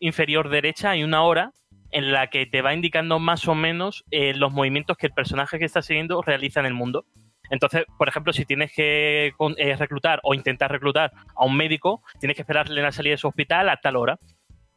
inferior 0.01 0.51
derecha 0.51 0.91
hay 0.91 1.05
una 1.05 1.23
hora 1.23 1.53
en 1.91 2.13
la 2.13 2.27
que 2.27 2.45
te 2.45 2.61
va 2.61 2.75
indicando 2.75 3.19
más 3.19 3.49
o 3.49 3.55
menos 3.55 4.05
los 4.11 4.53
movimientos 4.53 4.99
que 4.99 5.07
el 5.07 5.15
personaje 5.15 5.59
que 5.59 5.65
estás 5.65 5.87
siguiendo 5.87 6.21
realiza 6.21 6.61
en 6.61 6.67
el 6.67 6.75
mundo. 6.75 7.07
Entonces, 7.51 7.85
por 7.97 8.09
ejemplo, 8.09 8.33
si 8.33 8.45
tienes 8.45 8.73
que 8.73 9.33
eh, 9.57 9.77
reclutar 9.77 10.21
o 10.23 10.35
intentar 10.35 10.71
reclutar 10.71 11.13
a 11.37 11.45
un 11.45 11.57
médico, 11.57 12.03
tienes 12.21 12.37
que 12.37 12.43
esperarle 12.43 12.83
la 12.83 12.93
salida 12.93 13.13
de 13.13 13.19
su 13.19 13.29
hospital 13.29 13.69
a 13.69 13.77
tal 13.77 13.97
hora. 13.97 14.19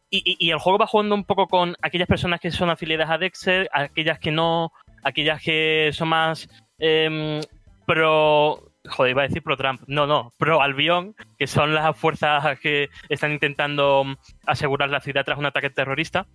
Y, 0.10 0.36
y, 0.39 0.51
el 0.51 0.60
juego 0.60 0.77
va 0.77 0.88
jugando 0.88 1.15
un 1.15 1.23
poco 1.23 1.47
con 1.47 1.75
aquellas 1.81 2.07
personas 2.07 2.41
que 2.41 2.51
son 2.51 2.69
afiliadas 2.69 3.10
a 3.10 3.17
Dexter, 3.17 3.69
aquellas 3.71 4.19
que 4.19 4.31
no, 4.31 4.73
aquellas 5.03 5.41
que 5.41 5.91
son 5.93 6.10
más 6.10 6.49
eh, 6.79 7.41
pro. 7.86 8.67
Joder, 8.89 9.12
iba 9.12 9.21
a 9.21 9.27
decir 9.27 9.43
pro 9.43 9.57
Trump. 9.57 9.81
No, 9.88 10.07
no, 10.07 10.34
pro 10.38 10.62
Albion, 10.62 11.15
que 11.38 11.45
son 11.45 11.75
las 11.75 11.95
fuerzas 11.95 12.60
que 12.60 12.89
están 13.10 13.31
intentando 13.31 14.05
asegurar 14.47 14.89
la 14.89 15.01
ciudad 15.01 15.23
tras 15.23 15.38
un 15.38 15.45
ataque 15.45 15.69
terrorista. 15.69 16.25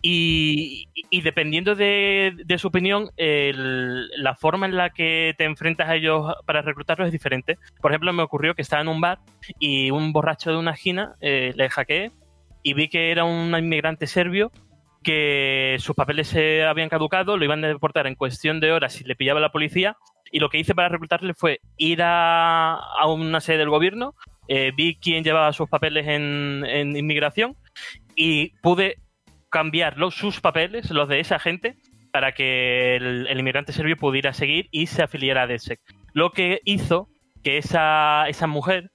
Y, 0.00 0.88
dependiendo 1.22 1.74
de, 1.74 2.34
de 2.44 2.58
su 2.58 2.68
opinión, 2.68 3.10
el, 3.16 4.08
la 4.22 4.34
forma 4.34 4.66
en 4.66 4.76
la 4.76 4.90
que 4.90 5.34
te 5.36 5.44
enfrentas 5.44 5.88
a 5.88 5.96
ellos 5.96 6.34
para 6.46 6.62
reclutarlos 6.62 7.06
es 7.06 7.12
diferente. 7.12 7.58
Por 7.80 7.90
ejemplo, 7.90 8.12
me 8.12 8.22
ocurrió 8.22 8.54
que 8.54 8.62
estaba 8.62 8.82
en 8.82 8.88
un 8.88 9.00
bar 9.00 9.18
y 9.58 9.90
un 9.90 10.12
borracho 10.12 10.50
de 10.50 10.56
una 10.56 10.72
esquina 10.72 11.16
eh, 11.20 11.52
le 11.56 11.68
hackeé 11.68 12.12
y 12.62 12.74
vi 12.74 12.88
que 12.88 13.10
era 13.10 13.24
un 13.24 13.54
inmigrante 13.56 14.06
serbio 14.06 14.52
que 15.02 15.76
sus 15.78 15.94
papeles 15.94 16.28
se 16.28 16.64
habían 16.64 16.88
caducado, 16.88 17.36
lo 17.36 17.44
iban 17.44 17.64
a 17.64 17.68
deportar 17.68 18.06
en 18.06 18.14
cuestión 18.14 18.60
de 18.60 18.72
horas 18.72 18.92
si 18.92 19.04
le 19.04 19.16
pillaba 19.16 19.40
la 19.40 19.52
policía. 19.52 19.96
Y 20.30 20.40
lo 20.40 20.50
que 20.50 20.58
hice 20.58 20.74
para 20.74 20.90
reclutarle 20.90 21.32
fue 21.32 21.60
ir 21.78 22.02
a, 22.02 22.74
a 22.74 23.06
una 23.06 23.40
sede 23.40 23.58
del 23.58 23.70
gobierno, 23.70 24.14
eh, 24.48 24.72
vi 24.76 24.96
quién 24.96 25.24
llevaba 25.24 25.52
sus 25.52 25.68
papeles 25.68 26.06
en, 26.06 26.64
en 26.66 26.96
inmigración 26.96 27.56
y 28.14 28.50
pude 28.60 28.96
cambiar 29.50 29.98
los, 29.98 30.14
sus 30.14 30.40
papeles, 30.40 30.90
los 30.90 31.08
de 31.08 31.20
esa 31.20 31.38
gente, 31.38 31.76
para 32.12 32.32
que 32.32 32.96
el, 32.96 33.28
inmigrante 33.38 33.72
serbio 33.72 33.96
pudiera 33.96 34.32
seguir 34.32 34.68
y 34.70 34.86
se 34.86 35.02
afiliara 35.02 35.42
a 35.42 35.46
DSEC. 35.46 35.80
Lo 36.12 36.30
que 36.30 36.60
hizo 36.64 37.08
que 37.42 37.58
esa, 37.58 38.28
esa 38.28 38.46
mujer 38.46 38.90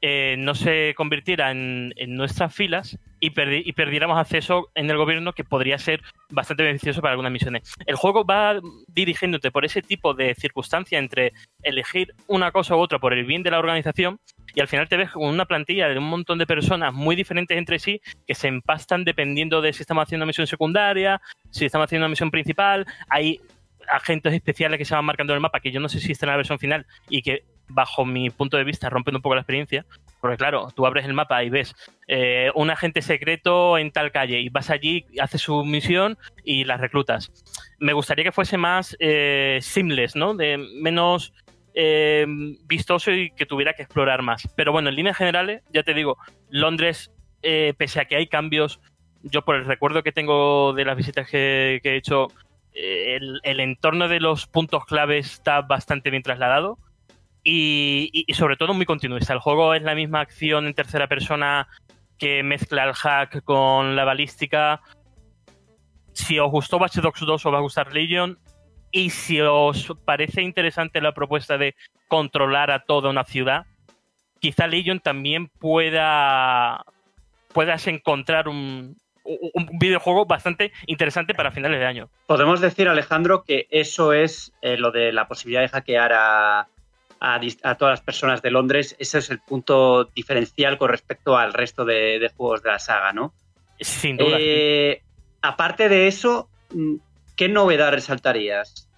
eh, 0.00 0.36
no 0.38 0.54
se 0.54 0.92
convirtiera 0.96 1.50
en, 1.50 1.94
nuestras 2.08 2.54
filas 2.54 2.98
y, 3.20 3.28
y, 3.28 3.72
perdiéramos 3.72 4.18
acceso 4.18 4.68
en 4.74 4.90
el 4.90 4.98
gobierno 4.98 5.32
que 5.32 5.44
podría 5.44 5.78
ser 5.78 6.02
bastante 6.30 6.62
beneficioso 6.62 7.00
para 7.00 7.12
algunas 7.12 7.32
misiones. 7.32 7.74
El 7.86 7.96
juego 7.96 8.24
va 8.24 8.60
dirigiéndote 8.88 9.50
por 9.50 9.64
ese 9.64 9.80
tipo 9.80 10.12
de 10.12 10.34
circunstancia 10.34 10.98
entre 10.98 11.32
elegir 11.62 12.12
una 12.26 12.52
cosa 12.52 12.76
u 12.76 12.80
otra 12.80 12.98
por 12.98 13.14
el 13.14 13.24
bien 13.24 13.42
de 13.42 13.50
la 13.50 13.58
organización 13.58 14.18
y 14.54 14.60
al 14.60 14.68
final 14.68 14.88
te 14.88 14.96
ves 14.96 15.10
con 15.10 15.24
una 15.24 15.44
plantilla 15.44 15.88
de 15.88 15.98
un 15.98 16.08
montón 16.08 16.38
de 16.38 16.46
personas 16.46 16.92
muy 16.92 17.16
diferentes 17.16 17.56
entre 17.56 17.78
sí 17.78 18.00
que 18.26 18.34
se 18.34 18.48
empastan 18.48 19.04
dependiendo 19.04 19.60
de 19.60 19.72
si 19.72 19.82
estamos 19.82 20.02
haciendo 20.02 20.22
una 20.24 20.28
misión 20.28 20.46
secundaria, 20.46 21.20
si 21.50 21.64
estamos 21.64 21.86
haciendo 21.86 22.06
una 22.06 22.10
misión 22.10 22.30
principal. 22.30 22.86
Hay 23.08 23.40
agentes 23.88 24.32
especiales 24.32 24.78
que 24.78 24.84
se 24.84 24.94
van 24.94 25.04
marcando 25.04 25.32
en 25.32 25.36
el 25.36 25.42
mapa 25.42 25.60
que 25.60 25.70
yo 25.70 25.80
no 25.80 25.88
sé 25.88 26.00
si 26.00 26.12
están 26.12 26.28
en 26.28 26.32
la 26.32 26.36
versión 26.38 26.58
final 26.58 26.86
y 27.08 27.22
que 27.22 27.44
bajo 27.68 28.04
mi 28.04 28.30
punto 28.30 28.56
de 28.56 28.64
vista, 28.64 28.90
rompen 28.90 29.16
un 29.16 29.22
poco 29.22 29.34
la 29.34 29.40
experiencia. 29.40 29.86
Porque 30.20 30.36
claro, 30.36 30.68
tú 30.74 30.86
abres 30.86 31.04
el 31.04 31.12
mapa 31.12 31.44
y 31.44 31.50
ves 31.50 31.74
eh, 32.08 32.50
un 32.54 32.70
agente 32.70 33.02
secreto 33.02 33.76
en 33.76 33.90
tal 33.90 34.10
calle 34.10 34.40
y 34.40 34.48
vas 34.48 34.70
allí, 34.70 35.04
haces 35.20 35.42
su 35.42 35.64
misión 35.64 36.16
y 36.44 36.64
las 36.64 36.80
reclutas. 36.80 37.30
Me 37.78 37.92
gustaría 37.92 38.24
que 38.24 38.32
fuese 38.32 38.56
más 38.56 38.96
eh, 39.00 39.58
seamless, 39.60 40.16
¿no? 40.16 40.34
De 40.34 40.56
menos 40.56 41.32
eh, 41.74 42.26
vistoso 42.66 43.10
y 43.10 43.30
que 43.30 43.46
tuviera 43.46 43.74
que 43.74 43.82
explorar 43.82 44.22
más. 44.22 44.48
Pero 44.56 44.72
bueno, 44.72 44.88
en 44.88 44.96
líneas 44.96 45.16
generales, 45.16 45.62
ya 45.72 45.82
te 45.82 45.94
digo, 45.94 46.16
Londres, 46.48 47.10
eh, 47.42 47.74
pese 47.76 48.00
a 48.00 48.04
que 48.06 48.16
hay 48.16 48.26
cambios, 48.26 48.80
yo 49.22 49.42
por 49.42 49.56
el 49.56 49.64
recuerdo 49.64 50.02
que 50.02 50.12
tengo 50.12 50.72
de 50.72 50.84
las 50.84 50.96
visitas 50.96 51.28
que, 51.28 51.80
he 51.82 51.96
hecho, 51.96 52.28
el, 52.72 53.40
el 53.42 53.60
entorno 53.60 54.08
de 54.08 54.20
los 54.20 54.46
puntos 54.46 54.84
clave 54.84 55.18
está 55.18 55.62
bastante 55.62 56.10
bien 56.10 56.22
trasladado 56.22 56.78
y, 57.44 58.24
sobre 58.32 58.56
todo 58.56 58.74
muy 58.74 58.86
continuista. 58.86 59.34
El 59.34 59.40
juego 59.40 59.74
es 59.74 59.82
la 59.82 59.94
misma 59.94 60.20
acción 60.20 60.66
en 60.66 60.74
tercera 60.74 61.06
persona 61.06 61.68
que 62.18 62.42
mezcla 62.42 62.84
el 62.84 62.94
hack 62.94 63.44
con 63.44 63.94
la 63.94 64.04
balística. 64.04 64.80
Si 66.12 66.38
os 66.38 66.50
gustó 66.50 66.78
Watch 66.78 66.96
Dogs 66.96 67.20
2 67.20 67.46
os 67.46 67.52
va 67.52 67.58
a 67.58 67.62
gustar 67.62 67.92
Legion. 67.92 68.38
Y 68.94 69.10
si 69.10 69.40
os 69.40 69.92
parece 70.04 70.40
interesante 70.40 71.00
la 71.00 71.12
propuesta 71.12 71.58
de 71.58 71.74
controlar 72.06 72.70
a 72.70 72.84
toda 72.84 73.10
una 73.10 73.24
ciudad, 73.24 73.66
quizá 74.38 74.68
Legion 74.68 75.00
también 75.00 75.48
pueda 75.48 76.84
puedas 77.52 77.88
encontrar 77.88 78.46
un, 78.46 78.96
videojuego 79.80 80.26
bastante 80.26 80.70
interesante 80.86 81.34
para 81.34 81.50
finales 81.50 81.80
de 81.80 81.86
año. 81.86 82.08
Podemos 82.26 82.60
decir, 82.60 82.88
Alejandro, 82.88 83.42
que 83.42 83.66
eso 83.70 84.12
es 84.12 84.52
eh, 84.62 84.76
lo 84.76 84.92
de 84.92 85.12
la 85.12 85.26
posibilidad 85.26 85.62
de 85.62 85.70
hackear 85.70 86.12
a, 86.12 86.68
a, 87.18 87.74
todas 87.74 87.94
las 87.94 88.00
personas 88.00 88.42
de 88.42 88.52
Londres, 88.52 88.94
ese 89.00 89.18
es 89.18 89.28
el 89.28 89.40
punto 89.40 90.04
diferencial 90.04 90.78
con 90.78 90.90
respecto 90.90 91.36
al 91.36 91.52
resto 91.52 91.84
de, 91.84 92.30
juegos 92.36 92.62
de 92.62 92.70
la 92.70 92.78
saga, 92.78 93.12
¿no? 93.12 93.34
Sin 93.80 94.18
duda. 94.18 94.36
Eh, 94.38 95.02
aparte 95.42 95.88
de 95.88 96.06
eso, 96.06 96.48
mm, 96.72 96.96
¿qué 97.36 97.48
novedad 97.48 97.92
resaltarías 97.92 98.88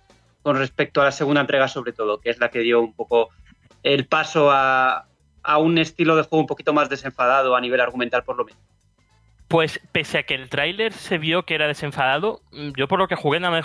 con 0.43 0.57
respecto 0.57 1.01
a 1.01 1.05
la 1.05 1.13
segunda 1.13 1.41
entrega, 1.41 1.69
sobre 1.69 1.93
todo, 1.93 2.21
que 2.21 2.31
es 2.31 2.39
la 2.39 2.51
que 2.51 2.61
dio 2.61 2.81
un 2.81 2.95
poco 2.95 3.31
el 3.83 4.07
paso 4.07 4.51
a, 4.51 5.07
a 5.43 5.59
un 5.59 5.79
estilo 5.79 6.17
de 6.17 6.23
juego 6.23 6.41
un 6.41 6.47
poquito 6.47 6.73
más 6.73 6.89
desenfadado 6.89 7.57
a 7.57 7.61
nivel 7.61 7.81
argumental, 7.81 8.25
por 8.25 8.37
lo 8.37 8.45
menos? 8.45 8.61
Pues 9.49 9.81
pese 9.93 10.19
a 10.19 10.23
que 10.25 10.35
el 10.35 10.49
tráiler 10.49 10.93
se 10.93 11.19
vio 11.19 11.45
que 11.45 11.55
era 11.55 11.69
desenfadado, 11.69 12.41
mm, 12.51 12.71
yo 12.77 12.89
por 12.89 12.99
lo 12.99 13.07
que 13.07 13.15
jugué 13.15 13.39
nada, 13.39 13.63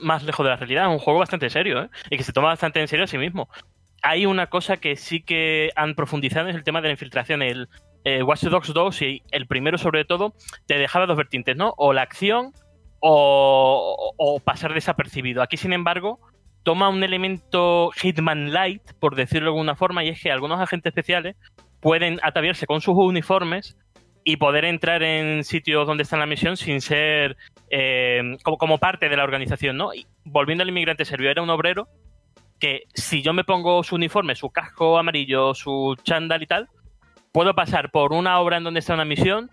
más 0.00 0.22
lejos 0.22 0.44
de 0.44 0.50
la 0.50 0.56
realidad. 0.56 0.84
Es 0.84 0.92
un 0.92 0.98
juego 0.98 1.20
bastante 1.20 1.48
serio 1.48 1.84
¿eh? 1.84 1.88
y 2.10 2.18
que 2.18 2.24
se 2.24 2.32
toma 2.32 2.48
bastante 2.48 2.80
en 2.80 2.88
serio 2.88 3.04
a 3.04 3.08
sí 3.08 3.16
mismo. 3.16 3.48
Hay 4.02 4.26
una 4.26 4.48
cosa 4.48 4.76
que 4.76 4.96
sí 4.96 5.22
que 5.22 5.70
han 5.76 5.94
profundizado 5.94 6.48
es 6.48 6.56
el 6.56 6.64
tema 6.64 6.82
de 6.82 6.88
la 6.88 6.92
infiltración. 6.92 7.40
El 7.40 7.68
eh, 8.04 8.22
Watch 8.22 8.42
Dogs 8.42 8.74
2 8.74 9.02
y 9.02 9.22
el 9.30 9.46
primero 9.46 9.78
sobre 9.78 10.04
todo 10.04 10.34
te 10.66 10.76
dejaba 10.76 11.06
dos 11.06 11.16
vertientes, 11.16 11.56
¿no? 11.56 11.72
O 11.78 11.94
la 11.94 12.02
acción 12.02 12.52
o, 13.02 14.40
pasar 14.44 14.72
desapercibido. 14.72 15.42
Aquí 15.42 15.56
sin 15.56 15.72
embargo 15.72 16.20
toma 16.62 16.88
un 16.88 17.02
elemento 17.02 17.90
Hitman 17.90 18.52
Light, 18.52 18.82
por 19.00 19.16
decirlo 19.16 19.46
de 19.46 19.54
alguna 19.54 19.74
forma, 19.74 20.04
y 20.04 20.08
es 20.08 20.22
que 20.22 20.30
algunos 20.30 20.60
agentes 20.60 20.90
especiales 20.90 21.36
pueden 21.80 22.20
ataviarse 22.22 22.66
con 22.66 22.80
sus 22.80 22.94
uniformes 22.96 23.76
y 24.24 24.36
poder 24.36 24.64
entrar 24.64 25.02
en 25.02 25.42
sitios 25.42 25.86
donde 25.86 26.04
está 26.04 26.16
la 26.16 26.26
misión 26.26 26.56
sin 26.56 26.80
ser 26.80 27.36
eh, 27.70 28.36
como, 28.44 28.78
parte 28.78 29.08
de 29.08 29.16
la 29.16 29.24
organización, 29.24 29.76
¿no? 29.76 29.90
Volviendo 30.24 30.62
al 30.62 30.68
inmigrante 30.68 31.04
serbio, 31.04 31.30
era 31.30 31.42
un 31.42 31.50
obrero 31.50 31.88
que 32.60 32.84
si 32.94 33.22
yo 33.22 33.32
me 33.32 33.42
pongo 33.42 33.82
su 33.82 33.96
uniforme, 33.96 34.36
su 34.36 34.50
casco 34.50 34.96
amarillo, 34.96 35.54
su 35.54 35.96
chándal 36.04 36.44
y 36.44 36.46
tal, 36.46 36.68
puedo 37.32 37.56
pasar 37.56 37.90
por 37.90 38.12
una 38.12 38.38
obra 38.38 38.58
en 38.58 38.62
donde 38.62 38.78
está 38.78 38.94
una 38.94 39.04
misión 39.04 39.50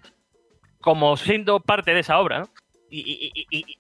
como 0.82 1.18
siendo 1.18 1.60
parte 1.60 1.95
de 1.95 2.02
esa 2.02 2.20
obra. 2.20 2.43
Y, 2.89 3.31
y, 3.49 3.77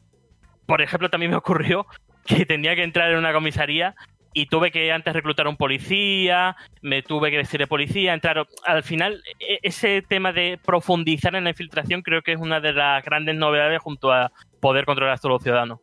por 0.65 0.81
ejemplo, 0.81 1.09
también 1.09 1.31
me 1.31 1.37
ocurrió 1.37 1.87
que 2.25 2.45
tenía 2.45 2.75
que 2.75 2.83
entrar 2.83 3.11
en 3.11 3.17
una 3.17 3.33
comisaría 3.33 3.95
y 4.33 4.45
tuve 4.45 4.71
que 4.71 4.91
antes 4.91 5.13
reclutar 5.13 5.47
a 5.47 5.49
un 5.49 5.57
policía, 5.57 6.55
me 6.81 7.01
tuve 7.01 7.31
que 7.31 7.37
vestir 7.37 7.59
de 7.59 7.67
policía, 7.67 8.13
entrar. 8.13 8.47
Al 8.65 8.83
final, 8.83 9.23
e, 9.39 9.59
ese 9.63 10.03
tema 10.03 10.31
de 10.31 10.59
profundizar 10.63 11.35
en 11.35 11.43
la 11.43 11.49
infiltración 11.49 12.01
creo 12.01 12.21
que 12.21 12.33
es 12.33 12.39
una 12.39 12.59
de 12.59 12.73
las 12.73 13.03
grandes 13.03 13.35
novedades 13.35 13.81
junto 13.81 14.11
a 14.11 14.31
poder 14.59 14.85
controlar 14.85 15.15
a 15.15 15.17
todos 15.17 15.33
los 15.33 15.43
ciudadanos. 15.43 15.79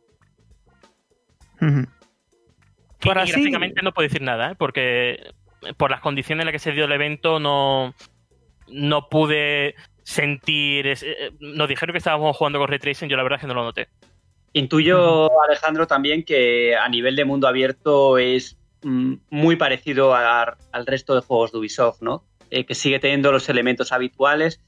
prácticamente 2.99 3.81
no 3.83 3.91
puedo 3.91 4.07
decir 4.07 4.21
nada, 4.21 4.51
¿eh? 4.51 4.55
porque 4.57 5.31
por 5.75 5.91
las 5.91 6.01
condiciones 6.01 6.43
en 6.43 6.45
las 6.47 6.53
que 6.53 6.59
se 6.59 6.71
dio 6.71 6.85
el 6.85 6.91
evento 6.91 7.39
no, 7.39 7.93
no 8.69 9.09
pude 9.09 9.75
sentir... 10.07 10.87
Eh, 10.87 11.31
nos 11.41 11.67
dijeron 11.67 11.91
que 11.91 11.97
estábamos 11.97 12.37
jugando 12.37 12.59
con 12.59 12.69
Ray 12.69 12.79
Tracing, 12.79 13.09
yo 13.09 13.17
la 13.17 13.23
verdad 13.23 13.39
es 13.39 13.41
que 13.41 13.47
no 13.47 13.53
lo 13.53 13.63
noté. 13.65 13.89
Intuyo, 14.53 15.29
Alejandro, 15.43 15.85
también 15.85 16.23
que 16.23 16.77
a 16.77 16.87
nivel 16.87 17.17
de 17.17 17.25
mundo 17.25 17.45
abierto 17.45 18.17
es 18.17 18.57
mm, 18.83 19.15
muy 19.29 19.57
parecido 19.57 20.15
al 20.15 20.85
resto 20.85 21.13
de 21.13 21.21
juegos 21.21 21.51
de 21.51 21.57
Ubisoft, 21.57 22.01
¿no? 22.01 22.23
Eh, 22.49 22.65
que 22.65 22.73
sigue 22.73 22.99
teniendo 22.99 23.33
los 23.33 23.49
elementos 23.49 23.91
habituales, 23.91 24.61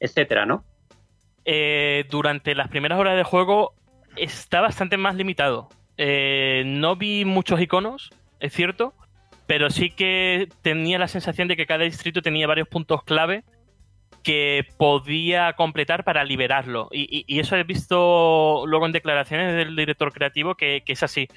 etcétera, 0.00 0.46
¿no? 0.46 0.64
Eh, 1.44 2.06
durante 2.08 2.54
las 2.54 2.68
primeras 2.68 2.98
horas 2.98 3.18
de 3.18 3.22
juego 3.22 3.74
está 4.16 4.62
bastante 4.62 4.96
más 4.96 5.14
limitado. 5.14 5.68
Eh, 5.98 6.62
no 6.64 6.96
vi 6.96 7.26
muchos 7.26 7.60
iconos, 7.60 8.10
es 8.40 8.54
cierto, 8.54 8.94
pero 9.46 9.68
sí 9.68 9.90
que 9.90 10.48
tenía 10.62 10.98
la 10.98 11.06
sensación 11.06 11.48
de 11.48 11.56
que 11.56 11.66
cada 11.66 11.84
distrito 11.84 12.22
tenía 12.22 12.46
varios 12.46 12.68
puntos 12.68 13.04
clave 13.04 13.44
que 14.26 14.66
podía 14.76 15.52
completar 15.52 16.02
para 16.02 16.24
liberarlo. 16.24 16.88
Y, 16.90 17.38
eso 17.38 17.54
he 17.54 17.62
visto 17.62 18.64
luego 18.66 18.84
en 18.84 18.90
declaraciones 18.90 19.54
del 19.54 19.76
director 19.76 20.12
creativo 20.12 20.56
que, 20.56 20.82
es 20.84 21.02
así, 21.04 21.28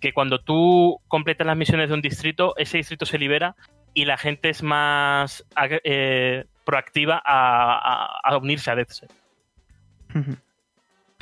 que 0.00 0.12
cuando 0.12 0.38
tú 0.38 1.00
completas 1.08 1.44
las 1.44 1.56
misiones 1.56 1.88
de 1.88 1.94
un 1.94 2.02
distrito, 2.02 2.54
ese 2.56 2.76
distrito 2.76 3.04
se 3.04 3.18
libera 3.18 3.56
y 3.94 4.04
la 4.04 4.16
gente 4.16 4.48
es 4.48 4.62
más 4.62 5.44
eh, 5.82 6.44
proactiva 6.64 7.20
a, 7.26 8.38
unirse 8.40 8.70
a 8.70 8.76
Deathset. 8.76 9.12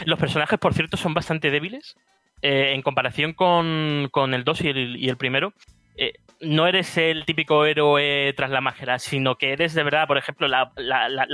Los 0.04 0.18
personajes, 0.18 0.58
por 0.58 0.74
cierto, 0.74 0.98
son 0.98 1.14
bastante 1.14 1.50
débiles. 1.50 1.96
Eh, 2.42 2.74
en 2.74 2.82
comparación 2.82 3.32
con, 3.32 4.34
el 4.34 4.44
2 4.44 4.60
y 4.60 5.08
el, 5.08 5.16
primero, 5.16 5.54
eh, 5.96 6.14
no 6.40 6.66
eres 6.66 6.96
el 6.98 7.24
típico 7.24 7.64
héroe 7.64 8.32
tras 8.36 8.50
la 8.50 8.60
máscara, 8.60 8.98
sino 8.98 9.36
que 9.36 9.52
eres 9.52 9.74
de 9.74 9.82
verdad, 9.82 10.06
por 10.06 10.18
ejemplo, 10.18 10.48
la, 10.48 10.72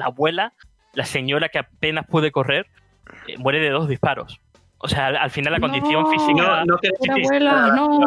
abuela, 0.03 0.53
la 0.95 1.05
señora 1.05 1.49
que 1.49 1.59
apenas 1.59 2.07
puede 2.07 2.31
correr, 2.31 2.67
eh, 3.27 3.37
muere 3.39 3.61
de 3.61 3.71
dos 3.71 3.89
disparos. 3.89 4.41
O 4.79 4.89
sea, 4.89 5.09
al, 5.09 5.31
final 5.31 5.53
la 5.53 5.61
condición 5.61 6.11
física. 6.11 6.65
No, 6.65 6.79
abuela, 7.15 7.73
no. 7.75 8.01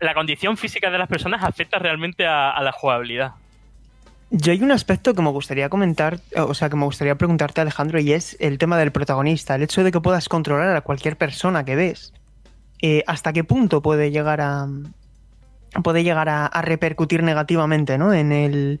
La, 0.00 0.14
condición 0.14 0.56
física 0.56 0.90
de 0.90 0.98
las 0.98 1.08
personas 1.08 1.42
afecta 1.42 1.78
realmente 1.78 2.26
a, 2.26 2.60
la 2.62 2.70
jugabilidad. 2.70 3.32
Yo 4.30 4.52
hay 4.52 4.62
un 4.62 4.70
aspecto 4.70 5.14
que 5.14 5.22
me 5.22 5.30
gustaría 5.30 5.68
comentar, 5.68 6.18
o 6.36 6.54
sea, 6.54 6.68
que 6.70 6.76
me 6.76 6.84
gustaría 6.84 7.16
preguntarte, 7.16 7.60
Alejandro, 7.60 7.98
y 7.98 8.12
es 8.12 8.36
el 8.38 8.58
tema 8.58 8.78
del 8.78 8.92
protagonista, 8.92 9.56
el 9.56 9.62
hecho 9.62 9.82
de 9.82 9.90
que 9.90 10.00
puedas 10.00 10.28
controlar 10.28 10.76
a 10.76 10.80
cualquier 10.82 11.16
persona 11.16 11.64
que 11.64 11.74
ves. 11.74 12.12
Eh, 12.82 13.02
¿Hasta 13.08 13.32
qué 13.32 13.42
punto 13.42 13.82
puede 13.82 14.12
llegar 14.12 14.40
a, 14.40 14.68
puede 15.82 16.02
llegar 16.02 16.28
a, 16.28 16.48
repercutir 16.62 17.22
negativamente 17.22 17.98
¿no? 17.98 18.12
en, 18.12 18.32
el, 18.32 18.80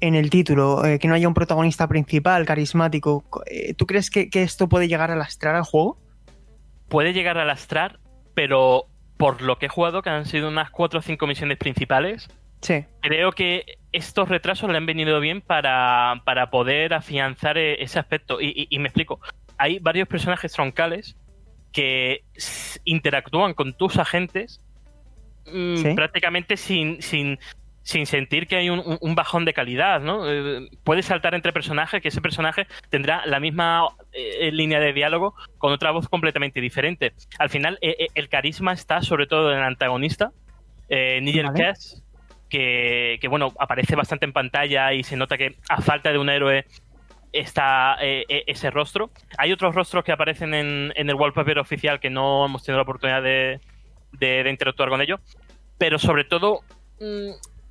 en 0.00 0.14
el 0.14 0.30
título, 0.30 0.84
eh, 0.84 0.98
que 0.98 1.08
no 1.08 1.14
haya 1.14 1.28
un 1.28 1.34
protagonista 1.34 1.88
principal, 1.88 2.44
carismático. 2.44 3.24
Eh, 3.46 3.74
¿Tú 3.74 3.86
crees 3.86 4.10
que, 4.10 4.28
esto 4.32 4.68
puede 4.68 4.88
llegar 4.88 5.10
a 5.10 5.16
lastrar 5.16 5.54
al 5.54 5.64
juego? 5.64 5.98
Puede 6.88 7.12
llegar 7.12 7.38
a 7.38 7.44
lastrar, 7.44 8.00
pero 8.34 8.86
por 9.16 9.42
lo 9.42 9.58
que 9.58 9.66
he 9.66 9.68
jugado, 9.68 10.02
que 10.02 10.10
han 10.10 10.26
sido 10.26 10.48
unas 10.48 10.70
4 10.70 10.98
o 10.98 11.02
5 11.02 11.26
misiones 11.26 11.58
principales, 11.58 12.28
sí. 12.60 12.84
creo 13.00 13.32
que 13.32 13.64
estos 13.92 14.28
retrasos 14.28 14.70
le 14.70 14.76
han 14.76 14.86
venido 14.86 15.20
bien 15.20 15.40
para, 15.40 16.22
poder 16.50 16.94
afianzar 16.94 17.56
e, 17.58 17.82
ese 17.82 17.98
aspecto. 17.98 18.38
y 18.40 18.78
me 18.78 18.88
explico. 18.88 19.20
Hay 19.56 19.78
varios 19.78 20.08
personajes 20.08 20.52
troncales 20.52 21.16
que 21.74 22.24
interactúan 22.84 23.52
con 23.52 23.74
tus 23.74 23.98
agentes 23.98 24.60
Mm, 25.46 25.94
prácticamente 25.94 26.56
sin, 26.56 27.02
sin 27.02 27.38
sin 27.84 28.06
sentir 28.06 28.46
que 28.46 28.56
hay 28.56 28.70
un, 28.70 29.14
bajón 29.14 29.44
de 29.44 29.52
calidad, 29.52 30.00
¿no? 30.00 30.28
Eh, 30.28 30.68
puedes 30.84 31.04
saltar 31.04 31.34
entre 31.34 31.52
personajes, 31.52 32.00
que 32.00 32.08
ese 32.08 32.22
personaje 32.22 32.66
tendrá 32.88 33.24
la 33.26 33.40
misma 33.40 33.86
eh, 34.12 34.50
línea 34.50 34.80
de 34.80 34.94
diálogo 34.94 35.34
con 35.58 35.70
otra 35.70 35.90
voz 35.90 36.08
completamente 36.08 36.62
diferente. 36.62 37.12
Al 37.38 37.50
final, 37.50 37.78
eh, 37.82 37.94
eh, 37.98 38.06
el 38.14 38.30
carisma 38.30 38.72
está 38.72 39.02
sobre 39.02 39.26
todo 39.26 39.52
en 39.52 39.58
el 39.58 39.64
antagonista, 39.64 40.32
Nigel 40.88 41.46
Vale. 41.46 41.62
Cass, 41.62 42.02
que, 42.48 43.18
que, 43.20 43.28
bueno, 43.28 43.52
aparece 43.58 43.96
bastante 43.96 44.24
en 44.24 44.32
pantalla 44.32 44.94
y 44.94 45.02
se 45.02 45.16
nota 45.16 45.36
que 45.36 45.56
a 45.68 45.82
falta 45.82 46.10
de 46.10 46.18
un 46.18 46.30
héroe 46.30 46.64
está 47.32 47.98
ese 48.00 48.70
rostro. 48.70 49.10
Hay 49.36 49.52
otros 49.52 49.74
rostros 49.74 50.04
que 50.04 50.12
aparecen 50.12 50.54
en, 50.54 50.92
en 50.96 51.10
el 51.10 51.16
wallpaper 51.16 51.58
oficial 51.58 52.00
que 52.00 52.08
no 52.08 52.46
hemos 52.46 52.62
tenido 52.62 52.78
la 52.78 52.84
oportunidad 52.84 53.22
de, 53.22 53.60
de- 54.18 54.48
interactuar 54.50 54.88
con 54.88 55.00
ellos, 55.00 55.20
pero 55.78 55.98
sobre 55.98 56.24
todo 56.24 56.60
mm, 57.00 57.30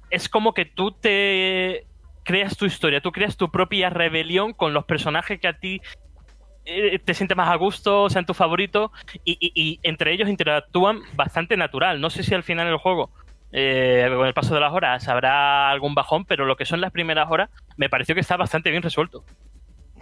es 0.10 0.30
como 0.30 0.54
que 0.54 0.66
tú 0.66 0.92
te 0.92 1.86
creas 2.24 2.56
tu 2.56 2.66
historia, 2.66 3.02
tú 3.02 3.12
creas 3.12 3.36
tu 3.38 3.50
propia 3.52 3.90
rebelión 3.90 4.54
con 4.54 4.74
los 4.74 4.86
personajes 4.86 5.40
que 5.40 5.48
a 5.48 5.58
ti 5.58 5.82
eh, 6.66 6.98
te 7.00 7.14
sientes 7.14 7.36
más 7.36 7.50
a 7.50 7.56
gusto, 7.56 8.10
sean 8.10 8.26
tu 8.26 8.34
favorito, 8.34 8.92
y, 9.26 9.34
y- 9.40 9.52
y 9.54 9.80
entre 9.84 10.14
ellos 10.14 10.30
interactúan 10.30 11.02
bastante 11.16 11.58
natural. 11.58 12.00
No 12.00 12.10
sé 12.10 12.24
si 12.24 12.34
al 12.34 12.44
final 12.44 12.68
del 12.68 12.78
juego, 12.78 13.12
eh, 13.52 14.10
con 14.16 14.26
el 14.26 14.34
paso 14.34 14.54
de 14.54 14.62
las 14.62 14.72
horas, 14.72 15.08
habrá 15.10 15.70
algún 15.70 15.94
bajón, 15.94 16.24
pero 16.26 16.46
lo 16.46 16.56
que 16.56 16.66
son 16.66 16.80
las 16.80 16.92
primeras 16.92 17.30
horas, 17.30 17.50
me 17.76 17.90
pareció 17.90 18.16
que 18.16 18.22
está 18.22 18.38
bastante 18.38 18.72
bien 18.72 18.82
resuelto. 18.82 19.26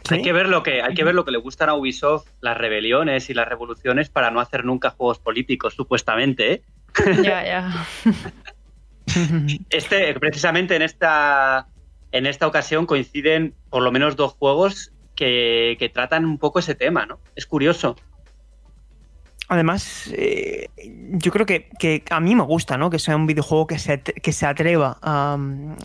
¿Sí? 0.07 0.15
Hay 0.15 0.21
que 0.21 0.33
ver 0.33 0.49
lo 0.49 0.63
que 0.63 0.81
hay 0.81 0.93
que 0.93 1.03
ver 1.03 1.15
lo 1.15 1.25
que 1.25 1.31
le 1.31 1.37
gustan 1.37 1.69
a 1.69 1.75
Ubisoft 1.75 2.27
las 2.41 2.57
rebeliones 2.57 3.29
y 3.29 3.33
las 3.33 3.47
revoluciones 3.47 4.09
para 4.09 4.31
no 4.31 4.39
hacer 4.39 4.65
nunca 4.65 4.89
juegos 4.89 5.19
políticos 5.19 5.73
supuestamente. 5.75 6.53
¿eh? 6.53 6.61
Ya, 7.23 7.43
ya. 7.45 7.87
Este 9.69 10.13
precisamente 10.19 10.75
en 10.75 10.83
esta 10.83 11.67
en 12.11 12.25
esta 12.25 12.47
ocasión 12.47 12.85
coinciden 12.85 13.55
por 13.69 13.83
lo 13.83 13.91
menos 13.91 14.15
dos 14.15 14.33
juegos 14.33 14.93
que, 15.15 15.75
que 15.79 15.89
tratan 15.89 16.25
un 16.25 16.37
poco 16.37 16.59
ese 16.59 16.75
tema, 16.75 17.05
¿no? 17.05 17.19
Es 17.35 17.45
curioso. 17.45 17.97
Además, 19.51 20.09
eh, 20.15 20.69
yo 21.11 21.29
creo 21.29 21.45
que, 21.45 21.67
que 21.77 22.03
a 22.09 22.21
mí 22.21 22.35
me 22.35 22.43
gusta, 22.43 22.77
¿no? 22.77 22.89
Que 22.89 22.99
sea 22.99 23.17
un 23.17 23.27
videojuego 23.27 23.67
que 23.67 23.79
se, 23.79 23.99
que 24.01 24.31
se 24.31 24.45
atreva 24.45 24.97
a, 25.01 25.37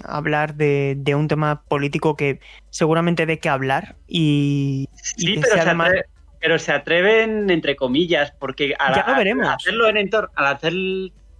a 0.04 0.16
hablar 0.16 0.54
de, 0.54 0.94
de 0.96 1.16
un 1.16 1.26
tema 1.26 1.62
político 1.66 2.14
que 2.16 2.38
seguramente 2.70 3.26
de 3.26 3.40
qué 3.40 3.48
hablar 3.48 3.96
y, 4.06 4.88
y 5.16 5.26
Sí, 5.26 5.34
que 5.34 5.40
pero 5.40 5.52
sea 5.54 5.62
se, 5.64 5.68
además- 5.70 5.88
atre- 5.90 6.04
pero 6.38 6.58
se 6.60 6.70
atreven 6.72 7.50
entre 7.50 7.74
comillas, 7.74 8.30
porque 8.38 8.72
al, 8.78 8.94
Ya 8.94 9.02
lo 9.04 9.12
al 9.14 9.16
veremos. 9.16 9.48
hacerlo 9.48 9.88
en 9.88 9.96
entor- 9.96 10.30
al, 10.36 10.46
hacer, 10.46 10.72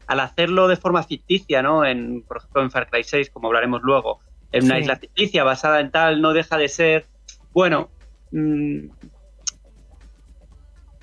al 0.09 0.19
hacerlo 0.19 0.67
de 0.67 0.75
forma 0.77 1.05
ficticia, 1.05 1.63
¿no? 1.63 1.85
En, 1.85 2.23
por 2.23 2.39
ejemplo, 2.39 2.61
en 2.63 2.73
Far 2.73 2.91
Cry 2.91 3.05
6, 3.05 3.31
como 3.31 3.47
hablaremos 3.47 3.83
luego, 3.85 4.19
en 4.51 4.65
una 4.65 4.75
Sí. 4.75 4.81
isla 4.81 4.97
ficticia 4.97 5.45
basada 5.45 5.79
en 5.79 5.93
tal, 5.93 6.21
no 6.21 6.33
deja 6.33 6.57
de 6.59 6.67
ser. 6.69 7.07
Bueno. 7.53 7.89
mm, 8.33 8.89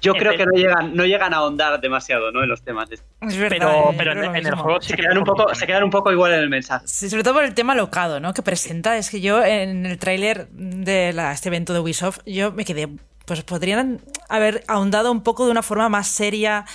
yo 0.04 0.14
creo 0.14 0.38
que 0.38 0.46
no 0.46 0.52
llegan, 0.54 0.96
no 0.96 1.06
llegan 1.06 1.34
a 1.34 1.38
ahondar 1.38 1.80
demasiado, 1.82 2.32
¿no? 2.32 2.44
En 2.44 2.50
los 2.50 2.62
temas. 2.62 2.90
de- 2.90 2.96
Es 3.22 3.38
verdad. 3.38 3.50
Pero, 3.50 3.92
eh, 3.92 3.96
pero 3.98 4.12
en, 4.12 4.36
el 4.36 4.56
juego 4.56 4.82
sí 4.82 4.90
Se 4.90 4.96
que 4.96 5.02
quedan, 5.04 5.18
un 5.18 5.24
poco, 5.24 5.56
se 5.56 5.66
quedan 5.66 5.84
un 5.84 5.90
poco 5.90 6.12
igual 6.12 6.34
en 6.34 6.40
el 6.40 6.50
mensaje. 6.50 6.86
Sí, 6.88 7.10
sobre 7.10 7.24
todo 7.24 7.36
por 7.36 7.44
el 7.44 7.54
tema 7.54 7.74
locado, 7.76 8.20
¿no? 8.20 8.34
Que 8.34 8.42
presenta. 8.44 8.98
Es 8.98 9.10
que 9.10 9.22
yo 9.22 9.44
en 9.44 9.86
el 9.86 9.98
tráiler 9.98 10.48
de 10.50 11.14
la- 11.14 11.32
este 11.32 11.50
evento 11.50 11.74
de 11.74 11.80
Ubisoft, 11.80 12.20
yo 12.26 12.52
me 12.52 12.66
quedé. 12.66 12.90
Pues 13.26 13.42
podrían 13.44 14.02
haber 14.28 14.64
ahondado 14.68 15.10
un 15.12 15.24
poco 15.24 15.46
de 15.46 15.52
una 15.52 15.64
forma 15.64 15.88
más 15.90 16.08
seria. 16.08 16.66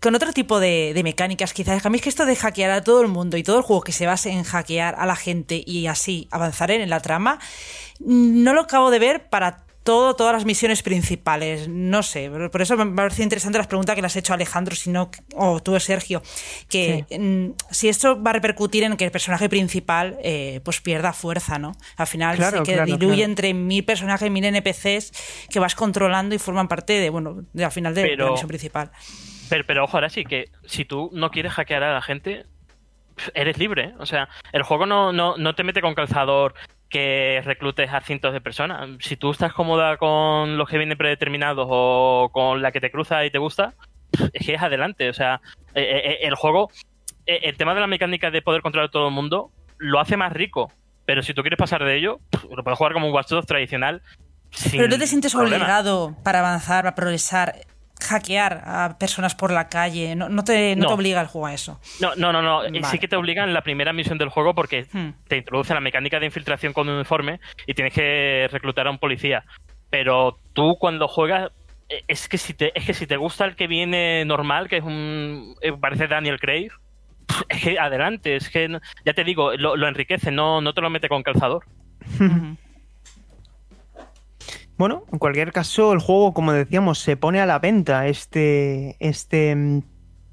Con 0.00 0.14
otro 0.14 0.32
tipo 0.34 0.60
de, 0.60 0.92
de 0.94 1.02
mecánicas, 1.02 1.54
quizás. 1.54 1.86
A 1.86 1.88
mí 1.88 1.96
es 1.96 2.02
que 2.02 2.08
esto 2.10 2.26
de 2.26 2.36
hackear 2.36 2.70
a 2.72 2.82
todo 2.84 3.00
el 3.00 3.08
mundo 3.08 3.36
y 3.38 3.42
todo 3.42 3.56
el 3.56 3.62
juego 3.62 3.80
que 3.82 3.92
se 3.92 4.04
base 4.06 4.30
en 4.30 4.42
hackear 4.42 4.96
a 4.98 5.06
la 5.06 5.16
gente 5.16 5.62
y 5.64 5.86
así 5.86 6.28
avanzar 6.30 6.70
en 6.72 6.90
la 6.90 7.00
trama, 7.00 7.38
no 8.00 8.52
lo 8.52 8.62
acabo 8.62 8.90
de 8.90 8.98
ver 8.98 9.28
para 9.30 9.64
todo, 9.84 10.16
todas 10.16 10.32
las 10.32 10.44
misiones 10.44 10.82
principales. 10.82 11.68
No 11.68 12.02
sé, 12.02 12.30
por 12.50 12.60
eso 12.62 12.76
me 12.76 12.86
parece 12.96 13.22
interesante 13.22 13.58
las 13.58 13.66
preguntas 13.68 13.94
que 13.94 14.00
le 14.00 14.06
has 14.06 14.16
hecho 14.16 14.32
a 14.32 14.36
Alejandro, 14.36 14.74
si 14.74 14.90
no, 14.90 15.10
o 15.36 15.60
tú, 15.60 15.78
Sergio, 15.78 16.22
que 16.68 17.04
mm, 17.16 17.56
si 17.70 17.88
esto 17.88 18.20
va 18.20 18.30
a 18.30 18.32
repercutir 18.32 18.82
en 18.82 18.96
que 18.96 19.04
el 19.04 19.10
personaje 19.12 19.48
principal 19.48 20.16
eh, 20.22 20.60
pues 20.64 20.80
pierda 20.80 21.12
fuerza, 21.12 21.58
¿no? 21.58 21.72
Al 21.96 22.06
final 22.06 22.36
Claro, 22.36 22.58
sí 22.58 22.64
que 22.64 22.72
claro, 22.74 22.86
diluye 22.86 23.16
claro. 23.18 23.30
entre 23.30 23.54
mil 23.54 23.84
personajes, 23.84 24.30
mil 24.30 24.44
NPCs 24.44 25.46
que 25.50 25.60
vas 25.60 25.74
controlando 25.74 26.34
y 26.34 26.38
forman 26.38 26.66
parte 26.66 26.94
de, 26.94 27.10
bueno, 27.10 27.44
de, 27.52 27.64
al 27.64 27.72
final 27.72 27.94
de, 27.94 28.02
de 28.02 28.08
Pero- 28.08 28.24
la 28.26 28.30
misión 28.32 28.48
principal. 28.48 28.90
Pero, 29.50 29.64
pero 29.66 29.84
ojo, 29.84 29.98
ahora 29.98 30.08
sí 30.08 30.24
que 30.24 30.46
si 30.64 30.86
tú 30.86 31.10
no 31.12 31.30
quieres 31.30 31.52
hackear 31.52 31.82
a 31.82 31.92
la 31.92 32.00
gente, 32.00 32.46
eres 33.34 33.58
libre. 33.58 33.84
¿eh? 33.84 33.94
O 33.98 34.06
sea, 34.06 34.28
el 34.52 34.62
juego 34.62 34.86
no, 34.86 35.12
no, 35.12 35.36
no 35.36 35.54
te 35.54 35.62
mete 35.62 35.82
con 35.82 35.94
calzador 35.94 36.54
que 36.94 37.42
reclutes 37.44 37.92
a 37.92 38.00
cientos 38.02 38.32
de 38.32 38.40
personas. 38.40 38.88
Si 39.00 39.16
tú 39.16 39.32
estás 39.32 39.52
cómoda 39.52 39.96
con 39.96 40.56
los 40.56 40.68
que 40.68 40.78
vienen 40.78 40.96
predeterminados 40.96 41.66
o 41.68 42.30
con 42.32 42.62
la 42.62 42.70
que 42.70 42.80
te 42.80 42.92
cruza 42.92 43.24
y 43.24 43.32
te 43.32 43.38
gusta, 43.38 43.74
es 44.32 44.46
que 44.46 44.54
es 44.54 44.62
adelante. 44.62 45.10
O 45.10 45.12
sea, 45.12 45.40
eh, 45.74 45.82
eh, 45.82 46.18
el 46.20 46.36
juego, 46.36 46.70
eh, 47.26 47.40
el 47.42 47.56
tema 47.56 47.74
de 47.74 47.80
la 47.80 47.88
mecánica 47.88 48.30
de 48.30 48.42
poder 48.42 48.62
controlar 48.62 48.90
a 48.90 48.92
todo 48.92 49.08
el 49.08 49.12
mundo, 49.12 49.50
lo 49.76 49.98
hace 49.98 50.16
más 50.16 50.32
rico. 50.32 50.70
Pero 51.04 51.24
si 51.24 51.34
tú 51.34 51.42
quieres 51.42 51.58
pasar 51.58 51.82
de 51.82 51.96
ello, 51.96 52.20
lo 52.54 52.62
puedes 52.62 52.78
jugar 52.78 52.92
como 52.92 53.08
un 53.08 53.12
Watch 53.12 53.30
Dogs 53.30 53.48
tradicional. 53.48 54.00
sin 54.52 54.78
Pero 54.78 54.88
no 54.88 54.96
te 54.96 55.08
sientes 55.08 55.34
obligado 55.34 56.14
para 56.22 56.38
avanzar, 56.38 56.84
para 56.84 56.94
progresar, 56.94 57.56
hackear 58.02 58.62
a 58.66 58.96
personas 58.98 59.34
por 59.34 59.50
la 59.50 59.68
calle. 59.68 60.14
No, 60.16 60.28
no 60.28 60.44
te, 60.44 60.74
no 60.76 60.82
No. 60.82 60.88
te 60.88 60.94
obliga 60.94 61.20
el 61.20 61.26
juego 61.28 61.46
a 61.46 61.54
eso. 61.54 61.80
No, 62.00 62.14
no, 62.16 62.32
no, 62.32 62.42
no. 62.42 62.58
Vale. 62.62 62.84
Sí 62.84 62.98
que 62.98 63.08
te 63.08 63.16
obligan 63.16 63.48
en 63.48 63.54
la 63.54 63.62
primera 63.62 63.92
misión 63.92 64.18
del 64.18 64.28
juego 64.28 64.54
porque 64.54 64.86
Hmm. 64.92 65.10
te 65.28 65.36
introduce 65.36 65.72
la 65.74 65.80
mecánica 65.80 66.18
de 66.20 66.26
infiltración 66.26 66.72
con 66.72 66.88
un 66.88 66.96
uniforme 66.96 67.40
y 67.66 67.74
tienes 67.74 67.92
que 67.94 68.48
reclutar 68.50 68.86
a 68.86 68.90
un 68.90 68.98
policía. 68.98 69.44
Pero 69.90 70.38
tú 70.52 70.76
cuando 70.78 71.06
juegas 71.08 71.50
eh, 71.88 72.02
es 72.08 72.28
que 72.28 72.38
si 72.38 72.54
te 72.54 72.76
es 72.78 72.84
que 72.84 72.94
si 72.94 73.06
te 73.06 73.16
gusta 73.16 73.44
el 73.44 73.56
que 73.56 73.66
viene 73.66 74.24
normal, 74.24 74.68
que 74.68 74.78
es 74.78 74.84
un 74.84 75.54
eh, 75.60 75.72
parece 75.72 76.08
Daniel 76.08 76.40
Craig, 76.40 76.70
es 77.48 77.62
que 77.62 77.78
adelante, 77.78 78.36
es 78.36 78.50
que 78.50 78.80
ya 79.04 79.12
te 79.14 79.24
digo, 79.24 79.54
lo, 79.56 79.76
lo 79.76 79.86
enriquece, 79.88 80.30
no 80.30 80.60
no 80.60 80.72
te 80.74 80.80
lo 80.80 80.90
mete 80.90 81.08
con 81.08 81.22
calzador. 81.22 81.64
Bueno, 84.76 85.04
en 85.12 85.18
cualquier 85.18 85.52
caso, 85.52 85.92
el 85.92 86.00
juego, 86.00 86.34
como 86.34 86.52
decíamos, 86.52 86.98
se 86.98 87.16
pone 87.16 87.40
a 87.40 87.46
la 87.46 87.58
venta 87.60 88.08
este, 88.08 88.96
este 88.98 89.54
mm, 89.54 89.82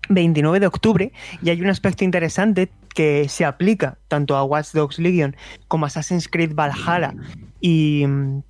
29 0.10 0.60
de 0.60 0.68
octubre 0.68 1.12
y 1.44 1.50
hay 1.52 1.62
un 1.62 1.70
aspecto 1.70 2.04
interesante 2.04 2.72
que 2.96 3.30
se 3.30 3.46
aplica 3.46 3.98
tanto 4.08 4.36
a 4.36 4.44
Watch 4.44 4.72
Dogs 4.74 5.00
Legion 5.00 5.36
como 5.68 5.86
a 5.86 5.88
Assassin's 5.88 6.28
Creed 6.28 6.54
Valhalla 6.56 7.14
y, 7.62 8.04
mm, 8.08 8.42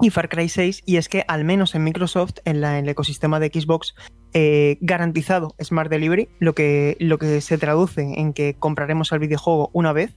y 0.00 0.10
Far 0.10 0.28
Cry 0.28 0.48
6 0.48 0.82
y 0.86 0.96
es 0.96 1.08
que 1.08 1.24
al 1.28 1.44
menos 1.44 1.74
en 1.74 1.84
Microsoft, 1.84 2.36
en, 2.46 2.60
la- 2.62 2.78
en 2.78 2.84
el 2.86 2.90
ecosistema 2.90 3.38
de 3.38 3.48
Xbox, 3.48 3.94
eh, 4.32 4.78
garantizado 4.80 5.54
Smart 5.62 5.90
Delivery, 5.90 6.28
lo 6.40 6.54
que, 6.54 6.96
lo 6.98 7.18
que 7.18 7.40
se 7.40 7.58
traduce 7.58 8.18
en 8.18 8.32
que 8.32 8.54
compraremos 8.58 9.12
el 9.12 9.20
videojuego 9.20 9.70
una 9.74 9.92
vez 9.92 10.16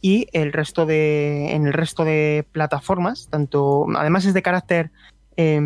y 0.00 0.26
el 0.32 0.52
resto 0.52 0.86
de 0.86 1.52
en 1.52 1.66
el 1.66 1.72
resto 1.72 2.04
de 2.04 2.46
plataformas 2.52 3.28
tanto 3.30 3.86
además 3.96 4.24
es 4.26 4.34
de 4.34 4.42
carácter 4.42 4.90
eh, 5.38 5.60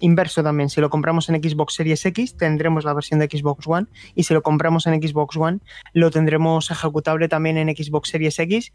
inverso 0.00 0.42
también. 0.42 0.68
Si 0.70 0.80
lo 0.80 0.88
compramos 0.88 1.28
en 1.28 1.42
Xbox 1.42 1.74
Series 1.74 2.04
X 2.06 2.36
tendremos 2.36 2.84
la 2.84 2.92
versión 2.94 3.18
de 3.20 3.26
Xbox 3.26 3.66
One 3.66 3.86
y 4.14 4.22
si 4.22 4.34
lo 4.34 4.42
compramos 4.42 4.86
en 4.86 5.00
Xbox 5.02 5.36
One 5.36 5.58
lo 5.92 6.10
tendremos 6.10 6.70
ejecutable 6.70 7.28
también 7.28 7.56
en 7.58 7.68
Xbox 7.74 8.10
Series 8.10 8.38
X 8.38 8.72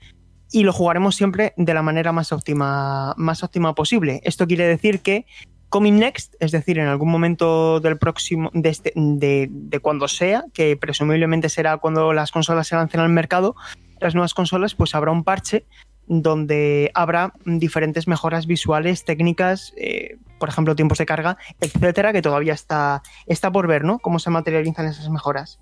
y 0.52 0.64
lo 0.64 0.74
jugaremos 0.74 1.16
siempre 1.16 1.54
de 1.56 1.74
la 1.74 1.82
manera 1.82 2.12
más 2.12 2.32
óptima 2.34 3.14
más 3.18 3.44
óptima 3.44 3.74
posible. 3.76 4.20
Esto 4.24 4.46
quiere 4.48 4.66
decir 4.68 5.00
que 5.00 5.26
Coming 5.70 6.00
Next, 6.00 6.36
es 6.42 6.52
decir, 6.52 6.80
en 6.80 6.88
algún 6.88 7.10
momento 7.10 7.80
del 7.80 7.98
próximo, 7.98 8.50
de, 8.54 8.68
este- 8.68 8.92
de, 8.94 9.48
de 9.50 9.80
cuando 9.80 10.10
sea, 10.10 10.44
que 10.54 10.76
presumiblemente 10.76 11.48
será 11.48 11.78
cuando 11.78 12.12
las 12.12 12.34
consolas 12.34 12.68
se 12.68 12.76
lancen 12.76 13.00
al 13.00 13.08
mercado, 13.08 13.56
las 14.02 14.16
nuevas 14.16 14.34
consolas, 14.34 14.76
pues 14.76 14.94
habrá 14.96 15.12
un 15.12 15.24
parche 15.24 15.66
donde 16.08 16.92
habrá 16.94 17.32
diferentes 17.46 18.08
mejoras 18.08 18.46
visuales, 18.46 19.06
técnicas, 19.06 19.74
eh, 19.78 20.18
por 20.40 20.50
ejemplo, 20.50 20.76
tiempos 20.76 20.98
de 20.98 21.06
carga, 21.06 21.38
etcétera, 21.62 22.12
que 22.12 22.22
todavía 22.22 22.54
está, 22.54 23.02
está 23.28 23.52
por 23.52 23.68
ver, 23.68 23.84
¿no? 23.86 24.00
Cómo 24.00 24.20
se 24.20 24.30
materializan 24.30 24.88
esas 24.88 25.10
mejoras. 25.10 25.60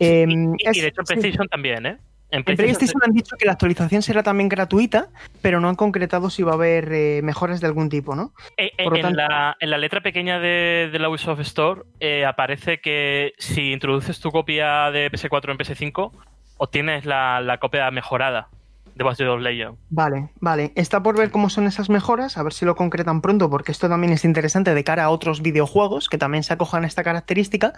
Eh, 0.00 0.24
y, 0.28 0.32
y- 0.32 0.68
es- 0.68 0.76
y 0.76 0.80
de 0.80 0.88
hecho 0.88 1.02
en 1.02 1.06
sí. 1.06 1.14
PlayStation 1.14 1.48
también, 1.48 1.84
¿eh? 1.86 1.98
En 2.30 2.38
En 2.38 2.44
PlayStation, 2.44 2.76
PlayStation 2.78 3.02
han 3.04 3.12
dicho 3.12 3.36
que 3.36 3.44
la 3.46 3.52
actualización 3.52 4.02
será 4.02 4.22
también 4.24 4.48
gratuita, 4.48 5.10
pero 5.42 5.60
no 5.60 5.68
han 5.68 5.76
concretado 5.76 6.28
si 6.28 6.42
va 6.42 6.52
a 6.52 6.54
haber 6.54 6.92
eh, 6.92 7.20
mejoras 7.22 7.60
de 7.60 7.68
algún 7.68 7.88
tipo, 7.88 8.16
¿no? 8.16 8.32
Eh, 8.56 8.72
eh, 8.78 8.84
en, 8.94 9.14
la, 9.16 9.56
en 9.60 9.70
la 9.70 9.78
letra 9.78 10.00
pequeña 10.00 10.40
de, 10.40 10.88
de 10.90 10.98
la 10.98 11.08
Ubisoft 11.08 11.38
Store 11.40 11.82
aparece 12.26 12.80
que 12.80 13.34
si 13.38 13.72
introduces 13.72 14.18
tu 14.18 14.30
copia 14.32 14.90
de 14.90 15.08
PS4 15.12 15.52
en 15.52 15.58
PS5, 15.58 16.10
obtienes 16.58 17.04
la, 17.04 17.40
la 17.40 17.58
copia 17.58 17.90
mejorada 17.90 18.48
de 18.96 19.04
Watch 19.04 19.18
Dogs 19.18 19.42
Legion. 19.42 19.76
Vale, 19.90 20.30
vale. 20.40 20.72
Está 20.74 21.02
por 21.02 21.16
ver 21.16 21.30
cómo 21.30 21.50
son 21.50 21.66
esas 21.66 21.90
mejoras, 21.90 22.38
a 22.38 22.42
ver 22.42 22.54
si 22.54 22.64
lo 22.64 22.74
concretan 22.74 23.20
pronto, 23.20 23.50
porque 23.50 23.72
esto 23.72 23.88
también 23.88 24.12
es 24.12 24.24
interesante 24.24 24.74
de 24.74 24.84
cara 24.84 25.04
a 25.04 25.10
otros 25.10 25.42
videojuegos 25.42 26.08
que 26.08 26.16
también 26.16 26.42
se 26.42 26.54
acojan 26.54 26.84
a 26.84 26.86
esta 26.86 27.04
característica. 27.04 27.74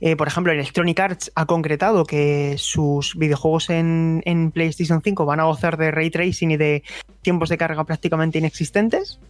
Eh, 0.00 0.16
por 0.16 0.26
ejemplo, 0.26 0.52
Electronic 0.52 0.98
Arts 1.00 1.32
ha 1.34 1.44
concretado 1.44 2.04
que 2.04 2.54
sus 2.56 3.14
videojuegos 3.16 3.68
en, 3.68 4.50
PlayStation 4.54 5.02
5 5.02 5.26
van 5.26 5.40
a 5.40 5.44
gozar 5.44 5.76
de 5.76 5.90
ray 5.90 6.10
tracing 6.10 6.52
y 6.52 6.56
de 6.56 6.82
tiempos 7.20 7.50
de 7.50 7.58
carga 7.58 7.84
prácticamente 7.84 8.38
inexistentes. 8.38 9.20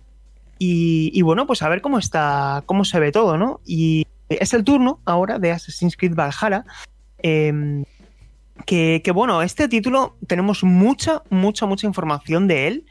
Y, 0.61 1.23
bueno, 1.23 1.47
pues 1.47 1.63
a 1.63 1.69
ver 1.69 1.81
cómo 1.81 1.99
está, 1.99 2.65
cómo 2.67 2.85
se 2.85 2.99
ve 2.99 3.13
todo, 3.13 3.39
¿no? 3.39 3.61
Y 3.65 4.07
es 4.29 4.53
el 4.55 4.65
turno 4.65 4.99
ahora 5.05 5.39
de 5.39 5.53
Assassin's 5.53 5.97
Creed 5.97 6.15
Valhalla. 6.17 6.65
Eh, 7.23 7.85
que, 8.67 9.03
bueno, 9.15 9.43
este 9.43 9.69
título 9.69 10.17
tenemos 10.27 10.65
mucha, 10.65 11.23
mucha, 11.31 11.67
mucha 11.67 11.87
información 11.87 12.49
de 12.49 12.69
él. 12.69 12.87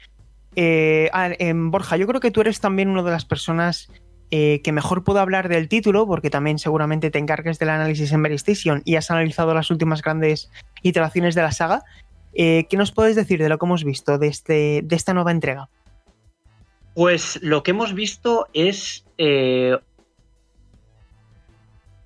Eh, 0.55 1.09
Borja, 1.55 1.97
yo 1.97 2.07
creo 2.07 2.19
que 2.19 2.31
tú 2.31 2.41
eres 2.41 2.59
también 2.59 2.89
una 2.89 3.03
de 3.03 3.11
las 3.11 3.25
personas 3.25 3.91
eh, 4.31 4.61
que 4.63 4.71
mejor 4.71 5.03
puedo 5.03 5.19
hablar 5.19 5.49
del 5.49 5.69
título, 5.69 6.07
porque 6.07 6.29
también 6.29 6.59
seguramente 6.59 7.11
te 7.11 7.19
encargues 7.19 7.59
del 7.59 7.69
análisis 7.69 8.11
en 8.11 8.21
Mary 8.21 8.37
y 8.85 8.95
has 8.95 9.11
analizado 9.11 9.53
las 9.53 9.69
últimas 9.69 10.01
grandes 10.01 10.49
iteraciones 10.81 11.35
de 11.35 11.41
la 11.43 11.51
saga. 11.51 11.83
Eh, 12.33 12.65
¿Qué 12.69 12.77
nos 12.77 12.91
puedes 12.91 13.15
decir 13.15 13.39
de 13.39 13.49
lo 13.49 13.57
que 13.57 13.65
hemos 13.65 13.83
visto 13.83 14.17
de, 14.17 14.27
este, 14.27 14.81
de 14.83 14.95
esta 14.95 15.13
nueva 15.13 15.31
entrega? 15.31 15.69
Pues 16.95 17.39
lo 17.43 17.61
que 17.61 17.71
hemos 17.71 17.93
visto 17.93 18.47
es 18.53 19.05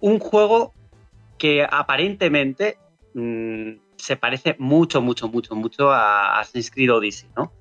un 0.02 0.20
juego 0.20 0.74
que 1.38 1.66
aparentemente 1.70 2.78
mmm, 3.14 3.72
se 3.96 4.16
parece 4.18 4.56
mucho, 4.60 5.02
mucho, 5.02 5.28
mucho, 5.28 5.56
mucho 5.56 5.92
a 5.92 6.40
Assassin's 6.40 6.72
Creed 6.72 6.94
Odyssey, 6.94 7.30
¿no? 7.36 7.52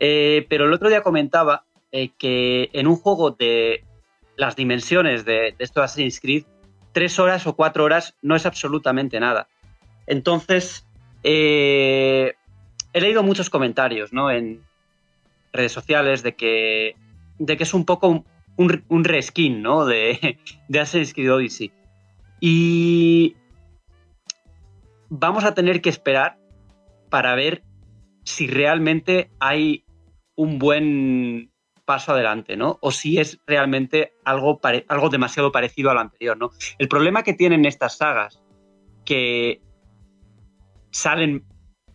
Eh, 0.00 0.46
pero 0.48 0.66
el 0.66 0.72
otro 0.72 0.88
día 0.88 1.02
comentaba 1.02 1.64
eh, 1.92 2.10
que 2.18 2.70
en 2.72 2.86
un 2.86 2.96
juego 2.96 3.30
de 3.30 3.84
las 4.36 4.56
dimensiones 4.56 5.24
de, 5.24 5.54
de 5.56 5.64
esto 5.64 5.80
de 5.80 5.84
Assassin's 5.84 6.20
Creed, 6.20 6.44
tres 6.92 7.18
horas 7.18 7.46
o 7.46 7.54
cuatro 7.54 7.84
horas 7.84 8.16
no 8.22 8.34
es 8.34 8.46
absolutamente 8.46 9.20
nada. 9.20 9.48
Entonces, 10.06 10.86
eh, 11.22 12.34
he 12.92 13.00
leído 13.00 13.22
muchos 13.22 13.50
comentarios 13.50 14.12
¿no? 14.12 14.30
en 14.30 14.62
redes 15.52 15.72
sociales 15.72 16.22
de 16.22 16.34
que, 16.34 16.96
de 17.38 17.56
que 17.56 17.62
es 17.62 17.74
un 17.74 17.84
poco 17.84 18.08
un, 18.08 18.24
un, 18.56 18.84
un 18.88 19.04
reskin 19.04 19.62
¿no? 19.62 19.84
de, 19.84 20.38
de 20.68 20.80
Assassin's 20.80 21.12
Creed 21.12 21.32
Odyssey. 21.32 21.72
Y 22.40 23.36
vamos 25.08 25.44
a 25.44 25.54
tener 25.54 25.80
que 25.80 25.90
esperar 25.90 26.38
para 27.10 27.34
ver 27.34 27.64
si 28.24 28.46
realmente 28.46 29.30
hay 29.38 29.84
un 30.34 30.58
buen 30.58 31.52
paso 31.84 32.12
adelante, 32.12 32.56
¿no? 32.56 32.78
O 32.80 32.90
si 32.90 33.18
es 33.18 33.38
realmente 33.46 34.14
algo, 34.24 34.60
algo 34.88 35.08
demasiado 35.10 35.52
parecido 35.52 35.90
a 35.90 35.94
lo 35.94 36.00
anterior, 36.00 36.36
¿no? 36.36 36.50
El 36.78 36.88
problema 36.88 37.22
que 37.22 37.34
tienen 37.34 37.66
estas 37.66 37.98
sagas, 37.98 38.42
que 39.04 39.60
salen, 40.90 41.44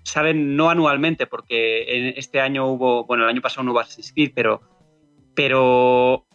salen 0.03 0.55
no 0.55 0.69
anualmente, 0.69 1.25
porque 1.25 1.83
en 1.87 2.13
este 2.17 2.39
año 2.39 2.67
hubo, 2.67 3.05
bueno, 3.05 3.23
el 3.23 3.29
año 3.29 3.41
pasado 3.41 3.63
no 3.63 3.71
hubo 3.71 3.79
Assassin's 3.79 4.13
Creed, 4.13 4.31
pero, 4.35 4.61
pero 5.33 6.27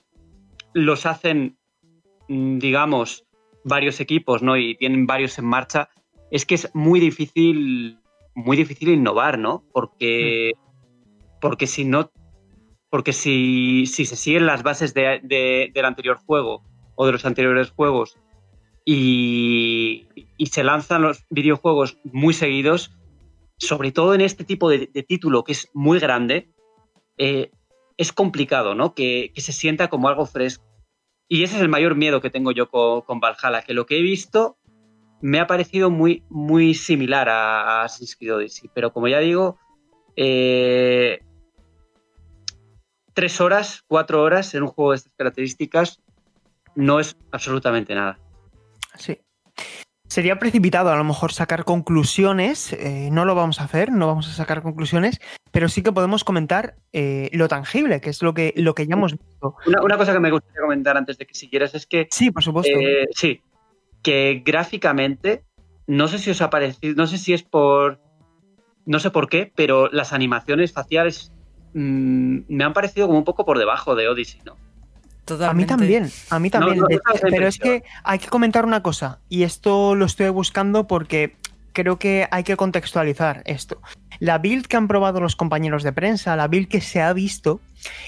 los 0.72 1.06
hacen, 1.06 1.56
digamos, 2.28 3.24
varios 3.64 4.00
equipos, 4.00 4.42
¿no? 4.42 4.56
Y 4.56 4.76
tienen 4.76 5.06
varios 5.06 5.38
en 5.38 5.46
marcha, 5.46 5.88
es 6.34 6.44
que 6.44 6.56
es 6.56 6.68
muy 6.74 6.98
difícil, 6.98 8.00
muy 8.34 8.56
difícil 8.56 8.88
innovar, 8.88 9.38
¿no? 9.38 9.62
Porque, 9.72 10.50
porque 11.40 11.68
si 11.68 11.84
no, 11.84 12.10
porque 12.90 13.12
si, 13.12 13.86
si 13.86 14.04
se 14.04 14.16
siguen 14.16 14.46
las 14.46 14.64
bases 14.64 14.94
de, 14.94 15.20
de, 15.22 15.70
del 15.72 15.84
anterior 15.84 16.16
juego 16.26 16.64
o 16.96 17.06
de 17.06 17.12
los 17.12 17.24
anteriores 17.24 17.70
juegos 17.70 18.18
y, 18.84 20.08
y, 20.36 20.46
se 20.46 20.64
lanzan 20.64 21.02
los 21.02 21.24
videojuegos 21.30 21.98
muy 22.02 22.34
seguidos, 22.34 22.90
sobre 23.56 23.92
todo 23.92 24.12
en 24.12 24.20
este 24.20 24.42
tipo 24.42 24.68
de, 24.68 24.88
título 25.06 25.44
que 25.44 25.52
es 25.52 25.70
muy 25.72 26.00
grande, 26.00 26.50
eh, 27.16 27.52
es 27.96 28.12
complicado, 28.12 28.74
¿no? 28.74 28.92
Que, 28.96 29.30
se 29.36 29.52
sienta 29.52 29.86
como 29.86 30.08
algo 30.08 30.26
fresco. 30.26 30.64
Y 31.28 31.44
ese 31.44 31.54
es 31.54 31.62
el 31.62 31.68
mayor 31.68 31.94
miedo 31.94 32.20
que 32.20 32.30
tengo 32.30 32.50
yo 32.50 32.68
con 32.68 33.20
Valhalla, 33.20 33.62
que 33.62 33.72
lo 33.72 33.86
que 33.86 33.98
he 33.98 34.02
visto 34.02 34.58
me 35.20 35.40
ha 35.40 35.46
parecido 35.46 35.90
muy, 35.90 36.22
muy 36.28 36.74
similar 36.74 37.28
a, 37.28 37.80
a 37.80 37.84
Assassin's 37.84 38.16
Creed 38.16 38.34
Odyssey. 38.34 38.70
Pero 38.74 38.92
como 38.92 39.08
ya 39.08 39.18
digo, 39.18 39.58
eh, 40.16 41.20
tres 43.14 43.40
horas, 43.40 43.82
cuatro 43.86 44.22
horas 44.22 44.54
en 44.54 44.64
un 44.64 44.68
juego 44.68 44.90
de 44.90 44.96
estas 44.96 45.12
características 45.16 46.02
no 46.74 47.00
es 47.00 47.16
absolutamente 47.30 47.94
nada. 47.94 48.18
Sí. 48.96 49.18
Sería 50.06 50.38
precipitado 50.38 50.90
a 50.90 50.96
lo 50.96 51.04
mejor 51.04 51.32
sacar 51.32 51.64
conclusiones, 51.64 52.72
eh, 52.74 53.08
no 53.10 53.24
lo 53.24 53.34
vamos 53.34 53.60
a 53.60 53.64
hacer, 53.64 53.90
no 53.90 54.06
vamos 54.06 54.28
a 54.28 54.32
sacar 54.32 54.62
conclusiones, 54.62 55.18
pero 55.50 55.68
sí 55.68 55.82
que 55.82 55.92
podemos 55.92 56.24
comentar 56.24 56.76
eh, 56.92 57.30
lo 57.32 57.48
tangible, 57.48 58.00
que 58.00 58.10
es 58.10 58.22
lo 58.22 58.34
que, 58.34 58.52
lo 58.56 58.74
que 58.74 58.86
ya 58.86 58.94
hemos 58.94 59.12
visto. 59.12 59.56
Una, 59.66 59.82
una, 59.82 59.96
cosa 59.96 60.12
que 60.12 60.20
me 60.20 60.30
gustaría 60.30 60.60
comentar 60.60 60.96
antes 60.96 61.18
de 61.18 61.26
que 61.26 61.34
siguieras 61.34 61.74
es 61.74 61.86
que... 61.86 62.06
Sí, 62.10 62.30
por 62.30 62.44
supuesto. 62.44 62.78
Eh, 62.78 63.06
sí, 63.12 63.40
que 64.04 64.42
gráficamente, 64.44 65.42
no 65.88 66.06
sé 66.06 66.18
si 66.18 66.30
os 66.30 66.40
ha 66.40 66.50
parecido, 66.50 66.94
no 66.94 67.08
sé 67.08 67.18
si 67.18 67.32
es 67.32 67.42
por... 67.42 68.00
No 68.86 69.00
sé 69.00 69.10
por 69.10 69.28
qué, 69.30 69.50
pero 69.56 69.88
las 69.90 70.12
animaciones 70.12 70.72
faciales 70.72 71.32
mmm, 71.72 72.40
me 72.48 72.64
han 72.64 72.74
parecido 72.74 73.06
como 73.06 73.18
un 73.18 73.24
poco 73.24 73.44
por 73.44 73.58
debajo 73.58 73.96
de 73.96 74.06
Odyssey, 74.06 74.42
¿no? 74.44 74.56
Totalmente. 75.24 75.72
A 75.72 75.76
mí 75.76 75.80
también, 75.80 76.10
a 76.28 76.38
mí 76.38 76.50
también. 76.50 76.78
No, 76.80 76.86
no, 76.86 76.98
pero 77.22 77.48
es 77.48 77.58
que 77.58 77.82
hay 78.04 78.18
que 78.18 78.28
comentar 78.28 78.66
una 78.66 78.82
cosa, 78.82 79.20
y 79.30 79.44
esto 79.44 79.94
lo 79.94 80.04
estoy 80.04 80.28
buscando 80.28 80.86
porque 80.86 81.34
creo 81.72 81.98
que 81.98 82.28
hay 82.30 82.44
que 82.44 82.56
contextualizar 82.56 83.42
esto. 83.46 83.80
La 84.20 84.36
build 84.36 84.66
que 84.66 84.76
han 84.76 84.86
probado 84.86 85.20
los 85.20 85.34
compañeros 85.34 85.82
de 85.82 85.94
prensa, 85.94 86.36
la 86.36 86.46
build 86.46 86.68
que 86.68 86.82
se 86.82 87.00
ha 87.00 87.10
visto, 87.14 87.62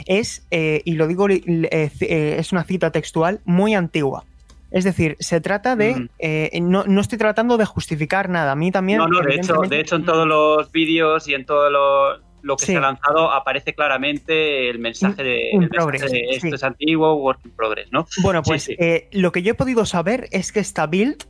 es, 0.04 0.46
eh, 0.50 0.82
y 0.84 0.92
lo 0.92 1.06
digo, 1.06 1.26
eh, 1.30 1.90
es 2.38 2.52
una 2.52 2.64
cita 2.64 2.90
textual, 2.90 3.40
muy 3.46 3.74
antigua. 3.74 4.24
Es 4.70 4.84
decir, 4.84 5.16
se 5.20 5.40
trata 5.40 5.76
de. 5.76 5.94
Mm. 5.94 6.08
Eh, 6.18 6.60
no, 6.60 6.84
no, 6.84 7.00
estoy 7.00 7.18
tratando 7.18 7.56
de 7.56 7.64
justificar 7.64 8.28
nada. 8.28 8.52
A 8.52 8.56
mí 8.56 8.72
también. 8.72 8.98
No, 8.98 9.08
no, 9.08 9.20
de 9.20 9.34
hecho, 9.34 9.54
de 9.68 9.80
hecho 9.80 9.96
en 9.96 10.04
todos 10.04 10.26
los 10.26 10.70
vídeos 10.72 11.28
y 11.28 11.34
en 11.34 11.46
todos 11.46 11.70
los 11.70 12.26
lo 12.42 12.56
que 12.56 12.66
sí. 12.66 12.72
se 12.72 12.78
ha 12.78 12.80
lanzado 12.80 13.32
aparece 13.32 13.74
claramente 13.74 14.70
el 14.70 14.78
mensaje 14.78 15.22
de, 15.22 15.50
el 15.50 15.58
mensaje 15.58 16.08
de 16.08 16.20
esto 16.30 16.48
sí. 16.48 16.54
es 16.54 16.62
antiguo, 16.62 17.14
work 17.14 17.40
in 17.44 17.50
progress, 17.50 17.90
¿no? 17.90 18.06
Bueno, 18.22 18.42
pues 18.42 18.62
sí, 18.62 18.76
eh, 18.78 19.08
lo 19.12 19.32
que 19.32 19.42
yo 19.42 19.50
he 19.52 19.54
podido 19.54 19.84
saber 19.84 20.28
es 20.30 20.52
que 20.52 20.60
esta 20.60 20.86
build 20.86 21.24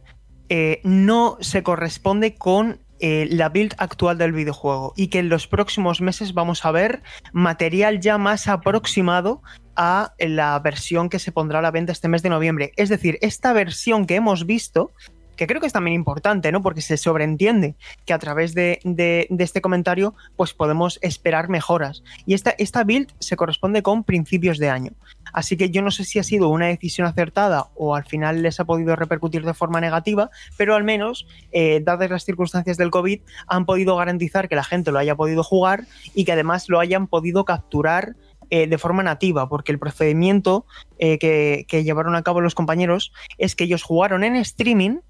eh, 0.51 0.81
no 0.85 1.39
se 1.41 1.63
corresponde 1.63 2.35
con 2.35 2.81
eh, 3.01 3.27
la 3.31 3.49
build 3.49 3.75
actual 3.79 4.19
del 4.19 4.33
videojuego 4.33 4.93
y 4.97 5.09
que 5.09 5.19
en 5.19 5.29
los 5.29 5.47
próximos 5.47 6.01
meses 6.01 6.35
vamos 6.35 6.65
a 6.65 6.71
ver 6.71 7.03
material 7.33 8.01
ya 8.01 8.19
más 8.19 8.49
aproximado 8.49 9.43
a 9.77 10.15
la 10.19 10.59
versión 10.59 11.09
que 11.09 11.19
se 11.19 11.33
pondrá 11.33 11.59
a 11.59 11.63
la 11.63 11.71
venta 11.71 11.93
este 11.93 12.09
mes 12.09 12.23
de 12.23 12.31
noviembre. 12.31 12.73
Es 12.77 12.89
decir, 12.89 13.19
esta 13.21 13.53
versión 13.53 14.07
que 14.07 14.17
hemos 14.17 14.47
visto 14.47 14.93
que 15.37 15.47
creo 15.47 15.61
que 15.61 15.67
es 15.67 15.73
también 15.73 15.95
importante, 15.95 16.51
¿no? 16.51 16.63
Porque 16.63 16.81
se 16.81 16.97
sobreentiende 16.97 17.77
que 18.05 18.13
a 18.13 18.19
través 18.19 18.55
de, 18.55 18.81
de, 18.85 19.29
este 19.39 19.61
comentario, 19.61 20.15
pues 20.35 20.55
podemos 20.55 20.99
esperar 21.03 21.49
mejoras. 21.49 22.03
Y 22.25 22.35
esta, 22.35 22.55
esta 22.59 22.85
build 22.85 23.13
se 23.21 23.37
corresponde 23.37 23.83
con 23.83 24.03
principios 24.03 24.59
de 24.59 24.71
año. 24.71 24.93
Así 25.37 25.59
que 25.59 25.69
yo 25.69 25.83
no 25.83 25.91
sé 25.91 26.05
si 26.05 26.19
ha 26.19 26.23
sido 26.23 26.49
una 26.49 26.69
decisión 26.69 27.07
acertada 27.07 27.67
o 27.75 27.95
al 27.95 28.07
final 28.07 28.41
les 28.41 28.59
ha 28.59 28.65
podido 28.65 28.97
repercutir 28.97 29.45
de 29.45 29.53
forma 29.53 29.83
negativa, 29.83 30.31
pero 30.57 30.75
al 30.75 30.83
menos, 30.83 31.27
eh, 31.53 31.83
dadas 31.85 32.09
las 32.09 32.25
circunstancias 32.25 32.79
del 32.79 32.91
COVID, 32.91 33.21
han 33.47 33.67
podido 33.67 33.97
garantizar 33.97 34.49
que 34.49 34.57
la 34.57 34.65
gente 34.65 34.93
lo 34.93 34.99
haya 34.99 35.15
podido 35.15 35.43
jugar 35.43 35.85
y 36.15 36.25
que 36.25 36.33
además 36.33 36.71
lo 36.71 36.81
hayan 36.81 37.07
podido 37.07 37.45
capturar 37.45 38.17
eh, 38.49 38.67
de 38.67 38.79
forma 38.79 39.03
nativa, 39.03 39.47
porque 39.47 39.73
el 39.73 39.79
procedimiento 39.79 40.65
eh, 40.99 41.19
que, 41.19 41.67
que, 41.69 41.85
llevaron 41.85 42.17
a 42.17 42.23
cabo 42.23 42.41
los 42.41 42.55
compañeros 42.55 43.13
es 43.37 43.55
que 43.55 43.65
ellos 43.65 43.83
jugaron 43.83 44.25
en 44.25 44.37
streaming 44.37 45.01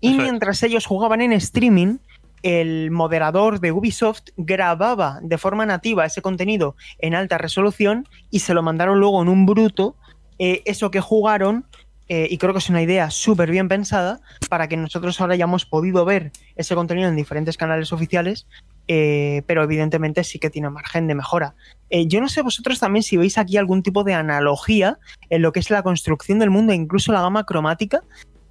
y 0.00 0.14
mientras 0.14 0.62
ellos 0.62 0.84
jugaban 0.84 1.20
en 1.20 1.32
streaming, 1.32 1.98
el 2.46 2.92
moderador 2.92 3.58
de 3.58 3.72
Ubisoft 3.72 4.28
grababa 4.36 5.18
de 5.20 5.36
forma 5.36 5.66
nativa 5.66 6.06
ese 6.06 6.22
contenido 6.22 6.76
en 7.00 7.16
alta 7.16 7.38
resolución 7.38 8.06
y 8.30 8.38
se 8.38 8.54
lo 8.54 8.62
mandaron 8.62 9.00
luego 9.00 9.20
en 9.20 9.28
un 9.28 9.46
bruto 9.46 9.96
eh, 10.38 10.62
eso 10.64 10.92
que 10.92 11.00
jugaron. 11.00 11.66
Eh, 12.08 12.28
y 12.30 12.38
creo 12.38 12.52
que 12.52 12.60
es 12.60 12.70
una 12.70 12.82
idea 12.82 13.10
súper 13.10 13.50
bien 13.50 13.66
pensada 13.66 14.20
para 14.48 14.68
que 14.68 14.76
nosotros 14.76 15.20
ahora 15.20 15.34
hayamos 15.34 15.66
podido 15.66 16.04
ver 16.04 16.30
ese 16.54 16.76
contenido 16.76 17.08
en 17.08 17.16
diferentes 17.16 17.56
canales 17.56 17.92
oficiales, 17.92 18.46
eh, 18.86 19.42
pero 19.48 19.64
evidentemente 19.64 20.22
sí 20.22 20.38
que 20.38 20.48
tiene 20.48 20.70
margen 20.70 21.08
de 21.08 21.16
mejora. 21.16 21.56
Yo 21.90 22.20
no 22.20 22.28
sé 22.28 22.42
vosotros 22.42 22.78
también 22.78 23.02
si 23.02 23.16
veis 23.16 23.38
aquí 23.38 23.56
algún 23.56 23.82
tipo 23.82 24.04
de 24.04 24.14
analogía 24.14 25.00
en 25.30 25.42
lo 25.42 25.50
que 25.50 25.58
es 25.58 25.68
la 25.68 25.82
construcción 25.82 26.38
del 26.38 26.50
mundo 26.50 26.72
e 26.72 26.76
incluso 26.76 27.10
la 27.10 27.22
gama 27.22 27.42
cromática 27.42 28.02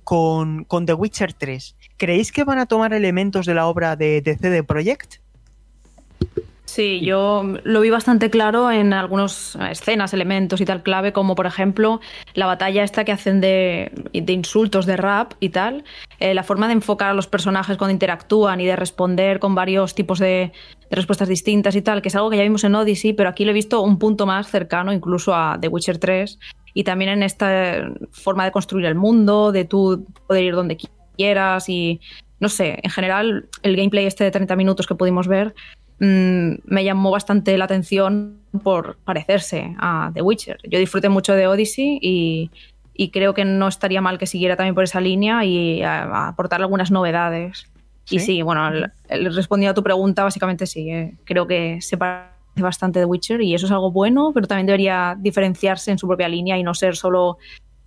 con, 0.06 0.64
con, 0.64 0.86
The 0.86 0.93
Witcher 0.93 1.34
3. 1.34 1.76
¿Creéis 1.97 2.32
que 2.32 2.45
van 2.45 2.60
a 2.60 2.66
tomar 2.66 2.93
elementos 2.93 3.45
de 3.45 3.53
la 3.53 3.68
obra 3.68 3.97
de, 3.97 4.22
de 4.22 4.38
CD 4.38 4.64
Projekt? 4.64 5.20
Sí, 6.76 6.99
yo 6.99 7.43
lo 7.64 7.80
vi 7.80 7.89
bastante 7.89 8.30
claro 8.30 8.70
en 8.70 8.91
algunas 8.91 9.56
escenas, 9.72 10.14
elementos 10.14 10.60
y 10.60 10.66
tal 10.66 10.84
clave, 10.84 11.14
como 11.14 11.34
por 11.34 11.45
ejemplo 11.45 12.01
la 12.34 12.47
batalla 12.47 12.84
esta 12.84 13.06
que 13.06 13.14
hacen 13.14 13.39
de, 13.39 13.93
de 14.12 14.34
insultos, 14.34 14.86
de 14.86 14.97
rap 14.97 15.36
y 15.39 15.49
tal, 15.49 15.86
eh, 16.20 16.34
la 16.34 16.43
forma 16.43 16.68
de 16.68 16.74
enfocar 16.74 17.12
a 17.12 17.14
los 17.14 17.28
personajes 17.28 17.78
cuando 17.78 17.93
interactúan 17.93 18.60
y 18.60 18.66
de 18.66 18.76
responder 18.76 19.39
con 19.39 19.56
varios 19.56 19.95
tipos 19.95 20.20
de, 20.20 20.51
de, 20.89 20.95
respuestas 20.95 21.30
distintas 21.30 21.78
y 21.78 21.82
tal, 21.82 22.01
que 22.01 22.10
es 22.10 22.16
algo 22.18 22.30
que 22.30 22.36
ya 22.36 22.43
vimos 22.43 22.66
en 22.66 22.76
Odyssey, 22.76 23.14
pero 23.14 23.30
aquí 23.30 23.45
lo 23.45 23.51
he 23.51 23.53
visto 23.53 23.82
un 23.82 23.97
punto 23.97 24.26
más 24.26 24.49
cercano 24.49 24.91
incluso 24.91 25.34
a 25.34 25.58
The 25.62 25.70
Witcher 25.70 25.97
3 25.97 26.39
y 26.76 26.84
también 26.84 27.09
en 27.09 27.23
esta 27.23 27.89
forma 28.11 28.45
de 28.45 28.51
construir 28.51 28.86
el 28.86 28.95
mundo, 28.95 29.51
de 29.51 29.65
tú 29.65 30.05
poder 30.28 30.43
ir 30.43 30.53
donde 30.53 30.78
quieras 31.17 31.67
y 31.69 32.01
no 32.39 32.49
sé, 32.49 32.80
en 32.84 32.91
general 32.91 33.47
el 33.63 33.76
gameplay 33.78 34.05
este 34.05 34.26
de 34.26 34.32
30 34.32 34.55
minutos 34.57 34.86
que 34.86 34.93
pudimos 34.93 35.28
ver 35.28 35.55
mmm, 35.99 36.55
me 36.65 36.84
llamó 36.84 37.11
bastante 37.11 37.57
la 37.57 37.65
atención 37.65 38.39
por 38.61 38.97
parecerse 38.97 39.73
a 39.80 40.11
The 40.13 40.21
Witcher. 40.21 40.57
Yo 40.69 40.80
disfruté 40.80 41.09
mucho 41.09 41.34
de 41.34 41.47
Odyssey 41.47 41.97
y, 42.01 42.51
y 42.93 43.09
creo 43.09 43.34
que 43.34 43.45
no 43.45 43.69
estaría 43.69 44.01
mal 44.01 44.17
que 44.17 44.28
siguiera 44.28 44.57
también 44.57 44.76
por 44.76 44.84
esa 44.84 44.99
línea 44.99 45.45
y 45.45 45.82
a, 45.82 46.03
a 46.03 46.28
aportar 46.30 46.61
algunas 46.61 46.91
novedades. 46.91 47.67
¿Sí? 48.03 48.17
Y 48.17 48.19
sí, 48.19 48.41
bueno, 48.41 48.67
el, 48.67 48.91
el, 49.07 49.34
respondiendo 49.34 49.71
a 49.71 49.73
tu 49.73 49.82
pregunta, 49.82 50.23
básicamente 50.23 50.67
sí, 50.67 50.91
eh, 50.91 51.15
creo 51.23 51.47
que 51.47 51.82
se 51.82 51.97
parece 51.97 52.34
bastante 52.56 52.99
de 52.99 53.06
Witcher 53.06 53.41
y 53.41 53.53
eso 53.53 53.66
es 53.66 53.72
algo 53.72 53.91
bueno, 53.91 54.32
pero 54.34 54.47
también 54.47 54.68
debería 54.68 55.16
diferenciarse 55.20 55.91
en 55.91 55.97
su 55.97 56.08
propia 56.08 56.28
línea 56.30 56.58
y 56.58 56.64
no 56.64 56.74
ser 56.74 56.95
solo, 56.95 57.38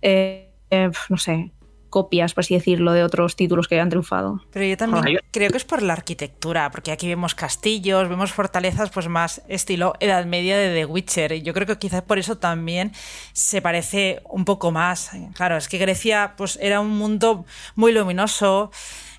eh, 0.01 0.53
eh, 0.69 0.91
no 1.09 1.17
sé, 1.17 1.51
copias, 1.89 2.33
por 2.33 2.43
así 2.43 2.53
decirlo, 2.53 2.93
de 2.93 3.03
otros 3.03 3.35
títulos 3.35 3.67
que 3.67 3.79
han 3.79 3.89
triunfado. 3.89 4.41
Pero 4.51 4.65
yo 4.65 4.77
también 4.77 5.03
Ay. 5.05 5.17
creo 5.31 5.49
que 5.49 5.57
es 5.57 5.65
por 5.65 5.81
la 5.81 5.93
arquitectura, 5.93 6.69
porque 6.71 6.91
aquí 6.91 7.07
vemos 7.07 7.35
castillos, 7.35 8.07
vemos 8.07 8.31
fortalezas, 8.31 8.89
pues 8.91 9.07
más 9.07 9.41
estilo 9.47 9.93
Edad 9.99 10.25
Media 10.25 10.57
de 10.57 10.73
The 10.73 10.85
Witcher. 10.85 11.31
Y 11.33 11.41
yo 11.41 11.53
creo 11.53 11.67
que 11.67 11.77
quizás 11.77 12.03
por 12.03 12.19
eso 12.19 12.37
también 12.37 12.91
se 13.33 13.61
parece 13.61 14.21
un 14.29 14.45
poco 14.45 14.71
más. 14.71 15.11
Claro, 15.33 15.57
es 15.57 15.67
que 15.67 15.77
Grecia 15.77 16.33
pues 16.37 16.57
era 16.61 16.79
un 16.79 16.91
mundo 16.91 17.45
muy 17.75 17.91
luminoso. 17.91 18.71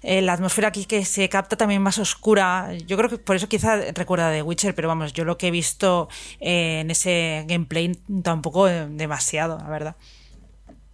Eh, 0.02 0.22
la 0.22 0.32
atmósfera 0.32 0.68
aquí 0.68 0.86
que 0.86 1.04
se 1.04 1.28
capta 1.28 1.56
también 1.56 1.82
más 1.82 1.98
oscura. 1.98 2.72
Yo 2.86 2.96
creo 2.96 3.10
que 3.10 3.18
por 3.18 3.36
eso 3.36 3.48
quizá 3.48 3.92
recuerda 3.92 4.30
de 4.30 4.42
Witcher, 4.42 4.74
pero 4.74 4.88
vamos, 4.88 5.12
yo 5.12 5.24
lo 5.24 5.36
que 5.36 5.48
he 5.48 5.50
visto 5.50 6.08
eh, 6.40 6.80
en 6.80 6.90
ese 6.90 7.44
gameplay 7.46 7.92
tampoco 8.22 8.66
demasiado, 8.66 9.58
la 9.58 9.68
verdad. 9.68 9.96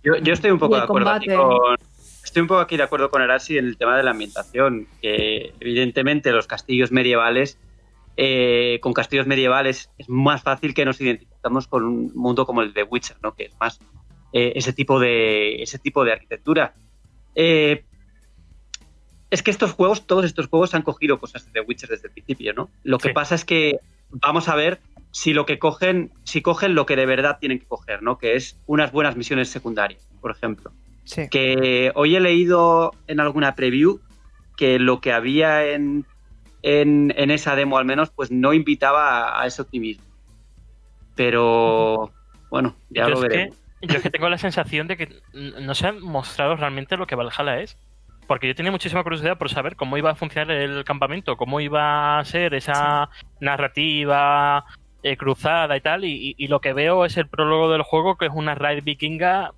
Yo, 0.03 0.17
yo 0.17 0.33
estoy 0.33 0.51
un 0.51 0.59
poco 0.59 0.77
de 0.77 0.83
acuerdo 0.83 1.11
aquí 1.11 1.27
con, 1.29 1.77
estoy 2.27 2.43
un 2.43 2.49
poco 2.49 2.61
aquí 2.61 2.77
de 2.77 2.83
acuerdo 2.83 3.09
con 3.09 3.23
Arasi 3.23 3.57
en 3.57 3.67
el 3.67 3.77
tema 3.77 3.97
de 3.97 4.03
la 4.03 4.11
ambientación, 4.11 4.89
que 5.01 5.55
evidentemente 5.61 6.33
los 6.33 6.47
castillos 6.47 6.91
medievales, 6.91 7.59
eh, 8.17 8.79
con 8.83 8.93
castillos 8.93 9.27
medievales 9.27 9.91
es 9.97 10.09
más 10.09 10.43
fácil 10.43 10.75
que 10.75 10.85
nos 10.85 11.01
identificamos 11.01 11.69
con 11.69 11.85
un 11.85 12.13
mundo 12.15 12.45
como 12.45 12.63
el 12.63 12.73
de 12.73 12.83
Witcher, 12.83 13.17
¿no? 13.23 13.35
que 13.35 13.45
es 13.45 13.53
más 13.61 13.79
eh, 14.33 14.53
ese, 14.57 14.73
tipo 14.73 14.99
de, 14.99 15.63
ese 15.63 15.79
tipo 15.79 16.05
de 16.05 16.13
arquitectura. 16.13 16.75
Eh, 17.35 17.85
es 19.31 19.43
que 19.43 19.51
estos 19.51 19.73
juegos, 19.73 20.07
todos 20.07 20.25
estos 20.25 20.47
juegos 20.49 20.75
han 20.75 20.83
cogido 20.83 21.19
cosas 21.19 21.53
de 21.53 21.61
Witcher 21.61 21.91
desde 21.91 22.09
el 22.09 22.13
principio, 22.15 22.53
¿no? 22.55 22.71
Lo 22.85 22.99
que 22.99 23.09
sí. 23.09 23.15
pasa 23.15 23.35
es 23.35 23.45
que 23.45 23.81
vamos 24.11 24.49
a 24.49 24.55
ver 24.55 24.81
si 25.11 25.33
lo 25.33 25.47
que 25.47 25.59
cogen, 25.59 26.13
si 26.25 26.43
cogen 26.43 26.75
lo 26.75 26.87
que 26.87 26.97
de 26.97 27.07
verdad 27.07 27.39
tienen 27.41 27.59
que 27.59 27.67
coger, 27.67 28.03
¿no? 28.03 28.19
Que 28.19 28.37
es 28.37 28.59
unas 28.67 28.93
buenas 28.93 29.17
misiones 29.17 29.49
secundarias, 29.49 30.07
por 30.21 30.31
ejemplo. 30.31 30.73
Sí. 31.05 31.29
Que 31.31 31.93
hoy 31.95 32.17
he 32.17 32.21
leído 32.21 32.93
en 33.07 33.21
alguna 33.21 33.55
preview 33.55 34.01
que 34.57 34.79
lo 34.79 35.01
que 35.01 35.13
había 35.13 35.67
en, 35.67 36.07
en, 36.63 37.13
en 37.17 37.31
esa 37.31 37.57
demo 37.57 37.79
al 37.79 37.85
menos, 37.85 38.11
pues 38.11 38.31
no 38.31 38.53
invitaba 38.53 39.29
a, 39.29 39.43
a 39.43 39.47
ese 39.47 39.63
optimismo. 39.63 40.05
Pero 41.15 42.13
bueno, 42.51 42.77
ya 42.91 43.05
yo 43.05 43.11
lo 43.11 43.21
veremos. 43.21 43.57
Que, 43.81 43.87
yo 43.87 43.97
es 43.97 44.03
que 44.03 44.11
tengo 44.11 44.29
la 44.29 44.39
sensación 44.39 44.87
de 44.87 44.97
que 44.97 45.23
no 45.33 45.75
se 45.75 45.87
ha 45.87 45.93
mostrado 45.93 46.57
realmente 46.57 46.97
lo 46.97 47.07
que 47.07 47.15
Valhalla 47.15 47.61
es. 47.61 47.79
Porque 48.27 48.49
yo 48.49 48.55
tenía 48.55 48.73
muchísima 48.73 49.03
curiosidad 49.03 49.39
por 49.39 49.51
saber 49.51 49.77
cómo 49.77 49.97
iba 49.97 50.11
a 50.11 50.15
funcionar 50.15 50.51
el 50.51 50.85
campamento, 50.85 51.37
cómo 51.37 51.61
iba 51.61 52.19
a 52.19 52.25
ser 52.25 52.55
esa 52.55 53.09
sí. 53.13 53.27
narrativa 53.41 54.65
eh, 55.03 55.17
cruzada 55.17 55.77
y 55.77 55.81
tal, 55.81 56.05
y, 56.05 56.35
y, 56.37 56.49
lo 56.49 56.61
que 56.61 56.73
veo 56.73 57.05
es 57.05 57.17
el 57.17 57.29
prólogo 57.29 57.71
del 57.71 57.83
juego, 57.83 58.17
que 58.17 58.27
es 58.27 58.33
una 58.35 58.57
raid 58.57 58.83
vikinga 58.83 59.53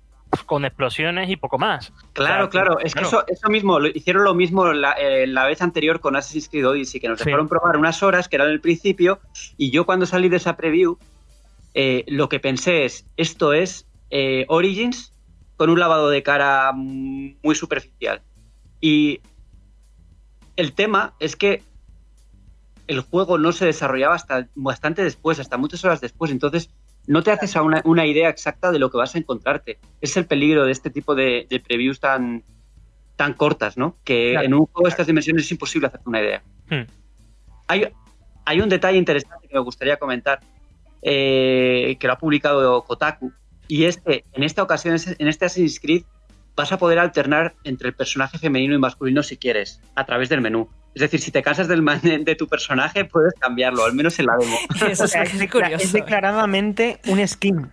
con 0.45 0.63
explosiones 0.63 1.29
y 1.29 1.37
poco 1.37 1.57
más. 1.57 1.91
Claro, 2.13 2.45
o 2.47 2.51
sea, 2.51 2.61
claro, 2.61 2.79
es 2.79 2.93
claro. 2.93 3.09
que 3.09 3.15
eso, 3.15 3.25
eso, 3.27 3.49
mismo, 3.49 3.79
lo, 3.79 3.87
hicieron 3.87 4.23
lo 4.23 4.35
mismo 4.35 4.71
la, 4.73 4.91
eh, 4.93 5.25
la, 5.25 5.45
vez 5.45 5.63
anterior 5.63 6.01
con 6.01 6.15
Assassin's 6.15 6.49
Creed 6.49 6.67
Odyssey, 6.67 7.01
que 7.01 7.09
nos 7.09 7.17
dejaron 7.17 7.47
sí. 7.47 7.49
probar 7.49 7.77
unas 7.77 8.03
horas, 8.03 8.29
que 8.29 8.35
eran 8.35 8.49
el 8.49 8.61
principio, 8.61 9.19
y 9.57 9.71
yo 9.71 9.87
cuando 9.87 10.05
salí 10.05 10.29
de 10.29 10.37
esa 10.37 10.55
preview, 10.55 10.99
eh, 11.73 12.03
lo 12.07 12.29
que 12.29 12.39
pensé 12.39 12.85
es, 12.85 13.07
esto 13.17 13.53
es 13.53 13.87
Origins 14.47 15.13
con 15.57 15.69
un 15.69 15.79
lavado 15.79 16.09
de 16.09 16.21
cara 16.21 16.71
muy 16.73 17.55
superficial. 17.55 18.21
Y 18.81 19.21
el 20.55 20.73
tema 20.73 21.13
es 21.19 21.35
que 21.35 21.63
el 22.87 23.01
juego 23.01 23.37
no 23.37 23.51
se 23.51 23.65
desarrollaba 23.65 24.15
hasta 24.15 24.47
bastante 24.55 25.03
después, 25.03 25.39
hasta 25.39 25.57
muchas 25.57 25.83
horas 25.85 26.01
después. 26.01 26.31
Entonces, 26.31 26.69
no 27.07 27.23
te 27.23 27.31
haces 27.31 27.55
una, 27.55 27.81
una 27.85 28.05
idea 28.05 28.29
exacta 28.29 28.71
de 28.71 28.79
lo 28.79 28.89
que 28.89 28.97
vas 28.97 29.15
a 29.15 29.19
encontrarte. 29.19 29.79
Es 30.01 30.17
el 30.17 30.25
peligro 30.25 30.65
de 30.65 30.71
este 30.71 30.89
tipo 30.89 31.15
de, 31.15 31.47
de 31.49 31.59
previews 31.59 31.99
tan, 31.99 32.43
tan 33.15 33.33
cortas, 33.33 33.77
¿no? 33.77 33.97
Que 34.03 34.31
claro, 34.31 34.45
en 34.45 34.53
un 34.53 34.65
juego 34.65 34.85
de 34.85 34.89
estas 34.91 35.07
dimensiones 35.07 35.45
es 35.45 35.51
imposible 35.51 35.87
hacerte 35.87 36.07
una 36.07 36.21
idea. 36.21 36.41
Hmm. 36.69 36.87
Hay, 37.67 37.87
hay, 38.45 38.61
un 38.61 38.69
detalle 38.69 38.97
interesante 38.97 39.47
que 39.47 39.53
me 39.53 39.59
gustaría 39.59 39.97
comentar, 39.97 40.39
eh, 41.01 41.97
que 41.99 42.07
lo 42.07 42.13
ha 42.13 42.17
publicado 42.17 42.83
Kotaku, 42.83 43.31
y 43.67 43.83
es 43.83 43.97
que 43.97 44.23
en 44.33 44.43
esta 44.43 44.63
ocasión, 44.63 44.95
en 44.95 45.27
este 45.27 45.45
Assassin's 45.45 45.79
Creed, 45.79 46.03
vas 46.55 46.71
a 46.71 46.77
poder 46.77 46.99
alternar 46.99 47.55
entre 47.63 47.89
el 47.89 47.95
personaje 47.95 48.37
femenino 48.37 48.75
y 48.75 48.77
masculino 48.77 49.23
si 49.23 49.37
quieres, 49.37 49.81
a 49.95 50.05
través 50.05 50.29
del 50.29 50.41
menú. 50.41 50.69
Es 50.95 51.01
decir, 51.01 51.19
si 51.19 51.31
te 51.31 51.41
cansas 51.41 51.67
del 51.67 51.83
de 52.25 52.35
tu 52.35 52.47
personaje, 52.47 53.05
puedes 53.05 53.33
cambiarlo, 53.39 53.85
al 53.85 53.93
menos 53.93 54.19
en 54.19 54.25
la 54.25 54.37
demo. 54.37 54.57
Eso 54.89 55.05
es, 55.05 55.15
es, 55.15 55.51
curioso. 55.51 55.83
es 55.83 55.93
declaradamente 55.93 56.99
un 57.07 57.25
skin. 57.27 57.71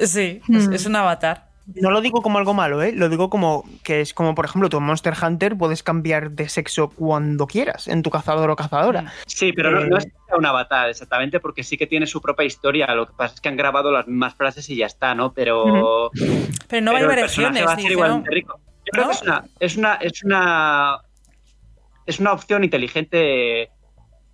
Sí, 0.00 0.40
mm. 0.46 0.56
es, 0.56 0.68
es, 0.68 0.86
un 0.86 0.96
avatar. 0.96 1.47
No 1.74 1.90
lo 1.90 2.00
digo 2.00 2.22
como 2.22 2.38
algo 2.38 2.54
malo, 2.54 2.82
¿eh? 2.82 2.92
Lo 2.92 3.08
digo 3.08 3.28
como 3.28 3.64
que 3.82 4.00
es 4.00 4.14
como, 4.14 4.34
por 4.34 4.46
ejemplo, 4.46 4.68
tu 4.68 4.80
Monster 4.80 5.14
Hunter 5.22 5.56
puedes 5.56 5.82
cambiar 5.82 6.30
de 6.30 6.48
sexo 6.48 6.88
cuando 6.90 7.46
quieras 7.46 7.88
en 7.88 8.02
tu 8.02 8.10
cazador 8.10 8.50
o 8.50 8.56
cazadora. 8.56 9.12
Sí, 9.26 9.52
pero 9.52 9.70
no, 9.70 9.84
no 9.84 9.98
es 9.98 10.06
un 10.36 10.46
avatar 10.46 10.88
exactamente 10.88 11.40
porque 11.40 11.62
sí 11.62 11.76
que 11.76 11.86
tiene 11.86 12.06
su 12.06 12.20
propia 12.22 12.46
historia. 12.46 12.94
Lo 12.94 13.06
que 13.06 13.12
pasa 13.16 13.34
es 13.34 13.40
que 13.40 13.48
han 13.48 13.56
grabado 13.56 13.92
las 13.92 14.06
mismas 14.06 14.34
frases 14.34 14.68
y 14.70 14.76
ya 14.76 14.86
está, 14.86 15.14
¿no? 15.14 15.32
Pero. 15.32 16.06
Uh 16.06 16.10
-huh. 16.12 16.58
Pero 16.68 16.82
no 16.82 16.96
hay 16.96 17.04
variaciones. 17.04 17.66
Va 17.66 17.72
a 17.72 17.76
ser 17.78 17.92
igualmente 17.92 18.30
rico. 18.30 18.58
Yo 18.86 18.90
creo 18.92 19.04
¿No? 19.04 19.10
que 19.10 19.16
es 19.16 19.22
una, 19.22 19.44
es 19.60 19.76
una, 19.76 19.94
es 19.96 20.24
una 20.24 20.98
es 22.08 22.18
una 22.18 22.32
opción 22.32 22.64
inteligente 22.64 23.70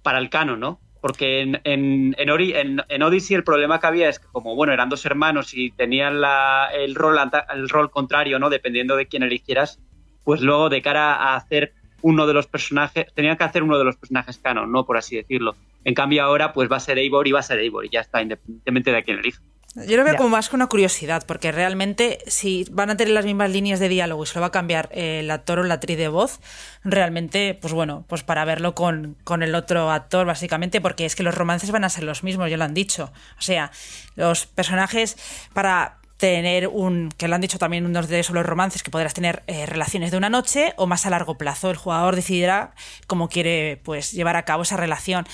para 0.04 0.18
el 0.18 0.30
canon, 0.30 0.60
¿no? 0.60 0.80
Porque 1.04 1.42
en, 1.42 1.60
en, 1.64 2.16
en, 2.16 2.30
Ori, 2.30 2.54
en, 2.54 3.02
Odyssey 3.02 3.36
el 3.36 3.44
problema 3.44 3.78
que 3.78 3.86
había 3.86 4.08
es 4.08 4.18
que 4.18 4.26
como, 4.32 4.56
bueno, 4.56 4.72
eran 4.72 4.88
dos 4.88 5.04
hermanos 5.04 5.52
y 5.52 5.70
tenían 5.70 6.22
la, 6.22 6.70
el, 6.72 6.94
rol, 6.94 7.18
el 7.54 7.68
rol 7.68 7.90
contrario, 7.90 8.38
¿no? 8.38 8.48
Dependiendo 8.48 8.96
de 8.96 9.04
quién 9.06 9.22
eligieras, 9.22 9.82
pues 10.24 10.40
luego 10.40 10.70
de 10.70 10.80
cara 10.80 11.14
a 11.14 11.36
hacer 11.36 11.74
uno 12.00 12.26
de 12.26 12.32
los 12.32 12.46
personajes, 12.46 13.12
tenían 13.12 13.36
que 13.36 13.44
hacer 13.44 13.62
uno 13.62 13.76
de 13.76 13.84
los 13.84 13.98
personajes 13.98 14.38
canon, 14.38 14.72
¿no? 14.72 14.86
Por 14.86 14.96
así 14.96 15.16
decirlo. 15.16 15.56
En 15.84 15.92
cambio 15.92 16.22
ahora, 16.22 16.54
pues 16.54 16.72
va 16.72 16.76
a 16.76 16.80
ser 16.80 16.96
Eivor 16.96 17.28
y 17.28 17.32
va 17.32 17.40
a 17.40 17.42
ser 17.42 17.58
Eivor 17.58 17.84
y 17.84 17.90
ya 17.90 18.00
está, 18.00 18.22
independientemente 18.22 18.90
de 18.90 19.02
quién 19.02 19.18
elija. 19.18 19.42
Yo 19.74 19.96
lo 19.96 20.04
veo 20.04 20.12
ya. 20.12 20.18
como 20.18 20.30
más 20.30 20.48
que 20.48 20.54
una 20.54 20.68
curiosidad, 20.68 21.24
porque 21.26 21.50
realmente 21.50 22.18
si 22.28 22.64
van 22.70 22.90
a 22.90 22.96
tener 22.96 23.12
las 23.12 23.24
mismas 23.24 23.50
líneas 23.50 23.80
de 23.80 23.88
diálogo 23.88 24.22
y 24.22 24.26
se 24.26 24.34
lo 24.34 24.40
va 24.40 24.48
a 24.48 24.52
cambiar 24.52 24.88
el 24.92 25.28
actor 25.30 25.58
o 25.58 25.64
la 25.64 25.74
actriz 25.74 25.98
de 25.98 26.06
voz, 26.08 26.40
realmente, 26.84 27.58
pues 27.60 27.72
bueno, 27.72 28.04
pues 28.08 28.22
para 28.22 28.44
verlo 28.44 28.74
con, 28.74 29.16
con, 29.24 29.42
el 29.42 29.54
otro 29.54 29.90
actor, 29.90 30.26
básicamente, 30.26 30.80
porque 30.80 31.04
es 31.04 31.16
que 31.16 31.24
los 31.24 31.34
romances 31.34 31.72
van 31.72 31.82
a 31.82 31.88
ser 31.88 32.04
los 32.04 32.22
mismos, 32.22 32.50
ya 32.50 32.56
lo 32.56 32.64
han 32.64 32.74
dicho. 32.74 33.12
O 33.36 33.42
sea, 33.42 33.72
los 34.14 34.46
personajes 34.46 35.16
para 35.52 35.98
tener 36.18 36.68
un, 36.68 37.10
que 37.16 37.26
lo 37.26 37.34
han 37.34 37.40
dicho 37.40 37.58
también 37.58 37.84
unos 37.84 38.08
de 38.08 38.20
esos 38.20 38.34
los 38.34 38.46
romances, 38.46 38.84
que 38.84 38.92
podrás 38.92 39.12
tener 39.12 39.42
eh, 39.48 39.66
relaciones 39.66 40.12
de 40.12 40.16
una 40.16 40.30
noche 40.30 40.72
o 40.76 40.86
más 40.86 41.04
a 41.04 41.10
largo 41.10 41.36
plazo. 41.36 41.70
El 41.70 41.76
jugador 41.76 42.14
decidirá 42.14 42.74
cómo 43.08 43.28
quiere 43.28 43.80
pues 43.82 44.12
llevar 44.12 44.36
a 44.36 44.44
cabo 44.44 44.62
esa 44.62 44.76
relación 44.76 45.26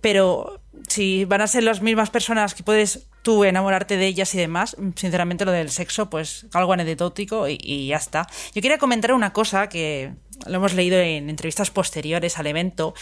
pero 0.00 0.60
si 0.88 1.24
van 1.24 1.40
a 1.40 1.46
ser 1.46 1.62
las 1.62 1.82
mismas 1.82 2.10
personas 2.10 2.54
que 2.54 2.62
puedes 2.62 3.09
tú 3.22 3.44
enamorarte 3.44 3.96
de 3.96 4.06
ellas 4.06 4.34
y 4.34 4.38
demás, 4.38 4.76
sinceramente 4.96 5.44
lo 5.44 5.52
del 5.52 5.70
sexo, 5.70 6.10
pues 6.10 6.46
algo 6.52 6.72
anecdótico 6.72 7.48
y, 7.48 7.58
y 7.60 7.88
ya 7.88 7.96
está. 7.96 8.26
Yo 8.54 8.62
quería 8.62 8.78
comentar 8.78 9.12
una 9.12 9.32
cosa 9.32 9.68
que 9.68 10.14
lo 10.46 10.56
hemos 10.56 10.74
leído 10.74 10.98
en 10.98 11.30
entrevistas 11.30 11.70
posteriores 11.70 12.38
al 12.38 12.46
evento, 12.46 12.94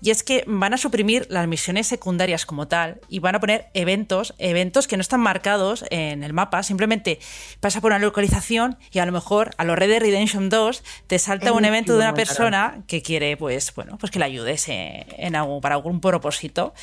y 0.00 0.10
es 0.10 0.22
que 0.22 0.44
van 0.46 0.74
a 0.74 0.76
suprimir 0.76 1.26
las 1.30 1.46
misiones 1.48 1.86
secundarias 1.86 2.46
como 2.46 2.68
tal 2.68 3.00
y 3.08 3.18
van 3.18 3.34
a 3.34 3.40
poner 3.40 3.66
eventos, 3.74 4.34
eventos 4.38 4.86
que 4.86 4.96
no 4.96 5.00
están 5.00 5.20
marcados 5.20 5.84
en 5.90 6.24
el 6.24 6.32
mapa, 6.32 6.62
simplemente 6.62 7.18
pasa 7.60 7.80
por 7.80 7.92
una 7.92 7.98
localización 7.98 8.78
y 8.92 8.98
a 8.98 9.06
lo 9.06 9.12
mejor 9.12 9.50
a 9.56 9.64
los 9.64 9.78
Red 9.78 9.88
Dead 9.88 10.00
Redemption 10.00 10.48
2 10.48 10.82
te 11.06 11.18
salta 11.18 11.52
un 11.52 11.64
evento 11.64 11.92
de 11.92 11.98
una 12.00 12.14
persona 12.14 12.82
que 12.86 13.02
quiere, 13.02 13.36
pues, 13.36 13.74
bueno, 13.74 13.98
pues 13.98 14.10
que 14.10 14.18
le 14.18 14.24
ayudes 14.24 14.66
en 14.68 15.36
algún, 15.36 15.60
para 15.60 15.74
algún 15.74 16.00
propósito. 16.00 16.74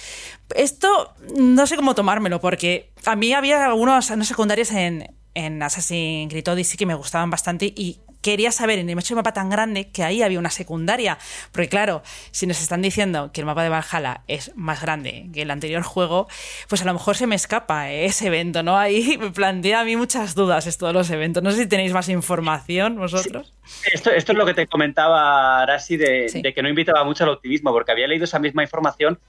Esto 0.55 1.13
no 1.35 1.67
sé 1.67 1.75
cómo 1.75 1.95
tomármelo, 1.95 2.41
porque 2.41 2.91
a 3.05 3.15
mí 3.15 3.33
había 3.33 3.65
algunos 3.65 4.05
secundarias 4.05 4.71
en, 4.71 5.15
en 5.33 5.63
Assassin's 5.63 6.29
Creed 6.31 6.47
Odyssey 6.47 6.77
que 6.77 6.85
me 6.85 6.95
gustaban 6.95 7.29
bastante 7.29 7.65
y 7.65 7.99
quería 8.21 8.51
saber 8.51 8.79
en 8.79 8.89
el 8.89 8.95
mapa 9.15 9.33
tan 9.33 9.49
grande 9.49 9.89
que 9.89 10.03
ahí 10.03 10.21
había 10.21 10.39
una 10.39 10.49
secundaria. 10.49 11.17
Porque 11.51 11.69
claro, 11.69 12.01
si 12.31 12.47
nos 12.47 12.61
están 12.61 12.81
diciendo 12.81 13.31
que 13.33 13.41
el 13.41 13.45
mapa 13.45 13.63
de 13.63 13.69
Valhalla 13.69 14.21
es 14.27 14.51
más 14.55 14.81
grande 14.81 15.29
que 15.33 15.41
el 15.41 15.51
anterior 15.51 15.83
juego, 15.83 16.27
pues 16.69 16.81
a 16.81 16.85
lo 16.85 16.93
mejor 16.93 17.15
se 17.15 17.27
me 17.27 17.35
escapa 17.35 17.91
ese 17.91 18.27
evento, 18.27 18.63
¿no? 18.63 18.77
Ahí 18.77 19.17
me 19.19 19.31
plantea 19.31 19.81
a 19.81 19.85
mí 19.85 19.95
muchas 19.95 20.35
dudas 20.35 20.67
esto 20.67 20.87
de 20.87 20.93
los 20.93 21.09
eventos. 21.09 21.43
No 21.43 21.51
sé 21.51 21.63
si 21.63 21.67
tenéis 21.67 21.93
más 21.93 22.09
información 22.09 22.97
vosotros. 22.97 23.53
Esto, 23.91 24.11
esto 24.11 24.31
es 24.31 24.37
lo 24.37 24.45
que 24.45 24.53
te 24.53 24.67
comentaba 24.67 25.61
Arasi 25.61 25.97
de, 25.97 26.31
de 26.33 26.53
que 26.53 26.61
no 26.61 26.69
invitaba 26.69 27.03
mucho 27.03 27.23
al 27.23 27.31
optimismo, 27.31 27.71
porque 27.71 27.91
había 27.91 28.07
leído 28.07 28.25
esa 28.25 28.39
misma 28.39 28.63
información 28.63 29.19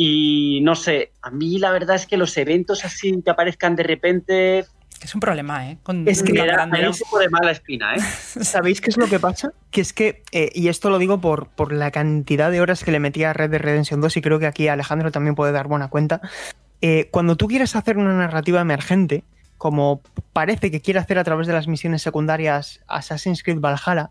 y 0.00 0.60
no 0.62 0.76
sé, 0.76 1.10
a 1.22 1.30
mí 1.30 1.58
la 1.58 1.72
verdad 1.72 1.96
es 1.96 2.06
que 2.06 2.16
los 2.16 2.36
eventos 2.36 2.84
así 2.84 3.20
que 3.20 3.30
aparezcan 3.30 3.74
de 3.74 3.82
repente 3.82 4.64
es 5.02 5.14
un 5.14 5.20
problema, 5.20 5.70
¿eh? 5.70 5.78
es 6.06 6.22
que 6.22 6.38
era, 6.38 6.64
un 6.64 6.98
poco 6.98 7.18
de 7.18 7.28
mala 7.28 7.52
espina, 7.52 7.94
¿eh? 7.94 8.00
¿Sabéis 8.42 8.80
qué 8.80 8.90
es 8.90 8.96
lo 8.96 9.06
que 9.06 9.18
pasa? 9.18 9.52
Que 9.70 9.80
es 9.80 9.92
que, 9.92 10.22
eh, 10.32 10.50
y 10.54 10.68
esto 10.68 10.90
lo 10.90 10.98
digo 10.98 11.20
por, 11.20 11.48
por 11.48 11.72
la 11.72 11.90
cantidad 11.90 12.50
de 12.50 12.60
horas 12.60 12.84
que 12.84 12.90
le 12.90 13.00
metí 13.00 13.24
a 13.24 13.32
Red 13.32 13.50
de 13.50 13.58
Redemption 13.58 14.00
2, 14.00 14.16
y 14.16 14.22
creo 14.22 14.38
que 14.38 14.46
aquí 14.46 14.68
Alejandro 14.68 15.10
también 15.10 15.34
puede 15.34 15.52
dar 15.52 15.68
buena 15.68 15.88
cuenta. 15.88 16.20
Eh, 16.80 17.08
cuando 17.10 17.36
tú 17.36 17.48
quieres 17.48 17.76
hacer 17.76 17.96
una 17.98 18.14
narrativa 18.14 18.60
emergente, 18.60 19.24
como 19.56 20.00
parece 20.32 20.70
que 20.70 20.80
quiere 20.80 21.00
hacer 21.00 21.18
a 21.18 21.24
través 21.24 21.46
de 21.46 21.52
las 21.52 21.66
misiones 21.66 22.02
secundarias 22.02 22.80
Assassin's 22.86 23.42
Creed 23.42 23.60
Valhalla, 23.60 24.10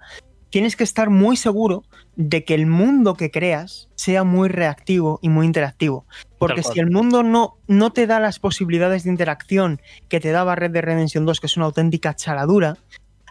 tienes 0.49 0.75
que 0.75 0.83
estar 0.83 1.09
muy 1.09 1.37
seguro 1.37 1.83
de 2.15 2.43
que 2.43 2.53
el 2.53 2.65
mundo 2.65 3.15
que 3.15 3.31
creas 3.31 3.89
sea 3.95 4.23
muy 4.23 4.49
reactivo 4.49 5.19
y 5.21 5.29
muy 5.29 5.45
interactivo. 5.45 6.05
Porque 6.39 6.63
si 6.63 6.79
el 6.79 6.89
mundo 6.89 7.23
no, 7.23 7.57
no 7.67 7.91
te 7.91 8.07
da 8.07 8.19
las 8.19 8.39
posibilidades 8.39 9.03
de 9.03 9.11
interacción 9.11 9.81
que 10.09 10.19
te 10.19 10.31
daba 10.31 10.55
Red 10.55 10.71
de 10.71 10.81
Redemption 10.81 11.25
2, 11.25 11.39
que 11.39 11.47
es 11.47 11.57
una 11.57 11.65
auténtica 11.65 12.15
charadura, 12.15 12.77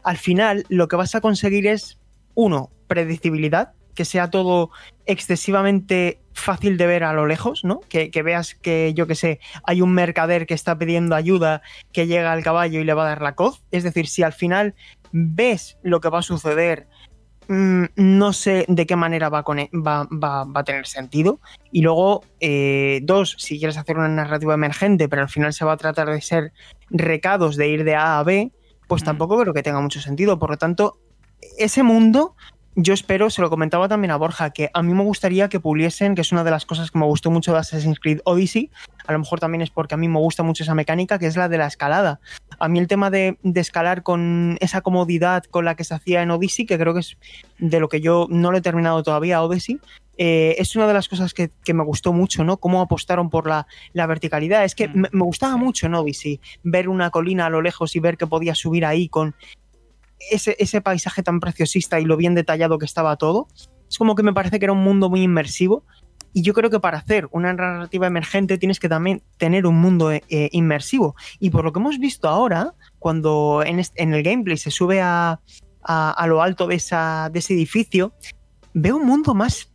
al 0.02 0.16
final 0.16 0.64
lo 0.68 0.88
que 0.88 0.96
vas 0.96 1.14
a 1.14 1.20
conseguir 1.20 1.66
es, 1.66 1.98
uno, 2.34 2.70
predictibilidad, 2.86 3.72
que 3.94 4.04
sea 4.04 4.30
todo 4.30 4.70
excesivamente 5.06 6.20
fácil 6.32 6.76
de 6.76 6.86
ver 6.86 7.02
a 7.02 7.14
lo 7.14 7.26
lejos, 7.26 7.64
¿no? 7.64 7.80
Que, 7.88 8.10
que, 8.10 8.22
veas 8.22 8.54
que, 8.54 8.92
yo 8.94 9.06
que 9.06 9.14
sé, 9.14 9.40
hay 9.64 9.80
un 9.80 9.92
mercader 9.92 10.46
que 10.46 10.52
está 10.54 10.78
pidiendo 10.78 11.14
ayuda, 11.14 11.62
que 11.92 12.06
llega 12.06 12.30
al 12.30 12.44
caballo 12.44 12.78
y 12.78 12.84
le 12.84 12.92
va 12.92 13.04
a 13.04 13.08
dar 13.08 13.22
la 13.22 13.34
coz. 13.34 13.62
Es 13.70 13.84
decir, 13.84 14.06
si 14.06 14.22
al 14.22 14.34
final 14.34 14.74
ves 15.12 15.78
lo 15.82 16.00
que 16.00 16.10
va 16.10 16.18
a 16.18 16.22
suceder, 16.22 16.88
no 17.48 18.32
sé 18.32 18.64
de 18.68 18.86
qué 18.86 18.96
manera 18.96 19.28
va, 19.28 19.42
a 19.42 20.64
tener 20.64 20.86
sentido. 20.86 21.40
Y 21.72 21.82
luego, 21.82 22.24
eh, 22.40 23.00
dos, 23.02 23.36
si 23.38 23.58
quieres 23.58 23.76
hacer 23.76 23.96
una 23.96 24.08
narrativa 24.08 24.54
emergente, 24.54 25.08
pero 25.08 25.22
al 25.22 25.28
final 25.28 25.52
se 25.52 25.64
va 25.64 25.72
a 25.72 25.76
tratar 25.76 26.10
de 26.10 26.20
ser 26.20 26.52
recados 26.90 27.56
de 27.56 27.68
ir 27.68 27.84
de 27.84 27.94
A 27.94 28.18
a 28.18 28.22
B, 28.22 28.52
pues 28.86 29.02
mm. 29.02 29.06
tampoco 29.06 29.38
creo 29.38 29.54
que 29.54 29.62
tenga 29.62 29.80
mucho 29.80 30.00
sentido. 30.00 30.38
Por 30.38 30.50
lo 30.50 30.56
tanto, 30.56 30.98
ese 31.58 31.82
mundo 31.82 32.34
yo 32.76 32.92
espero, 32.92 33.30
se 33.30 33.40
lo 33.40 33.48
comentaba 33.48 33.88
también 33.88 34.10
a 34.10 34.16
Borja, 34.16 34.50
que 34.50 34.70
a 34.72 34.82
mí 34.82 34.92
me 34.92 35.02
gustaría 35.02 35.48
que 35.48 35.60
puliesen, 35.60 36.14
que 36.14 36.20
es 36.20 36.30
una 36.30 36.44
de 36.44 36.50
las 36.50 36.66
cosas 36.66 36.90
que 36.90 36.98
me 36.98 37.06
gustó 37.06 37.30
mucho 37.30 37.52
de 37.52 37.58
Assassin's 37.58 37.98
Creed 37.98 38.20
Odyssey, 38.24 38.70
a 39.06 39.12
lo 39.12 39.18
mejor 39.18 39.40
también 39.40 39.62
es 39.62 39.70
porque 39.70 39.94
a 39.94 39.96
mí 39.96 40.08
me 40.08 40.18
gusta 40.18 40.42
mucho 40.42 40.62
esa 40.62 40.74
mecánica, 40.74 41.18
que 41.18 41.26
es 41.26 41.36
la 41.36 41.48
de 41.48 41.56
la 41.56 41.66
escalada. 41.66 42.20
A 42.58 42.68
mí 42.68 42.78
el 42.78 42.86
tema 42.86 43.10
de, 43.10 43.38
escalar 43.54 44.02
con 44.02 44.58
esa 44.60 44.82
comodidad 44.82 45.44
con 45.44 45.64
la 45.64 45.74
que 45.74 45.84
se 45.84 45.94
hacía 45.94 46.22
en 46.22 46.30
Odyssey, 46.30 46.66
que 46.66 46.78
creo 46.78 46.92
que 46.92 47.00
es 47.00 47.16
de 47.58 47.80
lo 47.80 47.88
que 47.88 48.02
yo 48.02 48.26
no 48.28 48.52
lo 48.52 48.58
he 48.58 48.62
terminado 48.62 49.02
todavía, 49.02 49.42
Odyssey, 49.42 49.80
eh, 50.18 50.56
es 50.58 50.76
una 50.76 50.86
de 50.86 50.94
las 50.94 51.08
cosas 51.08 51.32
que, 51.32 51.50
me 51.72 51.84
gustó 51.84 52.12
mucho, 52.12 52.44
¿no? 52.44 52.58
Cómo 52.58 52.82
apostaron 52.82 53.30
por 53.30 53.46
la, 53.46 53.66
verticalidad. 53.94 54.64
Es 54.64 54.74
que 54.74 54.88
mm. 54.88 54.92
me, 54.94 55.08
me, 55.12 55.24
gustaba 55.24 55.56
mucho 55.56 55.86
en 55.86 55.94
Odyssey 55.94 56.40
ver 56.62 56.90
una 56.90 57.10
colina 57.10 57.46
a 57.46 57.50
lo 57.50 57.62
lejos 57.62 57.96
y 57.96 58.00
ver 58.00 58.18
que 58.18 58.26
podía 58.26 58.54
subir 58.54 58.84
ahí 58.84 59.08
con 59.08 59.34
ese, 60.30 60.80
paisaje 60.80 61.22
tan 61.22 61.40
preciosista 61.40 62.00
y 62.00 62.04
lo 62.04 62.16
bien 62.16 62.34
detallado 62.34 62.78
que 62.78 62.84
estaba 62.84 63.16
todo, 63.16 63.48
es 63.88 63.98
como 63.98 64.14
que 64.14 64.22
me 64.22 64.32
parece 64.32 64.58
que 64.58 64.66
era 64.66 64.72
un 64.72 64.82
mundo 64.82 65.08
muy 65.08 65.22
inmersivo. 65.22 65.84
Y 66.32 66.42
yo 66.42 66.52
creo 66.52 66.68
que 66.68 66.80
para 66.80 66.98
hacer 66.98 67.28
una 67.30 67.52
narrativa 67.54 68.06
emergente 68.06 68.58
tienes 68.58 68.78
que 68.78 68.90
también 68.90 69.22
tener 69.38 69.66
un 69.66 69.80
mundo 69.80 70.12
eh, 70.12 70.22
eh, 70.28 70.50
inmersivo. 70.52 71.16
Y 71.38 71.48
por 71.48 71.64
lo 71.64 71.72
que 71.72 71.78
hemos 71.78 71.98
visto 71.98 72.28
ahora, 72.28 72.74
cuando 72.98 73.62
en, 73.64 73.80
el 74.12 74.22
gameplay 74.22 74.58
se 74.58 74.70
sube 74.70 75.00
a, 75.00 75.40
lo 76.26 76.42
alto 76.42 76.66
de, 76.66 76.74
esa, 76.74 77.30
de 77.32 77.38
ese 77.38 77.54
edificio, 77.54 78.12
veo 78.74 78.96
un 78.96 79.06
mundo 79.06 79.32
más, 79.32 79.72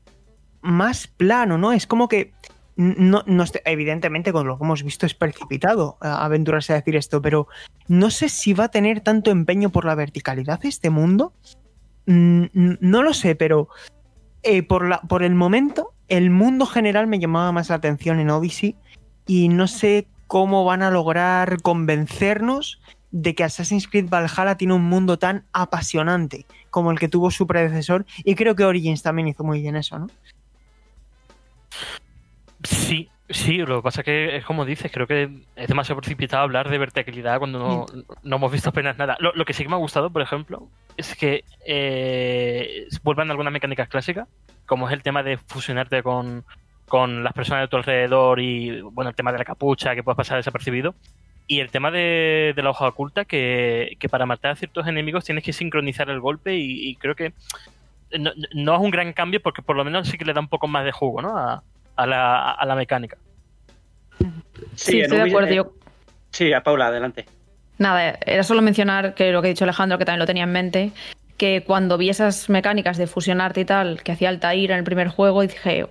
más 0.61 1.07
plano, 1.07 1.57
¿no? 1.57 1.71
Es 1.73 1.87
como 1.87 2.07
que 2.07 2.33
no, 2.81 3.23
evidentemente 3.65 4.31
con 4.31 4.47
lo 4.47 4.57
que 4.57 4.63
hemos 4.63 4.83
visto 4.83 5.05
es 5.05 5.13
precipitado 5.13 5.97
aventurarse 6.01 6.73
a 6.73 6.77
decir 6.77 6.95
esto, 6.95 7.21
pero 7.21 7.47
no 7.87 8.09
sé 8.09 8.29
si 8.29 8.53
va 8.53 8.65
a 8.65 8.71
tener 8.71 9.01
tanto 9.01 9.31
empeño 9.31 9.69
por 9.69 9.85
la 9.85 9.95
verticalidad 9.95 10.59
este 10.63 10.89
mundo. 10.89 11.33
Mm, 12.05 12.45
no 12.79 13.03
lo 13.03 13.13
sé, 13.13 13.35
pero 13.35 13.69
eh, 14.43 14.63
por 14.63 15.23
el 15.23 15.35
momento 15.35 15.93
el 16.11 16.29
mundo 16.29 16.65
general 16.65 17.07
me 17.07 17.19
llamaba 17.19 17.53
más 17.53 17.69
la 17.69 17.75
atención 17.75 18.19
en 18.19 18.29
Odyssey 18.29 18.75
y 19.25 19.47
no 19.47 19.67
sé 19.67 20.07
cómo 20.27 20.65
van 20.65 20.81
a 20.81 20.91
lograr 20.91 21.61
convencernos 21.61 22.81
de 23.11 23.33
que 23.33 23.45
Assassin's 23.45 23.87
Creed 23.87 24.09
Valhalla 24.09 24.57
tiene 24.57 24.73
un 24.73 24.83
mundo 24.83 25.19
tan 25.19 25.45
apasionante 25.53 26.45
como 26.69 26.91
el 26.91 26.99
que 26.99 27.07
tuvo 27.07 27.31
su 27.31 27.47
predecesor 27.47 28.05
y 28.25 28.35
creo 28.35 28.55
que 28.55 28.65
Origins 28.65 29.03
también 29.03 29.29
hizo 29.29 29.43
muy 29.45 29.61
bien 29.61 29.77
eso, 29.77 29.99
¿no? 29.99 30.07
Sí, 32.63 33.09
sí, 33.29 33.57
lo 33.57 33.77
que 33.77 33.83
pasa 33.83 34.01
es 34.01 34.05
que 34.05 34.35
es 34.37 34.45
como 34.45 34.65
dices, 34.65 34.91
creo 34.91 35.07
que 35.07 35.29
es 35.55 35.67
demasiado 35.67 35.99
precipitado 35.99 36.43
hablar 36.43 36.69
de 36.69 36.77
verticalidad 36.77 37.39
cuando 37.39 37.59
no, 37.59 37.85
mm. 38.23 38.33
hemos 38.33 38.51
visto 38.51 38.69
apenas 38.69 38.97
nada. 38.97 39.17
Lo, 39.19 39.45
que 39.45 39.53
sí 39.53 39.63
que 39.63 39.69
me 39.69 39.75
ha 39.75 39.79
gustado, 39.79 40.09
por 40.09 40.21
ejemplo, 40.21 40.67
es 40.97 41.15
que 41.15 41.43
eh, 41.65 42.87
vuelvan 43.03 43.31
algunas 43.31 43.53
mecánicas 43.53 43.89
clásicas, 43.89 44.27
como 44.65 44.87
es 44.87 44.93
el 44.93 45.03
tema 45.03 45.23
de 45.23 45.37
fusionarte 45.37 46.03
con, 46.03 46.43
las 47.23 47.33
personas 47.33 47.63
de 47.63 47.67
tu 47.69 47.77
alrededor 47.77 48.39
y, 48.41 48.81
bueno, 48.81 49.09
el 49.09 49.15
tema 49.15 49.31
de 49.31 49.37
la 49.37 49.45
capucha, 49.45 49.95
que 49.95 50.03
puedes 50.03 50.17
pasar 50.17 50.37
desapercibido. 50.37 50.93
Y 51.47 51.59
el 51.59 51.71
tema 51.71 51.89
de, 51.89 52.53
la 52.55 52.69
hoja 52.69 52.87
oculta, 52.87 53.25
que, 53.25 53.97
para 54.09 54.25
matar 54.25 54.51
a 54.51 54.55
ciertos 54.55 54.87
enemigos 54.87 55.25
tienes 55.25 55.43
que 55.43 55.53
sincronizar 55.53 56.09
el 56.09 56.19
golpe 56.19 56.55
y, 56.55 56.95
creo 56.95 57.15
que 57.15 57.33
no, 58.19 58.31
no, 58.53 58.75
es 58.75 58.81
un 58.81 58.91
gran 58.91 59.13
cambio 59.13 59.41
porque 59.41 59.61
por 59.61 59.77
lo 59.77 59.85
menos 59.85 60.09
sí 60.09 60.17
que 60.17 60.25
le 60.25 60.33
da 60.33 60.41
un 60.41 60.49
poco 60.49 60.67
más 60.67 60.83
de 60.83 60.91
jugo 60.91 61.21
¿no? 61.21 61.37
a, 61.37 61.63
a 61.95 62.05
la, 62.05 62.51
a 62.51 62.65
la 62.65 62.75
mecánica. 62.75 63.17
Sí, 64.75 65.01
estoy 65.01 65.17
de 65.17 65.23
acuerdo. 65.23 65.73
Sí, 66.31 66.53
a 66.53 66.63
Paula, 66.63 66.87
adelante. 66.87 67.25
Nada, 67.77 68.17
era 68.25 68.43
solo 68.43 68.61
mencionar 68.61 69.15
que 69.15 69.31
lo 69.31 69.41
que 69.41 69.47
ha 69.47 69.49
dicho 69.49 69.65
Alejandro, 69.65 69.97
que 69.97 70.05
también 70.05 70.19
lo 70.19 70.27
tenía 70.27 70.43
en 70.43 70.51
mente, 70.51 70.91
que 71.37 71.63
cuando 71.63 71.97
vi 71.97 72.09
esas 72.09 72.49
mecánicas 72.49 72.97
de 72.97 73.07
fusionarte 73.07 73.61
y 73.61 73.65
tal, 73.65 74.03
que 74.03 74.11
hacía 74.11 74.29
Altair 74.29 74.71
en 74.71 74.77
el 74.77 74.83
primer 74.83 75.07
juego, 75.07 75.43
y 75.43 75.47
dije, 75.47 75.87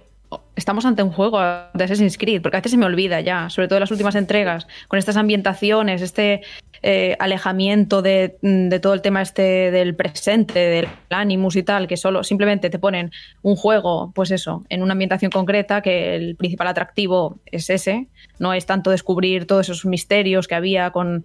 estamos 0.57 0.85
ante 0.85 1.03
un 1.03 1.11
juego 1.11 1.41
de 1.41 1.85
Assassin's 1.85 2.19
Creed, 2.19 2.43
porque 2.43 2.57
a 2.57 2.61
veces 2.61 2.73
se 2.73 2.79
me 2.79 2.87
olvida 2.87 3.21
ya, 3.21 3.49
sobre 3.51 3.69
todo 3.69 3.79
en 3.79 3.81
las 3.81 3.91
últimas 3.91 4.15
entregas, 4.15 4.67
con 4.89 4.99
estas 4.99 5.17
ambientaciones, 5.17 6.03
este 6.03 6.43
eh, 6.83 7.17
alejamiento 7.19 8.03
de, 8.03 8.37
todo 8.81 8.95
el 8.95 9.03
tema 9.03 9.23
este 9.23 9.71
del 9.71 9.95
presente, 9.95 10.59
del 10.59 10.89
Animus 11.11 11.57
y 11.57 11.63
tal, 11.63 11.89
que 11.89 11.97
solo 11.97 12.25
simplemente 12.25 12.71
te 12.71 12.79
ponen 12.79 13.11
un 13.43 13.57
juego, 13.57 14.13
pues 14.15 14.31
eso, 14.31 14.65
en 14.69 14.83
una 14.83 14.93
ambientación 14.93 15.31
concreta, 15.31 15.83
que 15.83 16.15
el 16.15 16.37
principal 16.37 16.69
atractivo 16.69 17.39
es 17.47 17.71
ese, 17.71 18.09
no 18.39 18.53
es 18.53 18.67
tanto 18.67 18.91
descubrir 18.91 19.47
todos 19.47 19.69
esos 19.69 19.85
misterios 19.85 20.47
que 20.47 20.55
había 20.55 20.91
con, 20.91 21.25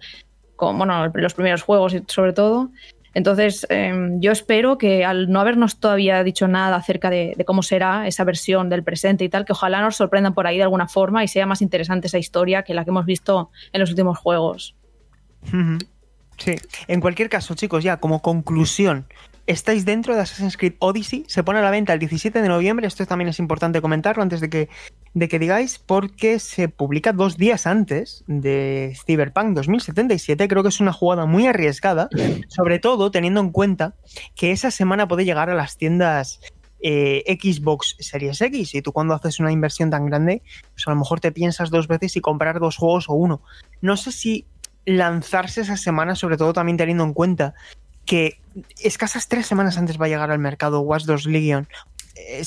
con 0.56 0.76
bueno, 0.76 1.10
los 1.14 1.34
primeros 1.34 1.62
juegos 1.62 1.94
sobre 2.08 2.32
todo, 2.32 2.70
entonces, 3.16 3.66
em, 3.70 4.20
yo 4.20 4.30
espero 4.30 4.76
que 4.76 5.02
al 5.02 5.30
no 5.32 5.40
habernos 5.40 5.80
todavía 5.80 6.22
dicho 6.22 6.48
nada 6.48 6.76
acerca 6.76 7.08
de, 7.08 7.34
cómo 7.46 7.62
será 7.62 8.06
esa 8.06 8.24
versión 8.24 8.68
del 8.68 8.84
presente 8.84 9.24
y 9.24 9.30
tal, 9.30 9.46
que 9.46 9.52
ojalá 9.52 9.80
nos 9.80 9.96
sorprendan 9.96 10.34
por 10.34 10.46
ahí 10.46 10.58
de 10.58 10.64
alguna 10.64 10.86
forma 10.86 11.24
y 11.24 11.28
sea 11.28 11.46
más 11.46 11.62
interesante 11.62 12.08
esa 12.08 12.18
historia 12.18 12.62
que 12.62 12.74
la 12.74 12.84
que 12.84 12.90
hemos 12.90 13.06
visto 13.06 13.50
en 13.72 13.80
los 13.80 13.88
últimos 13.88 14.18
juegos. 14.18 14.76
Sí, 16.38 16.54
en 16.88 17.00
cualquier 17.00 17.28
caso, 17.28 17.54
chicos, 17.54 17.82
ya 17.82 17.98
como 17.98 18.20
conclusión, 18.20 19.06
estáis 19.46 19.84
dentro 19.84 20.14
de 20.14 20.22
Assassin's 20.22 20.56
Creed 20.56 20.74
Odyssey, 20.80 21.24
se 21.28 21.42
pone 21.42 21.60
a 21.60 21.62
la 21.62 21.70
venta 21.70 21.92
el 21.92 21.98
17 21.98 22.42
de 22.42 22.48
noviembre, 22.48 22.86
esto 22.86 23.06
también 23.06 23.28
es 23.28 23.38
importante 23.38 23.80
comentarlo 23.80 24.22
antes 24.22 24.40
de 24.40 24.50
que, 24.50 24.68
de 25.14 25.28
que 25.28 25.38
digáis, 25.38 25.78
porque 25.78 26.38
se 26.38 26.68
publica 26.68 27.12
dos 27.12 27.36
días 27.36 27.66
antes 27.66 28.24
de 28.26 28.96
Cyberpunk 29.06 29.54
2077, 29.54 30.48
creo 30.48 30.62
que 30.62 30.68
es 30.68 30.80
una 30.80 30.92
jugada 30.92 31.26
muy 31.26 31.46
arriesgada, 31.46 32.08
sobre 32.48 32.78
todo 32.78 33.10
teniendo 33.10 33.40
en 33.40 33.50
cuenta 33.50 33.94
que 34.34 34.50
esa 34.50 34.70
semana 34.70 35.08
puede 35.08 35.24
llegar 35.24 35.48
a 35.48 35.54
las 35.54 35.76
tiendas 35.76 36.40
eh, 36.80 37.24
Xbox 37.40 37.96
Series 37.98 38.40
X. 38.40 38.74
Y 38.74 38.82
tú 38.82 38.92
cuando 38.92 39.14
haces 39.14 39.40
una 39.40 39.52
inversión 39.52 39.90
tan 39.90 40.06
grande, 40.06 40.42
pues 40.72 40.86
a 40.86 40.90
lo 40.90 40.96
mejor 40.96 41.20
te 41.20 41.32
piensas 41.32 41.70
dos 41.70 41.88
veces 41.88 42.12
si 42.12 42.20
comprar 42.20 42.60
dos 42.60 42.76
juegos 42.76 43.08
o 43.08 43.14
uno. 43.14 43.42
No 43.80 43.96
sé 43.96 44.12
si 44.12 44.46
lanzarse 44.86 45.60
esa 45.60 45.76
semana, 45.76 46.14
sobre 46.14 46.36
todo 46.36 46.52
también 46.52 46.78
teniendo 46.78 47.04
en 47.04 47.12
cuenta 47.12 47.54
que 48.06 48.40
escasas 48.82 49.28
tres 49.28 49.46
semanas 49.46 49.76
antes 49.76 50.00
va 50.00 50.06
a 50.06 50.08
llegar 50.08 50.30
al 50.30 50.38
mercado 50.38 50.80
Watch 50.80 51.04
2 51.04 51.26
Legion 51.26 51.68
eh, 52.14 52.42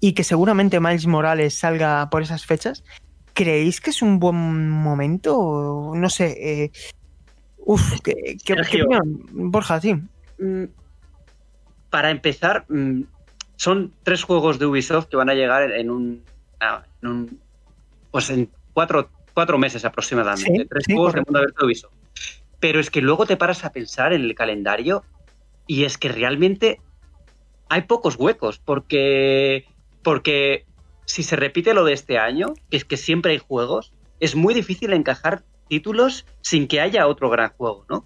y 0.00 0.12
que 0.14 0.24
seguramente 0.24 0.80
Miles 0.80 1.06
Morales 1.06 1.58
salga 1.58 2.08
por 2.08 2.22
esas 2.22 2.46
fechas, 2.46 2.84
¿creéis 3.34 3.80
que 3.80 3.90
es 3.90 4.00
un 4.00 4.18
buen 4.18 4.70
momento? 4.70 5.92
No 5.94 6.08
sé. 6.08 6.36
Eh, 6.40 6.70
uf, 7.58 8.00
¿qué, 8.02 8.14
qué, 8.44 8.54
qué 8.70 8.82
opinión? 8.82 9.50
Borja, 9.50 9.80
sí. 9.80 9.94
Mm, 10.38 10.64
para 11.90 12.10
empezar, 12.10 12.64
mm, 12.68 13.02
son 13.56 13.92
tres 14.04 14.22
juegos 14.22 14.58
de 14.58 14.66
Ubisoft 14.66 15.08
que 15.08 15.16
van 15.16 15.28
a 15.28 15.34
llegar 15.34 15.70
en 15.72 15.90
un, 15.90 16.22
en 17.02 17.08
un 17.08 17.40
pues 18.10 18.30
en 18.30 18.50
cuatro 18.72 19.10
cuatro 19.34 19.58
meses 19.58 19.84
aproximadamente. 19.84 20.62
Sí, 20.62 20.68
tres 20.68 20.84
sí, 20.86 20.94
juegos 20.94 21.14
de 21.14 21.20
mundo 21.22 21.38
abierto 21.38 21.66
Ubisoft. 21.66 21.92
Pero 22.58 22.80
es 22.80 22.90
que 22.90 23.00
luego 23.00 23.26
te 23.26 23.36
paras 23.36 23.64
a 23.64 23.72
pensar 23.72 24.12
en 24.12 24.22
el 24.22 24.34
calendario 24.34 25.04
y 25.66 25.84
es 25.84 25.96
que 25.96 26.08
realmente 26.08 26.80
hay 27.68 27.82
pocos 27.82 28.16
huecos 28.16 28.58
porque, 28.58 29.64
porque 30.02 30.66
si 31.06 31.22
se 31.22 31.36
repite 31.36 31.72
lo 31.74 31.84
de 31.84 31.92
este 31.92 32.18
año, 32.18 32.54
que 32.70 32.76
es 32.76 32.84
que 32.84 32.96
siempre 32.96 33.32
hay 33.32 33.38
juegos, 33.38 33.92
es 34.18 34.34
muy 34.34 34.52
difícil 34.54 34.92
encajar 34.92 35.44
títulos 35.68 36.26
sin 36.42 36.66
que 36.68 36.80
haya 36.80 37.06
otro 37.06 37.30
gran 37.30 37.50
juego, 37.50 37.86
¿no? 37.88 38.04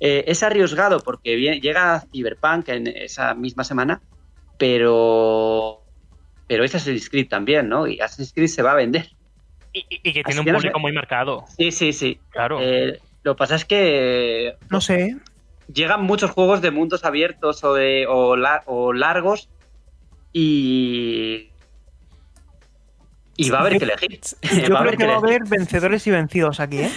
Eh, 0.00 0.24
es 0.26 0.42
arriesgado 0.42 1.00
porque 1.00 1.36
vie- 1.36 1.60
llega 1.60 2.02
Cyberpunk 2.10 2.68
en 2.70 2.86
esa 2.88 3.34
misma 3.34 3.62
semana, 3.62 4.02
pero 4.58 5.80
pero 6.46 6.64
es 6.64 6.74
Assassin's 6.74 7.08
Creed 7.08 7.28
también, 7.28 7.68
¿no? 7.68 7.86
Y 7.86 8.00
Assassin's 8.00 8.32
Creed 8.32 8.48
se 8.48 8.62
va 8.62 8.72
a 8.72 8.76
vender. 8.76 9.10
Y, 9.74 9.80
y- 9.90 10.00
y 10.08 10.12
que 10.14 10.20
Así 10.20 10.24
tiene 10.24 10.40
un 10.40 10.46
que 10.46 10.52
público 10.54 10.78
muy 10.78 10.92
marcado. 10.92 11.44
Sí, 11.58 11.70
sí, 11.72 11.92
sí. 11.92 12.18
Claro. 12.30 12.58
Eh, 12.62 12.98
lo 13.24 13.34
que 13.34 13.38
pasa 13.38 13.56
es 13.56 13.64
que 13.66 14.54
No 14.70 14.80
sé. 14.80 15.16
llegan 15.72 16.02
muchos 16.04 16.30
juegos 16.30 16.62
de 16.62 16.70
mundos 16.70 17.04
abiertos 17.04 17.62
o 17.64 17.74
de 17.74 18.06
o, 18.08 18.36
la- 18.36 18.62
o 18.66 18.92
largos 18.92 19.48
y 20.32 21.50
y 23.36 23.50
va 23.50 23.58
a 23.58 23.60
haber 23.62 23.78
que 23.78 23.84
elegir. 23.84 24.20
Yo 24.20 24.38
creo 24.64 24.76
haber 24.78 24.96
que 24.96 25.06
va 25.06 25.14
a 25.14 25.18
haber 25.18 25.42
vencedores 25.44 26.06
y 26.06 26.10
vencidos 26.12 26.60
aquí, 26.60 26.78
¿eh? 26.82 26.90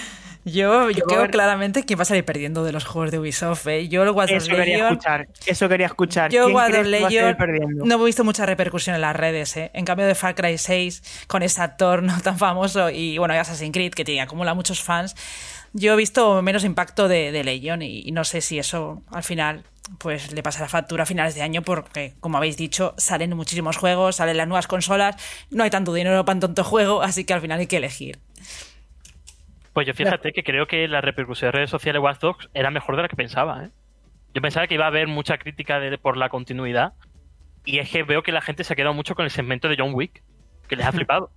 Yo, 0.47 0.89
yo 0.89 1.03
creo 1.05 1.29
claramente 1.29 1.83
quién 1.83 1.99
va 1.99 2.03
a 2.03 2.05
salir 2.05 2.23
perdiendo 2.23 2.63
de 2.63 2.71
los 2.71 2.85
juegos 2.85 3.11
de 3.11 3.19
Ubisoft. 3.19 3.67
¿eh? 3.67 3.87
Yo 3.87 4.03
el 4.03 4.09
Watch 4.11 4.31
Eso 4.31 4.47
quería 4.47 4.65
Legion 4.65 4.91
escuchar. 4.93 5.27
Eso 5.45 5.69
quería 5.69 5.85
escuchar. 5.87 6.31
Yo 6.31 6.45
¿Quién 6.45 6.55
Watch 6.55 6.85
Legion 6.85 7.35
no 7.83 8.01
he 8.01 8.05
visto 8.05 8.23
mucha 8.23 8.45
repercusión 8.45 8.95
en 8.95 9.01
las 9.01 9.15
redes. 9.15 9.57
¿eh? 9.57 9.71
En 9.73 9.85
cambio 9.85 10.07
de 10.07 10.15
Far 10.15 10.35
Cry 10.35 10.57
6, 10.57 11.25
con 11.27 11.43
ese 11.43 11.61
actor 11.61 12.01
no 12.03 12.19
tan 12.21 12.37
famoso, 12.37 12.89
y 12.89 13.17
bueno, 13.17 13.33
Assassin's 13.33 13.73
Creed, 13.73 13.93
que 13.93 14.05
tiene, 14.05 14.21
acumula 14.21 14.53
muchos 14.53 14.81
fans, 14.81 15.15
yo 15.73 15.93
he 15.93 15.95
visto 15.97 16.41
menos 16.41 16.63
impacto 16.63 17.07
de, 17.07 17.31
de 17.31 17.43
Legion 17.43 17.81
y, 17.81 18.01
y 18.05 18.11
no 18.11 18.23
sé 18.23 18.41
si 18.41 18.57
eso 18.57 19.01
al 19.11 19.23
final 19.23 19.63
pues 19.97 20.31
le 20.33 20.43
pasa 20.43 20.61
la 20.61 20.69
factura 20.69 21.03
a 21.03 21.05
finales 21.05 21.35
de 21.35 21.41
año 21.41 21.61
porque, 21.61 22.13
como 22.19 22.37
habéis 22.37 22.57
dicho, 22.57 22.93
salen 22.97 23.35
muchísimos 23.35 23.77
juegos, 23.77 24.17
salen 24.17 24.37
las 24.37 24.47
nuevas 24.47 24.67
consolas, 24.67 25.15
no 25.49 25.63
hay 25.63 25.69
tanto 25.69 25.93
dinero 25.93 26.23
para 26.25 26.39
tanto 26.39 26.63
juego, 26.63 27.01
así 27.01 27.23
que 27.23 27.33
al 27.33 27.41
final 27.41 27.59
hay 27.59 27.67
que 27.67 27.77
elegir. 27.77 28.19
Pues 29.78 29.86
yo 29.86 29.93
fíjate 29.93 30.34
que 30.34 30.43
creo 30.43 30.65
que 30.65 30.88
la 30.88 31.01
repercusión 31.01 31.49
de 31.49 31.51
redes 31.51 31.69
sociales 31.69 31.99
de 32.01 32.03
Watch 32.03 32.19
Dogs 32.19 32.49
era 32.55 32.71
mejor 32.71 32.95
de 32.95 33.03
la 33.03 33.07
que 33.07 33.15
pensaba. 33.15 33.63
¿eh? 33.65 33.69
Yo 34.34 34.41
pensaba 34.41 34.65
que 34.65 34.73
iba 34.73 34.86
a 34.86 34.88
haber 34.88 35.05
mucha 35.07 35.38
crítica 35.38 35.80
de- 35.80 35.99
por 35.99 36.17
la 36.17 36.30
continuidad. 36.30 36.93
Y 37.63 37.78
es 37.78 37.88
que 37.91 38.01
veo 38.01 38.23
que 38.23 38.32
la 38.32 38.41
gente 38.41 38.63
se 38.63 38.73
ha 38.73 38.75
quedado 38.75 38.95
mucho 38.95 39.13
con 39.13 39.25
el 39.25 39.30
segmento 39.30 39.69
de 39.69 39.75
John 39.78 39.93
Wick, 39.93 40.23
que 40.67 40.78
les 40.78 40.84
ha 40.84 40.91
flipado. 40.91 41.30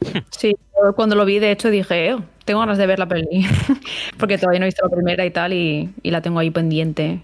Sí, 0.30 0.54
yo 0.80 0.94
cuando 0.94 1.16
lo 1.16 1.24
vi, 1.24 1.40
de 1.40 1.50
hecho, 1.50 1.70
dije, 1.70 2.14
"Oh, 2.14 2.22
tengo 2.44 2.60
ganas 2.60 2.78
de 2.78 2.86
ver 2.86 3.00
la 3.00 3.08
peli. 3.08 3.44
Porque 4.16 4.38
todavía 4.38 4.60
no 4.60 4.66
he 4.66 4.68
visto 4.68 4.86
la 4.86 4.94
primera 4.94 5.26
y 5.26 5.32
tal, 5.32 5.52
y, 5.52 5.92
y 6.00 6.12
la 6.12 6.20
tengo 6.22 6.38
ahí 6.38 6.52
pendiente. 6.52 7.18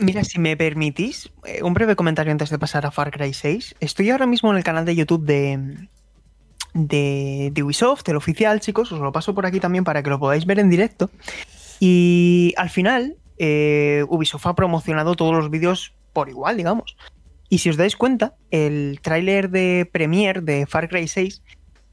Mira, 0.00 0.22
si 0.22 0.38
me 0.38 0.54
permitís, 0.54 1.30
eh, 1.46 1.62
un 1.62 1.72
breve 1.72 1.96
comentario 1.96 2.30
antes 2.30 2.50
de 2.50 2.58
pasar 2.58 2.84
a 2.84 2.90
Far 2.90 3.10
Cry 3.10 3.32
6. 3.32 3.74
Estoy 3.80 4.10
ahora 4.10 4.26
mismo 4.26 4.50
en 4.50 4.58
el 4.58 4.64
canal 4.64 4.84
de 4.84 4.96
YouTube 4.96 5.24
de, 5.24 5.88
de, 6.74 7.50
de 7.52 7.62
Ubisoft, 7.62 8.08
el 8.08 8.16
oficial, 8.16 8.60
chicos. 8.60 8.92
Os 8.92 9.00
lo 9.00 9.12
paso 9.12 9.34
por 9.34 9.46
aquí 9.46 9.60
también 9.60 9.84
para 9.84 10.02
que 10.02 10.10
lo 10.10 10.18
podáis 10.18 10.46
ver 10.46 10.58
en 10.58 10.70
directo. 10.70 11.10
Y 11.80 12.54
al 12.56 12.70
final, 12.70 13.16
eh, 13.38 14.04
Ubisoft 14.08 14.46
ha 14.46 14.54
promocionado 14.54 15.14
todos 15.14 15.34
los 15.34 15.50
vídeos 15.50 15.94
por 16.12 16.28
igual, 16.28 16.56
digamos. 16.56 16.96
Y 17.48 17.58
si 17.58 17.70
os 17.70 17.76
dais 17.76 17.96
cuenta, 17.96 18.34
el 18.50 19.00
tráiler 19.02 19.50
de 19.50 19.88
Premiere 19.90 20.40
de 20.40 20.66
Far 20.66 20.88
Cry 20.88 21.08
6 21.08 21.42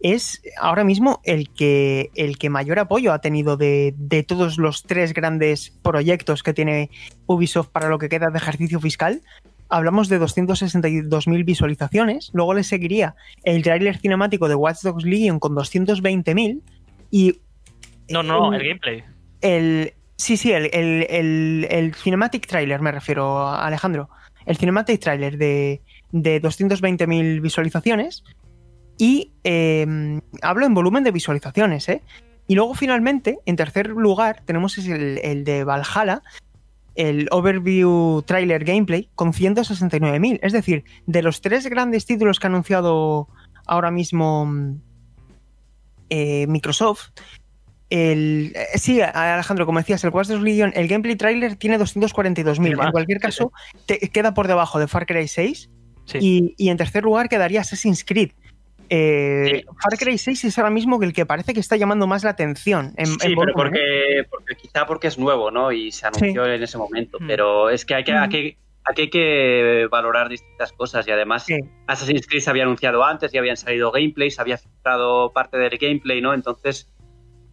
es 0.01 0.41
ahora 0.57 0.83
mismo 0.83 1.21
el 1.23 1.49
que, 1.49 2.11
el 2.15 2.37
que 2.37 2.49
mayor 2.49 2.79
apoyo 2.79 3.13
ha 3.13 3.21
tenido 3.21 3.55
de, 3.55 3.93
de 3.97 4.23
todos 4.23 4.57
los 4.57 4.83
tres 4.83 5.13
grandes 5.13 5.71
proyectos 5.81 6.43
que 6.43 6.53
tiene 6.53 6.89
Ubisoft 7.25 7.69
para 7.69 7.87
lo 7.87 7.97
que 7.97 8.09
queda 8.09 8.29
de 8.29 8.37
ejercicio 8.37 8.79
fiscal. 8.79 9.21
Hablamos 9.69 10.09
de 10.09 10.19
262.000 10.19 11.43
visualizaciones. 11.45 12.29
Luego 12.33 12.53
le 12.53 12.63
seguiría 12.63 13.15
el 13.43 13.63
tráiler 13.63 13.97
cinemático 13.97 14.47
de 14.47 14.55
Watch 14.55 14.81
Dogs 14.83 15.03
Legion 15.05 15.39
con 15.39 15.55
220.000. 15.55 16.61
Y 17.11 17.39
No, 18.09 18.21
no, 18.23 18.51
Mm. 18.51 18.53
el 18.55 18.63
gameplay. 18.67 19.03
el. 19.41 19.93
Sí, 20.17 20.37
sí, 20.37 20.51
el, 20.53 20.69
el, 20.73 21.05
el- 21.09 21.67
el 21.69 21.93
Cinematic 21.95 22.47
Trailer, 22.47 22.79
me 22.79 22.91
refiero, 22.91 23.39
a 23.39 23.65
Alejandro. 23.67 24.09
El 24.45 24.55
Cinematic 24.55 25.01
Trailer 25.01 25.37
de, 25.37 25.81
de 26.11 26.39
220.000 26.41 27.41
visualizaciones. 27.41 28.23
Y 28.97 29.33
eh, 29.43 30.21
hablo 30.41 30.65
en 30.65 30.73
volumen 30.73 31.03
de 31.03 31.11
visualizaciones, 31.11 31.89
¿eh? 31.89 32.01
Y 32.47 32.55
luego, 32.55 32.75
finalmente, 32.75 33.39
en 33.45 33.55
tercer 33.57 33.87
lugar, 33.87 34.41
tenemos 34.45 34.77
el, 34.77 35.19
el 35.21 35.43
de 35.43 35.63
Valhalla, 35.65 36.21
el 36.95 37.27
Overview 37.31 38.21
Trailer 38.25 38.63
Gameplay, 38.63 39.09
con 39.15 39.33
169.000. 39.33 40.39
Es 40.41 40.53
decir, 40.53 40.83
de 41.05 41.21
los 41.21 41.41
tres 41.41 41.67
grandes 41.67 42.05
títulos 42.05 42.39
que 42.39 42.47
ha 42.47 42.49
anunciado 42.49 43.27
ahora 43.67 43.91
mismo 43.91 44.45
mm, 44.45 44.75
eh, 46.09 46.47
Microsoft, 46.47 47.09
el, 47.89 48.51
eh, 48.55 48.77
sí, 48.77 48.99
Alejandro, 49.01 49.65
como 49.65 49.79
decías, 49.79 50.03
el 50.03 50.09
Watch 50.09 50.27
Dogs 50.27 50.41
Legion, 50.43 50.71
el 50.75 50.87
gameplay 50.87 51.15
trailer 51.15 51.55
tiene 51.55 51.77
242.000. 51.79 52.55
Tiene 52.61 52.75
más, 52.75 52.87
En 52.87 52.91
cualquier 52.91 53.19
caso, 53.19 53.51
te- 53.85 53.99
queda 54.09 54.33
por 54.33 54.47
debajo 54.47 54.79
de 54.79 54.87
Far 54.87 55.05
Cry 55.05 55.27
6 55.27 55.69
Sí. 56.07 56.17
y, 56.21 56.55
y 56.57 56.69
en 56.69 56.77
tercer 56.77 57.03
lugar 57.03 57.29
quedaría 57.29 57.61
Assassin's 57.61 58.03
Creed. 58.05 58.31
Eh, 58.89 59.51
Sí. 59.51 59.65
Far 59.81 59.97
Cry 59.97 60.17
6 60.17 60.45
es 60.45 60.57
ahora 60.57 60.69
mismo 60.69 61.01
el 61.01 61.13
que 61.13 61.25
parece 61.25 61.53
que 61.53 61.59
está 61.59 61.75
llamando 61.75 62.07
más 62.07 62.23
la 62.23 62.31
atención. 62.31 62.93
En, 62.97 63.05
Sí, 63.07 63.13
en 63.23 63.35
pero 63.35 63.53
volumen, 63.53 63.73
¿eh? 63.75 64.23
porque, 64.29 64.55
quizá 64.55 64.85
porque 64.85 65.07
es 65.07 65.17
nuevo, 65.17 65.51
¿no? 65.51 65.71
Y 65.71 65.91
se 65.91 66.07
anunció 66.07 66.45
en 66.45 66.61
ese 66.63 66.77
momento. 66.77 67.17
Mm. 67.19 67.27
Pero 67.27 67.69
es 67.69 67.85
que 67.85 67.95
hay 67.95 68.03
que, 68.03 68.13
Mm. 68.13 68.17
aquí, 68.23 68.57
aquí 68.83 69.01
hay 69.03 69.09
que 69.09 69.87
valorar 69.91 70.29
distintas 70.29 70.71
cosas 70.73 71.07
y 71.07 71.11
además 71.11 71.45
Sí. 71.45 71.55
Assassin's 71.87 72.27
Creed 72.27 72.41
se 72.41 72.49
había 72.49 72.63
anunciado 72.63 73.03
antes, 73.03 73.31
ya 73.31 73.39
habían 73.39 73.57
salido 73.57 73.91
gameplays, 73.91 74.39
había 74.39 74.57
filtrado 74.57 75.31
parte 75.33 75.57
del 75.57 75.77
gameplay, 75.77 76.21
¿no? 76.21 76.33
Entonces, 76.33 76.91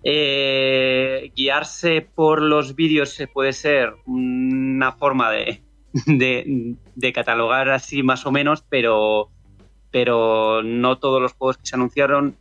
eh, 0.04 1.30
guiarse 1.36 2.02
por 2.14 2.42
los 2.42 2.74
vídeos 2.74 3.10
se 3.14 3.26
puede 3.28 3.52
ser 3.52 3.94
una 4.06 4.92
forma 4.92 5.30
de, 5.30 5.62
de, 6.06 6.74
de 6.94 7.12
catalogar 7.12 7.70
así 7.70 8.02
más 8.02 8.26
o 8.26 8.32
menos, 8.32 8.64
pero, 8.68 9.30
pero 9.92 10.62
no 10.64 10.98
todos 10.98 11.22
los 11.22 11.34
juegos 11.34 11.58
que 11.58 11.66
se 11.66 11.76
anunciaron 11.76 12.34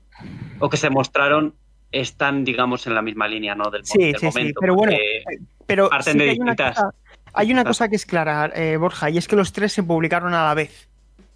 o 0.60 0.70
que 0.70 0.78
se 0.78 0.90
mostraron 0.90 1.54
están, 1.92 2.46
digamos, 2.46 2.88
en 2.88 2.96
la 2.96 3.02
misma 3.04 3.28
línea, 3.28 3.54
¿no? 3.54 3.70
Del, 3.70 3.86
Sí, 3.86 3.98
del 4.00 4.14
sí, 4.16 4.20
sí, 4.20 4.26
momento. 4.26 4.60
pero 4.62 4.76
bueno, 4.76 4.94
porque- 4.94 5.46
Pero 5.68 5.90
Parten 5.90 6.14
sí 6.14 6.20
de 6.20 6.30
hay, 6.32 6.40
una 6.40 6.52
distintas. 6.54 6.76
cosa, 6.76 6.94
hay 7.34 7.52
una 7.52 7.64
cosa 7.66 7.88
que 7.90 7.96
es 7.98 8.06
clara, 8.06 8.52
eh, 8.56 8.78
Borja, 8.78 9.10
y 9.10 9.18
es 9.18 9.28
que 9.28 9.36
los 9.36 9.52
tres 9.54 9.74
se 9.74 9.84
publicaron 9.84 10.34
a 10.34 10.46
la 10.46 10.54
vez. 10.54 10.88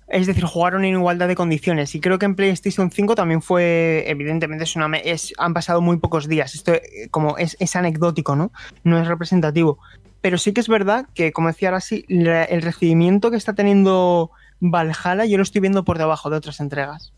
Es 0.08 0.28
decir, 0.28 0.44
jugaron 0.46 0.86
en 0.86 0.94
igualdad 0.94 1.28
de 1.28 1.36
condiciones. 1.36 1.96
Y 1.96 2.00
creo 2.00 2.20
que 2.20 2.26
en 2.26 2.36
PlayStation 2.36 2.92
5 2.92 3.16
también 3.16 3.42
fue, 3.42 4.04
evidentemente, 4.08 4.64
es 4.66 4.76
una, 4.76 4.96
es, 4.98 5.34
han 5.40 5.54
pasado 5.56 5.82
muy 5.82 5.98
pocos 5.98 6.28
días. 6.28 6.54
Esto 6.54 6.74
eh, 6.76 6.82
como 7.10 7.38
es, 7.40 7.58
es 7.60 7.76
anecdótico, 7.76 8.36
¿no? 8.36 8.52
No 8.84 9.00
es 9.00 9.08
representativo. 9.08 9.80
Pero 10.22 10.38
sí 10.38 10.54
que 10.54 10.62
es 10.62 10.68
verdad 10.68 11.08
que, 11.16 11.32
como 11.32 11.48
decía 11.48 11.70
ahora 11.70 11.82
sí, 11.82 12.06
el 12.08 12.62
recibimiento 12.62 13.32
que 13.32 13.38
está 13.38 13.54
teniendo 13.54 14.30
Valhalla 14.72 15.26
yo 15.26 15.38
lo 15.38 15.44
estoy 15.44 15.62
viendo 15.62 15.84
por 15.84 15.98
debajo 15.98 16.30
de 16.30 16.38
otras 16.38 16.60
entregas. 16.60 17.14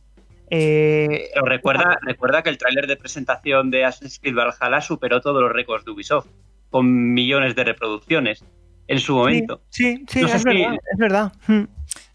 Eh, 0.49 1.29
Pero 1.33 1.45
recuerda, 1.45 1.97
recuerda 2.01 2.41
que 2.41 2.49
el 2.49 2.57
tráiler 2.57 2.87
de 2.87 2.95
presentación 2.95 3.69
de 3.69 3.83
Assassin's 3.85 4.19
Creed 4.19 4.35
Valhalla 4.35 4.81
superó 4.81 5.19
todos 5.21 5.41
los 5.41 5.51
récords 5.51 5.83
de 5.85 5.91
Ubisoft. 5.91 6.27
con 6.69 7.13
millones 7.13 7.55
de 7.55 7.63
reproducciones 7.63 8.43
en 8.89 8.99
su 8.99 9.15
momento. 9.15 9.61
Sí, 9.69 10.03
sí, 10.09 10.21
No 10.21 10.27
es, 10.27 10.41
si- 10.41 10.47
verdad, 10.49 10.73
es 10.91 10.97
verdad. 10.97 11.31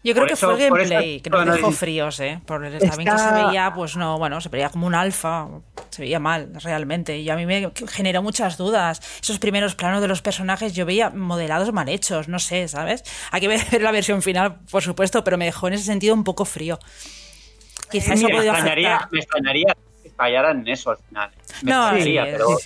Yo 0.03 0.13
creo 0.13 0.23
Por 0.23 0.27
que 0.27 0.33
eso- 0.33 0.47
fue 0.53 0.65
el 0.65 0.69
gameplay, 0.69 1.21
que 1.21 1.29
nos 1.29 1.45
no 1.45 1.53
dejó 1.53 1.71
fríos, 1.71 2.19
¿eh? 2.19 2.39
Por 2.45 2.65
el 2.65 2.77
también 2.79 3.09
que 3.11 3.17
se 3.17 3.31
veía, 3.31 3.71
pues 3.73 3.95
no, 3.95 4.17
bueno, 4.17 4.41
se 4.41 4.49
veía 4.49 4.69
como 4.69 4.85
un 4.87 4.95
alfa, 4.95 5.47
se 5.89 6.01
veía 6.01 6.19
mal, 6.19 6.49
realmente. 6.61 7.17
Y 7.19 7.29
a 7.29 7.35
mí 7.37 7.45
me 7.45 7.71
generó 7.89 8.21
muchas 8.21 8.57
dudas. 8.57 8.99
Esos 9.21 9.39
primeros 9.39 9.75
planos 9.75 10.01
de 10.01 10.07
los 10.09 10.21
personajes 10.21 10.73
yo 10.73 10.85
veía 10.85 11.09
modelados 11.09 11.71
mal 11.71 11.87
hechos, 11.87 12.27
no 12.27 12.39
sé, 12.39 12.67
¿sabes? 12.67 13.03
Hay 13.31 13.39
que 13.41 13.47
ver 13.71 13.81
la 13.81 13.91
versión 13.91 14.21
final, 14.21 14.59
por 14.69 14.83
supuesto, 14.83 15.23
pero 15.23 15.37
me 15.37 15.45
dejó 15.45 15.67
en 15.69 15.75
ese 15.75 15.85
sentido 15.85 16.13
un 16.13 16.23
poco 16.25 16.43
frío. 16.45 16.79
Quizás 17.91 18.19
eso 18.19 18.27
me, 18.27 18.35
extrañaría, 18.37 18.95
afectar. 18.95 19.11
me 19.11 19.19
extrañaría 19.19 19.77
que 20.01 20.09
fallaran 20.09 20.59
en 20.61 20.67
eso 20.67 20.91
al 20.91 20.97
final. 20.97 21.31
Me 21.61 21.71
No, 21.71 21.81
extrañaría, 21.83 22.25
sí, 22.25 22.31
pero 22.31 22.57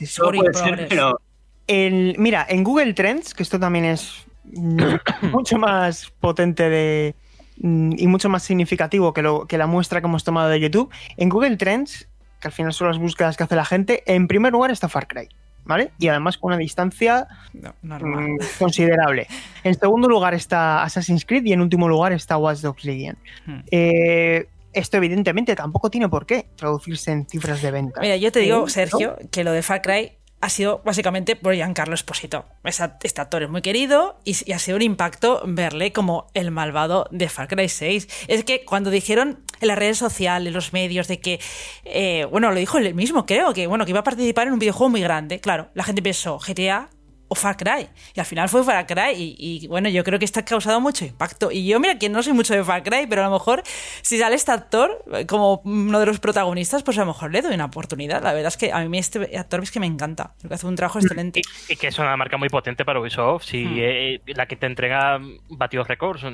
sí, 0.54 0.86
pero- 0.90 1.22
El, 1.68 2.16
mira, 2.18 2.46
en 2.48 2.64
Google 2.64 2.94
Trends, 2.94 3.34
que 3.34 3.44
esto 3.44 3.60
también 3.60 3.84
es 3.86 4.26
mucho 5.32 5.58
más 5.58 6.12
potente 6.20 6.70
de, 6.70 7.16
mm, 7.62 7.94
y 7.98 8.08
mucho 8.08 8.30
más 8.30 8.44
significativo 8.44 9.14
que, 9.14 9.22
lo, 9.22 9.48
que 9.48 9.58
la 9.58 9.68
muestra 9.68 10.02
que 10.02 10.08
hemos 10.08 10.24
tomado 10.24 10.50
de 10.50 10.60
YouTube, 10.60 10.92
en 11.18 11.30
Google 11.30 11.58
Trends, 11.58 12.08
que 12.40 12.48
al 12.48 12.52
final 12.52 12.74
son 12.74 12.88
las 12.88 13.00
búsquedas 13.00 13.38
que 13.38 13.44
hace 13.44 13.56
la 13.56 13.66
gente, 13.66 14.04
en 14.06 14.28
primer 14.28 14.52
lugar 14.54 14.72
está 14.72 14.88
Far 14.90 15.08
Cry, 15.08 15.28
¿vale? 15.66 15.92
Y 16.00 16.08
además 16.08 16.38
con 16.38 16.50
una 16.50 16.58
distancia 16.58 17.28
No, 17.54 17.74
mm, 17.82 18.38
considerable. 18.60 19.28
En 19.64 19.76
segundo 19.76 20.08
lugar 20.08 20.34
está 20.34 20.84
Assassin's 20.84 21.26
Creed 21.26 21.46
y 21.46 21.54
en 21.54 21.62
último 21.62 21.88
lugar 21.88 22.14
está 22.14 22.38
Watch 22.38 22.60
Dogs 22.60 22.86
Legion. 22.86 23.18
Hmm. 23.46 23.60
Eh, 23.72 24.48
esto 24.74 24.98
evidentemente 24.98 25.56
tampoco 25.56 25.90
tiene 25.90 26.08
por 26.08 26.26
qué 26.26 26.50
traducirse 26.56 27.12
en 27.12 27.26
cifras 27.26 27.62
de 27.62 27.72
venta. 27.72 28.00
Mira, 28.00 28.18
yo 28.18 28.32
te 28.32 28.40
digo, 28.40 28.60
¿no? 28.60 28.70
Sergio, 28.70 29.18
que 29.32 29.44
lo 29.44 29.52
de 29.52 29.64
Far 29.64 29.82
Cry 29.82 30.17
ha 30.40 30.50
sido 30.50 30.82
básicamente 30.86 31.36
por 31.36 31.56
Giancarlo 31.56 31.96
Esposito. 31.96 32.46
Este 32.64 33.22
actor 33.22 33.44
es 33.44 33.50
muy 33.50 33.62
querido 33.62 34.20
y, 34.24 34.36
y 34.46 34.54
ha 34.54 34.60
sido 34.60 34.78
un 34.78 34.84
impacto 34.84 35.42
verle 35.46 35.92
como 35.92 36.28
el 36.34 36.52
malvado 36.52 37.08
de 37.12 37.30
Far 37.30 37.48
Cry 37.48 37.70
6. 37.70 38.08
Es 38.28 38.44
que 38.44 38.64
cuando 38.64 38.90
dijeron 38.90 39.40
en 39.60 39.68
las 39.68 39.78
redes 39.78 39.98
sociales, 39.98 40.48
en 40.48 40.54
los 40.54 40.74
medios, 40.74 41.08
de 41.08 41.20
que, 41.20 41.40
eh, 41.86 42.26
bueno, 42.30 42.52
lo 42.52 42.60
dijo 42.60 42.78
él 42.78 42.94
mismo, 42.94 43.26
creo, 43.26 43.54
que 43.54 43.68
bueno, 43.68 43.86
que 43.86 43.92
iba 43.92 44.02
a 44.02 44.04
participar 44.04 44.48
en 44.48 44.54
un 44.54 44.60
videojuego 44.60 44.90
muy 44.90 45.02
grande. 45.02 45.40
Claro, 45.40 45.70
la 45.74 45.84
gente 45.84 46.02
pensó 46.02 46.38
GTA 46.38 46.90
o 47.30 47.36
Far 47.36 47.58
Cry. 47.58 47.88
Y 48.14 48.20
al 48.20 48.26
final 48.26 48.50
fue 48.50 48.64
Far 48.64 48.86
Cry. 48.88 49.14
Y, 49.16 49.36
y, 49.64 49.68
bueno, 49.68 49.90
yo 49.90 50.04
creo 50.04 50.18
que 50.20 50.26
esto 50.26 50.40
ha 50.40 50.44
causado 50.46 50.80
mucho 50.82 51.06
impacto. 51.06 51.52
Y 51.52 51.68
yo, 51.68 51.80
mira, 51.80 51.98
que 52.00 52.10
no 52.10 52.24
soy 52.24 52.34
mucho 52.34 52.54
de 52.54 52.64
Far 52.64 52.84
Cry, 52.84 53.06
pero 53.08 53.22
a 53.22 53.26
lo 53.26 53.32
mejor 53.32 53.64
si 54.02 54.18
sale 54.18 54.36
este 54.36 54.52
actor 54.52 55.04
eh, 55.14 55.26
como 55.26 55.62
uno 55.66 56.00
de 56.00 56.06
los 56.06 56.20
protagonistas, 56.20 56.84
pues 56.84 56.98
a 56.98 57.02
lo 57.02 57.08
mejor 57.08 57.32
le 57.32 57.42
doy 57.42 57.54
una 57.56 57.66
oportunidad. 57.66 58.22
La 58.24 58.34
verdad 58.34 58.48
es 58.48 58.58
que 58.58 58.72
a 58.72 58.80
mí 58.88 58.98
este 58.98 59.38
actor 59.38 59.62
es 59.64 59.72
que 59.72 59.80
me 59.80 59.88
encanta. 59.88 60.34
Creo 60.40 60.50
que 60.50 60.56
hace 60.56 60.68
un 60.68 60.76
trabajo 60.76 61.00
excelente. 61.00 61.42
Y, 61.70 61.74
y 61.74 61.76
que 61.76 61.88
es 61.88 62.00
una 62.00 62.16
marca 62.18 62.38
muy 62.38 62.50
potente 62.50 62.86
para 62.86 63.00
Ubisoft. 63.00 63.46
Si 63.46 63.64
Hmm. 63.66 63.78
eh, 63.80 64.22
la 64.28 64.46
que 64.46 64.56
te 64.56 64.66
entrega 64.68 65.20
batidos 65.50 65.88
récords. 65.88 66.24
O 66.24 66.32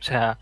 sea, 0.00 0.38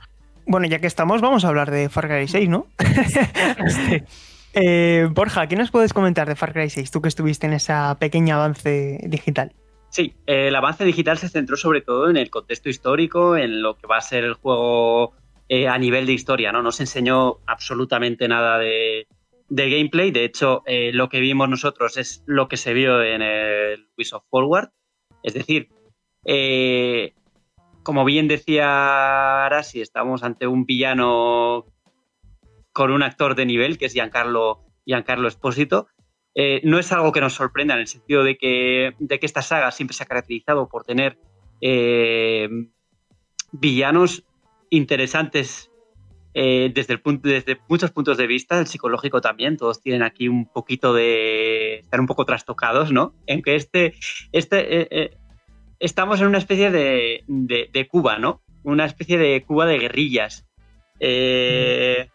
Bueno, 0.46 0.66
ya 0.66 0.78
que 0.80 0.86
estamos, 0.86 1.20
vamos 1.20 1.44
a 1.44 1.48
hablar 1.48 1.70
de 1.70 1.88
Far 1.88 2.08
Cry 2.08 2.26
6, 2.28 2.48
¿no? 2.48 2.66
Eh, 4.54 5.08
Borja, 5.10 5.46
¿qué 5.46 5.56
nos 5.56 5.70
puedes 5.70 5.94
comentar 5.94 6.28
de 6.28 6.36
Far 6.36 6.52
Cry 6.52 6.68
6? 6.68 6.90
Tú 6.90 7.00
que 7.00 7.08
estuviste 7.08 7.46
en 7.46 7.54
esa 7.54 7.96
pequeña 7.98 8.34
avance 8.34 8.98
digital. 9.04 9.52
Sí, 9.92 10.14
eh, 10.26 10.48
el 10.48 10.56
avance 10.56 10.86
digital 10.86 11.18
se 11.18 11.28
centró 11.28 11.54
sobre 11.54 11.82
todo 11.82 12.08
en 12.08 12.16
el 12.16 12.30
contexto 12.30 12.70
histórico, 12.70 13.36
en 13.36 13.60
lo 13.60 13.76
que 13.76 13.86
va 13.86 13.98
a 13.98 14.00
ser 14.00 14.24
el 14.24 14.32
juego 14.32 15.12
eh, 15.50 15.68
a 15.68 15.76
nivel 15.76 16.06
de 16.06 16.14
historia, 16.14 16.50
¿no? 16.50 16.62
No 16.62 16.72
se 16.72 16.84
enseñó 16.84 17.40
absolutamente 17.46 18.26
nada 18.26 18.56
de, 18.56 19.06
de 19.50 19.70
gameplay. 19.70 20.10
De 20.10 20.24
hecho, 20.24 20.62
eh, 20.64 20.92
lo 20.94 21.10
que 21.10 21.20
vimos 21.20 21.46
nosotros 21.46 21.98
es 21.98 22.22
lo 22.24 22.48
que 22.48 22.56
se 22.56 22.72
vio 22.72 23.02
en 23.02 23.20
el 23.20 23.86
Ubisoft 23.94 24.24
Forward. 24.30 24.70
Es 25.22 25.34
decir, 25.34 25.68
como 27.82 28.06
bien 28.06 28.28
decía 28.28 29.44
Arasi, 29.44 29.82
estamos 29.82 30.22
ante 30.22 30.46
un 30.46 30.64
villano 30.64 31.66
con 32.72 32.90
un 32.92 33.02
actor 33.02 33.34
de 33.34 33.44
nivel, 33.44 33.76
que 33.76 33.84
es 33.86 33.92
Giancarlo, 33.92 34.64
Giancarlo 34.86 35.28
Espósito. 35.28 35.86
Eh, 36.34 36.60
no 36.64 36.78
es 36.78 36.90
algo 36.92 37.12
que 37.12 37.20
nos 37.20 37.34
sorprenda 37.34 37.74
en 37.74 37.80
el 37.80 37.86
sentido 37.86 38.24
de 38.24 38.36
que, 38.36 38.94
de 38.98 39.18
que 39.18 39.26
esta 39.26 39.42
saga 39.42 39.70
siempre 39.70 39.94
se 39.94 40.02
ha 40.02 40.06
caracterizado 40.06 40.68
por 40.68 40.84
tener 40.84 41.18
eh, 41.60 42.48
villanos 43.52 44.24
interesantes 44.70 45.70
eh, 46.34 46.72
desde, 46.74 46.94
el 46.94 47.00
punto, 47.00 47.28
desde 47.28 47.60
muchos 47.68 47.90
puntos 47.90 48.16
de 48.16 48.26
vista, 48.26 48.58
el 48.58 48.66
psicológico 48.66 49.20
también, 49.20 49.58
todos 49.58 49.82
tienen 49.82 50.02
aquí 50.02 50.28
un 50.28 50.46
poquito 50.46 50.94
de... 50.94 51.80
están 51.80 52.00
un 52.00 52.06
poco 52.06 52.24
trastocados, 52.24 52.90
¿no? 52.90 53.14
En 53.26 53.42
que 53.42 53.54
este... 53.54 53.94
este 54.32 55.18
estamos 55.78 56.20
en 56.20 56.28
una 56.28 56.38
especie 56.38 56.70
de, 56.70 57.24
de, 57.26 57.68
de, 57.72 57.88
Cuba, 57.88 58.16
¿no? 58.16 58.40
Una 58.62 58.86
especie 58.86 59.18
de 59.18 59.44
Cuba 59.44 59.66
de 59.66 59.78
guerrillas. 59.78 60.46
Eh, 61.00 62.08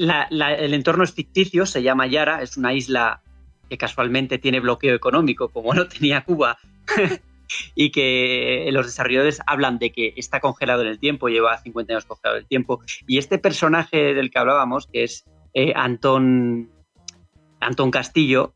el 0.00 0.74
entorno 0.74 1.04
es 1.04 1.12
ficticio, 1.12 1.66
se 1.66 1.82
llama 1.82 2.06
Yara, 2.06 2.42
es 2.42 2.56
una 2.56 2.72
isla 2.72 3.22
que 3.68 3.78
casualmente 3.78 4.38
tiene 4.38 4.60
bloqueo 4.60 4.94
económico, 4.94 5.48
como 5.48 5.74
no 5.74 5.86
tenía 5.86 6.24
Cuba, 6.24 6.58
y 7.74 7.90
que 7.90 8.68
los 8.72 8.86
desarrolladores 8.86 9.40
hablan 9.46 9.78
de 9.78 9.92
que 9.92 10.14
está 10.16 10.40
congelado 10.40 10.82
en 10.82 10.88
el 10.88 10.98
tiempo, 10.98 11.28
lleva 11.28 11.58
50 11.58 11.92
años 11.92 12.04
congelado 12.06 12.36
en 12.36 12.42
el 12.42 12.48
tiempo. 12.48 12.80
Y 13.06 13.18
este 13.18 13.38
personaje 13.38 14.14
del 14.14 14.30
que 14.30 14.38
hablábamos, 14.38 14.86
que 14.86 15.04
es 15.04 15.24
eh, 15.54 15.72
Antón, 15.76 16.70
Castillo, 17.92 18.54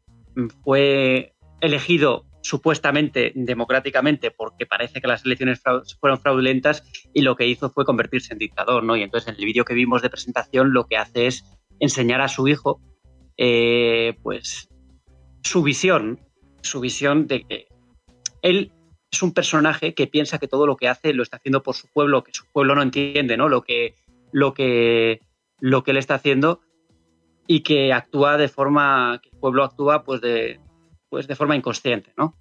fue 0.63 1.35
elegido 1.61 2.25
supuestamente 2.45 3.33
democráticamente 3.35 4.31
porque 4.31 4.67
parece 4.67 5.01
que 5.01 5.09
las 5.09 5.25
elecciones 5.25 5.63
fueron 5.99 6.21
fraudulentas 6.21 6.85
y 7.15 7.23
lo 7.23 7.37
que 7.37 7.47
hizo 7.47 7.71
fue 7.71 7.87
convertirse 7.87 8.35
en 8.35 8.39
dictador, 8.39 8.85
¿no? 8.85 8.97
Y 8.97 9.03
entonces 9.03 9.29
en 9.29 9.41
el 9.41 9.47
vídeo 9.47 9.65
que 9.65 9.73
vimos 9.73 10.03
de 10.03 10.11
presentación 10.11 10.75
lo 10.75 10.85
que 10.85 10.99
hace 10.99 11.27
es 11.27 11.43
enseñar 11.81 12.21
a 12.21 12.29
su 12.29 12.47
hijo 12.47 12.83
eh, 13.39 14.15
pues 14.23 14.69
su 15.43 15.63
visión, 15.63 16.21
su 16.61 16.81
visión 16.81 17.27
de 17.27 17.45
que 17.45 17.67
él 18.43 18.73
es 19.11 19.23
un 19.23 19.33
personaje 19.33 19.95
que 19.95 20.07
piensa 20.07 20.39
que 20.39 20.47
todo 20.47 20.67
lo 20.67 20.77
que 20.77 20.89
hace 20.89 21.15
lo 21.15 21.23
está 21.23 21.39
haciendo 21.39 21.63
por 21.63 21.75
su 21.75 21.89
pueblo, 21.89 22.25
que 22.25 22.35
su 22.35 22.45
pueblo 22.53 22.75
no 22.75 22.83
entiende, 22.83 23.39
¿no? 23.39 23.49
Lo 23.49 23.63
que, 23.63 23.95
lo 24.33 24.53
que, 24.53 25.23
lo 25.61 25.83
que 25.83 25.93
él 25.93 25.97
está 25.97 26.17
haciendo 26.17 26.61
y 27.47 27.61
que 27.61 27.95
actúa 27.95 28.37
de 28.37 28.49
forma, 28.49 29.19
que 29.23 29.31
el 29.31 29.39
pueblo 29.39 29.65
actúa 29.65 30.05
pues 30.05 30.21
de, 30.21 30.61
pues 31.15 31.29
de 31.29 31.37
forma 31.37 31.55
inconsciente, 31.55 32.13
¿no? 32.17 32.35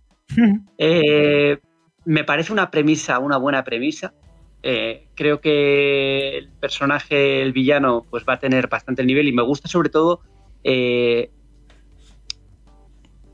eh, 0.80 1.60
me 2.06 2.24
parece 2.24 2.52
una 2.52 2.72
premisa, 2.72 3.20
una 3.20 3.38
buena 3.38 3.64
premisa. 3.64 4.16
Eh, 4.64 5.10
creo 5.14 5.40
que 5.40 6.40
el 6.40 6.50
personaje, 6.54 7.44
el 7.44 7.54
villano, 7.54 8.04
pues 8.10 8.26
va 8.28 8.34
a 8.34 8.40
tener 8.40 8.68
bastante 8.70 9.06
nivel 9.06 9.28
y 9.28 9.32
me 9.32 9.44
gusta 9.44 9.68
sobre 9.68 9.90
todo 9.90 10.22
eh, 10.64 11.30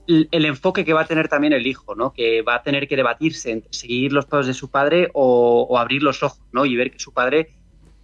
el, 0.07 0.45
enfoque 0.45 0.83
que 0.83 0.91
va 0.91 1.03
a 1.03 1.05
tener 1.05 1.29
también 1.29 1.53
el 1.53 1.67
hijo, 1.67 1.95
¿no? 1.95 2.11
Que 2.11 2.41
va 2.41 2.55
a 2.55 2.61
tener 2.61 2.89
que 2.89 2.97
debatirse 2.97 3.51
entre 3.51 3.71
seguir 3.71 4.11
los 4.11 4.25
pasos 4.25 4.47
de 4.47 4.53
su 4.53 4.69
padre 4.69 5.09
o, 5.13 5.77
abrir 5.79 6.03
los 6.03 6.21
ojos, 6.21 6.43
¿no? 6.51 6.65
Y 6.65 6.75
ver 6.75 6.91
que 6.91 6.99
su 6.99 7.13
padre 7.13 7.53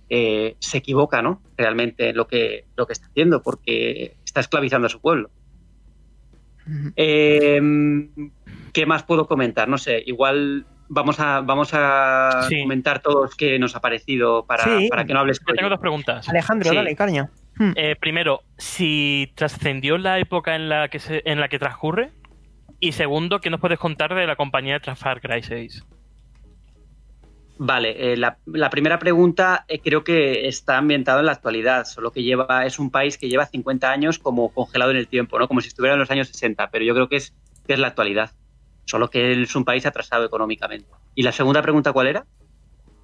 se 0.07 0.77
equivoca, 0.77 1.21
¿no? 1.21 1.41
Realmente 1.57 2.11
en 2.11 2.15
lo 2.15 2.27
que, 2.27 2.67
lo 2.77 2.87
que 2.87 2.93
está 2.93 3.07
haciendo, 3.07 3.41
porque 3.41 4.15
está 4.23 4.39
esclavizando 4.39 4.87
a 4.87 4.89
su 4.89 5.01
pueblo. 5.01 5.31
Eh, 6.95 7.61
¿Qué 8.73 8.85
más 8.85 9.03
puedo 9.03 9.27
comentar? 9.27 9.67
No 9.67 9.77
sé, 9.77 10.03
igual 10.05 10.65
vamos 10.87 11.19
a, 11.19 11.41
vamos 11.41 11.69
a 11.73 12.45
sí. 12.47 12.61
comentar 12.61 13.01
todos 13.01 13.35
qué 13.35 13.57
nos 13.59 13.75
ha 13.75 13.81
parecido 13.81 14.45
para, 14.45 14.63
sí. 14.63 14.87
para 14.89 15.05
que 15.05 15.13
no 15.13 15.19
hables. 15.19 15.39
Yo 15.47 15.53
tengo 15.53 15.69
dos 15.69 15.79
preguntas. 15.79 16.27
Alejandro, 16.29 16.69
sí. 16.69 16.75
dale, 16.75 16.95
caña. 16.95 17.29
Hmm. 17.57 17.71
Eh, 17.75 17.95
primero, 17.99 18.41
si 18.57 19.31
trascendió 19.35 19.97
la 19.97 20.19
época 20.19 20.55
en 20.55 20.69
la 20.69 20.89
que 20.89 20.99
se, 20.99 21.21
en 21.25 21.39
la 21.39 21.47
que 21.47 21.59
transcurre. 21.59 22.11
Y 22.81 22.91
segundo, 22.91 23.39
¿qué 23.39 23.49
nos 23.49 23.61
puedes 23.61 23.79
contar 23.79 24.13
de 24.13 24.27
la 24.27 24.35
compañía 24.35 24.79
de 24.79 24.95
Far 24.95 25.21
Cry 25.21 25.41
6? 25.41 25.85
Vale, 27.57 28.11
eh, 28.11 28.17
la, 28.17 28.37
la, 28.45 28.69
primera 28.69 28.99
pregunta 28.99 29.63
eh, 29.69 29.79
creo 29.79 30.03
que 30.03 30.47
está 30.47 30.77
ambientada 30.77 31.21
en 31.21 31.27
la 31.27 31.31
actualidad, 31.31 31.85
solo 31.85 32.11
que 32.11 32.21
lleva 32.21 32.65
es 32.65 32.79
un 32.79 32.91
país 32.91 33.17
que 33.17 33.29
lleva 33.29 33.45
50 33.45 33.89
años 33.89 34.19
como 34.19 34.53
congelado 34.53 34.91
en 34.91 34.97
el 34.97 35.07
tiempo, 35.07 35.39
¿no? 35.39 35.47
Como 35.47 35.61
si 35.61 35.69
estuviera 35.69 35.93
en 35.93 35.99
los 35.99 36.11
años 36.11 36.27
60, 36.27 36.69
pero 36.69 36.83
yo 36.83 36.93
creo 36.93 37.07
que 37.07 37.15
es, 37.15 37.33
que 37.65 37.73
es 37.73 37.79
la 37.79 37.87
actualidad, 37.87 38.31
solo 38.83 39.09
que 39.09 39.41
es 39.41 39.55
un 39.55 39.63
país 39.63 39.85
atrasado 39.85 40.25
económicamente. 40.25 40.89
¿Y 41.15 41.23
la 41.23 41.31
segunda 41.31 41.61
pregunta 41.61 41.93
cuál 41.93 42.07
era? 42.07 42.25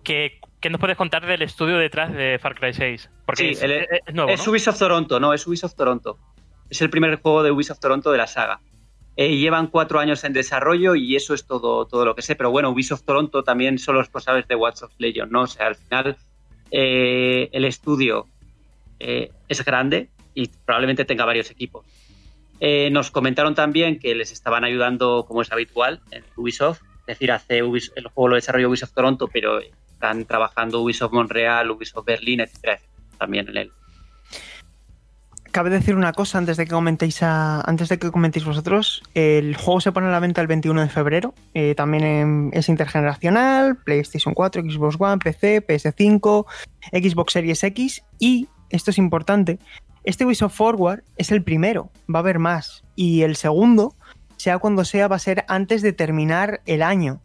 ¿Qué, 0.04 0.42
qué 0.60 0.70
nos 0.70 0.82
puedes 0.82 0.98
contar 0.98 1.26
del 1.26 1.44
estudio 1.44 1.78
detrás 1.78 2.12
de 2.12 2.38
Far 2.38 2.56
Cry 2.56 2.74
6? 2.74 3.10
Porque 3.26 3.44
sí, 3.44 3.50
es, 3.52 3.64
el, 3.64 3.72
es, 3.72 3.88
es, 4.06 4.14
nuevo, 4.14 4.32
es 4.32 4.46
¿no? 4.46 4.52
Ubisoft 4.52 4.80
Toronto, 4.80 5.20
no, 5.22 5.34
es 5.34 5.48
Ubisoft 5.48 5.76
Toronto. 5.76 6.20
Es 6.70 6.82
el 6.82 6.90
primer 6.90 7.22
juego 7.22 7.42
de 7.44 7.52
Ubisoft 7.52 7.80
Toronto 7.80 8.12
de 8.12 8.18
la 8.18 8.28
saga. 8.28 8.60
Eh, 9.18 9.38
llevan 9.38 9.68
cuatro 9.68 10.00
años 10.00 10.24
en 10.24 10.34
desarrollo 10.34 10.96
y 10.96 11.16
eso 11.16 11.34
es 11.34 11.46
todo, 11.46 11.86
todo 11.86 12.06
lo 12.06 12.16
que 12.16 12.22
sé. 12.22 12.36
Pero 12.36 12.52
bueno, 12.52 12.70
Ubisoft 12.70 13.04
Toronto 13.04 13.44
también 13.44 13.78
son 13.78 13.96
los 13.96 14.06
responsables 14.06 14.48
de 14.48 14.56
Watch 14.56 14.84
of 14.84 14.94
Legion, 14.98 15.30
¿no? 15.32 15.42
O 15.42 15.48
sea, 15.48 15.68
al 15.68 15.76
final 15.76 16.18
eh, 16.72 17.50
el 17.52 17.66
estudio 17.66 18.28
eh, 19.00 19.32
es 19.48 19.66
grande 19.66 20.10
y 20.34 20.48
probablemente 20.48 21.06
tenga 21.06 21.26
varios 21.26 21.52
equipos. 21.52 21.86
Nos 22.92 23.10
comentaron 23.10 23.56
también 23.56 23.98
que 23.98 24.14
les 24.14 24.32
estaban 24.32 24.64
ayudando, 24.64 25.26
como 25.28 25.42
es 25.42 25.52
habitual, 25.52 26.00
en 26.12 26.24
Ubisoft. 26.36 26.82
Es 27.08 27.18
decir, 27.18 27.32
hace 27.32 27.58
el 27.58 28.08
juego 28.14 28.28
lo 28.28 28.36
desarrolló 28.36 28.70
Ubisoft 28.70 28.94
Toronto, 28.94 29.28
pero 29.28 29.60
están 29.60 30.26
trabajando 30.26 30.80
Ubisoft 30.80 31.12
Montreal, 31.12 31.72
Ubisoft 31.72 32.06
Berlín, 32.06 32.40
etcétera, 32.40 32.80
también 33.18 33.50
en 33.50 33.58
él. 33.58 33.72
Cabe 35.52 35.70
decir 35.70 35.96
una 35.96 36.14
cosa 36.14 36.38
antes 36.38 36.56
de 36.56 36.64
que 36.64 36.72
comentéis 36.72 37.22
antes 37.22 37.90
de 37.90 38.00
que 38.00 38.10
comentéis 38.10 38.46
vosotros. 38.46 39.04
El 39.14 39.58
juego 39.58 39.82
se 39.82 39.92
pone 39.92 40.08
a 40.08 40.10
la 40.10 40.22
venta 40.22 40.40
el 40.40 40.48
21 40.48 40.80
de 40.80 40.88
febrero. 40.88 41.34
Eh, 41.54 41.76
también 41.76 42.52
es 42.54 42.70
intergeneracional, 42.70 43.76
PlayStation 43.76 44.34
4, 44.34 44.62
Xbox 44.64 44.96
One, 44.98 45.18
PC, 45.18 45.68
PS5, 45.68 46.46
Xbox 46.94 47.34
Series 47.34 47.64
X 47.66 48.02
y 48.18 48.48
esto 48.70 48.92
es 48.92 48.98
importante. 48.98 49.60
Este 50.06 50.26
Ubisoft 50.26 50.56
Forward 50.56 51.04
es 51.18 51.32
el 51.32 51.44
primero, 51.44 51.92
va 52.10 52.20
a 52.20 52.22
haber 52.22 52.40
más. 52.40 52.86
Y 52.96 53.24
el 53.24 53.36
segundo, 53.36 53.94
sea 54.38 54.58
cuando 54.58 54.86
sea, 54.86 55.10
va 55.10 55.18
a 55.18 55.20
ser 55.20 55.44
antes 55.50 55.82
de 55.82 55.92
terminar 55.92 56.62
el 56.66 56.82
año. 56.82 57.20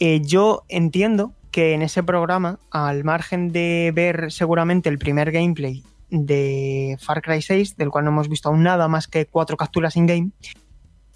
Eh, 0.00 0.20
yo 0.20 0.64
entiendo 0.68 1.32
que 1.50 1.72
en 1.72 1.80
ese 1.80 2.02
programa, 2.02 2.58
al 2.70 3.04
margen 3.04 3.52
de 3.52 3.90
ver 3.94 4.30
seguramente 4.30 4.90
el 4.90 4.98
primer 4.98 5.32
gameplay 5.32 5.82
de 6.10 6.96
Far 7.00 7.22
Cry 7.22 7.42
6, 7.42 7.76
del 7.76 7.90
cual 7.90 8.04
no 8.04 8.10
hemos 8.10 8.28
visto 8.28 8.48
aún 8.48 8.62
nada 8.62 8.88
más 8.88 9.08
que 9.08 9.26
cuatro 9.26 9.56
capturas 9.56 9.96
in-game, 9.96 10.30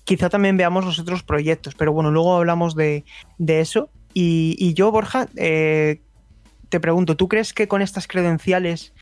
quizá 0.09 0.31
también 0.31 0.57
veamos 0.57 0.87
los 0.87 0.99
otros 0.99 1.23
proyectos, 1.23 1.75
pero 1.75 1.93
bueno, 1.93 2.11
luego 2.11 2.37
hablamos 2.37 2.75
de, 2.75 3.05
eso. 3.39 3.91
Y, 4.15 4.73
yo, 4.75 4.91
Borja, 4.91 5.29
eh, 5.37 6.01
te 6.71 6.81
pregunto, 6.81 7.17
¿tú 7.17 7.29
crees 7.29 7.53
que 7.53 7.69
con 7.69 7.83
estas 7.83 8.09
credenciales 8.09 8.95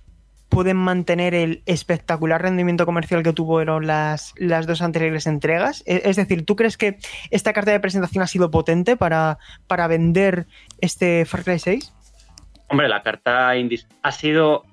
pueden 0.49 0.77
mantener 0.77 1.35
el 1.35 1.63
espectacular 1.67 2.43
rendimiento 2.43 2.87
comercial 2.87 3.23
que 3.23 3.33
tuvieron 3.33 3.87
las, 3.87 4.35
las 4.37 4.67
dos 4.67 4.83
anteriores 4.83 5.29
entregas? 5.29 5.85
E, 5.87 6.03
es 6.05 6.17
decir, 6.17 6.45
¿tú 6.45 6.57
crees 6.57 6.77
que 6.77 6.99
esta 7.31 7.53
carta 7.53 7.71
de 7.71 7.81
presentación 7.81 8.25
ha 8.25 8.27
sido 8.27 8.51
potente 8.51 8.97
para, 8.97 9.39
para 9.69 9.87
vender 9.87 10.47
este 10.81 11.25
Far 11.25 11.45
Cry 11.45 11.61
6? 11.61 11.93
Hombre, 12.69 12.89
la 12.89 13.03
carta 13.03 13.53
ha 14.03 14.13
sido 14.13 14.65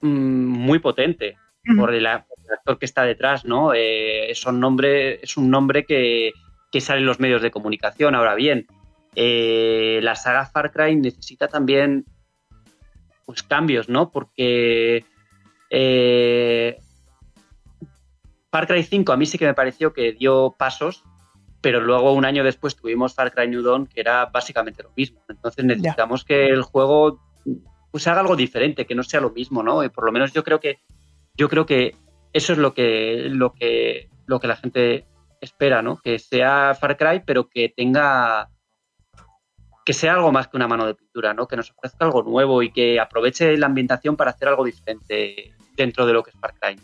muy 0.00 0.78
potente 0.78 1.36
por, 1.76 1.94
el, 1.94 2.06
actor 2.06 2.78
que 2.78 2.86
está 2.86 3.04
detrás, 3.04 3.44
¿no? 3.44 3.74
Eh, 3.74 4.30
es, 4.30 4.44
un 4.46 4.60
nombre, 4.60 5.22
es 5.22 5.36
un 5.36 5.50
nombre 5.50 5.84
que, 5.84 6.32
sale 6.80 7.00
en 7.00 7.06
los 7.06 7.20
medios 7.20 7.42
de 7.42 7.50
comunicación. 7.50 8.14
Ahora 8.14 8.34
bien, 8.34 8.66
eh, 9.14 10.00
la 10.02 10.14
saga 10.16 10.46
Far 10.46 10.72
Cry 10.72 10.96
necesita 10.96 11.48
también 11.48 12.04
pues, 13.26 13.42
cambios, 13.42 13.88
¿no? 13.88 14.10
Porque 14.10 15.04
eh, 15.70 16.78
Far 18.50 18.66
Cry 18.66 18.82
5 18.82 19.12
a 19.12 19.16
mí 19.16 19.26
sí 19.26 19.38
que 19.38 19.46
me 19.46 19.54
pareció 19.54 19.92
que 19.92 20.12
dio 20.12 20.54
pasos, 20.58 21.04
pero 21.60 21.80
luego 21.80 22.12
un 22.14 22.24
año 22.24 22.42
después 22.42 22.74
tuvimos 22.74 23.14
Far 23.14 23.32
Cry 23.32 23.48
New 23.48 23.62
Dawn, 23.62 23.86
que 23.86 24.00
era 24.00 24.26
básicamente 24.26 24.82
lo 24.82 24.92
mismo. 24.96 25.20
Entonces 25.28 25.64
necesitamos 25.64 26.24
que 26.24 26.48
el 26.48 26.62
juego 26.62 27.20
pues 27.90 28.06
haga 28.06 28.20
algo 28.20 28.36
diferente, 28.36 28.86
que 28.86 28.94
no 28.94 29.02
sea 29.02 29.20
lo 29.20 29.30
mismo, 29.30 29.62
¿no? 29.62 29.82
Y 29.84 29.88
por 29.88 30.04
lo 30.04 30.12
menos 30.12 30.32
yo 30.32 30.44
creo 30.44 30.60
que 30.60 30.78
yo 31.34 31.48
creo 31.48 31.66
que 31.66 31.94
eso 32.32 32.52
es 32.52 32.58
lo 32.58 32.74
que 32.74 33.28
lo 33.30 33.52
que 33.52 34.08
lo 34.26 34.40
que 34.40 34.48
la 34.48 34.56
gente 34.56 35.06
espera, 35.40 35.82
¿no? 35.82 35.96
Que 35.96 36.18
sea 36.18 36.74
Far 36.74 36.96
Cry, 36.96 37.22
pero 37.24 37.48
que 37.48 37.68
tenga 37.68 38.50
que 39.84 39.92
sea 39.92 40.12
algo 40.12 40.30
más 40.30 40.48
que 40.48 40.56
una 40.56 40.68
mano 40.68 40.86
de 40.86 40.94
pintura, 40.94 41.34
¿no? 41.34 41.48
Que 41.48 41.56
nos 41.56 41.70
ofrezca 41.70 42.04
algo 42.04 42.22
nuevo 42.22 42.62
y 42.62 42.70
que 42.70 43.00
aproveche 43.00 43.56
la 43.56 43.66
ambientación 43.66 44.16
para 44.16 44.30
hacer 44.30 44.48
algo 44.48 44.64
diferente 44.64 45.54
dentro 45.76 46.06
de 46.06 46.12
lo 46.12 46.22
que 46.22 46.30
es 46.30 46.36
Far 46.38 46.54
Cry. 46.54 46.76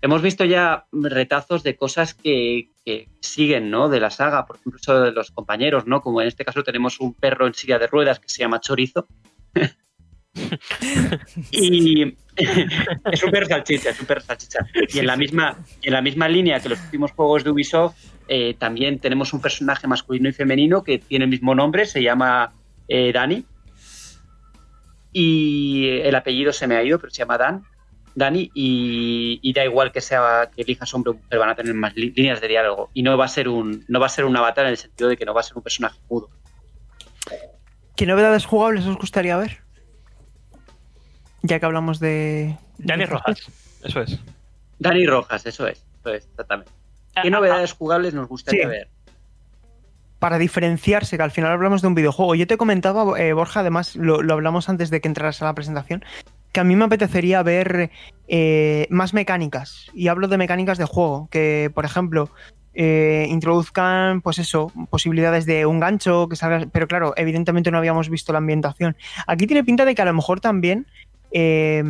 Hemos 0.00 0.22
visto 0.22 0.44
ya 0.44 0.86
retazos 0.92 1.64
de 1.64 1.76
cosas 1.76 2.14
que, 2.14 2.70
que 2.84 3.08
siguen, 3.20 3.70
¿no? 3.70 3.88
De 3.88 4.00
la 4.00 4.10
saga, 4.10 4.46
por 4.46 4.56
ejemplo, 4.56 5.00
de 5.00 5.12
los 5.12 5.32
compañeros, 5.32 5.86
¿no? 5.86 6.00
Como 6.00 6.22
en 6.22 6.28
este 6.28 6.44
caso 6.44 6.62
tenemos 6.62 7.00
un 7.00 7.14
perro 7.14 7.46
en 7.46 7.54
silla 7.54 7.78
de 7.78 7.88
ruedas 7.88 8.20
que 8.20 8.28
se 8.28 8.38
llama 8.38 8.60
Chorizo, 8.60 9.06
y 11.50 12.16
es 13.12 13.20
súper 13.20 13.46
salchicha, 13.46 13.92
súper 13.92 14.22
salchicha. 14.22 14.66
Y 14.88 14.98
en 15.00 15.06
la 15.06 15.16
misma, 15.16 15.58
en 15.82 15.92
la 15.92 16.02
misma 16.02 16.28
línea 16.28 16.60
que 16.60 16.68
los 16.68 16.80
últimos 16.80 17.12
juegos 17.12 17.44
de 17.44 17.50
Ubisoft, 17.50 17.96
eh, 18.28 18.54
también 18.58 18.98
tenemos 18.98 19.32
un 19.32 19.40
personaje 19.40 19.86
masculino 19.86 20.28
y 20.28 20.32
femenino 20.32 20.84
que 20.84 20.98
tiene 20.98 21.24
el 21.24 21.30
mismo 21.30 21.54
nombre, 21.54 21.86
se 21.86 22.02
llama 22.02 22.52
eh, 22.86 23.12
Dani. 23.12 23.44
Y 25.12 26.00
el 26.02 26.14
apellido 26.14 26.52
se 26.52 26.66
me 26.66 26.76
ha 26.76 26.82
ido, 26.82 26.98
pero 26.98 27.10
se 27.10 27.18
llama 27.18 27.38
Dan. 27.38 27.64
Dani, 28.14 28.50
y, 28.52 29.52
da 29.52 29.64
igual 29.64 29.92
que 29.92 30.00
sea 30.00 30.50
que 30.54 30.62
elijas 30.62 30.92
hombre 30.92 31.12
o 31.12 31.14
mujer, 31.14 31.38
van 31.38 31.50
a 31.50 31.54
tener 31.54 31.72
más 31.74 31.94
líneas 31.96 32.40
de 32.40 32.48
diálogo. 32.48 32.90
Y 32.92 33.02
no 33.02 33.16
va 33.16 33.24
a 33.24 33.28
ser 33.28 33.48
un, 33.48 33.84
no 33.88 34.00
va 34.00 34.06
a 34.06 34.10
ser 34.10 34.24
un 34.24 34.36
avatar 34.36 34.66
en 34.66 34.72
el 34.72 34.76
sentido 34.76 35.08
de 35.08 35.16
que 35.16 35.24
no 35.24 35.34
va 35.34 35.40
a 35.40 35.44
ser 35.44 35.56
un 35.56 35.62
personaje 35.62 35.98
mudo. 36.10 36.28
¿Qué 37.98 38.06
novedades 38.06 38.46
jugables 38.46 38.86
os 38.86 38.96
gustaría 38.96 39.36
ver? 39.36 39.58
Ya 41.42 41.58
que 41.58 41.66
hablamos 41.66 41.98
de. 41.98 42.56
Dani 42.78 43.06
Rojas, 43.06 43.50
eso 43.82 44.02
es. 44.02 44.20
Dani 44.78 45.04
Rojas, 45.04 45.44
eso 45.46 45.66
es, 45.66 45.84
eso 45.98 46.14
es, 46.14 46.24
exactamente. 46.26 46.70
¿Qué 47.14 47.18
ah, 47.18 47.22
ah, 47.24 47.30
novedades 47.30 47.72
ah. 47.72 47.76
jugables 47.76 48.14
nos 48.14 48.28
gustaría 48.28 48.68
ver? 48.68 48.88
Para 50.20 50.38
diferenciarse, 50.38 51.16
que 51.16 51.24
al 51.24 51.32
final 51.32 51.50
hablamos 51.50 51.82
de 51.82 51.88
un 51.88 51.96
videojuego. 51.96 52.36
Yo 52.36 52.46
te 52.46 52.56
comentaba, 52.56 53.18
eh, 53.18 53.32
Borja, 53.32 53.60
además 53.60 53.96
lo, 53.96 54.20
hablamos 54.32 54.68
antes 54.68 54.90
de 54.90 55.00
que 55.00 55.08
entraras 55.08 55.42
a 55.42 55.46
la 55.46 55.54
presentación, 55.56 56.04
que 56.52 56.60
a 56.60 56.64
mí 56.64 56.76
me 56.76 56.84
apetecería 56.84 57.42
ver 57.42 57.90
eh, 58.28 58.86
más 58.90 59.12
mecánicas. 59.12 59.86
Y 59.92 60.06
hablo 60.06 60.28
de 60.28 60.38
mecánicas 60.38 60.78
de 60.78 60.84
juego, 60.84 61.26
que 61.32 61.72
por 61.74 61.84
ejemplo, 61.84 62.30
eh, 62.80 63.26
introduzcan, 63.28 64.20
pues 64.20 64.38
eso, 64.38 64.70
posibilidades 64.88 65.46
de 65.46 65.66
un 65.66 65.80
gancho, 65.80 66.28
que 66.28 66.36
salga, 66.36 66.64
pero 66.70 66.86
claro, 66.86 67.12
evidentemente 67.16 67.72
no 67.72 67.78
habíamos 67.78 68.08
visto 68.08 68.30
la 68.32 68.38
ambientación. 68.38 68.96
Aquí 69.26 69.48
tiene 69.48 69.64
pinta 69.64 69.84
de 69.84 69.96
que 69.96 70.02
a 70.02 70.04
lo 70.04 70.14
mejor 70.14 70.38
también 70.38 70.86
eh, 71.32 71.82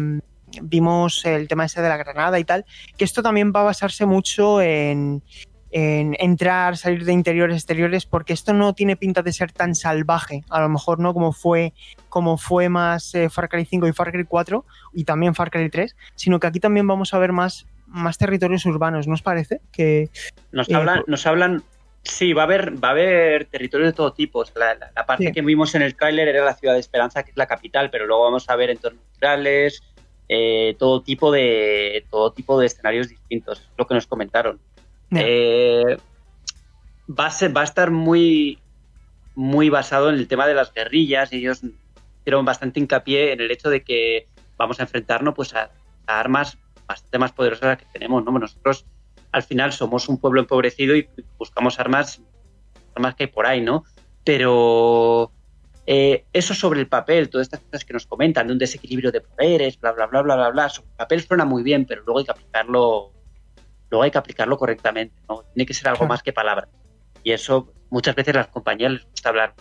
vimos 0.63 1.27
el 1.27 1.47
tema 1.47 1.67
ese 1.67 1.83
de 1.83 1.91
la 1.91 1.99
granada 1.99 2.39
y 2.39 2.45
tal, 2.45 2.65
que 2.97 3.05
esto 3.05 3.23
también 3.23 3.53
va 3.55 3.61
a 3.61 3.65
basarse 3.65 4.07
mucho 4.07 4.63
en, 4.63 5.23
entrar, 5.71 6.79
salir 6.79 7.05
de 7.05 7.13
interiores, 7.13 7.57
exteriores, 7.57 8.07
porque 8.07 8.33
esto 8.33 8.55
no 8.55 8.73
tiene 8.73 8.97
pinta 8.97 9.21
de 9.21 9.35
ser 9.35 9.53
tan 9.53 9.75
salvaje, 9.75 10.43
a 10.49 10.59
lo 10.63 10.71
mejor 10.71 11.01
no 11.01 11.13
como 11.13 11.33
fue, 11.33 11.75
como 12.09 12.39
fue 12.39 12.71
más 12.71 13.15
eh, 13.15 13.29
Far 13.29 13.51
Cry 13.51 13.67
5 13.67 13.89
y 13.89 13.93
Far 13.93 14.11
Cry 14.11 14.25
4 14.25 14.65
y 14.95 15.05
también 15.05 15.35
Far 15.35 15.51
Cry 15.51 15.69
3, 15.69 15.95
sino 16.15 16.41
que 16.41 16.47
aquí 16.47 16.61
también 16.61 16.87
vamos 16.87 17.13
a 17.13 17.19
ver 17.19 17.33
más 17.33 17.67
más 17.89 18.19
territorios 18.19 18.65
urbanos, 18.67 19.07
¿no 19.07 19.15
os 19.15 19.23
parece? 19.23 19.61
Que, 19.73 20.11
nos, 20.53 20.71
hablan, 20.71 20.99
eh, 20.99 21.05
nos 21.07 21.27
hablan, 21.27 21.63
sí, 22.03 22.33
va 22.33 22.43
a 22.43 22.45
haber, 22.45 22.83
va 22.83 22.89
a 22.89 22.91
haber 22.93 23.47
territorios 23.47 23.91
de 23.91 23.93
todo 23.95 24.13
tipo. 24.13 24.45
La, 24.55 25.05
parte 25.07 25.33
que 25.33 25.43
vimos 25.43 25.75
en 25.75 25.83
el 25.83 25.95
tráiler 25.97 26.29
era 26.29 26.45
la 26.45 26.55
ciudad 26.55 26.75
de 26.75 26.81
Esperanza, 26.81 27.23
que 27.23 27.31
es 27.31 27.37
la 27.37 27.47
capital, 27.47 27.91
pero 27.91 28.07
luego 28.07 28.25
vamos 28.25 28.49
a 28.49 28.57
ver 28.57 28.71
entornos 28.71 29.03
rurales, 29.15 29.83
eh, 30.29 30.77
todo 30.79 31.03
tipo 31.03 31.33
de 31.33 32.05
todo 32.11 32.33
tipo 32.33 32.61
de 32.61 32.67
escenarios 32.67 33.09
distintos, 33.09 33.69
lo 33.77 33.87
que 33.87 33.95
nos 33.95 34.07
comentaron. 34.07 34.61
Eh, 35.11 35.97
va, 37.09 37.27
a 37.27 37.31
ser, 37.31 37.57
va 37.57 37.63
a 37.63 37.65
estar 37.65 37.91
muy 37.91 38.59
muy 39.35 39.71
basado 39.71 40.11
en 40.11 40.17
el 40.17 40.29
tema 40.29 40.47
de 40.47 40.55
las 40.55 40.75
guerrillas. 40.75 41.33
Ellos 41.33 41.63
hicieron 42.21 42.45
bastante 42.45 42.81
hincapié 42.81 43.33
en 43.33 43.41
el 43.41 43.51
hecho 43.51 43.71
de 43.71 43.83
que 43.83 44.27
vamos 44.59 44.81
a 44.81 44.83
enfrentarnos 44.83 45.35
pues 45.35 45.55
a 45.55 45.71
armas 46.07 46.59
bastante 46.89 47.19
más 47.19 47.33
poderosas 47.33 47.79
que 47.79 47.85
tenemos, 47.93 48.25
¿no? 48.25 48.37
Nosotros 48.39 48.87
al 49.31 49.43
final 49.43 49.73
somos 49.73 50.09
un 50.09 50.19
pueblo 50.19 50.41
empobrecido 50.41 50.97
y 50.97 51.09
buscamos 51.39 51.79
armas, 51.79 52.21
armas 52.97 53.15
que 53.15 53.25
hay 53.25 53.31
por 53.31 53.47
ahí, 53.47 53.61
¿no? 53.61 53.85
Pero 54.25 55.31
eh, 55.87 56.25
eso 56.33 56.55
sobre 56.55 56.81
el 56.81 56.89
papel, 56.89 57.29
todas 57.29 57.47
estas 57.47 57.61
cosas 57.61 57.85
que 57.85 57.93
nos 57.93 58.07
comentan 58.07 58.47
de 58.47 58.55
un 58.55 58.59
desequilibrio 58.59 59.13
de 59.13 59.21
poderes, 59.21 59.79
bla, 59.79 59.93
bla, 59.93 60.07
bla, 60.07 60.23
bla, 60.23 60.37
bla, 60.37 60.51
bla, 60.51 60.69
sobre 60.71 60.89
el 60.89 60.97
papel 60.97 61.23
suena 61.23 61.45
muy 61.45 61.63
bien, 61.63 61.85
pero 61.85 62.03
luego 62.05 62.21
hay 62.21 62.25
que 62.25 62.33
aplicarlo, 62.33 63.13
luego 63.91 64.03
hay 64.03 64.11
que 64.11 64.19
aplicarlo 64.19 64.57
correctamente, 64.57 65.15
¿no? 65.29 65.45
Tiene 65.55 65.67
que 65.67 65.75
ser 65.75 65.89
algo 65.89 66.07
más 66.07 66.23
que 66.23 66.33
palabras. 66.33 66.69
Y 67.23 67.33
eso 67.33 67.73
muchas 67.91 68.15
veces 68.15 68.35
a 68.35 68.39
las 68.39 68.49
compañías 68.49 68.93
les 68.93 69.05
gusta 69.05 69.29
hablar 69.29 69.55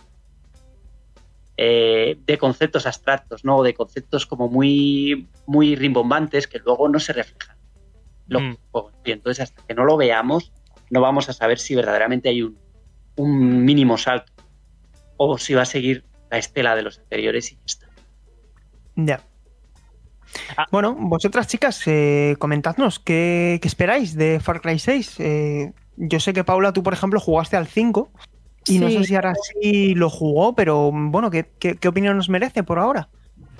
eh, 1.60 2.16
de 2.24 2.38
conceptos 2.38 2.86
abstractos, 2.86 3.44
¿no? 3.44 3.64
De 3.64 3.74
conceptos 3.74 4.26
como 4.26 4.48
muy, 4.48 5.26
muy 5.44 5.74
rimbombantes 5.74 6.46
que 6.46 6.60
luego 6.60 6.88
no 6.88 7.00
se 7.00 7.12
reflejan. 7.12 7.56
Lo, 8.28 8.40
mm. 8.40 8.56
Y 9.04 9.10
entonces, 9.10 9.42
hasta 9.42 9.66
que 9.66 9.74
no 9.74 9.84
lo 9.84 9.96
veamos, 9.96 10.52
no 10.90 11.00
vamos 11.00 11.28
a 11.28 11.32
saber 11.32 11.58
si 11.58 11.74
verdaderamente 11.74 12.28
hay 12.28 12.42
un, 12.42 12.56
un 13.16 13.64
mínimo 13.64 13.98
salto 13.98 14.32
o 15.16 15.36
si 15.36 15.54
va 15.54 15.62
a 15.62 15.66
seguir 15.66 16.04
la 16.30 16.38
estela 16.38 16.76
de 16.76 16.82
los 16.82 17.00
anteriores 17.00 17.50
y 17.50 17.56
ya 17.56 17.62
está. 17.64 17.88
Ya. 18.94 19.20
Ah. 20.56 20.66
Bueno, 20.70 20.94
vosotras 20.94 21.48
chicas, 21.48 21.82
eh, 21.86 22.36
comentadnos, 22.38 23.00
¿qué, 23.00 23.58
esperáis 23.64 24.14
de 24.14 24.38
Far 24.38 24.60
Cry 24.60 24.78
6? 24.78 25.16
Eh, 25.18 25.72
yo 25.96 26.20
sé 26.20 26.32
que 26.32 26.44
Paula, 26.44 26.72
tú 26.72 26.84
por 26.84 26.92
ejemplo 26.92 27.18
jugaste 27.18 27.56
al 27.56 27.66
5 27.66 28.12
y 28.68 28.78
no 28.78 28.90
sé 28.90 29.04
si 29.04 29.14
ahora 29.14 29.34
sí 29.34 29.94
lo 29.94 30.10
jugó, 30.10 30.54
pero 30.54 30.90
bueno, 30.92 31.30
¿qué, 31.30 31.88
opinión 31.88 32.16
nos 32.16 32.28
merece 32.28 32.62
por 32.62 32.78
ahora? 32.78 33.08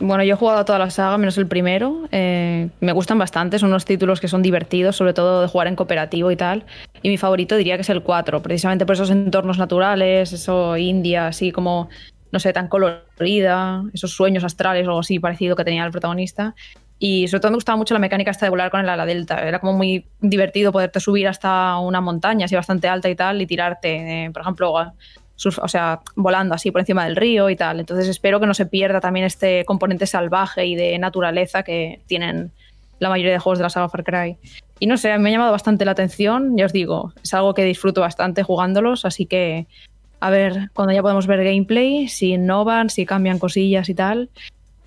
bueno, 0.01 0.22
yo 0.22 0.35
he 0.35 0.36
jugado 0.36 0.60
a 0.60 0.64
toda 0.64 0.78
la 0.78 0.90
saga, 0.90 1.18
menos 1.18 1.39
el 1.39 1.48
primero. 1.48 2.09
Eh, 2.12 2.68
me 2.80 2.93
gustan 2.93 3.18
bastante, 3.18 3.59
son 3.59 3.70
unos 3.70 3.85
títulos 3.85 4.20
que 4.20 4.28
son 4.28 4.43
divertidos, 4.43 4.94
sobre 4.94 5.12
todo 5.12 5.43
de 5.43 5.48
jugar 5.48 5.66
en 5.66 5.74
cooperativo 5.74 6.30
y 6.30 6.36
tal. 6.36 6.64
Y 7.02 7.09
mi 7.09 7.16
favorito 7.16 7.56
diría 7.56 7.74
que 7.76 7.82
es 7.82 7.90
el 7.90 8.02
4, 8.02 8.40
precisamente 8.40 8.86
por 8.86 8.94
esos 8.94 9.10
entornos 9.10 9.59
naturales, 9.59 10.32
eso 10.32 10.76
India, 10.76 11.26
así 11.26 11.51
como, 11.51 11.89
no 12.30 12.39
sé, 12.39 12.52
tan 12.52 12.68
colorida, 12.68 13.82
esos 13.93 14.12
sueños 14.12 14.44
astrales 14.44 14.86
o 14.86 14.90
algo 14.90 15.01
así 15.01 15.18
parecido 15.18 15.56
que 15.56 15.64
tenía 15.64 15.85
el 15.85 15.90
protagonista. 15.90 16.55
Y 16.98 17.28
sobre 17.28 17.40
todo 17.40 17.52
me 17.52 17.56
gustaba 17.56 17.76
mucho 17.76 17.94
la 17.94 18.00
mecánica 18.00 18.30
esta 18.30 18.46
de 18.46 18.50
volar 18.50 18.70
con 18.70 18.80
el 18.80 18.88
ala 18.88 19.06
delta. 19.06 19.46
Era 19.46 19.60
como 19.60 19.72
muy 19.74 20.06
divertido 20.20 20.72
poderte 20.72 21.00
subir 21.00 21.28
hasta 21.28 21.78
una 21.78 22.00
montaña 22.00 22.46
así 22.46 22.56
bastante 22.56 22.88
alta 22.88 23.08
y 23.08 23.14
tal 23.14 23.40
y 23.40 23.46
tirarte, 23.46 24.24
eh, 24.24 24.30
por 24.30 24.42
ejemplo, 24.42 24.72
o 24.72 25.68
sea, 25.68 26.00
volando 26.16 26.54
así 26.54 26.72
por 26.72 26.80
encima 26.80 27.04
del 27.04 27.14
río 27.14 27.50
y 27.50 27.56
tal. 27.56 27.78
Entonces 27.78 28.08
espero 28.08 28.40
que 28.40 28.46
no 28.46 28.54
se 28.54 28.66
pierda 28.66 29.00
también 29.00 29.26
este 29.26 29.64
componente 29.64 30.06
salvaje 30.06 30.66
y 30.66 30.74
de 30.74 30.98
naturaleza 30.98 31.62
que 31.62 32.00
tienen 32.06 32.50
la 32.98 33.08
mayoría 33.08 33.32
de 33.32 33.38
juegos 33.38 33.58
de 33.58 33.62
la 33.62 33.70
saga 33.70 33.88
Far 33.88 34.02
Cry. 34.02 34.36
Y 34.80 34.86
no 34.86 34.96
sé, 34.96 35.16
me 35.18 35.28
ha 35.28 35.32
llamado 35.32 35.52
bastante 35.52 35.84
la 35.84 35.92
atención, 35.92 36.56
ya 36.56 36.66
os 36.66 36.72
digo, 36.72 37.12
es 37.22 37.32
algo 37.34 37.54
que 37.54 37.64
disfruto 37.64 38.00
bastante 38.00 38.42
jugándolos, 38.42 39.04
así 39.04 39.26
que 39.26 39.66
a 40.20 40.30
ver 40.30 40.70
cuando 40.74 40.92
ya 40.92 41.02
podemos 41.02 41.26
ver 41.26 41.44
gameplay, 41.44 42.08
si 42.08 42.32
innovan, 42.32 42.90
si 42.90 43.06
cambian 43.06 43.38
cosillas 43.38 43.88
y 43.88 43.94
tal, 43.94 44.30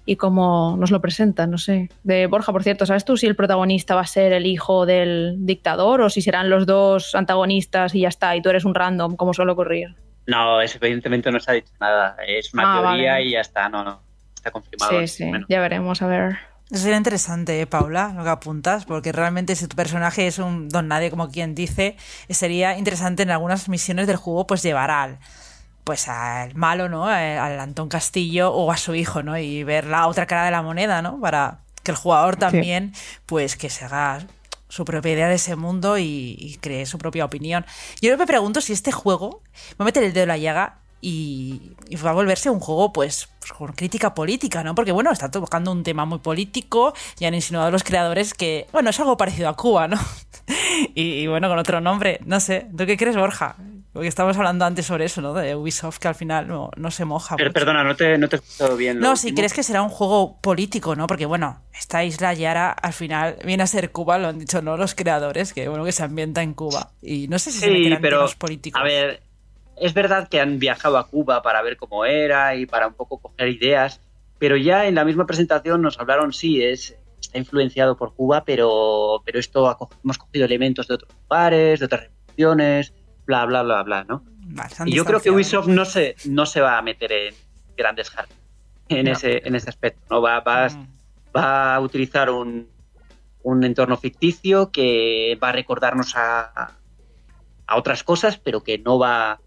y 0.06 0.16
cómo 0.16 0.76
nos 0.80 0.92
lo 0.92 1.00
presentan, 1.02 1.52
no 1.52 1.58
sé. 1.58 1.90
De 2.04 2.28
Borja, 2.28 2.52
por 2.52 2.64
cierto, 2.64 2.86
¿sabes 2.86 3.06
tú 3.06 3.18
si 3.18 3.28
el 3.28 3.36
protagonista 3.36 3.96
va 3.96 4.02
a 4.02 4.06
ser 4.08 4.34
el 4.34 4.46
hijo 4.46 4.86
del 4.86 5.36
dictador 5.40 6.02
o 6.02 6.10
si 6.10 6.22
serán 6.22 6.50
los 6.50 6.66
dos 6.66 7.14
antagonistas 7.16 7.94
y 7.96 8.02
ya 8.02 8.08
está, 8.10 8.36
y 8.36 8.42
tú 8.42 8.50
eres 8.50 8.66
un 8.66 8.74
random, 8.76 9.16
como 9.16 9.34
suele 9.34 9.52
ocurrir? 9.52 9.96
No, 10.28 10.62
evidentemente 10.62 11.32
no 11.32 11.40
se 11.40 11.52
ha 11.52 11.54
dicho 11.56 11.72
nada. 11.80 12.16
Es 12.28 12.54
una 12.54 12.64
Ah, 12.78 12.82
teoría 12.82 13.12
vale. 13.14 13.26
y 13.26 13.32
ya 13.32 13.42
está, 13.42 13.70
no, 13.70 13.84
no. 13.84 14.02
Está 14.36 14.52
confirmado. 14.52 15.00
Sí, 15.02 15.08
sí, 15.08 15.26
menos. 15.26 15.46
ya 15.50 15.60
veremos, 15.62 16.02
a 16.02 16.08
ver. 16.08 16.38
Eso 16.72 16.84
sería 16.84 16.98
interesante, 16.98 17.60
¿eh, 17.60 17.68
Paula, 17.68 18.14
lo 18.16 18.24
que 18.24 18.30
apuntas, 18.30 18.86
porque 18.86 19.12
realmente 19.12 19.56
si 19.56 19.68
tu 19.68 19.76
personaje 19.76 20.26
es 20.28 20.40
un 20.40 20.70
don 20.70 20.88
nadie, 20.88 21.10
como 21.12 21.30
quien 21.30 21.54
dice, 21.54 21.98
sería 22.30 22.78
interesante 22.78 23.24
en 23.24 23.32
algunas 23.32 23.68
misiones 23.68 24.08
del 24.08 24.16
juego 24.16 24.48
pues 24.48 24.64
llevar 24.64 24.90
al 24.90 25.20
pues 25.84 26.08
al 26.08 26.56
malo, 26.56 26.90
¿no? 26.90 27.06
Al 27.06 27.60
Antón 27.60 27.90
Castillo 27.90 28.52
o 28.54 28.72
a 28.72 28.78
su 28.78 28.96
hijo, 28.96 29.24
¿no? 29.24 29.38
Y 29.38 29.64
ver 29.64 29.86
la 29.86 30.08
otra 30.08 30.26
cara 30.26 30.46
de 30.46 30.52
la 30.52 30.62
moneda, 30.62 31.02
¿no? 31.02 31.20
Para 31.20 31.60
que 31.84 31.92
el 31.92 31.98
jugador 31.98 32.36
también, 32.36 32.94
pues 33.26 33.56
que 33.56 33.70
se 33.70 33.86
haga 33.86 34.20
su 34.70 34.86
propia 34.86 35.12
idea 35.12 35.28
de 35.28 35.36
ese 35.36 35.56
mundo 35.56 35.98
y, 35.98 36.36
y 36.40 36.58
cree 36.62 36.86
su 36.86 36.98
propia 36.98 37.26
opinión. 37.26 37.66
Yo 38.02 38.18
me 38.18 38.26
pregunto 38.26 38.62
si 38.62 38.74
este 38.74 38.92
juego 38.92 39.42
va 39.72 39.84
a 39.84 39.84
meter 39.84 40.04
el 40.04 40.14
dedo 40.14 40.24
en 40.24 40.30
la 40.30 40.38
llaga 40.38 40.78
y, 41.02 41.74
y 41.90 41.96
va 41.98 42.12
a 42.12 42.14
volverse 42.14 42.50
un 42.50 42.60
juego, 42.60 42.94
pues, 42.94 43.28
pues, 43.40 43.52
con 43.52 43.74
crítica 43.74 44.14
política, 44.14 44.64
¿no? 44.64 44.76
Porque, 44.76 44.92
bueno, 44.92 45.12
está 45.12 45.30
tocando 45.30 45.72
un 45.72 45.84
tema 45.84 46.06
muy 46.06 46.20
político 46.20 46.94
y 47.20 47.26
han 47.26 47.34
insinuado 47.34 47.72
los 47.72 47.84
creadores 47.84 48.34
que, 48.34 48.68
bueno, 48.72 48.92
es 48.92 49.00
algo 49.00 49.18
parecido 49.18 49.50
a 49.50 49.56
Cuba, 49.56 49.88
¿no? 49.88 50.00
y, 50.96 51.02
y, 51.02 51.28
bueno, 51.28 51.50
con 51.50 51.58
otro 51.58 51.82
nombre, 51.82 52.20
no 52.26 52.40
sé. 52.40 52.68
¿Tú 52.78 52.86
qué 52.86 52.98
crees, 52.98 53.18
Borja? 53.18 53.56
Porque 53.94 54.08
estábamos 54.08 54.38
hablando 54.38 54.64
antes 54.64 54.86
sobre 54.86 55.06
eso, 55.06 55.22
¿no? 55.22 55.34
De 55.34 55.56
Ubisoft, 55.56 56.00
que 56.00 56.08
al 56.08 56.16
final 56.16 56.48
no, 56.48 56.70
no 56.78 56.92
se 56.92 57.04
moja. 57.04 57.36
Per- 57.36 57.48
mucho. 57.48 57.54
perdona, 57.54 57.84
no 57.84 57.96
te, 57.96 58.18
no 58.18 58.30
te 58.30 58.38
he 58.38 58.40
escuchado 58.40 58.78
bien. 58.78 59.00
No, 59.00 59.16
si 59.18 59.34
crees 59.34 59.54
que 59.54 59.64
será 59.64 59.82
un 59.82 59.90
juego 59.90 60.40
político, 60.42 60.96
¿no? 60.96 61.08
Porque, 61.08 61.26
bueno, 61.26 61.62
esta 61.78 62.04
isla 62.04 62.34
Yara 62.34 62.72
al 62.72 62.94
final 62.94 63.38
viene 63.44 63.64
a 63.64 63.68
ser 63.68 63.92
Cuba, 63.92 64.18
lo 64.18 64.30
han 64.30 64.40
dicho, 64.40 64.62
¿no? 64.62 64.78
Los 64.78 64.96
creadores, 64.96 65.52
que, 65.54 65.68
bueno, 65.68 65.84
que 65.84 65.92
se 65.92 66.04
ambienta 66.04 66.42
en 66.42 66.54
Cuba. 66.54 66.92
Y 67.02 67.28
no 67.28 67.38
sé 67.38 67.52
si 67.52 67.60
se 67.60 67.66
Sí, 67.66 67.72
meterán 67.74 68.02
pero, 68.02 68.18
temas 68.20 68.36
políticos. 68.36 68.80
a 68.80 68.84
ver, 68.86 69.24
es 69.76 69.94
verdad 69.94 70.30
que 70.30 70.40
han 70.40 70.58
viajado 70.60 70.98
a 70.98 71.08
Cuba 71.08 71.42
para 71.42 71.62
ver 71.62 71.76
cómo 71.76 72.06
era 72.06 72.56
y 72.56 72.66
para 72.66 72.88
un 72.88 72.94
poco 72.94 73.20
coger 73.20 73.50
ideas, 73.50 74.00
pero 74.40 74.56
ya 74.56 74.88
en 74.88 74.96
la 74.96 75.04
misma 75.06 75.26
presentación 75.26 75.82
nos 75.82 76.00
hablaron, 76.00 76.32
sí, 76.34 76.64
es 76.64 76.96
está 77.20 77.38
influenciado 77.38 77.98
por 77.98 78.16
Cuba, 78.16 78.44
pero, 78.46 79.22
pero 79.26 79.38
esto 79.40 79.68
ha 79.70 79.78
hemos 80.04 80.18
cogido 80.18 80.46
elementos 80.46 80.88
de 80.88 80.96
otros 80.96 81.12
lugares, 81.24 81.80
de 81.80 81.86
otras 81.86 82.02
revoluciones, 82.04 82.94
bla, 83.26 83.46
bla, 83.46 83.64
bla, 83.64 83.84
bla, 83.84 84.04
¿no? 84.04 84.24
Y 84.86 84.94
yo 84.96 85.06
creo 85.06 85.22
que. 85.22 85.32
Ubisoft 85.32 85.68
no 85.68 85.86
se, 85.86 86.16
no 86.26 86.46
se 86.46 86.62
va 86.62 86.78
a 86.78 86.82
meter 86.82 87.12
en 87.12 87.34
grandes 87.78 88.10
jardines 88.10 88.38
en, 88.90 89.06
No. 89.06 89.12
ese, 89.14 89.48
en 89.48 89.56
ese 89.56 89.70
aspecto, 89.70 90.02
¿no? 90.10 90.22
Va, 90.22 90.40
va, 90.42 90.68
Mm. 90.70 90.88
va 91.36 91.76
a 91.76 91.80
utilizar 91.80 92.30
un, 92.30 92.68
un 93.44 93.64
entorno 93.64 93.96
ficticio 93.98 94.72
que 94.72 95.38
va 95.42 95.50
a 95.50 95.52
recordarnos 95.54 96.14
a, 96.16 96.74
a 97.68 97.78
otras 97.78 98.04
cosas, 98.04 98.38
pero 98.38 98.64
que 98.64 98.78
no 98.80 99.00
va. 99.00 99.40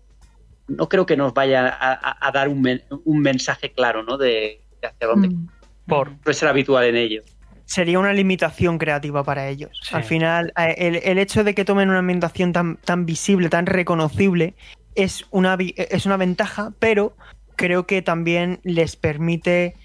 No 0.67 0.89
creo 0.89 1.05
que 1.05 1.17
nos 1.19 1.35
vaya 1.35 1.69
a, 1.69 2.27
a- 2.27 2.33
dar 2.33 2.49
un, 2.49 2.63
men- 2.63 2.83
un 3.05 3.21
mensaje 3.21 3.73
claro, 3.73 4.03
¿no? 4.03 4.17
De, 4.17 4.63
de 4.81 4.87
hacia 4.89 5.07
dónde 5.07 5.29
Mm. 5.29 5.49
Por, 5.87 6.17
puede 6.21 6.33
ser 6.33 6.49
habitual 6.49 6.87
en 6.87 6.97
ello. 6.97 7.23
Sería 7.67 7.99
una 7.99 8.13
limitación 8.13 8.79
creativa 8.79 9.25
para 9.25 9.49
ellos. 9.49 9.81
Sí. 9.83 9.95
Al 9.95 10.05
final, 10.05 10.53
eh, 10.59 10.75
el, 10.79 10.97
el 10.97 11.19
hecho 11.19 11.45
de 11.45 11.55
que 11.55 11.65
tomen 11.65 11.89
una 11.91 12.01
ambientación 12.01 12.53
tan, 12.53 12.77
tan 12.77 13.07
visible, 13.07 13.49
tan 13.49 13.67
reconocible, 13.67 14.55
es 14.95 15.25
una, 15.31 15.57
vi- 15.57 15.75
es 15.77 16.07
una 16.07 16.17
ventaja, 16.17 16.73
pero 16.79 17.17
creo 17.57 17.87
que 17.87 18.03
también 18.03 18.61
les 18.65 18.97
permite 18.97 19.77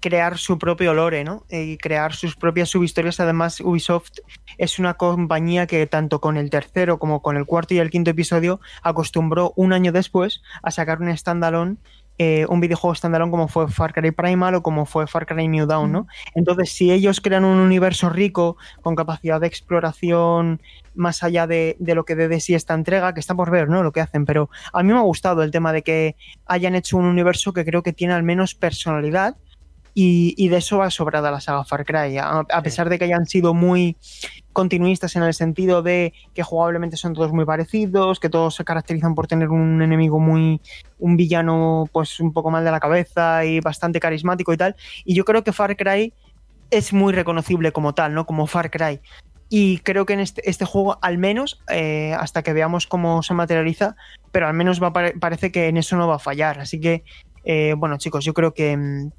crear 0.00 0.38
su 0.38 0.58
propio 0.58 0.94
lore, 0.94 1.24
¿no? 1.24 1.44
Y 1.50 1.78
crear 1.78 2.14
sus 2.14 2.36
propias 2.36 2.68
subhistorias. 2.68 3.18
Además, 3.18 3.60
Ubisoft 3.60 4.12
es 4.56 4.78
una 4.78 4.94
compañía 4.94 5.66
que 5.66 5.86
tanto 5.86 6.20
con 6.20 6.36
el 6.36 6.48
tercero 6.50 6.98
como 6.98 7.22
con 7.22 7.36
el 7.36 7.44
cuarto 7.44 7.74
y 7.74 7.78
el 7.78 7.90
quinto 7.90 8.10
episodio 8.10 8.60
acostumbró 8.82 9.52
un 9.56 9.72
año 9.72 9.92
después 9.92 10.42
a 10.62 10.70
sacar 10.70 11.00
un 11.00 11.16
standalone, 11.16 11.76
eh, 12.18 12.46
un 12.48 12.60
videojuego 12.60 12.94
standalone 12.94 13.30
como 13.30 13.48
fue 13.48 13.68
Far 13.68 13.92
Cry 13.92 14.10
Primal 14.10 14.54
o 14.54 14.62
como 14.62 14.86
fue 14.86 15.06
Far 15.06 15.26
Cry 15.26 15.48
New 15.48 15.66
Dawn, 15.66 15.92
¿no? 15.92 16.06
Entonces, 16.34 16.70
si 16.70 16.90
ellos 16.90 17.20
crean 17.20 17.44
un 17.44 17.58
universo 17.58 18.08
rico, 18.08 18.56
con 18.82 18.94
capacidad 18.94 19.40
de 19.40 19.46
exploración 19.46 20.62
más 20.94 21.22
allá 21.22 21.46
de, 21.46 21.76
de 21.78 21.94
lo 21.94 22.04
que 22.04 22.14
dé 22.14 22.28
de 22.28 22.40
sí 22.40 22.54
esta 22.54 22.74
entrega, 22.74 23.12
que 23.12 23.20
está 23.20 23.34
por 23.34 23.50
ver, 23.50 23.68
¿no? 23.68 23.82
Lo 23.82 23.92
que 23.92 24.00
hacen, 24.00 24.24
pero 24.24 24.48
a 24.72 24.82
mí 24.82 24.92
me 24.92 24.98
ha 24.98 25.02
gustado 25.02 25.42
el 25.42 25.50
tema 25.50 25.72
de 25.72 25.82
que 25.82 26.16
hayan 26.46 26.74
hecho 26.74 26.96
un 26.96 27.04
universo 27.04 27.52
que 27.52 27.64
creo 27.64 27.82
que 27.82 27.92
tiene 27.92 28.14
al 28.14 28.22
menos 28.22 28.54
personalidad 28.54 29.36
y, 29.92 30.34
y 30.36 30.48
de 30.48 30.58
eso 30.58 30.78
va 30.78 30.90
sobrada 30.90 31.30
la 31.30 31.40
saga 31.40 31.64
Far 31.64 31.84
Cry. 31.84 32.18
A, 32.18 32.44
a 32.50 32.62
pesar 32.62 32.88
de 32.88 32.98
que 32.98 33.04
hayan 33.04 33.26
sido 33.26 33.54
muy 33.54 33.96
continuistas 34.56 35.14
en 35.16 35.22
el 35.22 35.34
sentido 35.34 35.82
de 35.82 36.14
que 36.32 36.42
jugablemente 36.42 36.96
son 36.96 37.12
todos 37.12 37.30
muy 37.30 37.44
parecidos, 37.44 38.18
que 38.18 38.30
todos 38.30 38.54
se 38.54 38.64
caracterizan 38.64 39.14
por 39.14 39.26
tener 39.26 39.50
un 39.50 39.82
enemigo 39.82 40.18
muy, 40.18 40.62
un 40.98 41.14
villano 41.18 41.84
pues 41.92 42.20
un 42.20 42.32
poco 42.32 42.50
mal 42.50 42.64
de 42.64 42.70
la 42.70 42.80
cabeza 42.80 43.44
y 43.44 43.60
bastante 43.60 44.00
carismático 44.00 44.54
y 44.54 44.56
tal. 44.56 44.74
Y 45.04 45.14
yo 45.14 45.26
creo 45.26 45.44
que 45.44 45.52
Far 45.52 45.76
Cry 45.76 46.14
es 46.70 46.94
muy 46.94 47.12
reconocible 47.12 47.70
como 47.70 47.92
tal, 47.92 48.14
¿no? 48.14 48.24
Como 48.24 48.46
Far 48.46 48.70
Cry. 48.70 48.98
Y 49.50 49.80
creo 49.80 50.06
que 50.06 50.14
en 50.14 50.20
este, 50.20 50.48
este 50.48 50.64
juego, 50.64 50.98
al 51.02 51.18
menos, 51.18 51.60
eh, 51.68 52.16
hasta 52.18 52.42
que 52.42 52.54
veamos 52.54 52.86
cómo 52.86 53.22
se 53.22 53.34
materializa, 53.34 53.94
pero 54.32 54.48
al 54.48 54.54
menos 54.54 54.82
va, 54.82 54.90
parece 54.90 55.52
que 55.52 55.68
en 55.68 55.76
eso 55.76 55.98
no 55.98 56.08
va 56.08 56.16
a 56.16 56.18
fallar. 56.18 56.60
Así 56.60 56.80
que, 56.80 57.04
eh, 57.44 57.74
bueno, 57.76 57.98
chicos, 57.98 58.24
yo 58.24 58.32
creo 58.32 58.54
que 58.54 58.74
mm, 58.74 59.10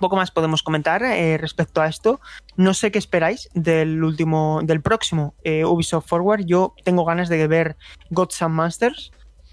poco 0.00 0.16
más 0.16 0.30
podemos 0.30 0.62
comentar 0.62 1.02
eh, 1.02 1.38
respecto 1.38 1.80
a 1.80 1.88
esto. 1.88 2.20
No 2.56 2.74
sé 2.74 2.90
qué 2.92 2.98
esperáis 2.98 3.48
del 3.54 4.02
último, 4.04 4.60
del 4.64 4.80
próximo 4.80 5.34
eh, 5.44 5.64
Ubisoft 5.64 6.08
Forward. 6.08 6.44
Yo 6.44 6.74
tengo 6.84 7.04
ganas 7.04 7.28
de 7.28 7.46
ver 7.46 7.76
Gods 8.10 8.42
and 8.42 8.54
Masters. 8.54 9.12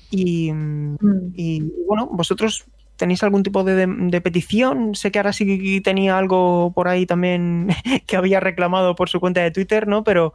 Y, 0.09 0.51
mm, 0.51 0.97
y 1.35 1.61
bueno, 1.87 2.07
vosotros 2.11 2.65
tenéis 2.97 3.23
algún 3.23 3.43
tipo 3.43 3.63
de, 3.63 3.75
de- 3.75 3.87
de 3.87 4.21
petición. 4.21 4.93
Sé 4.93 5.11
que 5.11 5.19
ahora 5.19 5.33
sí 5.33 5.81
tenía 5.81 6.17
algo 6.17 6.71
por 6.75 6.87
ahí 6.87 7.05
también 7.05 7.69
que 8.07 8.17
había 8.17 8.39
reclamado 8.39 8.95
por 8.95 9.09
su 9.09 9.19
cuenta 9.19 9.41
de 9.41 9.51
Twitter, 9.51 9.87
¿no? 9.87 10.03
Pero 10.03 10.33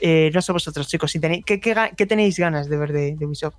eh, 0.00 0.30
no 0.32 0.40
sé 0.40 0.52
vosotros, 0.52 0.86
chicos, 0.88 1.10
si 1.10 1.18
tenéis, 1.20 1.44
¿qué, 1.44 1.58
qué 1.60 1.74
ga- 1.74 1.94
qué 1.96 2.06
tenéis 2.06 2.38
ganas 2.38 2.68
de 2.68 2.76
ver 2.76 2.92
de, 2.92 3.16
de 3.16 3.26
Ubisoft? 3.26 3.56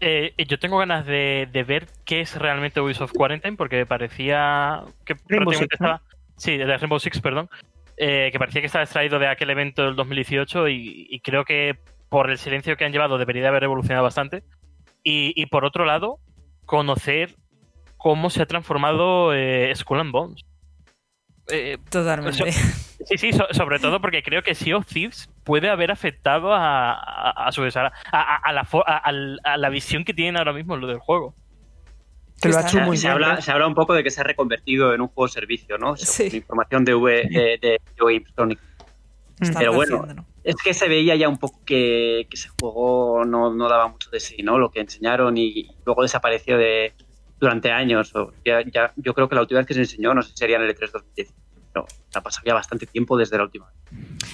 Eh, 0.00 0.32
yo 0.46 0.58
tengo 0.58 0.78
ganas 0.78 1.06
de, 1.06 1.48
de 1.52 1.64
ver 1.64 1.86
qué 2.04 2.20
es 2.20 2.36
realmente 2.36 2.80
Ubisoft 2.80 3.12
Quarantine, 3.12 3.56
porque 3.56 3.86
parecía 3.86 4.82
que 5.04 5.14
Rainbow 5.28 5.52
prácticamente 5.52 5.58
Six, 5.58 5.80
¿no? 5.80 5.86
estaba. 5.96 6.02
Sí, 6.36 6.56
de 6.56 6.76
Rainbow 6.78 6.98
Six, 7.00 7.20
perdón. 7.20 7.48
eh, 7.96 8.28
que 8.30 8.38
parecía 8.38 8.60
que 8.60 8.66
estaba 8.66 8.84
extraído 8.84 9.18
de 9.18 9.26
aquel 9.26 9.50
evento 9.50 9.84
del 9.84 9.96
2018 9.96 10.68
y, 10.68 11.06
y 11.10 11.20
creo 11.20 11.44
que 11.44 11.78
por 12.08 12.30
el 12.30 12.38
silencio 12.38 12.76
que 12.76 12.84
han 12.84 12.92
llevado 12.92 13.18
debería 13.18 13.42
de 13.42 13.48
haber 13.48 13.64
evolucionado 13.64 14.04
bastante. 14.04 14.44
Y, 15.02 15.32
y 15.40 15.46
por 15.46 15.64
otro 15.64 15.84
lado, 15.84 16.18
conocer 16.64 17.34
cómo 17.96 18.30
se 18.30 18.42
ha 18.42 18.46
transformado 18.46 19.34
eh, 19.34 19.72
Skull 19.74 20.00
and 20.00 20.12
Bones. 20.12 20.44
Eh, 21.50 21.78
Totalmente. 21.90 22.52
Sí, 23.08 23.16
sí, 23.18 23.32
so- 23.32 23.46
sobre 23.52 23.78
todo 23.78 24.00
porque 24.00 24.22
creo 24.22 24.42
que 24.42 24.54
Sea 24.54 24.76
of 24.76 24.86
Thieves 24.86 25.30
puede 25.44 25.70
haber 25.70 25.90
afectado 25.90 26.52
a, 26.52 26.92
a, 26.92 27.30
a 27.48 27.52
su 27.52 27.62
a, 27.64 27.92
a- 28.12 28.36
a 28.36 28.52
la, 28.52 28.64
fo- 28.64 28.84
a- 28.86 28.98
al- 28.98 29.40
a 29.44 29.56
la 29.56 29.68
visión 29.70 30.04
que 30.04 30.12
tienen 30.14 30.36
ahora 30.36 30.52
mismo 30.52 30.74
en 30.74 30.80
lo 30.82 30.86
del 30.86 30.98
juego. 30.98 31.34
Que 32.40 32.50
lo 32.50 32.56
ha 32.56 32.60
Está- 32.60 32.70
hecho 32.78 32.86
muy 32.86 32.96
se, 32.96 33.08
bien. 33.08 33.14
habla, 33.14 33.40
se 33.40 33.50
habla 33.50 33.66
un 33.66 33.74
poco 33.74 33.94
de 33.94 34.04
que 34.04 34.10
se 34.10 34.20
ha 34.20 34.24
reconvertido 34.24 34.94
en 34.94 35.00
un 35.00 35.08
juego 35.08 35.26
servicio, 35.28 35.78
¿no? 35.78 35.96
Según 35.96 36.30
Sí. 36.30 36.36
información 36.36 36.84
de, 36.84 36.94
v, 36.94 37.10
de, 37.30 37.58
de. 37.60 37.80
Está 39.40 39.58
Pero 39.60 39.72
bueno. 39.72 40.26
Es 40.44 40.56
que 40.56 40.72
se 40.74 40.88
veía 40.88 41.14
ya 41.16 41.28
un 41.28 41.36
poco 41.38 41.60
que, 41.64 42.26
que 42.30 42.36
ese 42.36 42.48
juego 42.60 43.24
no, 43.24 43.52
no 43.54 43.68
daba 43.68 43.88
mucho 43.88 44.08
de 44.10 44.18
sí, 44.20 44.42
¿no? 44.42 44.58
Lo 44.58 44.70
que 44.70 44.80
enseñaron 44.80 45.36
y 45.36 45.70
luego 45.84 46.02
desapareció 46.02 46.56
de, 46.56 46.94
durante 47.38 47.70
años. 47.70 48.14
O 48.14 48.32
ya, 48.44 48.62
ya, 48.62 48.92
yo 48.96 49.14
creo 49.14 49.28
que 49.28 49.34
la 49.34 49.42
última 49.42 49.58
vez 49.60 49.66
que 49.66 49.74
se 49.74 49.80
enseñó, 49.80 50.14
no 50.14 50.22
sé 50.22 50.30
si 50.30 50.36
sería 50.38 50.56
en 50.56 50.62
el 50.62 50.74
E3 50.76 50.90
2010, 50.92 51.34
pero 51.86 52.20
ha 52.20 52.22
pasado 52.22 52.44
ya 52.46 52.54
bastante 52.54 52.86
tiempo 52.86 53.16
desde 53.16 53.36
la 53.36 53.44
última 53.44 53.66
vez. 53.66 53.74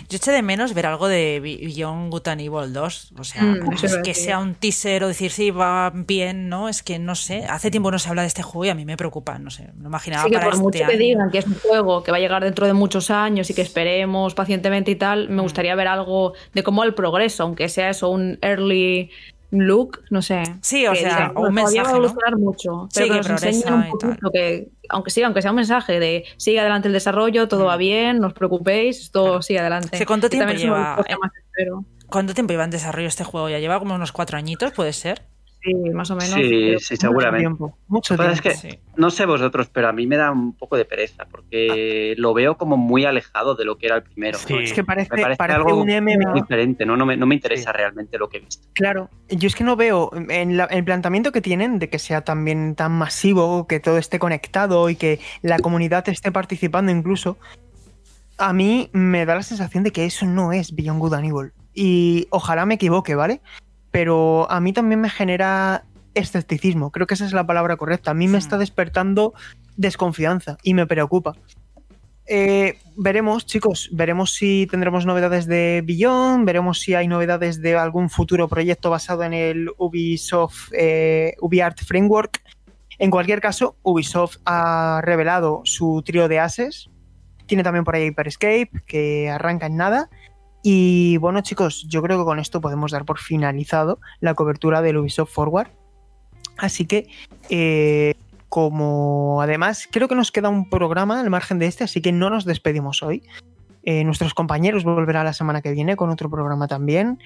Yo 0.09 0.17
eché 0.17 0.31
de 0.33 0.43
menos 0.43 0.75
ver 0.75 0.87
algo 0.87 1.09
de 1.09 1.41
Beyond 1.41 2.11
Good 2.11 2.29
and 2.29 2.41
Evil 2.41 2.73
2. 2.73 3.13
O 3.19 3.25
sea, 3.25 3.43
Mm, 3.43 3.73
es 3.83 3.97
que 4.05 4.15
sea 4.15 4.39
un 4.39 4.55
teaser 4.55 5.05
o 5.05 5.09
decir 5.09 5.31
sí, 5.31 5.51
va 5.51 5.91
bien, 5.95 6.49
¿no? 6.49 6.69
Es 6.69 6.83
que 6.83 6.99
no 6.99 7.15
sé. 7.15 7.45
Hace 7.49 7.71
tiempo 7.71 7.91
no 7.91 7.99
se 7.99 8.09
habla 8.09 8.23
de 8.23 8.29
este 8.29 8.43
juego 8.43 8.65
y 8.65 8.69
a 8.69 8.75
mí 8.75 8.85
me 8.85 8.97
preocupa. 8.97 9.39
No 9.39 9.51
sé, 9.51 9.71
me 9.75 9.83
lo 9.83 9.89
imaginaba 9.89 10.25
Sí, 10.25 10.31
que 10.31 10.37
para 10.37 10.47
por 10.47 10.55
este 10.55 10.63
mucho 10.65 10.79
que 10.79 10.85
año. 10.85 10.99
digan 10.99 11.31
que 11.31 11.39
es 11.39 11.47
un 11.47 11.55
juego 11.55 12.03
que 12.03 12.11
va 12.11 12.17
a 12.19 12.21
llegar 12.21 12.43
dentro 12.45 12.67
de 12.67 12.73
muchos 12.73 13.11
años 13.11 13.51
y 13.51 13.55
que 13.55 13.63
esperemos 13.63 14.35
pacientemente 14.35 14.91
y 14.91 14.97
tal, 14.97 15.29
Mm. 15.29 15.33
me 15.35 15.43
gustaría 15.43 15.75
ver 15.75 15.89
algo 15.89 16.35
de 16.53 16.63
cómo 16.63 16.85
el 16.85 16.95
progreso, 16.95 17.43
aunque 17.45 17.69
sea 17.69 17.91
eso, 17.91 18.09
un 18.09 18.39
early 18.43 19.11
look, 19.61 20.01
no 20.11 20.23
sé. 20.23 20.43
Sí, 20.61 20.87
o 20.87 20.95
sea, 20.95 21.29
un 21.29 21.35
"Bueno, 21.35 21.61
todavía 21.61 21.83
mensaje, 21.83 21.83
va 21.83 21.83
a 21.83 21.85
¿no? 21.93 21.97
evolucionar 21.99 22.37
mucho, 22.39 22.89
Sí, 22.91 23.01
pero 23.01 23.15
que 23.15 23.21
que 23.23 23.29
nos 23.33 23.43
un 23.75 23.91
poquito 24.01 24.31
que, 24.33 24.69
aunque 24.91 25.11
sí, 25.11 25.23
aunque 25.23 25.43
sea 25.43 25.51
un 25.51 25.57
mensaje 25.57 26.01
de 26.01 26.25
sigue 26.37 26.61
adelante 26.61 26.89
el 26.89 26.95
desarrollo, 26.95 27.49
todo 27.49 27.65
va 27.67 27.77
bien, 27.77 28.19
no 28.21 28.29
os 28.29 28.33
preocupéis, 28.35 29.09
Mm. 29.09 29.13
Claro. 29.25 29.43
sigue 29.43 29.59
adelante. 29.61 29.97
Sí, 29.99 30.05
¿cuánto 30.05 30.29
tiempo 30.29 30.53
lleva, 30.53 30.97
más. 31.21 31.31
¿Cuánto 32.09 32.35
tiempo 32.35 32.53
lleva 32.53 32.65
en 32.65 32.71
desarrollo 32.71 33.09
este 33.09 33.25
juego? 33.25 33.49
Ya 33.49 33.59
lleva 33.59 33.79
como 33.79 33.95
unos 33.95 34.13
cuatro 34.13 34.39
añitos, 34.39 34.73
¿puede 34.73 34.93
ser? 34.93 35.23
Sí, 35.65 35.73
más 35.95 36.11
o 36.11 36.17
menos. 36.17 36.35
Sí, 36.35 36.43
sí, 36.43 36.73
Mucho 36.73 36.97
seguramente. 36.97 37.41
tiempo, 37.41 37.79
mucho 37.89 38.17
tiempo. 38.17 38.33
es 38.35 38.41
que 38.43 38.51
Sí. 38.55 38.69
no 38.97 39.11
sé 39.11 39.25
vosotros, 39.25 39.71
pero 39.73 39.89
a 39.89 39.93
mí 39.93 40.07
me 40.07 40.17
da 40.19 40.31
un 40.31 40.53
poco 40.55 40.77
de 40.77 40.85
pereza 40.85 41.25
porque 41.25 42.15
lo 42.19 42.35
veo 42.35 42.57
como 42.59 42.77
muy 42.77 43.07
alejado 43.07 43.55
de 43.55 43.65
lo 43.65 43.79
que 43.79 43.87
era 43.87 43.97
el 43.97 44.03
primero. 44.03 44.39
Sí. 44.39 44.55
Es 44.63 44.73
que 44.75 44.85
parece, 44.85 45.09
Me 45.17 45.23
parece 45.23 45.39
parece 45.39 45.57
algo 45.57 45.81
un 45.81 45.89
MMO. 45.89 46.35
diferente, 46.35 46.85
¿no? 46.85 46.97
No 46.99 47.07
me, 47.07 47.17
no 47.17 47.27
me 47.27 47.35
interesa 47.35 47.73
realmente 47.73 48.19
lo 48.19 48.29
que 48.29 48.37
he 48.37 48.41
visto. 48.41 48.69
Claro, 48.75 49.09
yo 49.31 49.47
es 49.47 49.55
que 49.57 49.65
no 49.65 49.75
veo 49.75 50.11
en 50.29 50.57
la- 50.59 50.65
el 50.67 50.85
planteamiento 50.85 51.33
que 51.33 51.41
tienen 51.41 51.79
de 51.79 51.89
que 51.89 51.99
sea 51.99 52.21
también 52.23 52.75
tan 52.75 52.93
masivo, 52.93 53.67
que 53.67 53.81
todo 53.81 53.97
esté 53.97 54.19
conectado 54.19 54.91
y 54.91 54.97
que 54.97 55.19
la 55.41 55.59
comunidad 55.61 56.07
esté 56.11 56.31
participando 56.31 56.93
incluso. 56.93 57.39
A 58.37 58.53
mí 58.53 58.91
me 58.93 59.25
da 59.25 59.37
la 59.37 59.43
sensación 59.43 59.85
de 59.85 59.93
que 59.93 60.05
eso 60.05 60.27
no 60.27 60.53
es 60.53 60.75
Beyond 60.75 61.01
Good 61.01 61.15
and 61.15 61.25
Evil. 61.27 61.53
Y 61.73 62.27
ojalá 62.31 62.67
me 62.67 62.75
equivoque, 62.75 63.15
¿vale? 63.15 63.41
Pero 63.95 64.51
a 64.51 64.59
mí 64.59 64.73
también 64.73 65.01
me 65.01 65.09
genera 65.09 65.85
escepticismo, 66.15 66.91
creo 66.91 67.07
que 67.07 67.15
esa 67.15 67.27
es 67.27 67.33
la 67.33 67.47
palabra 67.47 67.77
correcta. 67.77 68.11
A 68.11 68.15
mí 68.15 68.27
me 68.27 68.39
está 68.39 68.59
despertando 68.59 69.35
desconfianza 69.77 70.59
y 70.65 70.75
me 70.75 70.85
preocupa. 70.85 71.37
Eh, 72.27 72.77
veremos, 72.97 73.47
chicos, 73.47 73.89
veremos 73.93 74.35
si 74.35 74.67
tendremos 74.69 75.07
novedades 75.07 75.47
de 75.47 75.85
Beyond, 75.87 76.45
veremos 76.45 76.81
si 76.81 76.95
hay 76.95 77.07
novedades 77.07 77.63
de 77.63 77.77
algún 77.77 78.11
futuro 78.11 78.49
proyecto 78.49 78.91
basado 78.91 79.23
en 79.23 79.33
el 79.33 79.71
Ubisoft 79.79 80.73
eh, 80.73 81.37
UbiArt 81.41 81.85
Framework. 81.85 82.43
En 82.99 83.13
cualquier 83.13 83.41
caso, 83.41 83.77
Ubisoft 83.85 84.39
ha 84.45 85.03
revelado 85.05 85.61
su 85.63 86.03
trío 86.05 86.27
de 86.27 86.41
ases. 86.41 86.91
Tiene 87.47 87.63
también 87.63 87.85
por 87.85 87.95
ahí 87.95 88.07
Hyper 88.07 88.27
Escape, 88.27 88.71
que 88.89 89.31
arranca 89.31 89.67
en 89.67 89.77
nada. 89.77 90.11
Y 90.67 91.19
bueno, 91.19 91.43
chicos, 91.43 91.85
yo 91.91 92.01
creo 92.01 92.19
que 92.19 92.25
con 92.25 92.39
esto 92.39 92.63
podemos 92.63 92.91
dar 92.91 93.05
por 93.05 93.19
finalizado 93.19 94.01
la 94.21 94.33
cobertura 94.33 94.81
del 94.81 94.97
Ubisoft 94.97 95.31
Forward. 95.31 95.69
Así 96.57 96.87
que, 96.87 97.07
eh, 97.51 98.15
como 98.49 99.43
además 99.43 99.87
creo 99.91 100.09
que 100.09 100.15
nos 100.15 100.33
queda 100.33 100.49
un 100.49 100.71
programa 100.71 101.21
al 101.21 101.29
margen 101.29 101.59
de 101.59 101.67
este, 101.67 101.85
así 101.85 102.01
que 102.01 102.13
no 102.13 102.31
nos 102.31 102.47
despedimos 102.47 103.03
hoy. 103.03 103.23
Eh, 103.83 104.05
nuestros 104.05 104.33
compañeros 104.33 104.85
volverán 104.85 105.27
la 105.27 105.35
semana 105.35 105.61
que 105.61 105.71
viene 105.71 105.97
con 105.97 106.09
otro 106.09 106.31
programa 106.31 106.67
también. 106.67 107.19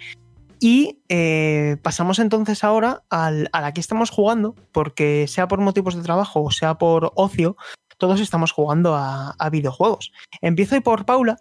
Y 0.58 0.98
eh, 1.08 1.76
pasamos 1.80 2.18
entonces 2.18 2.64
ahora 2.64 3.04
al, 3.08 3.50
a 3.52 3.60
la 3.60 3.72
que 3.72 3.80
estamos 3.80 4.10
jugando, 4.10 4.56
porque 4.72 5.26
sea 5.28 5.46
por 5.46 5.60
motivos 5.60 5.94
de 5.94 6.02
trabajo 6.02 6.42
o 6.42 6.50
sea 6.50 6.74
por 6.74 7.12
ocio, 7.14 7.56
todos 7.98 8.20
estamos 8.20 8.50
jugando 8.50 8.96
a, 8.96 9.36
a 9.38 9.48
videojuegos. 9.48 10.10
Empiezo 10.40 10.80
por 10.80 11.04
Paula, 11.04 11.36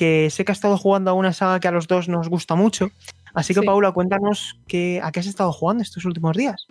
que 0.00 0.30
sé 0.30 0.46
que 0.46 0.52
ha 0.52 0.54
estado 0.54 0.78
jugando 0.78 1.10
a 1.10 1.12
una 1.12 1.34
saga 1.34 1.60
que 1.60 1.68
a 1.68 1.72
los 1.72 1.86
dos 1.86 2.08
nos 2.08 2.30
gusta 2.30 2.54
mucho. 2.54 2.88
Así 3.34 3.52
que 3.52 3.60
Sí. 3.60 3.66
Paula, 3.66 3.92
cuéntanos 3.92 4.58
qué, 4.66 4.98
a 5.04 5.12
qué 5.12 5.20
has 5.20 5.26
estado 5.26 5.52
jugando 5.52 5.82
estos 5.82 6.06
últimos 6.06 6.34
días. 6.34 6.66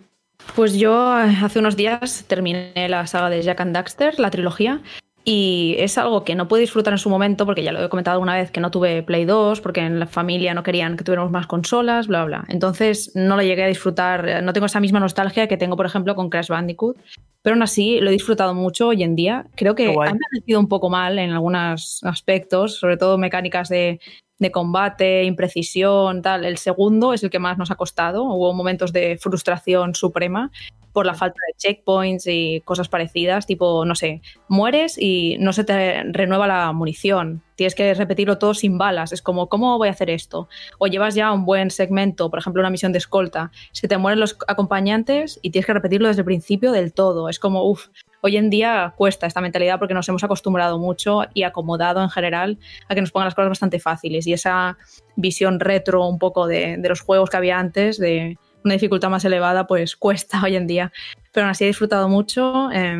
Pues 0.56 0.74
yo 0.74 1.16
eh, 1.16 1.36
hace 1.40 1.60
unos 1.60 1.76
días 1.76 2.24
terminé 2.26 2.88
la 2.88 3.06
saga 3.06 3.30
de 3.30 3.40
Jack 3.42 3.60
and 3.60 3.72
Daxter, 3.72 4.18
la 4.18 4.32
trilogía, 4.32 4.80
y 5.22 5.76
es 5.78 5.96
algo 5.96 6.24
que 6.24 6.34
no 6.34 6.48
pude 6.48 6.62
disfrutar 6.62 6.92
en 6.92 6.98
su 6.98 7.08
momento 7.08 7.46
porque 7.46 7.62
ya 7.62 7.70
lo 7.70 7.84
he 7.84 7.88
comentado 7.88 8.18
una 8.18 8.34
vez 8.34 8.50
que 8.50 8.60
no 8.60 8.72
tuve 8.72 9.04
Play 9.04 9.26
2 9.26 9.60
porque 9.60 9.82
en 9.82 10.00
la 10.00 10.06
familia 10.06 10.52
no 10.52 10.64
querían 10.64 10.96
que 10.96 11.04
tuviéramos 11.04 11.30
más 11.30 11.46
consolas, 11.46 12.08
bla, 12.08 12.24
bla. 12.24 12.44
Entonces 12.48 13.12
no 13.14 13.36
lo 13.36 13.42
llegué 13.42 13.62
a 13.62 13.68
disfrutar, 13.68 14.42
no 14.42 14.52
tengo 14.52 14.66
esa 14.66 14.80
misma 14.80 14.98
nostalgia 14.98 15.46
que 15.46 15.56
tengo, 15.56 15.76
por 15.76 15.86
ejemplo, 15.86 16.16
con 16.16 16.30
Crash 16.30 16.48
Bandicoot, 16.48 16.96
pero 17.42 17.54
aún 17.54 17.62
así 17.62 18.00
lo 18.00 18.10
he 18.10 18.12
disfrutado 18.12 18.54
mucho 18.54 18.88
hoy 18.88 19.02
en 19.02 19.16
día. 19.16 19.46
Creo 19.56 19.74
que 19.74 19.86
Qué 19.86 19.92
guay. 19.92 20.08
ha 20.08 20.12
envejecido 20.12 20.60
un 20.60 20.68
poco 20.68 20.90
mal 20.90 21.18
en 21.18 21.30
algunos 21.30 22.00
aspectos, 22.04 22.76
sobre 22.78 22.96
todo 22.96 23.18
mecánicas 23.18 23.68
de, 23.68 24.00
de 24.38 24.50
combate, 24.50 25.24
imprecisión, 25.24 26.22
tal. 26.22 26.44
El 26.44 26.58
segundo 26.58 27.12
es 27.12 27.22
el 27.22 27.30
que 27.30 27.38
más 27.38 27.58
nos 27.58 27.70
ha 27.70 27.76
costado. 27.76 28.24
Hubo 28.24 28.52
momentos 28.52 28.92
de 28.92 29.18
frustración 29.18 29.94
suprema 29.94 30.50
por 30.92 31.06
la 31.06 31.14
falta 31.14 31.38
de 31.46 31.56
checkpoints 31.56 32.26
y 32.26 32.62
cosas 32.64 32.88
parecidas, 32.88 33.46
tipo, 33.46 33.84
no 33.84 33.94
sé, 33.94 34.22
mueres 34.48 34.98
y 34.98 35.36
no 35.38 35.52
se 35.52 35.64
te 35.64 36.02
renueva 36.04 36.46
la 36.46 36.72
munición, 36.72 37.42
tienes 37.60 37.74
que 37.74 37.92
repetirlo 37.92 38.38
todo 38.38 38.54
sin 38.54 38.78
balas, 38.78 39.12
es 39.12 39.20
como, 39.20 39.50
¿cómo 39.50 39.76
voy 39.76 39.88
a 39.88 39.90
hacer 39.90 40.08
esto? 40.08 40.48
O 40.78 40.86
llevas 40.86 41.14
ya 41.14 41.30
un 41.30 41.44
buen 41.44 41.70
segmento, 41.70 42.30
por 42.30 42.38
ejemplo, 42.38 42.62
una 42.62 42.70
misión 42.70 42.90
de 42.90 42.96
escolta, 42.96 43.50
se 43.72 43.86
te 43.86 43.98
mueren 43.98 44.18
los 44.18 44.38
acompañantes 44.48 45.38
y 45.42 45.50
tienes 45.50 45.66
que 45.66 45.74
repetirlo 45.74 46.08
desde 46.08 46.22
el 46.22 46.24
principio 46.24 46.72
del 46.72 46.94
todo, 46.94 47.28
es 47.28 47.38
como, 47.38 47.68
uff, 47.68 47.88
hoy 48.22 48.38
en 48.38 48.48
día 48.48 48.94
cuesta 48.96 49.26
esta 49.26 49.42
mentalidad 49.42 49.78
porque 49.78 49.92
nos 49.92 50.08
hemos 50.08 50.24
acostumbrado 50.24 50.78
mucho 50.78 51.24
y 51.34 51.42
acomodado 51.42 52.02
en 52.02 52.08
general 52.08 52.56
a 52.88 52.94
que 52.94 53.02
nos 53.02 53.12
pongan 53.12 53.26
las 53.26 53.34
cosas 53.34 53.50
bastante 53.50 53.78
fáciles 53.78 54.26
y 54.26 54.32
esa 54.32 54.78
visión 55.16 55.60
retro 55.60 56.06
un 56.06 56.18
poco 56.18 56.46
de, 56.46 56.78
de 56.78 56.88
los 56.88 57.02
juegos 57.02 57.28
que 57.28 57.36
había 57.36 57.58
antes, 57.58 57.98
de 57.98 58.38
una 58.64 58.72
dificultad 58.72 59.10
más 59.10 59.26
elevada, 59.26 59.66
pues 59.66 59.96
cuesta 59.96 60.40
hoy 60.44 60.56
en 60.56 60.66
día. 60.66 60.92
Pero 61.30 61.44
aún 61.44 61.50
así 61.50 61.64
he 61.64 61.66
disfrutado 61.66 62.08
mucho. 62.08 62.70
eh, 62.72 62.98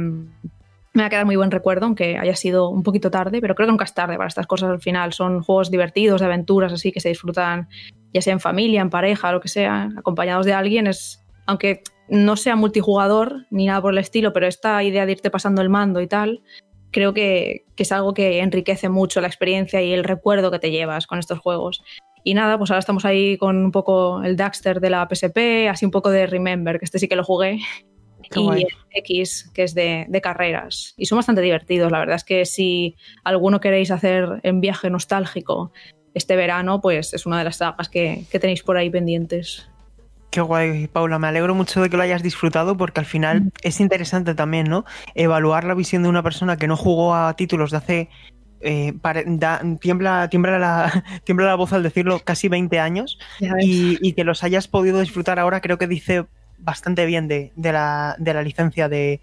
me 0.93 1.03
va 1.03 1.07
a 1.07 1.11
quedar 1.11 1.27
muy 1.27 1.37
buen 1.37 1.51
recuerdo, 1.51 1.87
aunque 1.87 2.19
haya 2.19 2.35
sido 2.35 2.69
un 2.69 2.83
poquito 2.83 3.11
tarde, 3.11 3.41
pero 3.41 3.55
creo 3.55 3.67
que 3.67 3.71
nunca 3.71 3.85
es 3.85 3.95
tarde 3.95 4.17
para 4.17 4.29
estas 4.29 4.47
cosas 4.47 4.71
al 4.71 4.81
final. 4.81 5.13
Son 5.13 5.43
juegos 5.43 5.71
divertidos, 5.71 6.21
de 6.21 6.27
aventuras, 6.27 6.73
así 6.73 6.91
que 6.91 7.01
se 7.01 7.09
disfrutan 7.09 7.69
ya 8.13 8.21
sea 8.23 8.33
en 8.33 8.41
familia, 8.41 8.81
en 8.81 8.91
pareja, 8.91 9.31
lo 9.31 9.41
que 9.41 9.49
sea, 9.49 9.91
acompañados 9.97 10.47
de 10.47 10.53
alguien. 10.53 10.89
Es, 10.89 11.25
aunque 11.47 11.83
no 12.09 12.37
sea 12.37 12.57
multijugador 12.57 13.47
ni 13.51 13.67
nada 13.67 13.81
por 13.81 13.93
el 13.93 13.99
estilo, 13.99 14.33
pero 14.33 14.49
esta 14.49 14.83
idea 14.83 15.07
de 15.07 15.13
irte 15.13 15.31
pasando 15.31 15.63
el 15.63 15.69
mando 15.69 16.01
y 16.01 16.09
tal, 16.09 16.43
creo 16.91 17.15
que, 17.15 17.67
que 17.77 17.85
es 17.85 17.93
algo 17.93 18.13
que 18.13 18.41
enriquece 18.41 18.89
mucho 18.89 19.21
la 19.21 19.29
experiencia 19.29 19.81
y 19.81 19.93
el 19.93 20.03
recuerdo 20.03 20.51
que 20.51 20.59
te 20.59 20.73
llevas 20.73 21.07
con 21.07 21.21
estos 21.21 21.39
juegos. 21.39 21.85
Y 22.25 22.35
nada, 22.35 22.59
pues 22.59 22.71
ahora 22.71 22.81
estamos 22.81 23.05
ahí 23.05 23.39
con 23.39 23.57
un 23.65 23.71
poco 23.71 24.23
el 24.23 24.37
Daxter 24.37 24.81
de 24.81 24.91
la 24.91 25.09
PSP, 25.09 25.69
así 25.71 25.85
un 25.85 25.91
poco 25.91 26.11
de 26.11 26.27
Remember, 26.27 26.79
que 26.79 26.85
este 26.85 26.99
sí 26.99 27.09
que 27.09 27.17
lo 27.17 27.25
jugué. 27.25 27.61
Qué 28.31 28.41
y 28.41 28.45
guay. 28.45 28.67
X, 28.95 29.51
que 29.55 29.65
es 29.65 29.75
de, 29.75 30.07
de 30.09 30.21
carreras. 30.21 30.95
Y 30.97 31.07
son 31.07 31.17
bastante 31.19 31.41
divertidos. 31.43 31.91
La 31.91 31.99
verdad 31.99 32.17
es 32.17 32.25
que 32.25 32.45
si 32.47 32.97
alguno 33.25 33.61
queréis 33.61 33.91
hacer 33.91 34.41
en 34.43 34.61
viaje 34.61 34.89
nostálgico 34.91 35.73
este 36.15 36.37
verano, 36.37 36.81
pues 36.81 37.13
es 37.15 37.27
una 37.27 37.39
de 37.39 37.45
las 37.45 37.57
sagas 37.57 37.89
que, 37.89 38.25
que 38.31 38.39
tenéis 38.39 38.63
por 38.63 38.77
ahí 38.77 38.91
pendientes. 38.91 39.69
Qué 40.31 40.41
guay, 40.41 40.87
Paula. 40.87 41.19
Me 41.19 41.27
alegro 41.27 41.57
mucho 41.57 41.83
de 41.83 41.91
que 41.91 41.97
lo 41.97 42.05
hayas 42.05 42.23
disfrutado 42.23 42.77
porque 42.77 43.01
al 43.01 43.07
final 43.07 43.51
es 43.63 43.81
interesante 43.81 44.35
también, 44.37 44.69
¿no? 44.69 44.85
Evaluar 45.17 45.65
la 45.65 45.75
visión 45.75 46.05
de 46.05 46.09
una 46.09 46.23
persona 46.23 46.57
que 46.57 46.69
no 46.69 46.77
jugó 46.77 47.15
a 47.17 47.35
títulos 47.35 47.73
de 47.73 47.77
hace. 47.79 48.09
eh, 48.61 48.93
da- 49.27 49.61
tiembla, 49.81 50.29
tiembla, 50.31 50.59
la, 50.61 51.05
tiembla 51.25 51.47
la 51.47 51.55
voz 51.57 51.73
al 51.73 51.83
decirlo, 51.83 52.21
casi 52.21 52.47
20 52.49 52.79
años 52.79 53.19
y, 53.61 53.99
y 54.07 54.13
que 54.13 54.23
los 54.23 54.45
hayas 54.45 54.69
podido 54.69 55.01
disfrutar 55.01 55.41
ahora, 55.41 55.61
creo 55.61 55.79
que 55.79 55.89
dice 55.89 56.27
bastante 56.61 57.07
bien 57.07 57.29
de, 57.29 57.53
de 57.57 57.73
la, 57.73 58.17
de 58.19 58.35
la 58.35 58.43
licencia 58.43 58.89
de, 58.89 59.21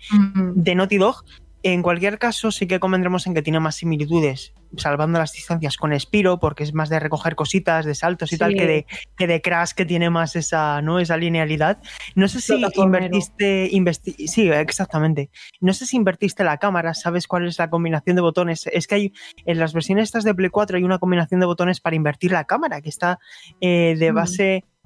de 0.56 0.76
Naughty 0.76 0.98
Dog. 0.98 1.24
En 1.64 1.82
cualquier 1.82 2.18
caso, 2.20 2.52
sí 2.52 2.68
que 2.68 2.80
convendremos 2.80 3.26
en 3.28 3.34
que 3.34 3.42
tiene 3.42 3.60
más 3.60 3.76
similitudes, 3.76 4.54
salvando 4.78 5.18
las 5.20 5.34
distancias 5.34 5.76
con 5.76 6.00
Spiro, 6.00 6.40
porque 6.40 6.64
es 6.64 6.74
más 6.74 6.88
de 6.88 7.00
recoger 7.00 7.36
cositas, 7.36 7.84
de 7.84 7.96
saltos 7.96 8.32
y 8.32 8.36
Sí. 8.36 8.40
tal, 8.40 8.54
que 8.54 8.68
de, 8.68 8.86
que 9.18 9.28
de 9.28 9.42
Crash, 9.42 9.72
que 9.72 9.84
tiene 9.84 10.10
más 10.12 10.36
esa, 10.36 10.82
¿no? 10.84 11.00
esa 11.00 11.18
linealidad. 11.18 11.80
No 12.16 12.28
sé 12.28 12.42
si 12.42 12.54
invertiste. 12.76 13.70
investi- 13.72 14.28
sí, 14.28 14.50
exactamente. 14.50 15.30
No 15.60 15.74
sé 15.74 15.86
si 15.88 15.98
invertiste 15.98 16.44
la 16.44 16.58
cámara, 16.58 16.94
sabes 16.94 17.28
cuál 17.28 17.48
es 17.48 17.58
la 17.60 17.70
combinación 17.70 18.16
de 18.16 18.22
botones. 18.22 18.68
Es 18.72 18.88
que 18.88 18.96
hay 18.96 19.14
en 19.46 19.60
las 19.60 19.74
versiones 19.74 20.04
estas 20.06 20.24
de 20.24 20.36
Play 20.36 20.50
4 20.50 20.78
hay 20.78 20.84
una 20.84 21.00
combinación 21.00 21.40
de 21.40 21.48
botones 21.48 21.82
para 21.82 21.96
invertir 21.96 22.32
la 22.32 22.46
cámara, 22.46 22.82
que 22.82 22.90
está 22.90 23.20
eh, 23.62 23.96
de 23.98 24.12
Mm. 24.12 24.16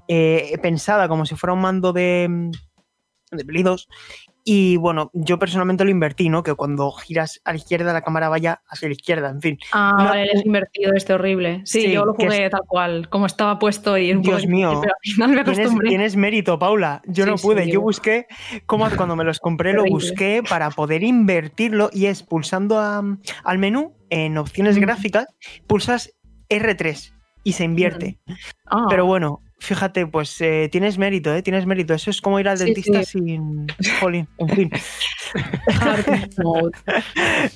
Eh, 0.08 0.58
pensada 0.62 1.08
como 1.08 1.26
si 1.26 1.34
fuera 1.36 1.52
un 1.54 1.60
mando 1.60 1.92
de, 1.92 2.50
de 3.30 3.44
Play 3.44 3.62
2 3.62 3.88
Y 4.44 4.76
bueno, 4.76 5.10
yo 5.14 5.38
personalmente 5.38 5.84
lo 5.84 5.90
invertí, 5.90 6.28
¿no? 6.28 6.42
Que 6.42 6.54
cuando 6.54 6.90
giras 6.90 7.40
a 7.44 7.52
la 7.52 7.58
izquierda 7.58 7.92
la 7.92 8.02
cámara 8.02 8.28
vaya 8.28 8.60
hacia 8.68 8.88
la 8.88 8.92
izquierda, 8.94 9.30
en 9.30 9.40
fin. 9.40 9.58
Ah, 9.72 9.94
No, 9.96 10.04
vale, 10.06 10.24
el 10.32 10.44
invertido 10.44 10.92
este 10.94 11.14
horrible. 11.14 11.62
Sí, 11.64 11.82
Sí, 11.82 11.92
yo 11.92 12.04
lo 12.04 12.12
jugué 12.14 12.50
tal 12.50 12.62
cual, 12.66 13.08
como 13.08 13.26
estaba 13.26 13.58
puesto 13.60 13.96
y 13.96 14.10
un 14.12 14.20
Dios 14.20 14.46
mío. 14.48 14.80
pero 14.82 14.92
al 14.92 15.10
final 15.12 15.28
me 15.30 15.44
Tienes, 15.44 15.58
acostumbré. 15.60 15.88
tienes 15.90 16.16
mérito, 16.16 16.58
Paula. 16.58 17.00
Yo 17.06 17.24
Sí, 17.24 17.30
no 17.30 17.36
pude. 17.36 17.66
yo 17.68 17.74
yo- 17.74 17.80
busqué, 17.82 18.26
como 18.66 18.90
cuando 18.90 19.14
me 19.14 19.22
los 19.24 19.38
compré, 19.38 19.72
lo 19.74 19.84
busqué 19.84 20.42
para 20.46 20.70
poder 20.70 21.04
invertirlo 21.04 21.88
y 21.92 22.06
es 22.06 22.24
pulsando 22.24 22.80
a- 22.80 23.02
al 23.44 23.58
menú 23.58 23.94
en 24.10 24.36
opciones 24.38 24.76
Mm. 24.76 24.80
gráficas, 24.80 25.26
pulsas 25.68 26.12
R3 26.50 27.14
y 27.44 27.52
se 27.52 27.62
invierte. 27.64 28.18
Ah, 28.66 28.86
Pero 28.90 29.06
bueno, 29.06 29.40
fíjate, 29.62 30.06
pues 30.06 30.40
eh, 30.40 30.68
tienes 30.70 30.98
mérito, 30.98 31.34
¿eh? 31.34 31.42
Tienes 31.42 31.66
mérito. 31.66 31.94
Eso 31.94 32.10
es 32.10 32.20
como 32.20 32.38
ir 32.40 32.48
al 32.48 32.58
Sí, 32.58 32.64
dentista 32.64 33.02
sí. 33.04 33.18
sin. 33.18 33.66
Jolín, 34.00 34.28
en 34.38 34.48
fin. 34.48 34.70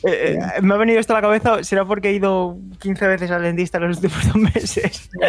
Eh, 0.02 0.38
eh, 0.38 0.62
me 0.62 0.74
ha 0.74 0.76
venido 0.78 0.98
esto 0.98 1.12
a 1.12 1.16
la 1.16 1.22
cabeza, 1.22 1.62
será 1.62 1.84
porque 1.84 2.08
he 2.08 2.12
ido 2.14 2.56
15 2.80 3.06
veces 3.06 3.30
al 3.30 3.42
dentista 3.42 3.76
en 3.78 3.88
los 3.88 3.98
últimos 3.98 4.26
dos 4.26 4.36
meses. 4.36 5.10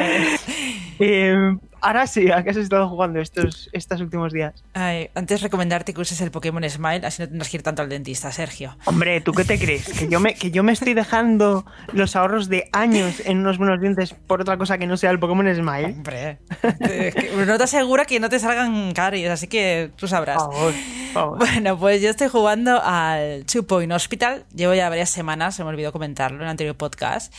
Eh, 1.00 1.56
ahora 1.82 2.08
sí, 2.08 2.32
¿a 2.32 2.44
qué 2.44 2.52
has 2.52 2.58
estado 2.58 2.88
jugando 2.90 3.20
estos, 3.20 3.70
estos 3.74 4.02
últimos 4.02 4.34
días? 4.34 4.64
Ay, 4.74 5.10
antes 5.16 5.42
recomendarte 5.42 5.94
que 5.94 6.02
uses 6.02 6.20
el 6.22 6.32
Pokémon 6.32 6.68
Smile, 6.70 7.06
así 7.06 7.22
no 7.22 7.28
tendrás 7.28 7.50
que 7.50 7.58
ir 7.58 7.64
tanto 7.64 7.82
al 7.82 7.90
dentista, 7.90 8.32
Sergio. 8.32 8.78
Hombre, 8.86 9.22
¿tú 9.22 9.32
qué 9.34 9.44
te 9.44 9.60
crees? 9.60 9.88
¿Que 9.88 10.08
yo, 10.08 10.20
me, 10.20 10.36
¿Que 10.36 10.52
yo 10.52 10.64
me 10.64 10.72
estoy 10.72 10.94
dejando 10.94 11.66
los 11.94 12.16
ahorros 12.16 12.50
de 12.50 12.70
años 12.72 13.22
en 13.26 13.40
unos 13.40 13.58
buenos 13.58 13.80
dientes 13.80 14.14
por 14.14 14.42
otra 14.42 14.58
cosa 14.58 14.78
que 14.78 14.88
no 14.88 14.98
sea 14.98 15.12
el 15.12 15.20
Pokémon 15.20 15.54
Smile? 15.54 15.86
Hombre, 15.86 16.40
es 16.80 17.16
que 17.16 17.46
no 17.46 17.58
te 17.58 17.64
asegura 17.64 18.06
que 18.06 18.20
no 18.20 18.30
te 18.30 18.40
salgan 18.40 18.94
caries, 18.94 19.30
así 19.30 19.48
que 19.48 19.92
tú 19.96 20.08
sabrás. 20.08 20.44
Por 20.44 20.54
favor, 20.54 20.74
por 20.74 21.14
favor. 21.14 21.38
Bueno, 21.40 21.78
pues 21.80 22.02
yo 22.02 22.10
estoy 22.10 22.28
jugando 22.28 22.82
al 22.84 23.46
Two 23.46 23.64
Point 23.64 23.92
Hospital. 23.92 24.46
Llevo 24.56 24.74
ya 24.74 24.90
varias 24.90 25.10
semanas, 25.10 25.56
se 25.56 25.64
me 25.64 25.70
olvidó 25.70 25.92
comentarlo 25.92 26.38
en 26.38 26.44
el 26.44 26.50
anterior 26.50 26.76
podcast. 26.76 27.34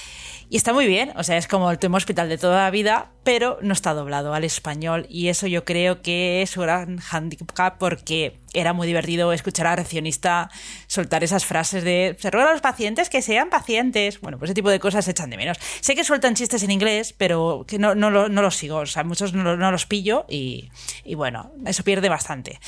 Y 0.51 0.57
está 0.57 0.73
muy 0.73 0.87
bien, 0.87 1.12
o 1.16 1.23
sea, 1.25 1.37
es 1.37 1.47
como 1.47 1.70
el 1.70 1.79
Point 1.79 1.95
Hospital 1.97 2.31
de 2.31 2.39
toda 2.39 2.62
la 2.65 2.70
vida, 2.70 3.11
pero 3.23 3.59
no 3.61 3.75
está 3.75 3.93
doblado 3.93 4.33
al 4.33 4.45
español. 4.45 5.05
Y 5.11 5.29
eso 5.29 5.47
yo 5.47 5.66
creo 5.66 6.01
que 6.01 6.41
es 6.41 6.57
un 6.57 6.62
gran 6.62 6.99
handicap 7.11 7.77
porque 7.79 8.41
era 8.55 8.73
muy 8.73 8.87
divertido 8.87 9.35
escuchar 9.35 9.66
a 9.66 9.70
la 9.70 9.77
recepcionista 9.77 10.51
soltar 10.87 11.23
esas 11.23 11.45
frases 11.45 11.85
de 11.85 12.16
se 12.19 12.31
ruega 12.31 12.49
a 12.49 12.53
los 12.53 12.62
pacientes 12.62 13.11
que 13.11 13.20
sean 13.20 13.51
pacientes. 13.51 14.23
Bueno, 14.23 14.39
pues 14.39 14.49
ese 14.49 14.55
tipo 14.55 14.70
de 14.70 14.81
cosas 14.81 15.05
se 15.05 15.11
echan 15.11 15.29
de 15.29 15.37
menos. 15.37 15.59
Sé 15.83 15.95
que 15.95 16.03
sueltan 16.03 16.35
chistes 16.35 16.62
en 16.62 16.70
inglés, 16.70 17.12
pero 17.16 17.66
que 17.69 17.79
no, 17.79 17.95
no, 17.95 18.09
no 18.11 18.41
los 18.43 18.57
sigo. 18.57 18.77
O 18.79 18.87
sea, 18.87 19.05
muchos 19.05 19.35
no, 19.35 19.43
lo- 19.43 19.57
no 19.59 19.70
los 19.70 19.85
pillo 19.85 20.25
y, 20.31 20.70
y 21.05 21.15
bueno, 21.15 21.53
eso 21.66 21.85
pierde 21.85 22.09
bastante. 22.09 22.59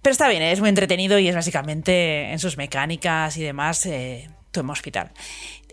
Pero 0.00 0.12
está 0.12 0.26
bien, 0.28 0.40
¿eh? 0.40 0.52
es 0.52 0.60
muy 0.60 0.70
entretenido 0.70 1.18
y 1.18 1.28
es 1.28 1.34
básicamente 1.34 2.30
en 2.32 2.38
sus 2.38 2.56
mecánicas 2.56 3.36
y 3.36 3.42
demás 3.42 3.84
eh, 3.84 4.30
Tom 4.52 4.70
Hospital. 4.70 5.12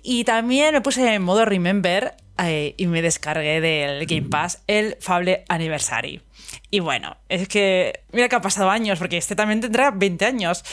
Y 0.03 0.23
también 0.23 0.73
me 0.73 0.81
puse 0.81 1.13
en 1.13 1.21
modo 1.21 1.45
Remember 1.45 2.15
eh, 2.37 2.73
y 2.77 2.87
me 2.87 3.01
descargué 3.01 3.61
del 3.61 4.05
Game 4.07 4.29
Pass 4.29 4.63
el 4.67 4.97
Fable 4.99 5.43
Anniversary. 5.47 6.21
Y 6.69 6.79
bueno, 6.79 7.17
es 7.29 7.47
que 7.47 8.01
mira 8.11 8.27
que 8.29 8.35
ha 8.35 8.41
pasado 8.41 8.69
años, 8.69 8.97
porque 8.99 9.17
este 9.17 9.35
también 9.35 9.61
tendrá 9.61 9.91
20 9.91 10.25
años. 10.25 10.63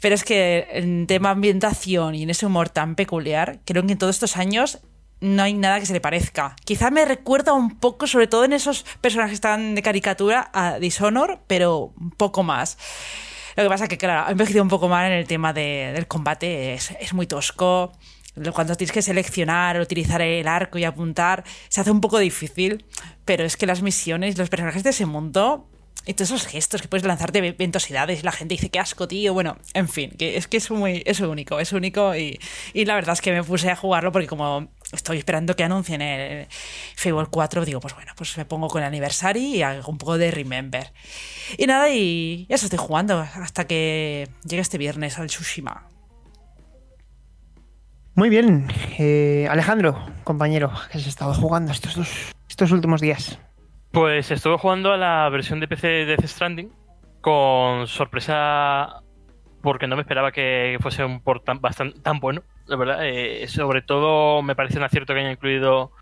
Pero 0.00 0.14
es 0.14 0.24
que 0.24 0.66
en 0.72 1.06
tema 1.06 1.30
ambientación 1.30 2.14
y 2.14 2.22
en 2.22 2.30
ese 2.30 2.46
humor 2.46 2.68
tan 2.70 2.94
peculiar, 2.94 3.58
creo 3.64 3.84
que 3.86 3.92
en 3.92 3.98
todos 3.98 4.16
estos 4.16 4.36
años 4.36 4.78
no 5.20 5.42
hay 5.42 5.52
nada 5.52 5.78
que 5.78 5.84
se 5.86 5.92
le 5.92 6.00
parezca. 6.00 6.56
Quizá 6.64 6.90
me 6.90 7.04
recuerda 7.04 7.52
un 7.52 7.78
poco, 7.78 8.06
sobre 8.06 8.26
todo 8.26 8.44
en 8.46 8.54
esos 8.54 8.84
personajes 9.02 9.40
tan 9.42 9.74
de 9.74 9.82
caricatura, 9.82 10.50
a 10.54 10.78
Dishonor, 10.78 11.40
pero 11.46 11.92
un 12.00 12.10
poco 12.12 12.42
más. 12.42 12.78
Lo 13.56 13.62
que 13.64 13.68
pasa 13.68 13.84
es 13.84 13.90
que, 13.90 13.98
claro, 13.98 14.26
ha 14.26 14.30
envejecido 14.30 14.62
un 14.62 14.70
poco 14.70 14.88
mal 14.88 15.04
en 15.10 15.18
el 15.18 15.26
tema 15.26 15.52
de- 15.52 15.90
del 15.92 16.06
combate, 16.06 16.72
es, 16.72 16.92
es 16.98 17.12
muy 17.12 17.26
tosco. 17.26 17.92
Cuando 18.54 18.76
tienes 18.76 18.92
que 18.92 19.02
seleccionar, 19.02 19.80
utilizar 19.80 20.22
el 20.22 20.46
arco 20.46 20.78
y 20.78 20.84
apuntar, 20.84 21.44
se 21.68 21.80
hace 21.80 21.90
un 21.90 22.00
poco 22.00 22.18
difícil, 22.18 22.84
pero 23.24 23.44
es 23.44 23.56
que 23.56 23.66
las 23.66 23.82
misiones, 23.82 24.38
los 24.38 24.48
personajes 24.48 24.82
de 24.84 24.90
ese 24.90 25.04
mundo 25.06 25.68
y 26.06 26.14
todos 26.14 26.30
esos 26.30 26.46
gestos 26.46 26.80
que 26.80 26.88
puedes 26.88 27.04
lanzarte 27.06 27.40
ve- 27.42 27.52
ventosidades 27.52 28.20
y 28.20 28.22
la 28.22 28.32
gente 28.32 28.54
dice 28.54 28.70
que 28.70 28.78
asco, 28.78 29.06
tío. 29.06 29.34
Bueno, 29.34 29.58
en 29.74 29.86
fin, 29.88 30.10
que 30.12 30.36
es 30.38 30.46
que 30.46 30.56
es 30.56 30.70
muy, 30.70 31.02
es 31.04 31.20
único, 31.20 31.60
es 31.60 31.72
único 31.72 32.14
y, 32.16 32.38
y 32.72 32.84
la 32.86 32.94
verdad 32.94 33.12
es 33.12 33.20
que 33.20 33.32
me 33.32 33.42
puse 33.44 33.68
a 33.68 33.76
jugarlo 33.76 34.10
porque 34.12 34.26
como 34.28 34.68
estoy 34.92 35.18
esperando 35.18 35.54
que 35.56 35.64
anuncien 35.64 36.00
el 36.00 36.46
Fable 36.96 37.26
4, 37.30 37.64
digo, 37.66 37.80
pues 37.80 37.94
bueno, 37.94 38.12
pues 38.16 38.34
me 38.38 38.44
pongo 38.46 38.68
con 38.68 38.80
el 38.80 38.86
aniversario 38.88 39.42
y 39.42 39.60
hago 39.62 39.90
un 39.90 39.98
poco 39.98 40.16
de 40.16 40.30
Remember. 40.30 40.90
Y 41.58 41.66
nada, 41.66 41.90
y 41.90 42.46
eso 42.48 42.64
estoy 42.66 42.78
jugando 42.78 43.18
hasta 43.18 43.66
que 43.66 44.28
llegue 44.44 44.62
este 44.62 44.78
viernes 44.78 45.18
al 45.18 45.26
Tsushima. 45.26 45.89
Muy 48.20 48.28
bien. 48.28 48.66
Eh, 48.98 49.48
Alejandro, 49.48 49.98
compañero, 50.24 50.70
¿qué 50.92 50.98
has 50.98 51.06
estado 51.06 51.32
jugando 51.32 51.72
estos, 51.72 51.96
dos, 51.96 52.34
estos 52.50 52.70
últimos 52.70 53.00
días? 53.00 53.40
Pues 53.92 54.30
estuve 54.30 54.58
jugando 54.58 54.92
a 54.92 54.98
la 54.98 55.26
versión 55.30 55.58
de 55.58 55.66
PC 55.66 55.86
de 55.86 56.04
Death 56.04 56.26
Stranding 56.26 56.70
con 57.22 57.86
sorpresa 57.86 59.00
porque 59.62 59.86
no 59.86 59.96
me 59.96 60.02
esperaba 60.02 60.32
que 60.32 60.76
fuese 60.82 61.02
un 61.02 61.22
port 61.22 61.46
tan, 61.46 61.62
bastante, 61.62 61.98
tan 62.00 62.20
bueno, 62.20 62.42
la 62.66 62.76
verdad. 62.76 62.98
Eh, 63.06 63.48
sobre 63.48 63.80
todo 63.80 64.42
me 64.42 64.54
parece 64.54 64.76
un 64.76 64.84
acierto 64.84 65.14
que 65.14 65.20
haya 65.20 65.32
incluido 65.32 65.92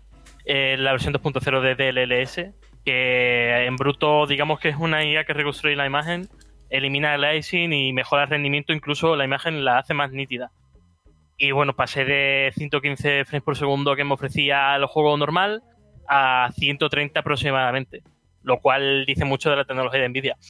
eh, 0.43 0.75
la 0.77 0.91
versión 0.91 1.13
2.0 1.13 1.61
de 1.61 1.75
DLLS, 1.75 2.53
que 2.83 3.65
en 3.65 3.77
bruto 3.77 4.27
digamos 4.27 4.59
que 4.59 4.67
es 4.67 4.75
una 4.75 5.05
IA 5.05 5.23
que 5.23 5.31
reconstruye 5.31 5.77
la 5.77 5.85
imagen, 5.85 6.27
elimina 6.69 7.15
el 7.15 7.37
icing 7.37 7.71
y 7.71 7.93
mejora 7.93 8.23
el 8.23 8.29
rendimiento, 8.29 8.73
incluso 8.73 9.15
la 9.15 9.23
imagen 9.23 9.63
la 9.63 9.77
hace 9.77 9.93
más 9.93 10.11
nítida. 10.11 10.51
Y 11.41 11.51
bueno, 11.51 11.73
pasé 11.73 12.03
de 12.03 12.51
115 12.53 13.23
frames 13.23 13.43
por 13.43 13.57
segundo 13.57 13.95
que 13.95 14.03
me 14.03 14.13
ofrecía 14.13 14.75
el 14.75 14.85
juego 14.85 15.15
normal 15.17 15.63
a 16.05 16.49
130 16.53 17.17
aproximadamente, 17.17 18.03
lo 18.43 18.59
cual 18.59 19.05
dice 19.05 19.23
mucho 19.23 19.49
de 19.49 19.55
la 19.55 19.65
tecnología 19.65 20.01
de 20.01 20.09
Nvidia. 20.09 20.37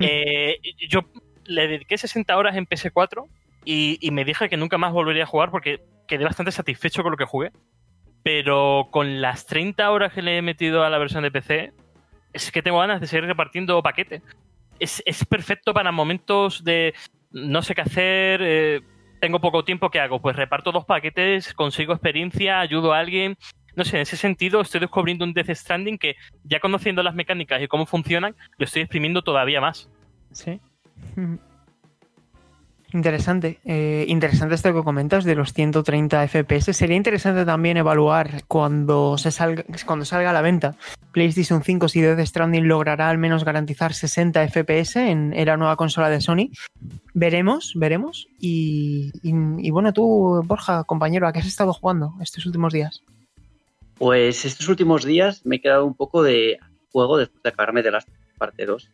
Eh, 0.00 0.58
yo 0.88 1.02
le 1.44 1.68
dediqué 1.68 1.96
60 1.96 2.36
horas 2.36 2.56
en 2.56 2.66
PS4 2.66 3.28
y, 3.64 3.96
y 4.00 4.10
me 4.10 4.24
dije 4.24 4.48
que 4.48 4.56
nunca 4.56 4.76
más 4.76 4.92
volvería 4.92 5.22
a 5.22 5.26
jugar 5.26 5.52
porque 5.52 5.84
quedé 6.08 6.24
bastante 6.24 6.50
satisfecho 6.50 7.04
con 7.04 7.12
lo 7.12 7.16
que 7.16 7.26
jugué. 7.26 7.52
Pero 8.24 8.88
con 8.90 9.20
las 9.20 9.46
30 9.46 9.88
horas 9.88 10.12
que 10.12 10.20
le 10.20 10.36
he 10.36 10.42
metido 10.42 10.82
a 10.82 10.90
la 10.90 10.98
versión 10.98 11.22
de 11.22 11.30
PC, 11.30 11.72
es 12.32 12.50
que 12.50 12.60
tengo 12.60 12.80
ganas 12.80 13.00
de 13.00 13.06
seguir 13.06 13.26
repartiendo 13.26 13.80
paquete. 13.84 14.20
Es, 14.80 15.00
es 15.06 15.24
perfecto 15.24 15.72
para 15.72 15.92
momentos 15.92 16.64
de 16.64 16.92
no 17.30 17.62
sé 17.62 17.76
qué 17.76 17.82
hacer, 17.82 18.40
eh, 18.42 18.80
tengo 19.24 19.40
poco 19.40 19.64
tiempo, 19.64 19.88
¿qué 19.88 20.00
hago? 20.00 20.20
Pues 20.20 20.36
reparto 20.36 20.70
dos 20.70 20.84
paquetes, 20.84 21.54
consigo 21.54 21.94
experiencia, 21.94 22.60
ayudo 22.60 22.92
a 22.92 22.98
alguien. 22.98 23.38
No 23.74 23.82
sé, 23.82 23.96
en 23.96 24.02
ese 24.02 24.18
sentido 24.18 24.60
estoy 24.60 24.80
descubriendo 24.80 25.24
un 25.24 25.32
Death 25.32 25.48
Stranding 25.48 25.96
que 25.96 26.16
ya 26.42 26.60
conociendo 26.60 27.02
las 27.02 27.14
mecánicas 27.14 27.62
y 27.62 27.66
cómo 27.66 27.86
funcionan, 27.86 28.36
lo 28.58 28.66
estoy 28.66 28.82
exprimiendo 28.82 29.22
todavía 29.22 29.62
más. 29.62 29.88
Sí. 30.30 30.60
Interesante. 32.94 33.58
Eh, 33.64 34.06
interesante 34.08 34.54
esto 34.54 34.72
que 34.72 34.84
comentas 34.84 35.24
de 35.24 35.34
los 35.34 35.52
130 35.52 36.28
FPS. 36.28 36.72
Sería 36.72 36.96
interesante 36.96 37.44
también 37.44 37.76
evaluar 37.76 38.44
cuando, 38.46 39.18
se 39.18 39.32
salga, 39.32 39.64
cuando 39.84 40.04
salga 40.04 40.30
a 40.30 40.32
la 40.32 40.42
venta 40.42 40.76
PlayStation 41.10 41.64
5 41.64 41.88
si 41.88 42.00
Death 42.00 42.20
Stranding 42.20 42.68
logrará 42.68 43.10
al 43.10 43.18
menos 43.18 43.44
garantizar 43.44 43.94
60 43.94 44.46
FPS 44.46 44.96
en, 44.96 45.32
en 45.32 45.46
la 45.46 45.56
nueva 45.56 45.74
consola 45.74 46.08
de 46.08 46.20
Sony. 46.20 46.50
Veremos, 47.14 47.72
veremos. 47.74 48.28
Y, 48.38 49.10
bueno, 49.70 49.92
tú, 49.92 50.42
Borja, 50.46 50.84
compañero, 50.84 51.26
¿a 51.26 51.32
qué 51.32 51.40
has 51.40 51.46
estado 51.46 51.72
jugando 51.72 52.14
estos 52.20 52.46
últimos 52.46 52.72
días? 52.72 53.02
Pues 53.98 54.44
estos 54.44 54.68
últimos 54.68 55.04
días 55.04 55.44
me 55.44 55.56
he 55.56 55.60
quedado 55.60 55.84
un 55.84 55.94
poco 55.94 56.22
de 56.22 56.58
juego 56.92 57.18
después 57.18 57.42
de 57.42 57.48
acabarme 57.48 57.82
de 57.82 57.90
las 57.90 58.06
parte 58.38 58.66
2. 58.66 58.88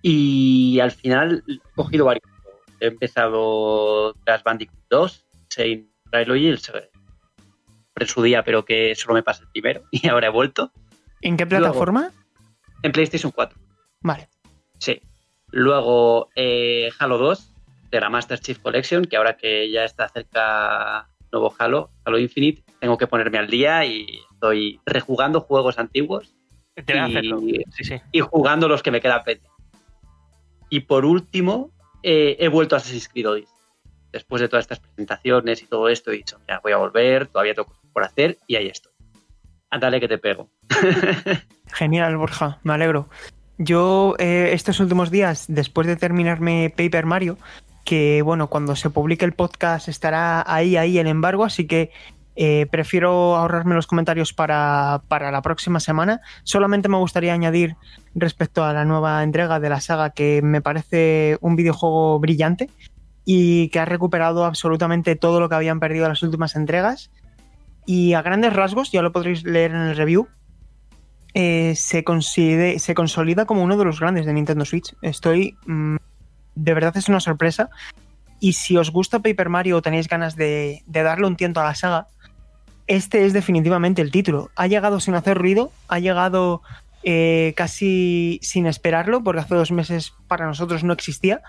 Y 0.00 0.78
al 0.78 0.92
final 0.92 1.42
he 1.48 1.58
cogido 1.74 2.04
varios. 2.04 2.31
He 2.82 2.88
empezado 2.88 4.16
Crash 4.24 4.42
Bandicoot 4.42 4.80
2, 4.90 5.26
Same 5.48 5.86
Trilogy, 6.10 6.48
el 6.48 6.58
en 7.94 8.06
su 8.08 8.22
día, 8.22 8.42
pero 8.42 8.64
que 8.64 8.96
solo 8.96 9.14
me 9.14 9.22
pasa 9.22 9.44
el 9.44 9.50
primero 9.50 9.82
y 9.92 10.08
ahora 10.08 10.26
he 10.26 10.30
vuelto. 10.30 10.72
¿En 11.20 11.36
qué 11.36 11.46
plataforma? 11.46 12.00
Luego, 12.00 12.16
en 12.82 12.90
PlayStation 12.90 13.30
4. 13.30 13.56
Vale. 14.00 14.28
Sí. 14.78 15.00
Luego 15.52 16.30
eh, 16.34 16.90
Halo 16.98 17.18
2 17.18 17.54
de 17.92 18.00
la 18.00 18.10
Master 18.10 18.40
Chief 18.40 18.58
Collection, 18.58 19.04
que 19.04 19.16
ahora 19.16 19.36
que 19.36 19.70
ya 19.70 19.84
está 19.84 20.08
cerca 20.08 21.08
nuevo 21.30 21.54
Halo, 21.56 21.90
Halo 22.04 22.18
Infinite, 22.18 22.64
tengo 22.80 22.98
que 22.98 23.06
ponerme 23.06 23.38
al 23.38 23.46
día 23.46 23.84
y 23.84 24.06
estoy 24.32 24.80
rejugando 24.84 25.40
juegos 25.40 25.78
antiguos 25.78 26.34
hacerlo. 26.76 27.38
Sí, 27.70 27.84
sí. 27.84 28.00
y 28.10 28.20
jugando 28.20 28.66
los 28.66 28.82
que 28.82 28.90
me 28.90 29.00
quedan 29.00 29.22
pendientes. 29.22 29.52
Y 30.68 30.80
por 30.80 31.04
último, 31.04 31.70
eh, 32.02 32.36
he 32.38 32.48
vuelto 32.48 32.74
a 32.74 32.78
Assassin's 32.78 33.08
Creed. 33.08 33.44
Después 34.12 34.42
de 34.42 34.48
todas 34.48 34.64
estas 34.64 34.80
presentaciones 34.80 35.62
y 35.62 35.66
todo 35.66 35.88
esto, 35.88 36.10
he 36.10 36.16
dicho, 36.16 36.38
mira, 36.40 36.60
voy 36.62 36.72
a 36.72 36.76
volver, 36.76 37.28
todavía 37.28 37.54
tengo 37.54 37.68
cosas 37.68 37.90
por 37.92 38.04
hacer 38.04 38.38
y 38.46 38.56
ahí 38.56 38.66
estoy. 38.66 38.92
Ándale 39.70 40.00
que 40.00 40.08
te 40.08 40.18
pego. 40.18 40.50
Genial, 41.72 42.18
Borja, 42.18 42.58
me 42.62 42.74
alegro. 42.74 43.08
Yo 43.56 44.14
eh, 44.18 44.50
estos 44.52 44.80
últimos 44.80 45.10
días, 45.10 45.46
después 45.48 45.86
de 45.86 45.96
terminarme 45.96 46.74
Paper 46.76 47.06
Mario, 47.06 47.38
que 47.84 48.22
bueno, 48.22 48.48
cuando 48.48 48.76
se 48.76 48.90
publique 48.90 49.24
el 49.24 49.32
podcast 49.32 49.88
estará 49.88 50.44
ahí, 50.46 50.76
ahí 50.76 50.98
el 50.98 51.06
embargo, 51.06 51.44
así 51.44 51.66
que 51.66 51.90
eh, 52.34 52.66
prefiero 52.70 53.36
ahorrarme 53.36 53.74
los 53.74 53.86
comentarios 53.86 54.32
para, 54.32 55.02
para, 55.08 55.30
la 55.30 55.42
próxima 55.42 55.80
semana. 55.80 56.20
Solamente 56.44 56.88
me 56.88 56.96
gustaría 56.96 57.34
añadir 57.34 57.76
respecto 58.14 58.64
a 58.64 58.72
la 58.72 58.84
nueva 58.84 59.22
entrega 59.22 59.60
de 59.60 59.68
la 59.68 59.80
saga 59.80 60.10
que 60.10 60.40
me 60.42 60.62
parece 60.62 61.38
un 61.40 61.56
videojuego 61.56 62.18
brillante 62.18 62.70
y 63.24 63.68
que 63.68 63.80
ha 63.80 63.84
recuperado 63.84 64.44
absolutamente 64.44 65.16
todo 65.16 65.40
lo 65.40 65.48
que 65.48 65.54
habían 65.54 65.80
perdido 65.80 66.08
las 66.08 66.22
últimas 66.22 66.56
entregas. 66.56 67.10
Y 67.86 68.14
a 68.14 68.22
grandes 68.22 68.52
rasgos, 68.52 68.92
ya 68.92 69.02
lo 69.02 69.12
podréis 69.12 69.44
leer 69.44 69.72
en 69.72 69.80
el 69.80 69.96
review, 69.96 70.28
eh, 71.34 71.74
se, 71.76 72.04
se 72.78 72.94
consolida 72.94 73.44
como 73.46 73.62
uno 73.62 73.76
de 73.76 73.84
los 73.84 74.00
grandes 74.00 74.26
de 74.26 74.32
Nintendo 74.32 74.64
Switch. 74.64 74.94
Estoy... 75.02 75.56
Mmm, 75.66 75.96
de 76.54 76.74
verdad 76.74 76.96
es 76.96 77.08
una 77.08 77.20
sorpresa. 77.20 77.70
Y 78.40 78.54
si 78.54 78.76
os 78.76 78.90
gusta 78.90 79.20
Paper 79.20 79.48
Mario 79.48 79.76
o 79.76 79.82
tenéis 79.82 80.08
ganas 80.08 80.36
de, 80.36 80.82
de 80.86 81.02
darle 81.02 81.26
un 81.26 81.36
tiento 81.36 81.60
a 81.60 81.64
la 81.64 81.74
saga, 81.74 82.08
este 82.86 83.24
es 83.24 83.32
definitivamente 83.32 84.02
el 84.02 84.10
título. 84.10 84.50
Ha 84.56 84.66
llegado 84.66 85.00
sin 85.00 85.14
hacer 85.14 85.38
ruido, 85.38 85.72
ha 85.88 85.98
llegado 85.98 86.62
eh, 87.04 87.54
casi 87.56 88.38
sin 88.42 88.66
esperarlo, 88.66 89.22
porque 89.22 89.40
hace 89.40 89.54
dos 89.54 89.72
meses 89.72 90.12
para 90.28 90.46
nosotros 90.46 90.84
no 90.84 90.92
existía. 90.92 91.42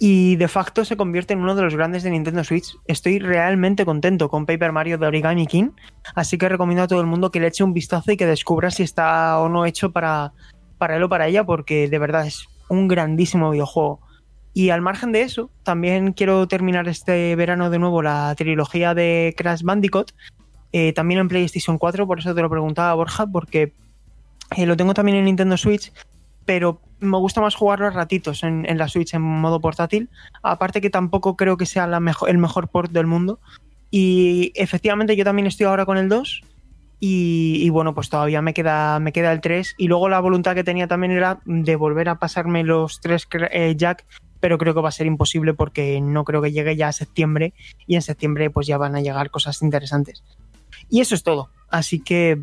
Y 0.00 0.36
de 0.36 0.46
facto 0.46 0.84
se 0.84 0.96
convierte 0.96 1.34
en 1.34 1.40
uno 1.40 1.56
de 1.56 1.62
los 1.62 1.74
grandes 1.74 2.04
de 2.04 2.10
Nintendo 2.10 2.44
Switch. 2.44 2.76
Estoy 2.86 3.18
realmente 3.18 3.84
contento 3.84 4.28
con 4.28 4.46
Paper 4.46 4.70
Mario 4.70 4.96
de 4.96 5.06
Origami 5.06 5.46
King, 5.46 5.70
así 6.14 6.38
que 6.38 6.48
recomiendo 6.48 6.84
a 6.84 6.88
todo 6.88 7.00
el 7.00 7.06
mundo 7.06 7.32
que 7.32 7.40
le 7.40 7.48
eche 7.48 7.64
un 7.64 7.72
vistazo 7.72 8.12
y 8.12 8.16
que 8.16 8.26
descubra 8.26 8.70
si 8.70 8.84
está 8.84 9.38
o 9.40 9.48
no 9.48 9.66
hecho 9.66 9.90
para, 9.90 10.32
para 10.78 10.96
él 10.96 11.02
o 11.02 11.08
para 11.08 11.26
ella, 11.26 11.44
porque 11.44 11.88
de 11.88 11.98
verdad 11.98 12.26
es 12.26 12.46
un 12.68 12.86
grandísimo 12.86 13.50
videojuego. 13.50 14.00
Y 14.54 14.70
al 14.70 14.82
margen 14.82 15.12
de 15.12 15.22
eso, 15.22 15.50
también 15.64 16.12
quiero 16.12 16.46
terminar 16.48 16.88
este 16.88 17.34
verano 17.36 17.68
de 17.68 17.78
nuevo 17.78 18.02
la 18.02 18.34
trilogía 18.36 18.94
de 18.94 19.34
Crash 19.36 19.62
Bandicoot, 19.62 20.12
eh, 20.72 20.92
también 20.92 21.20
en 21.20 21.28
PlayStation 21.28 21.78
4, 21.78 22.06
por 22.06 22.18
eso 22.18 22.34
te 22.34 22.42
lo 22.42 22.50
preguntaba 22.50 22.94
Borja, 22.94 23.26
porque 23.26 23.72
eh, 24.56 24.66
lo 24.66 24.76
tengo 24.76 24.94
también 24.94 25.18
en 25.18 25.24
Nintendo 25.24 25.56
Switch, 25.56 25.92
pero 26.44 26.80
me 27.00 27.18
gusta 27.18 27.40
más 27.40 27.54
jugarlo 27.54 27.86
a 27.86 27.90
ratitos 27.90 28.42
en, 28.42 28.66
en, 28.68 28.78
la 28.78 28.88
Switch 28.88 29.14
en 29.14 29.22
modo 29.22 29.60
portátil. 29.60 30.08
Aparte 30.42 30.80
que 30.80 30.90
tampoco 30.90 31.36
creo 31.36 31.56
que 31.56 31.66
sea 31.66 31.86
la 31.86 32.00
mejor, 32.00 32.30
el 32.30 32.38
mejor 32.38 32.68
port 32.68 32.90
del 32.90 33.06
mundo. 33.06 33.38
Y 33.90 34.52
efectivamente 34.54 35.16
yo 35.16 35.24
también 35.24 35.46
estoy 35.46 35.66
ahora 35.66 35.86
con 35.86 35.98
el 35.98 36.08
2. 36.08 36.42
Y, 37.00 37.58
y, 37.60 37.70
bueno, 37.70 37.94
pues 37.94 38.08
todavía 38.08 38.42
me 38.42 38.54
queda, 38.54 38.98
me 38.98 39.12
queda 39.12 39.32
el 39.32 39.40
3. 39.40 39.74
Y 39.78 39.88
luego 39.88 40.08
la 40.08 40.20
voluntad 40.20 40.54
que 40.54 40.64
tenía 40.64 40.88
también 40.88 41.12
era 41.12 41.40
de 41.44 41.76
volver 41.76 42.08
a 42.08 42.18
pasarme 42.18 42.64
los 42.64 43.00
3 43.00 43.28
eh, 43.50 43.74
Jack. 43.76 44.04
Pero 44.40 44.58
creo 44.58 44.74
que 44.74 44.80
va 44.80 44.88
a 44.88 44.92
ser 44.92 45.06
imposible 45.06 45.54
porque 45.54 46.00
no 46.00 46.24
creo 46.24 46.42
que 46.42 46.52
llegue 46.52 46.76
ya 46.76 46.88
a 46.88 46.92
septiembre. 46.92 47.54
Y 47.86 47.94
en 47.94 48.02
septiembre 48.02 48.50
pues 48.50 48.66
ya 48.66 48.78
van 48.78 48.96
a 48.96 49.00
llegar 49.00 49.30
cosas 49.30 49.62
interesantes. 49.62 50.24
Y 50.88 51.00
eso 51.00 51.14
es 51.14 51.22
todo. 51.22 51.50
Así 51.70 52.00
que, 52.00 52.42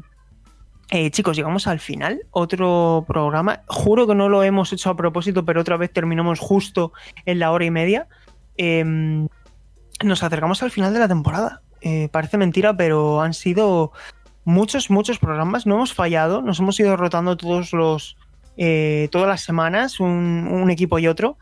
eh, 0.92 1.12
chicos, 1.12 1.36
llegamos 1.36 1.68
al 1.68 1.80
final. 1.80 2.22
Otro 2.32 3.06
programa. 3.08 3.64
Juro 3.68 4.08
que 4.08 4.16
no 4.16 4.30
lo 4.30 4.44
hemos 4.44 4.72
hecho 4.74 4.90
a 4.90 4.96
propósito, 4.96 5.46
pero 5.46 5.62
otra 5.62 5.78
vez 5.78 5.92
terminamos 5.92 6.40
justo 6.40 6.94
en 7.26 7.40
la 7.40 7.52
hora 7.52 7.66
y 7.66 7.72
media. 7.72 8.08
Eh, 8.58 9.28
nos 10.04 10.24
acercamos 10.24 10.62
al 10.64 10.72
final 10.72 10.94
de 10.94 11.00
la 11.00 11.08
temporada. 11.08 11.62
Eh, 11.82 12.10
parece 12.12 12.38
mentira, 12.38 12.76
pero 12.76 13.22
han 13.22 13.34
sido 13.34 13.92
muchos, 14.44 14.90
muchos 14.90 15.20
programas. 15.20 15.66
No 15.66 15.76
hemos 15.76 15.94
fallado. 15.94 16.42
Nos 16.42 16.60
hemos 16.60 16.80
ido 16.80 16.96
rotando 16.98 17.38
todos 17.38 17.74
los. 17.74 18.18
Eh, 18.58 19.10
todas 19.12 19.28
las 19.28 19.42
semanas, 19.42 20.00
un 20.00 20.70
equipo 20.72 20.98
y 20.98 21.08
otro. 21.08 21.38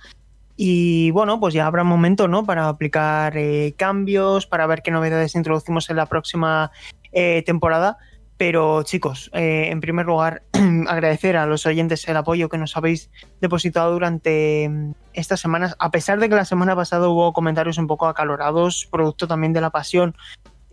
Y 0.55 1.11
bueno, 1.11 1.39
pues 1.39 1.53
ya 1.53 1.65
habrá 1.65 1.83
momento, 1.83 2.27
¿no? 2.27 2.45
Para 2.45 2.67
aplicar 2.67 3.37
eh, 3.37 3.73
cambios, 3.77 4.45
para 4.45 4.67
ver 4.67 4.81
qué 4.81 4.91
novedades 4.91 5.35
introducimos 5.35 5.89
en 5.89 5.95
la 5.95 6.05
próxima 6.05 6.71
eh, 7.11 7.43
temporada. 7.45 7.97
Pero 8.37 8.83
chicos, 8.83 9.29
eh, 9.33 9.69
en 9.69 9.79
primer 9.79 10.05
lugar, 10.05 10.43
agradecer 10.87 11.37
a 11.37 11.45
los 11.45 11.65
oyentes 11.65 12.07
el 12.07 12.17
apoyo 12.17 12.49
que 12.49 12.57
nos 12.57 12.75
habéis 12.75 13.09
depositado 13.39 13.93
durante 13.93 14.67
mm, 14.69 14.91
estas 15.13 15.39
semanas. 15.39 15.75
A 15.79 15.91
pesar 15.91 16.19
de 16.19 16.29
que 16.29 16.35
la 16.35 16.45
semana 16.45 16.75
pasada 16.75 17.07
hubo 17.07 17.31
comentarios 17.31 17.77
un 17.77 17.87
poco 17.87 18.07
acalorados, 18.07 18.87
producto 18.91 19.27
también 19.27 19.53
de 19.53 19.61
la 19.61 19.69
pasión 19.69 20.15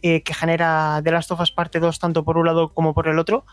eh, 0.03 0.23
que 0.23 0.33
genera 0.33 1.03
The 1.05 1.13
Last 1.13 1.31
of 1.31 1.41
Us 1.41 1.53
Parte 1.53 1.79
2, 1.79 1.99
tanto 1.99 2.25
por 2.25 2.39
un 2.39 2.47
lado 2.47 2.73
como 2.73 2.95
por 2.95 3.07
el 3.09 3.19
otro. 3.19 3.45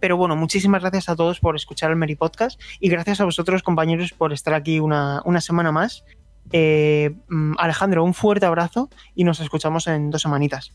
Pero 0.00 0.16
bueno, 0.16 0.34
muchísimas 0.36 0.80
gracias 0.80 1.08
a 1.08 1.16
todos 1.16 1.40
por 1.40 1.56
escuchar 1.56 1.90
el 1.90 1.96
Meri 1.96 2.16
Podcast 2.16 2.60
y 2.80 2.88
gracias 2.88 3.20
a 3.20 3.24
vosotros, 3.24 3.62
compañeros, 3.62 4.12
por 4.12 4.32
estar 4.32 4.54
aquí 4.54 4.80
una, 4.80 5.22
una 5.24 5.40
semana 5.40 5.70
más. 5.72 6.04
Eh, 6.52 7.14
Alejandro, 7.58 8.02
un 8.02 8.14
fuerte 8.14 8.46
abrazo 8.46 8.88
y 9.14 9.24
nos 9.24 9.40
escuchamos 9.40 9.86
en 9.86 10.10
dos 10.10 10.22
semanitas. 10.22 10.72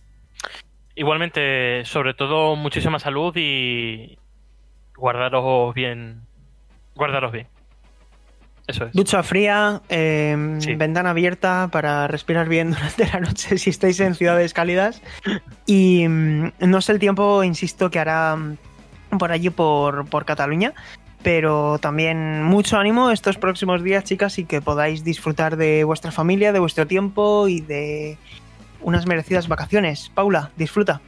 Igualmente, 0.95 1.83
sobre 1.85 2.13
todo, 2.13 2.55
muchísima 2.55 2.99
salud 2.99 3.33
y 3.35 4.17
guardaros 4.95 5.73
bien. 5.73 6.21
Guardaros 6.95 7.31
bien. 7.33 7.47
Eso 8.67 8.85
es. 8.85 8.93
Ducha 8.93 9.21
fría, 9.21 9.81
eh, 9.89 10.57
sí. 10.59 10.75
ventana 10.75 11.11
abierta 11.11 11.69
para 11.71 12.07
respirar 12.07 12.47
bien 12.47 12.71
durante 12.71 13.07
la 13.07 13.19
noche 13.19 13.57
si 13.57 13.69
estáis 13.69 13.99
en 13.99 14.15
ciudades 14.15 14.53
cálidas. 14.53 15.01
Y 15.65 16.07
mm, 16.07 16.53
no 16.59 16.81
sé 16.81 16.93
el 16.93 16.99
tiempo, 16.99 17.43
insisto, 17.43 17.89
que 17.89 17.99
hará 17.99 18.37
por 19.17 19.31
allí 19.31 19.49
por, 19.49 20.05
por 20.07 20.25
Cataluña. 20.25 20.73
Pero 21.23 21.79
también 21.79 22.43
mucho 22.43 22.77
ánimo 22.77 23.09
estos 23.09 23.37
próximos 23.37 23.81
días, 23.81 24.03
chicas, 24.03 24.37
y 24.37 24.45
que 24.45 24.61
podáis 24.61 25.03
disfrutar 25.03 25.57
de 25.57 25.83
vuestra 25.83 26.11
familia, 26.11 26.53
de 26.53 26.59
vuestro 26.59 26.85
tiempo 26.85 27.47
y 27.47 27.61
de 27.61 28.17
unas 28.81 29.07
merecidas 29.07 29.47
vacaciones. 29.47 30.11
Paula, 30.13 30.51
disfruta. 30.55 31.01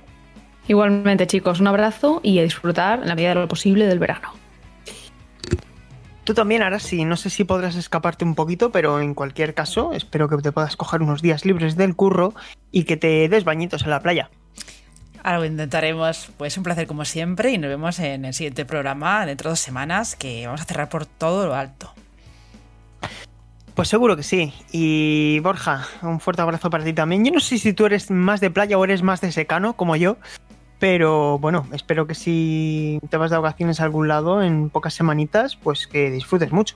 Igualmente, 0.68 1.28
chicos, 1.28 1.60
un 1.60 1.68
abrazo 1.68 2.20
y 2.24 2.40
a 2.40 2.44
disfrutar 2.44 3.02
en 3.02 3.08
la 3.08 3.16
medida 3.16 3.30
de 3.30 3.36
lo 3.36 3.48
posible 3.48 3.86
del 3.86 4.00
verano. 4.00 4.34
Tú 6.28 6.34
también, 6.34 6.62
ahora 6.62 6.80
sí, 6.80 7.06
no 7.06 7.16
sé 7.16 7.30
si 7.30 7.46
podrás 7.46 7.78
escaparte 7.78 8.26
un 8.26 8.36
poquito, 8.36 8.70
pero 8.70 9.00
en 9.00 9.14
cualquier 9.14 9.54
caso, 9.54 9.94
espero 9.94 10.28
que 10.28 10.36
te 10.38 10.52
puedas 10.52 10.76
coger 10.76 11.02
unos 11.02 11.22
días 11.22 11.46
libres 11.46 11.78
del 11.78 11.96
curro 11.96 12.34
y 12.70 12.84
que 12.84 12.98
te 12.98 13.30
des 13.30 13.46
bañitos 13.46 13.84
en 13.84 13.92
la 13.92 14.02
playa. 14.02 14.30
Algo 15.28 15.44
intentaremos. 15.44 16.30
Pues 16.38 16.58
un 16.58 16.64
placer 16.64 16.88
como 16.88 17.04
siempre 17.04 17.52
y 17.52 17.58
nos 17.58 17.68
vemos 17.68 18.00
en 18.00 18.24
el 18.24 18.34
siguiente 18.34 18.64
programa 18.64 19.26
dentro 19.26 19.50
de 19.50 19.52
dos 19.52 19.60
semanas 19.60 20.16
que 20.16 20.46
vamos 20.46 20.62
a 20.62 20.64
cerrar 20.64 20.88
por 20.88 21.06
todo 21.06 21.48
lo 21.48 21.54
alto. 21.54 21.92
Pues 23.76 23.90
seguro 23.90 24.16
que 24.16 24.24
sí. 24.24 24.54
Y 24.72 25.42
Borja, 25.42 25.86
un 26.02 26.22
fuerte 26.22 26.42
abrazo 26.42 26.70
para 26.70 26.86
ti 26.86 26.94
también. 26.94 27.26
Yo 27.26 27.34
no 27.34 27.42
sé 27.42 27.58
si 27.58 27.74
tú 27.74 27.86
eres 27.86 28.10
más 28.10 28.40
de 28.40 28.52
playa 28.52 28.78
o 28.78 28.86
eres 28.86 29.04
más 29.04 29.20
de 29.20 29.34
secano, 29.34 29.76
como 29.76 29.98
yo. 29.98 30.16
Pero 30.80 31.38
bueno, 31.40 31.68
espero 31.74 32.08
que 32.08 32.16
si 32.16 33.02
te 33.10 33.18
vas 33.18 33.30
de 33.30 33.38
vacaciones 33.38 33.82
a 33.82 33.84
algún 33.84 34.08
lado 34.08 34.42
en 34.42 34.70
pocas 34.70 34.94
semanitas, 34.94 35.58
pues 35.58 35.88
que 35.88 36.10
disfrutes 36.10 36.54
mucho. 36.54 36.76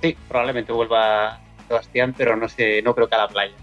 Sí, 0.00 0.16
probablemente 0.28 0.70
vuelva 0.70 1.26
a 1.26 1.40
Sebastián, 1.66 2.14
pero 2.16 2.36
no 2.36 2.48
sé, 2.48 2.82
no 2.82 2.94
creo 2.94 3.08
que 3.08 3.16
a 3.16 3.18
la 3.18 3.28
playa. 3.28 3.54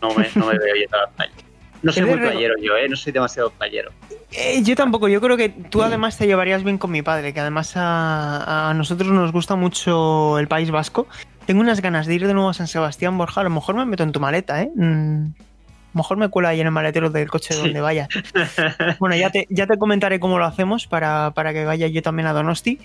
No 0.00 0.14
me, 0.14 0.28
no 0.36 0.46
me 0.46 0.56
veo 0.56 0.76
yendo 0.76 0.96
a 0.96 1.00
la 1.00 1.08
playa. 1.08 1.49
No 1.82 1.92
soy 1.92 2.04
muy 2.04 2.18
playero 2.18 2.54
yo, 2.60 2.76
¿eh? 2.76 2.88
No 2.88 2.96
soy 2.96 3.12
demasiado 3.12 3.50
playero. 3.50 3.90
Eh, 4.32 4.62
yo 4.62 4.76
tampoco, 4.76 5.08
yo 5.08 5.20
creo 5.20 5.36
que 5.36 5.48
tú 5.48 5.82
además 5.82 6.16
te 6.18 6.26
llevarías 6.26 6.62
bien 6.62 6.78
con 6.78 6.90
mi 6.90 7.02
padre, 7.02 7.32
que 7.32 7.40
además 7.40 7.72
a, 7.76 8.70
a, 8.70 8.74
nosotros 8.74 9.10
nos 9.10 9.32
gusta 9.32 9.56
mucho 9.56 10.38
el 10.38 10.46
País 10.46 10.70
Vasco. 10.70 11.06
Tengo 11.46 11.60
unas 11.60 11.80
ganas 11.80 12.06
de 12.06 12.14
ir 12.14 12.26
de 12.26 12.34
nuevo 12.34 12.50
a 12.50 12.54
San 12.54 12.68
Sebastián, 12.68 13.16
Borja, 13.16 13.40
a 13.40 13.44
lo 13.44 13.50
mejor 13.50 13.74
me 13.74 13.86
meto 13.86 14.02
en 14.02 14.12
tu 14.12 14.20
maleta, 14.20 14.62
¿eh? 14.62 14.70
Mm, 14.74 15.24
a 15.24 15.94
lo 15.94 15.98
mejor 15.98 16.16
me 16.18 16.28
cuela 16.28 16.50
ahí 16.50 16.60
en 16.60 16.66
el 16.66 16.72
maletero 16.72 17.10
del 17.10 17.30
coche 17.30 17.54
donde 17.54 17.80
vaya. 17.80 18.08
bueno, 19.00 19.16
ya 19.16 19.30
te, 19.30 19.46
ya 19.50 19.66
te 19.66 19.78
comentaré 19.78 20.20
cómo 20.20 20.38
lo 20.38 20.44
hacemos 20.44 20.86
para, 20.86 21.32
para 21.32 21.52
que 21.52 21.64
vaya 21.64 21.86
yo 21.88 22.02
también 22.02 22.28
a 22.28 22.32
Donosti. 22.32 22.78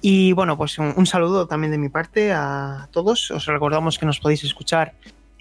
Y 0.00 0.32
bueno, 0.32 0.56
pues 0.56 0.78
un, 0.78 0.94
un 0.96 1.06
saludo 1.06 1.48
también 1.48 1.72
de 1.72 1.78
mi 1.78 1.88
parte 1.88 2.32
a 2.32 2.88
todos. 2.92 3.30
Os 3.32 3.46
recordamos 3.46 3.98
que 3.98 4.06
nos 4.06 4.20
podéis 4.20 4.44
escuchar 4.44 4.94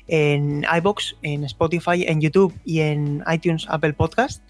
en 0.08 0.66
iBox, 0.78 1.16
en 1.22 1.44
Spotify, 1.44 2.06
en 2.08 2.22
YouTube 2.22 2.54
y 2.66 2.80
en 2.82 3.24
iTunes, 3.32 3.66
Apple 3.70 3.94
Podcast. 3.94 4.44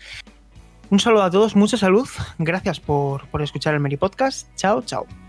Un 0.89 0.99
saludo 0.99 1.23
a 1.23 1.31
todos, 1.31 1.55
mucha 1.55 1.77
salud. 1.77 2.07
Gracias 2.37 2.79
por, 2.79 3.27
por 3.27 3.41
escuchar 3.41 3.73
el 3.73 3.79
Meri 3.79 3.97
Podcast. 3.97 4.47
Chao, 4.55 4.81
chao. 4.81 5.26